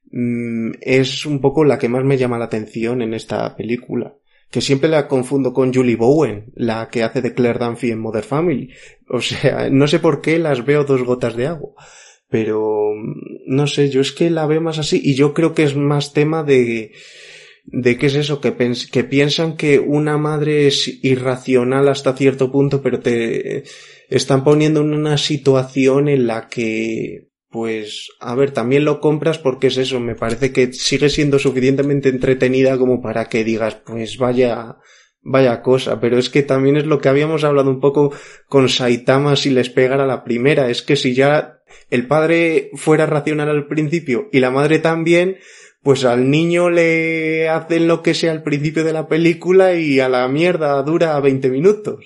mm, 0.09 0.71
es 0.79 1.25
un 1.25 1.41
poco 1.41 1.65
la 1.65 1.77
que 1.77 1.89
más 1.89 2.05
me 2.05 2.17
llama 2.17 2.39
la 2.39 2.45
atención 2.45 3.01
en 3.01 3.13
esta 3.13 3.55
película. 3.57 4.15
Que 4.51 4.61
siempre 4.61 4.89
la 4.89 5.07
confundo 5.07 5.53
con 5.53 5.73
Julie 5.73 5.95
Bowen, 5.95 6.51
la 6.55 6.89
que 6.89 7.03
hace 7.03 7.21
de 7.21 7.33
Claire 7.33 7.57
Dunphy 7.57 7.91
en 7.91 7.99
Mother 7.99 8.23
Family. 8.23 8.69
O 9.09 9.21
sea, 9.21 9.69
no 9.71 9.87
sé 9.87 9.99
por 9.99 10.21
qué 10.21 10.37
las 10.37 10.65
veo 10.65 10.83
dos 10.83 11.03
gotas 11.03 11.35
de 11.35 11.47
agua. 11.47 11.73
Pero, 12.29 12.91
mm, 12.95 13.55
no 13.55 13.67
sé, 13.67 13.89
yo 13.89 14.01
es 14.01 14.11
que 14.11 14.29
la 14.29 14.45
veo 14.45 14.61
más 14.61 14.77
así 14.77 15.01
y 15.03 15.15
yo 15.15 15.33
creo 15.33 15.53
que 15.53 15.63
es 15.63 15.75
más 15.75 16.13
tema 16.13 16.43
de, 16.43 16.91
de 17.65 17.97
qué 17.97 18.07
es 18.07 18.15
eso, 18.15 18.41
que, 18.41 18.53
que 18.91 19.03
piensan 19.03 19.57
que 19.57 19.79
una 19.79 20.17
madre 20.17 20.67
es 20.67 21.03
irracional 21.03 21.87
hasta 21.87 22.15
cierto 22.15 22.51
punto, 22.51 22.81
pero 22.81 22.99
te 22.99 23.63
están 24.09 24.43
poniendo 24.43 24.81
en 24.81 24.93
una 24.93 25.17
situación 25.17 26.09
en 26.09 26.27
la 26.27 26.47
que, 26.47 27.30
pues, 27.51 28.09
a 28.21 28.33
ver, 28.33 28.51
también 28.51 28.85
lo 28.85 29.01
compras 29.01 29.37
porque 29.37 29.67
es 29.67 29.77
eso, 29.77 29.99
me 29.99 30.15
parece 30.15 30.53
que 30.53 30.71
sigue 30.71 31.09
siendo 31.09 31.37
suficientemente 31.37 32.07
entretenida 32.07 32.77
como 32.77 33.01
para 33.01 33.25
que 33.25 33.43
digas, 33.43 33.75
pues 33.75 34.17
vaya, 34.17 34.77
vaya 35.21 35.61
cosa, 35.61 35.99
pero 35.99 36.17
es 36.17 36.29
que 36.29 36.43
también 36.43 36.77
es 36.77 36.85
lo 36.85 36.99
que 36.99 37.09
habíamos 37.09 37.43
hablado 37.43 37.69
un 37.69 37.81
poco 37.81 38.13
con 38.47 38.69
Saitama 38.69 39.35
si 39.35 39.49
les 39.49 39.69
pegara 39.69 40.07
la 40.07 40.23
primera, 40.23 40.69
es 40.69 40.81
que 40.81 40.95
si 40.95 41.13
ya 41.13 41.61
el 41.89 42.07
padre 42.07 42.71
fuera 42.75 43.05
racional 43.05 43.49
al 43.49 43.67
principio 43.67 44.29
y 44.31 44.39
la 44.39 44.49
madre 44.49 44.79
también, 44.79 45.37
pues 45.83 46.05
al 46.05 46.29
niño 46.29 46.69
le 46.69 47.49
hacen 47.49 47.87
lo 47.87 48.01
que 48.01 48.13
sea 48.13 48.31
al 48.31 48.43
principio 48.43 48.85
de 48.85 48.93
la 48.93 49.09
película 49.09 49.73
y 49.73 49.99
a 49.99 50.07
la 50.07 50.25
mierda 50.29 50.81
dura 50.83 51.19
20 51.19 51.49
minutos. 51.49 52.05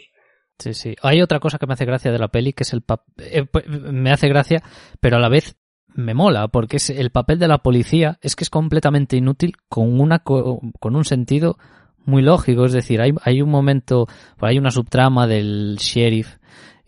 Sí, 0.60 0.74
sí. 0.74 0.96
Hay 1.02 1.22
otra 1.22 1.40
cosa 1.40 1.58
que 1.58 1.68
me 1.68 1.74
hace 1.74 1.86
gracia 1.86 2.12
de 2.12 2.20
la 2.20 2.30
peli, 2.30 2.54
que 2.54 2.64
es 2.64 2.74
el 2.74 2.84
eh, 3.18 3.46
pues, 3.46 3.68
me 3.68 4.12
hace 4.12 4.28
gracia, 4.30 4.64
pero 5.00 5.18
a 5.18 5.20
la 5.20 5.30
vez 5.30 5.58
me 5.94 6.14
mola, 6.14 6.48
porque 6.50 6.78
es 6.78 6.90
el 6.90 7.10
papel 7.10 7.40
de 7.40 7.48
la 7.48 7.60
policía 7.60 8.20
es 8.22 8.36
que 8.36 8.44
es 8.44 8.50
completamente 8.50 9.16
inútil 9.16 9.54
con 9.70 10.00
una 10.00 10.20
con 10.20 10.96
un 10.96 11.06
sentido 11.06 11.58
muy 12.06 12.22
lógico, 12.22 12.66
es 12.66 12.74
decir, 12.74 13.02
hay, 13.02 13.12
hay 13.24 13.42
un 13.42 13.50
momento, 13.50 14.08
hay 14.40 14.58
una 14.58 14.72
subtrama 14.72 15.28
del 15.28 15.78
sheriff 15.80 16.38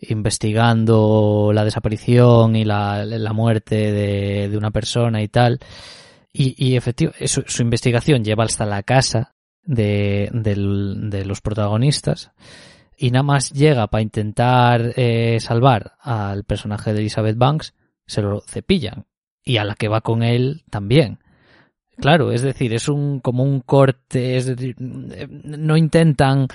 investigando 0.00 1.50
la 1.52 1.64
desaparición 1.64 2.54
y 2.54 2.64
la, 2.64 3.04
la 3.04 3.32
muerte 3.32 3.92
de, 3.92 4.48
de 4.48 4.56
una 4.56 4.70
persona 4.70 5.22
y 5.22 5.28
tal, 5.28 5.58
y, 6.32 6.54
y 6.56 6.76
efectivamente, 6.76 7.26
su, 7.26 7.42
su, 7.46 7.62
investigación 7.62 8.22
lleva 8.22 8.44
hasta 8.44 8.64
la 8.64 8.84
casa 8.84 9.34
de, 9.64 10.30
de, 10.32 11.24
los 11.24 11.40
protagonistas 11.40 12.30
y 12.98 13.10
nada 13.10 13.22
más 13.22 13.52
llega 13.52 13.86
para 13.86 14.02
intentar 14.02 14.92
eh, 14.96 15.38
salvar 15.40 15.92
al 16.00 16.44
personaje 16.44 16.92
de 16.92 17.00
Elizabeth 17.00 17.36
Banks, 17.36 17.74
se 18.06 18.22
lo 18.22 18.40
cepillan. 18.40 19.06
Y 19.44 19.56
a 19.56 19.64
la 19.64 19.76
que 19.76 19.88
va 19.88 20.00
con 20.00 20.22
él 20.22 20.64
también. 20.68 21.20
Claro, 21.96 22.32
es 22.32 22.42
decir, 22.42 22.74
es 22.74 22.88
un 22.88 23.20
como 23.20 23.44
un 23.44 23.60
corte, 23.60 24.36
es 24.36 24.46
decir, 24.46 24.76
no 24.78 25.76
intentan 25.76 26.48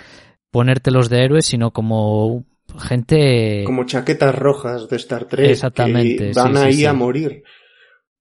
ponértelos 0.52 1.10
de 1.10 1.24
héroes, 1.24 1.45
sino 1.45 1.72
como 1.72 2.45
gente... 2.80 3.64
Como 3.65 3.86
chaquetas 3.86 4.36
rojas 4.36 4.88
de 4.90 4.95
Star 4.98 5.26
Trek. 5.26 5.49
Exactamente. 5.49 6.32
Que 6.32 6.34
van 6.34 6.56
sí, 6.56 6.61
ahí 6.61 6.74
sí, 6.74 6.86
a 6.86 6.94
morir. 6.94 7.44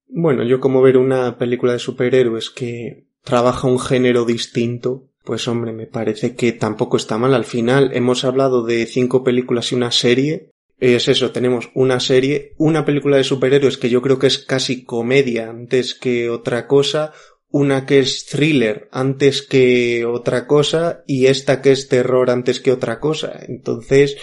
Bueno, 0.08 0.42
yo 0.44 0.60
como 0.60 0.80
ver 0.80 0.96
una 0.96 1.38
película 1.38 1.72
de 1.72 1.78
superhéroes 1.78 2.50
que 2.50 3.06
trabaja 3.22 3.68
un 3.68 3.78
género 3.78 4.24
distinto, 4.24 5.08
pues 5.24 5.46
hombre, 5.48 5.72
me 5.72 5.86
parece 5.86 6.34
que 6.34 6.52
tampoco 6.52 6.96
está 6.96 7.18
mal. 7.18 7.34
Al 7.34 7.44
final 7.44 7.90
hemos 7.94 8.24
hablado 8.24 8.64
de 8.64 8.86
cinco 8.86 9.22
películas 9.22 9.72
y 9.72 9.74
una 9.74 9.92
serie. 9.92 10.50
Es 10.78 11.06
eso, 11.06 11.30
tenemos 11.30 11.70
una 11.74 12.00
serie, 12.00 12.54
una 12.58 12.84
película 12.84 13.16
de 13.16 13.24
superhéroes 13.24 13.78
que 13.78 13.88
yo 13.88 14.02
creo 14.02 14.18
que 14.18 14.26
es 14.26 14.38
casi 14.38 14.84
comedia 14.84 15.48
antes 15.48 15.94
que 15.94 16.28
otra 16.28 16.66
cosa, 16.66 17.12
una 17.50 17.86
que 17.86 18.00
es 18.00 18.26
thriller 18.26 18.88
antes 18.90 19.42
que 19.42 20.04
otra 20.04 20.48
cosa 20.48 21.04
y 21.06 21.26
esta 21.26 21.62
que 21.62 21.70
es 21.70 21.88
terror 21.88 22.30
antes 22.30 22.58
que 22.58 22.72
otra 22.72 22.98
cosa. 22.98 23.40
Entonces, 23.46 24.16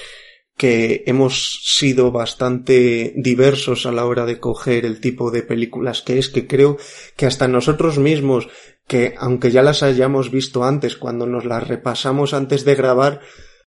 que 0.59 1.03
hemos 1.07 1.61
sido 1.63 2.11
bastante 2.11 3.13
diversos 3.15 3.85
a 3.85 3.93
la 3.93 4.05
hora 4.05 4.25
de 4.25 4.41
coger 4.41 4.83
el 4.83 4.99
tipo 4.99 5.31
de 5.31 5.41
películas 5.41 6.01
que 6.01 6.19
es, 6.19 6.27
que 6.27 6.47
creo 6.47 6.77
que 7.15 7.25
hasta 7.25 7.47
nosotros 7.47 7.97
mismos, 7.97 8.49
que 8.89 9.13
aunque 9.19 9.51
ya 9.51 9.61
las 9.61 9.83
hayamos 9.83 10.31
visto 10.31 10.63
antes, 10.63 10.97
cuando 10.97 11.27
nos 11.27 11.45
las 11.45 11.65
repasamos 11.65 12.33
antes 12.33 12.65
de 12.65 12.73
grabar, 12.73 13.21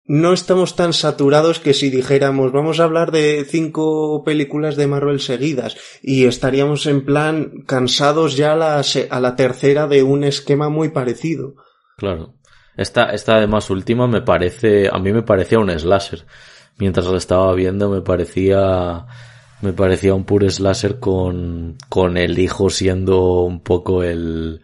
no 0.06 0.32
estamos 0.32 0.78
tan 0.78 0.94
saturados 0.94 1.60
que 1.60 1.74
si 1.74 1.90
dijéramos 1.90 2.54
vamos 2.54 2.80
a 2.80 2.86
hablar 2.86 3.12
de 3.12 3.46
cinco 3.48 4.24
películas 4.24 4.78
de 4.78 4.88
Marvel 4.88 5.20
seguidas 5.20 5.76
y 6.02 6.26
estaríamos 6.26 6.88
en 6.88 7.06
plan 7.06 7.52
cansados 7.68 8.38
ya 8.38 8.54
a 8.54 8.56
la, 8.56 8.82
la 9.20 9.36
tercera 9.36 9.88
de 9.88 10.02
un 10.02 10.24
esquema 10.24 10.70
muy 10.70 10.90
parecido. 10.90 11.56
Claro. 11.98 12.36
Esta, 12.78 13.12
esta 13.12 13.36
además 13.36 13.70
última 13.70 14.08
me 14.08 14.22
parece, 14.22 14.88
a 14.90 14.98
mí 14.98 15.12
me 15.12 15.24
parecía 15.24 15.60
un 15.60 15.78
slasher 15.78 16.26
mientras 16.78 17.06
lo 17.06 17.18
estaba 17.18 17.54
viendo 17.54 17.90
me 17.90 18.02
parecía 18.02 19.06
me 19.62 19.74
parecía 19.74 20.16
un 20.16 20.24
puro 20.24 20.50
slasher 20.50 21.00
con, 21.00 21.78
con 21.90 22.16
el 22.16 22.40
hijo 22.40 22.70
siendo 22.70 23.42
un 23.42 23.62
poco 23.62 24.04
el, 24.04 24.62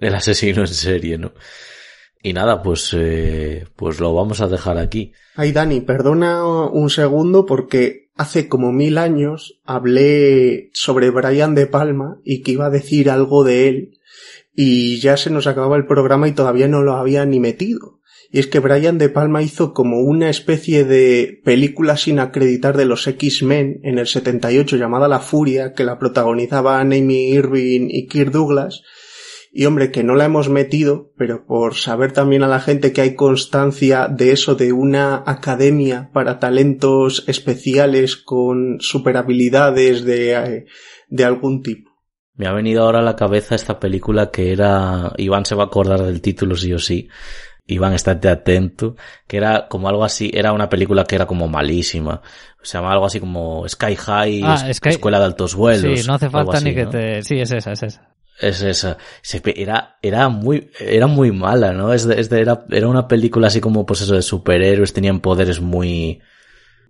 el 0.00 0.14
asesino 0.14 0.62
en 0.62 0.68
serie, 0.68 1.18
¿no? 1.18 1.32
Y 2.22 2.32
nada, 2.32 2.62
pues, 2.62 2.94
eh, 2.94 3.66
pues 3.76 3.98
lo 4.00 4.12
vamos 4.12 4.40
a 4.40 4.48
dejar 4.48 4.76
aquí. 4.76 5.12
Ay, 5.36 5.52
Dani, 5.52 5.80
perdona 5.80 6.44
un 6.44 6.90
segundo 6.90 7.46
porque 7.46 8.10
hace 8.16 8.48
como 8.48 8.72
mil 8.72 8.98
años 8.98 9.60
hablé 9.64 10.70
sobre 10.74 11.10
Brian 11.10 11.54
De 11.54 11.66
Palma 11.66 12.18
y 12.24 12.42
que 12.42 12.52
iba 12.52 12.66
a 12.66 12.70
decir 12.70 13.08
algo 13.08 13.44
de 13.44 13.68
él 13.68 14.00
y 14.54 15.00
ya 15.00 15.16
se 15.16 15.30
nos 15.30 15.46
acababa 15.46 15.76
el 15.76 15.86
programa 15.86 16.28
y 16.28 16.32
todavía 16.32 16.68
no 16.68 16.82
lo 16.82 16.94
había 16.94 17.24
ni 17.24 17.40
metido. 17.40 18.00
Y 18.32 18.38
es 18.38 18.46
que 18.46 18.60
Brian 18.60 18.98
De 18.98 19.08
Palma 19.08 19.42
hizo 19.42 19.72
como 19.72 20.00
una 20.00 20.28
especie 20.28 20.84
de 20.84 21.40
película 21.44 21.96
sin 21.96 22.20
acreditar 22.20 22.76
de 22.76 22.84
los 22.84 23.06
X-Men 23.06 23.80
en 23.82 23.98
el 23.98 24.06
78 24.06 24.76
llamada 24.76 25.08
La 25.08 25.18
Furia, 25.18 25.72
que 25.72 25.84
la 25.84 25.98
protagonizaban 25.98 26.92
Amy 26.92 27.30
Irving 27.30 27.88
y 27.90 28.06
Kirk 28.06 28.30
Douglas. 28.30 28.82
Y 29.52 29.64
hombre, 29.64 29.90
que 29.90 30.04
no 30.04 30.14
la 30.14 30.26
hemos 30.26 30.48
metido, 30.48 31.12
pero 31.16 31.44
por 31.44 31.74
saber 31.74 32.12
también 32.12 32.44
a 32.44 32.48
la 32.48 32.60
gente 32.60 32.92
que 32.92 33.00
hay 33.00 33.14
constancia 33.16 34.06
de 34.06 34.30
eso, 34.30 34.54
de 34.54 34.72
una 34.72 35.24
academia 35.26 36.10
para 36.12 36.38
talentos 36.38 37.24
especiales 37.26 38.16
con 38.16 38.76
superhabilidades 38.80 40.04
de, 40.04 40.66
de 41.08 41.24
algún 41.24 41.62
tipo. 41.62 41.90
Me 42.34 42.46
ha 42.46 42.52
venido 42.52 42.84
ahora 42.84 43.00
a 43.00 43.02
la 43.02 43.16
cabeza 43.16 43.56
esta 43.56 43.80
película 43.80 44.30
que 44.30 44.52
era, 44.52 45.12
Iván 45.18 45.44
se 45.44 45.56
va 45.56 45.64
a 45.64 45.66
acordar 45.66 46.02
del 46.02 46.20
título 46.20 46.54
sí 46.54 46.72
o 46.72 46.78
sí, 46.78 47.08
Iván, 47.66 47.92
estate 47.92 48.28
atento, 48.28 48.96
que 49.26 49.36
era 49.36 49.68
como 49.68 49.88
algo 49.88 50.04
así, 50.04 50.30
era 50.32 50.52
una 50.52 50.68
película 50.68 51.04
que 51.04 51.14
era 51.14 51.26
como 51.26 51.48
malísima. 51.48 52.20
Se 52.62 52.78
llama 52.78 52.92
algo 52.92 53.06
así 53.06 53.20
como 53.20 53.68
Sky 53.68 53.96
High, 53.96 54.42
ah, 54.44 54.72
Sky... 54.72 54.90
Escuela 54.90 55.18
de 55.18 55.24
Altos 55.26 55.54
Vuelos. 55.54 56.00
Sí, 56.00 56.06
no 56.06 56.14
hace 56.14 56.30
falta 56.30 56.58
así, 56.58 56.64
ni 56.64 56.74
que 56.74 56.84
¿no? 56.84 56.90
te... 56.90 57.22
Sí, 57.22 57.40
es 57.40 57.52
esa, 57.52 57.72
es 57.72 57.82
esa. 57.82 58.09
Es 58.40 58.62
esa. 58.62 58.96
Era, 59.44 59.98
era 60.00 60.28
muy, 60.28 60.70
era 60.78 61.06
muy 61.06 61.30
mala, 61.30 61.72
¿no? 61.72 61.92
Es 61.92 62.06
de, 62.06 62.40
era, 62.40 62.64
era 62.70 62.88
una 62.88 63.06
película 63.06 63.48
así 63.48 63.60
como, 63.60 63.84
pues 63.84 64.00
eso, 64.00 64.14
de 64.14 64.22
superhéroes, 64.22 64.92
tenían 64.92 65.20
poderes 65.20 65.60
muy, 65.60 66.20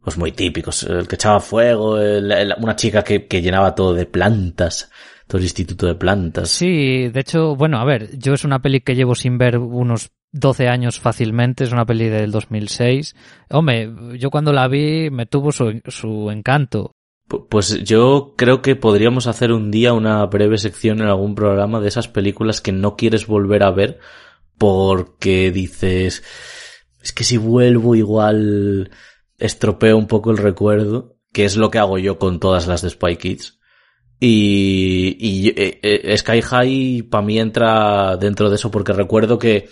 pues 0.02 0.16
muy 0.16 0.32
típicos. 0.32 0.84
El 0.84 1.08
que 1.08 1.16
echaba 1.16 1.40
fuego, 1.40 1.96
una 1.96 2.76
chica 2.76 3.02
que, 3.02 3.26
que 3.26 3.42
llenaba 3.42 3.74
todo 3.74 3.94
de 3.94 4.06
plantas 4.06 4.90
todo 5.30 5.38
el 5.38 5.44
instituto 5.44 5.86
de 5.86 5.94
plantas. 5.94 6.50
Sí, 6.50 7.08
de 7.08 7.20
hecho, 7.20 7.54
bueno, 7.54 7.78
a 7.78 7.84
ver, 7.84 8.18
yo 8.18 8.34
es 8.34 8.44
una 8.44 8.58
peli 8.58 8.80
que 8.80 8.96
llevo 8.96 9.14
sin 9.14 9.38
ver 9.38 9.58
unos 9.58 10.10
12 10.32 10.68
años 10.68 10.98
fácilmente, 10.98 11.64
es 11.64 11.72
una 11.72 11.86
peli 11.86 12.08
del 12.08 12.32
2006. 12.32 13.14
Hombre, 13.50 13.90
yo 14.18 14.30
cuando 14.30 14.52
la 14.52 14.66
vi 14.66 15.08
me 15.10 15.26
tuvo 15.26 15.52
su, 15.52 15.80
su 15.86 16.30
encanto. 16.32 16.96
Pues 17.48 17.84
yo 17.84 18.34
creo 18.36 18.60
que 18.60 18.74
podríamos 18.74 19.28
hacer 19.28 19.52
un 19.52 19.70
día 19.70 19.92
una 19.92 20.26
breve 20.26 20.58
sección 20.58 21.00
en 21.00 21.06
algún 21.06 21.36
programa 21.36 21.80
de 21.80 21.88
esas 21.88 22.08
películas 22.08 22.60
que 22.60 22.72
no 22.72 22.96
quieres 22.96 23.26
volver 23.28 23.62
a 23.62 23.70
ver 23.70 24.00
porque 24.58 25.52
dices, 25.52 26.24
es 27.00 27.12
que 27.12 27.24
si 27.24 27.36
vuelvo 27.36 27.94
igual 27.94 28.90
estropeo 29.38 29.96
un 29.96 30.06
poco 30.06 30.32
el 30.32 30.38
recuerdo, 30.38 31.16
que 31.32 31.44
es 31.44 31.56
lo 31.56 31.70
que 31.70 31.78
hago 31.78 31.98
yo 31.98 32.18
con 32.18 32.40
todas 32.40 32.66
las 32.66 32.82
de 32.82 32.90
Spy 32.90 33.16
Kids. 33.16 33.60
Y, 34.18 35.16
y 35.18 35.48
eh, 35.50 35.80
eh, 35.82 36.18
Sky 36.18 36.42
High 36.42 37.02
para 37.02 37.24
mí 37.24 37.38
entra 37.38 38.18
dentro 38.18 38.50
de 38.50 38.56
eso 38.56 38.70
porque 38.70 38.92
recuerdo 38.92 39.38
que, 39.38 39.70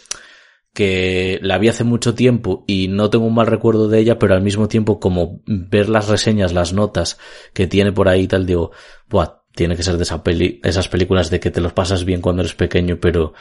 que 0.78 1.40
la 1.42 1.58
vi 1.58 1.66
hace 1.66 1.82
mucho 1.82 2.14
tiempo 2.14 2.62
y 2.68 2.86
no 2.86 3.10
tengo 3.10 3.26
un 3.26 3.34
mal 3.34 3.48
recuerdo 3.48 3.88
de 3.88 3.98
ella, 3.98 4.16
pero 4.16 4.34
al 4.34 4.42
mismo 4.42 4.68
tiempo 4.68 5.00
como 5.00 5.42
ver 5.44 5.88
las 5.88 6.06
reseñas, 6.06 6.52
las 6.52 6.72
notas 6.72 7.18
que 7.52 7.66
tiene 7.66 7.90
por 7.90 8.08
ahí 8.08 8.28
tal, 8.28 8.46
digo, 8.46 8.70
buah, 9.08 9.42
tiene 9.56 9.74
que 9.74 9.82
ser 9.82 9.96
de 9.96 10.04
esa 10.04 10.22
peli, 10.22 10.60
esas 10.62 10.86
películas 10.86 11.30
de 11.30 11.40
que 11.40 11.50
te 11.50 11.60
los 11.60 11.72
pasas 11.72 12.04
bien 12.04 12.20
cuando 12.20 12.42
eres 12.42 12.54
pequeño, 12.54 12.98
pero 13.00 13.32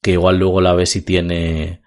que 0.00 0.12
igual 0.12 0.38
luego 0.38 0.60
la 0.60 0.74
ves 0.74 0.94
y 0.94 1.02
tiene, 1.02 1.82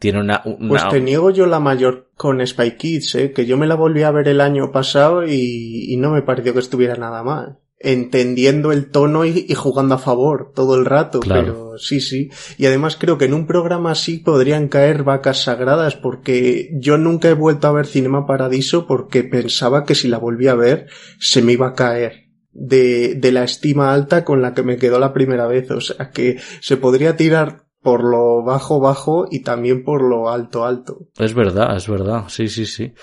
tiene 0.00 0.18
una, 0.18 0.42
Pues 0.42 0.88
te 0.88 1.00
niego 1.00 1.30
yo 1.30 1.46
la 1.46 1.60
mayor 1.60 2.10
con 2.16 2.44
Spy 2.44 2.72
Kids, 2.72 3.14
¿eh? 3.14 3.32
que 3.32 3.46
yo 3.46 3.56
me 3.56 3.68
la 3.68 3.76
volví 3.76 4.02
a 4.02 4.10
ver 4.10 4.26
el 4.26 4.40
año 4.40 4.72
pasado 4.72 5.24
y, 5.24 5.92
y 5.92 5.96
no 5.96 6.10
me 6.10 6.22
pareció 6.22 6.54
que 6.54 6.58
estuviera 6.58 6.96
nada 6.96 7.22
mal 7.22 7.60
entendiendo 7.84 8.72
el 8.72 8.90
tono 8.90 9.24
y, 9.24 9.52
jugando 9.54 9.94
a 9.94 9.98
favor 9.98 10.52
todo 10.54 10.74
el 10.74 10.84
rato, 10.84 11.20
pero 11.20 11.78
sí, 11.78 12.00
sí. 12.00 12.30
Y 12.58 12.66
además 12.66 12.96
creo 12.98 13.18
que 13.18 13.26
en 13.26 13.34
un 13.34 13.46
programa 13.46 13.92
así 13.92 14.18
podrían 14.18 14.68
caer 14.68 15.04
vacas 15.04 15.42
sagradas 15.42 15.94
porque 15.94 16.70
yo 16.74 16.98
nunca 16.98 17.28
he 17.28 17.34
vuelto 17.34 17.68
a 17.68 17.72
ver 17.72 17.86
Cinema 17.86 18.26
Paradiso 18.26 18.86
porque 18.86 19.22
pensaba 19.22 19.84
que 19.84 19.94
si 19.94 20.08
la 20.08 20.18
volvía 20.18 20.52
a 20.52 20.56
ver 20.56 20.86
se 21.18 21.42
me 21.42 21.52
iba 21.52 21.68
a 21.68 21.74
caer 21.74 22.24
de, 22.52 23.14
de 23.16 23.32
la 23.32 23.44
estima 23.44 23.92
alta 23.92 24.24
con 24.24 24.40
la 24.40 24.54
que 24.54 24.62
me 24.62 24.78
quedó 24.78 24.98
la 24.98 25.12
primera 25.12 25.46
vez. 25.46 25.70
O 25.70 25.80
sea 25.80 26.10
que 26.10 26.38
se 26.60 26.76
podría 26.76 27.16
tirar 27.16 27.64
por 27.82 28.02
lo 28.02 28.42
bajo 28.42 28.80
bajo 28.80 29.26
y 29.30 29.42
también 29.42 29.84
por 29.84 30.02
lo 30.02 30.30
alto 30.30 30.64
alto. 30.64 31.08
Es 31.18 31.34
verdad, 31.34 31.76
es 31.76 31.86
verdad. 31.86 32.24
Sí, 32.28 32.48
sí, 32.48 32.64
sí. 32.64 32.94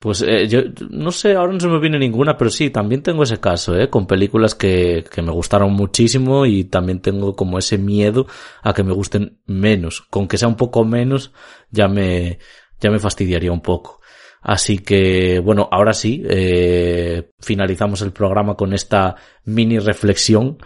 Pues 0.00 0.22
eh, 0.22 0.48
yo 0.48 0.62
no 0.88 1.12
sé, 1.12 1.34
ahora 1.34 1.52
no 1.52 1.60
se 1.60 1.68
me 1.68 1.78
viene 1.78 1.98
ninguna, 1.98 2.38
pero 2.38 2.50
sí, 2.50 2.70
también 2.70 3.02
tengo 3.02 3.22
ese 3.22 3.38
caso, 3.38 3.78
¿eh? 3.78 3.90
Con 3.90 4.06
películas 4.06 4.54
que, 4.54 5.04
que 5.12 5.20
me 5.20 5.30
gustaron 5.30 5.72
muchísimo 5.74 6.46
y 6.46 6.64
también 6.64 7.02
tengo 7.02 7.36
como 7.36 7.58
ese 7.58 7.76
miedo 7.76 8.26
a 8.62 8.72
que 8.72 8.82
me 8.82 8.94
gusten 8.94 9.40
menos. 9.44 10.00
Con 10.08 10.26
que 10.26 10.38
sea 10.38 10.48
un 10.48 10.56
poco 10.56 10.86
menos, 10.86 11.32
ya 11.70 11.86
me, 11.86 12.38
ya 12.80 12.90
me 12.90 12.98
fastidiaría 12.98 13.52
un 13.52 13.60
poco. 13.60 14.00
Así 14.40 14.78
que, 14.78 15.38
bueno, 15.38 15.68
ahora 15.70 15.92
sí, 15.92 16.22
eh, 16.26 17.32
finalizamos 17.38 18.00
el 18.00 18.12
programa 18.12 18.54
con 18.54 18.72
esta 18.72 19.16
mini 19.44 19.78
reflexión 19.78 20.56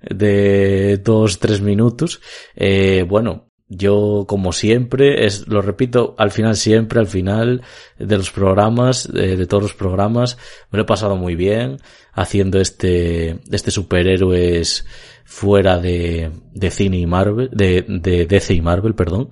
de 0.00 0.98
dos, 0.98 1.40
tres 1.40 1.60
minutos. 1.60 2.20
Eh, 2.54 3.04
bueno, 3.08 3.50
yo, 3.68 4.24
como 4.28 4.52
siempre, 4.52 5.24
es, 5.26 5.48
lo 5.48 5.62
repito, 5.62 6.14
al 6.18 6.30
final 6.30 6.56
siempre, 6.56 7.00
al 7.00 7.06
final 7.06 7.62
de 7.98 8.16
los 8.16 8.30
programas, 8.30 9.10
de 9.12 9.46
todos 9.46 9.62
los 9.62 9.74
programas, 9.74 10.36
me 10.70 10.76
lo 10.78 10.82
he 10.82 10.86
pasado 10.86 11.16
muy 11.16 11.34
bien 11.34 11.78
haciendo 12.12 12.60
este, 12.60 13.40
este 13.50 13.70
superhéroes 13.70 14.86
fuera 15.24 15.78
de, 15.78 16.30
de 16.52 16.70
cine 16.70 16.98
y 16.98 17.06
Marvel, 17.06 17.50
de, 17.52 17.84
de 17.88 18.26
DC 18.26 18.54
y 18.54 18.60
Marvel, 18.60 18.94
perdón. 18.94 19.30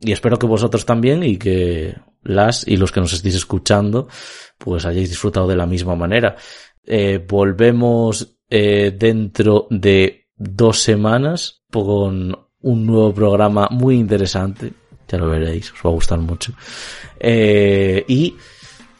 Y 0.00 0.12
espero 0.12 0.38
que 0.38 0.46
vosotros 0.46 0.86
también 0.86 1.22
y 1.22 1.36
que 1.36 1.94
las 2.22 2.66
y 2.66 2.76
los 2.76 2.92
que 2.92 3.00
nos 3.00 3.12
estéis 3.12 3.34
escuchando, 3.34 4.08
pues 4.56 4.86
hayáis 4.86 5.10
disfrutado 5.10 5.46
de 5.46 5.56
la 5.56 5.66
misma 5.66 5.94
manera. 5.94 6.36
Eh, 6.84 7.24
volvemos 7.26 8.38
eh, 8.48 8.94
dentro 8.96 9.66
de 9.70 10.28
dos 10.36 10.80
semanas 10.80 11.62
con 11.70 12.47
un 12.62 12.86
nuevo 12.86 13.12
programa 13.12 13.68
muy 13.70 13.96
interesante. 13.96 14.72
Ya 15.08 15.18
lo 15.18 15.28
veréis, 15.28 15.72
os 15.72 15.78
va 15.84 15.90
a 15.90 15.94
gustar 15.94 16.18
mucho. 16.18 16.52
Eh, 17.18 18.04
y 18.08 18.36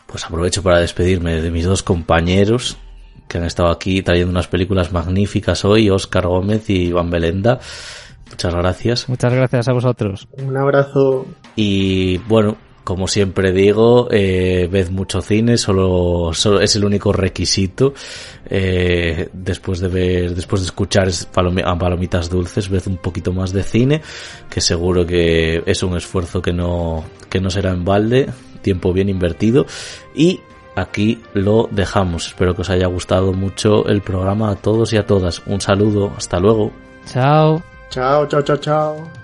pues 0.06 0.24
aprovecho 0.24 0.62
para 0.62 0.78
despedirme 0.78 1.42
de 1.42 1.50
mis 1.50 1.66
dos 1.66 1.82
compañeros 1.82 2.78
que 3.28 3.38
han 3.38 3.44
estado 3.44 3.68
aquí 3.68 4.00
trayendo 4.02 4.30
unas 4.30 4.48
películas 4.48 4.90
magníficas 4.90 5.64
hoy, 5.64 5.90
Oscar 5.90 6.26
Gómez 6.26 6.70
y 6.70 6.86
Iván 6.86 7.10
Belenda. 7.10 7.60
Muchas 8.30 8.54
gracias. 8.54 9.08
Muchas 9.08 9.32
gracias 9.32 9.68
a 9.68 9.72
vosotros. 9.72 10.28
Un 10.32 10.56
abrazo. 10.56 11.26
Y 11.56 12.18
bueno, 12.18 12.56
como 12.88 13.06
siempre 13.06 13.52
digo, 13.52 14.08
eh, 14.10 14.66
ved 14.72 14.88
mucho 14.88 15.20
cine, 15.20 15.58
solo, 15.58 16.32
solo 16.32 16.62
es 16.62 16.74
el 16.74 16.86
único 16.86 17.12
requisito. 17.12 17.92
Eh, 18.48 19.28
después 19.30 19.80
de 19.80 19.88
ver, 19.88 20.34
después 20.34 20.62
de 20.62 20.68
escuchar 20.68 21.06
a 21.06 21.78
palomitas 21.78 22.30
dulces, 22.30 22.70
ved 22.70 22.86
un 22.86 22.96
poquito 22.96 23.30
más 23.30 23.52
de 23.52 23.62
cine, 23.62 24.00
que 24.48 24.62
seguro 24.62 25.04
que 25.04 25.62
es 25.66 25.82
un 25.82 25.98
esfuerzo 25.98 26.40
que 26.40 26.54
no, 26.54 27.04
que 27.28 27.42
no 27.42 27.50
será 27.50 27.72
en 27.72 27.84
balde, 27.84 28.30
tiempo 28.62 28.94
bien 28.94 29.10
invertido. 29.10 29.66
Y 30.14 30.40
aquí 30.74 31.20
lo 31.34 31.68
dejamos. 31.70 32.28
Espero 32.28 32.54
que 32.54 32.62
os 32.62 32.70
haya 32.70 32.86
gustado 32.86 33.34
mucho 33.34 33.86
el 33.86 34.00
programa 34.00 34.50
a 34.50 34.56
todos 34.56 34.94
y 34.94 34.96
a 34.96 35.04
todas. 35.04 35.42
Un 35.46 35.60
saludo, 35.60 36.10
hasta 36.16 36.38
luego. 36.38 36.72
Chao. 37.04 37.62
Chao, 37.90 38.26
chao, 38.28 38.40
chao, 38.40 38.56
chao. 38.56 39.17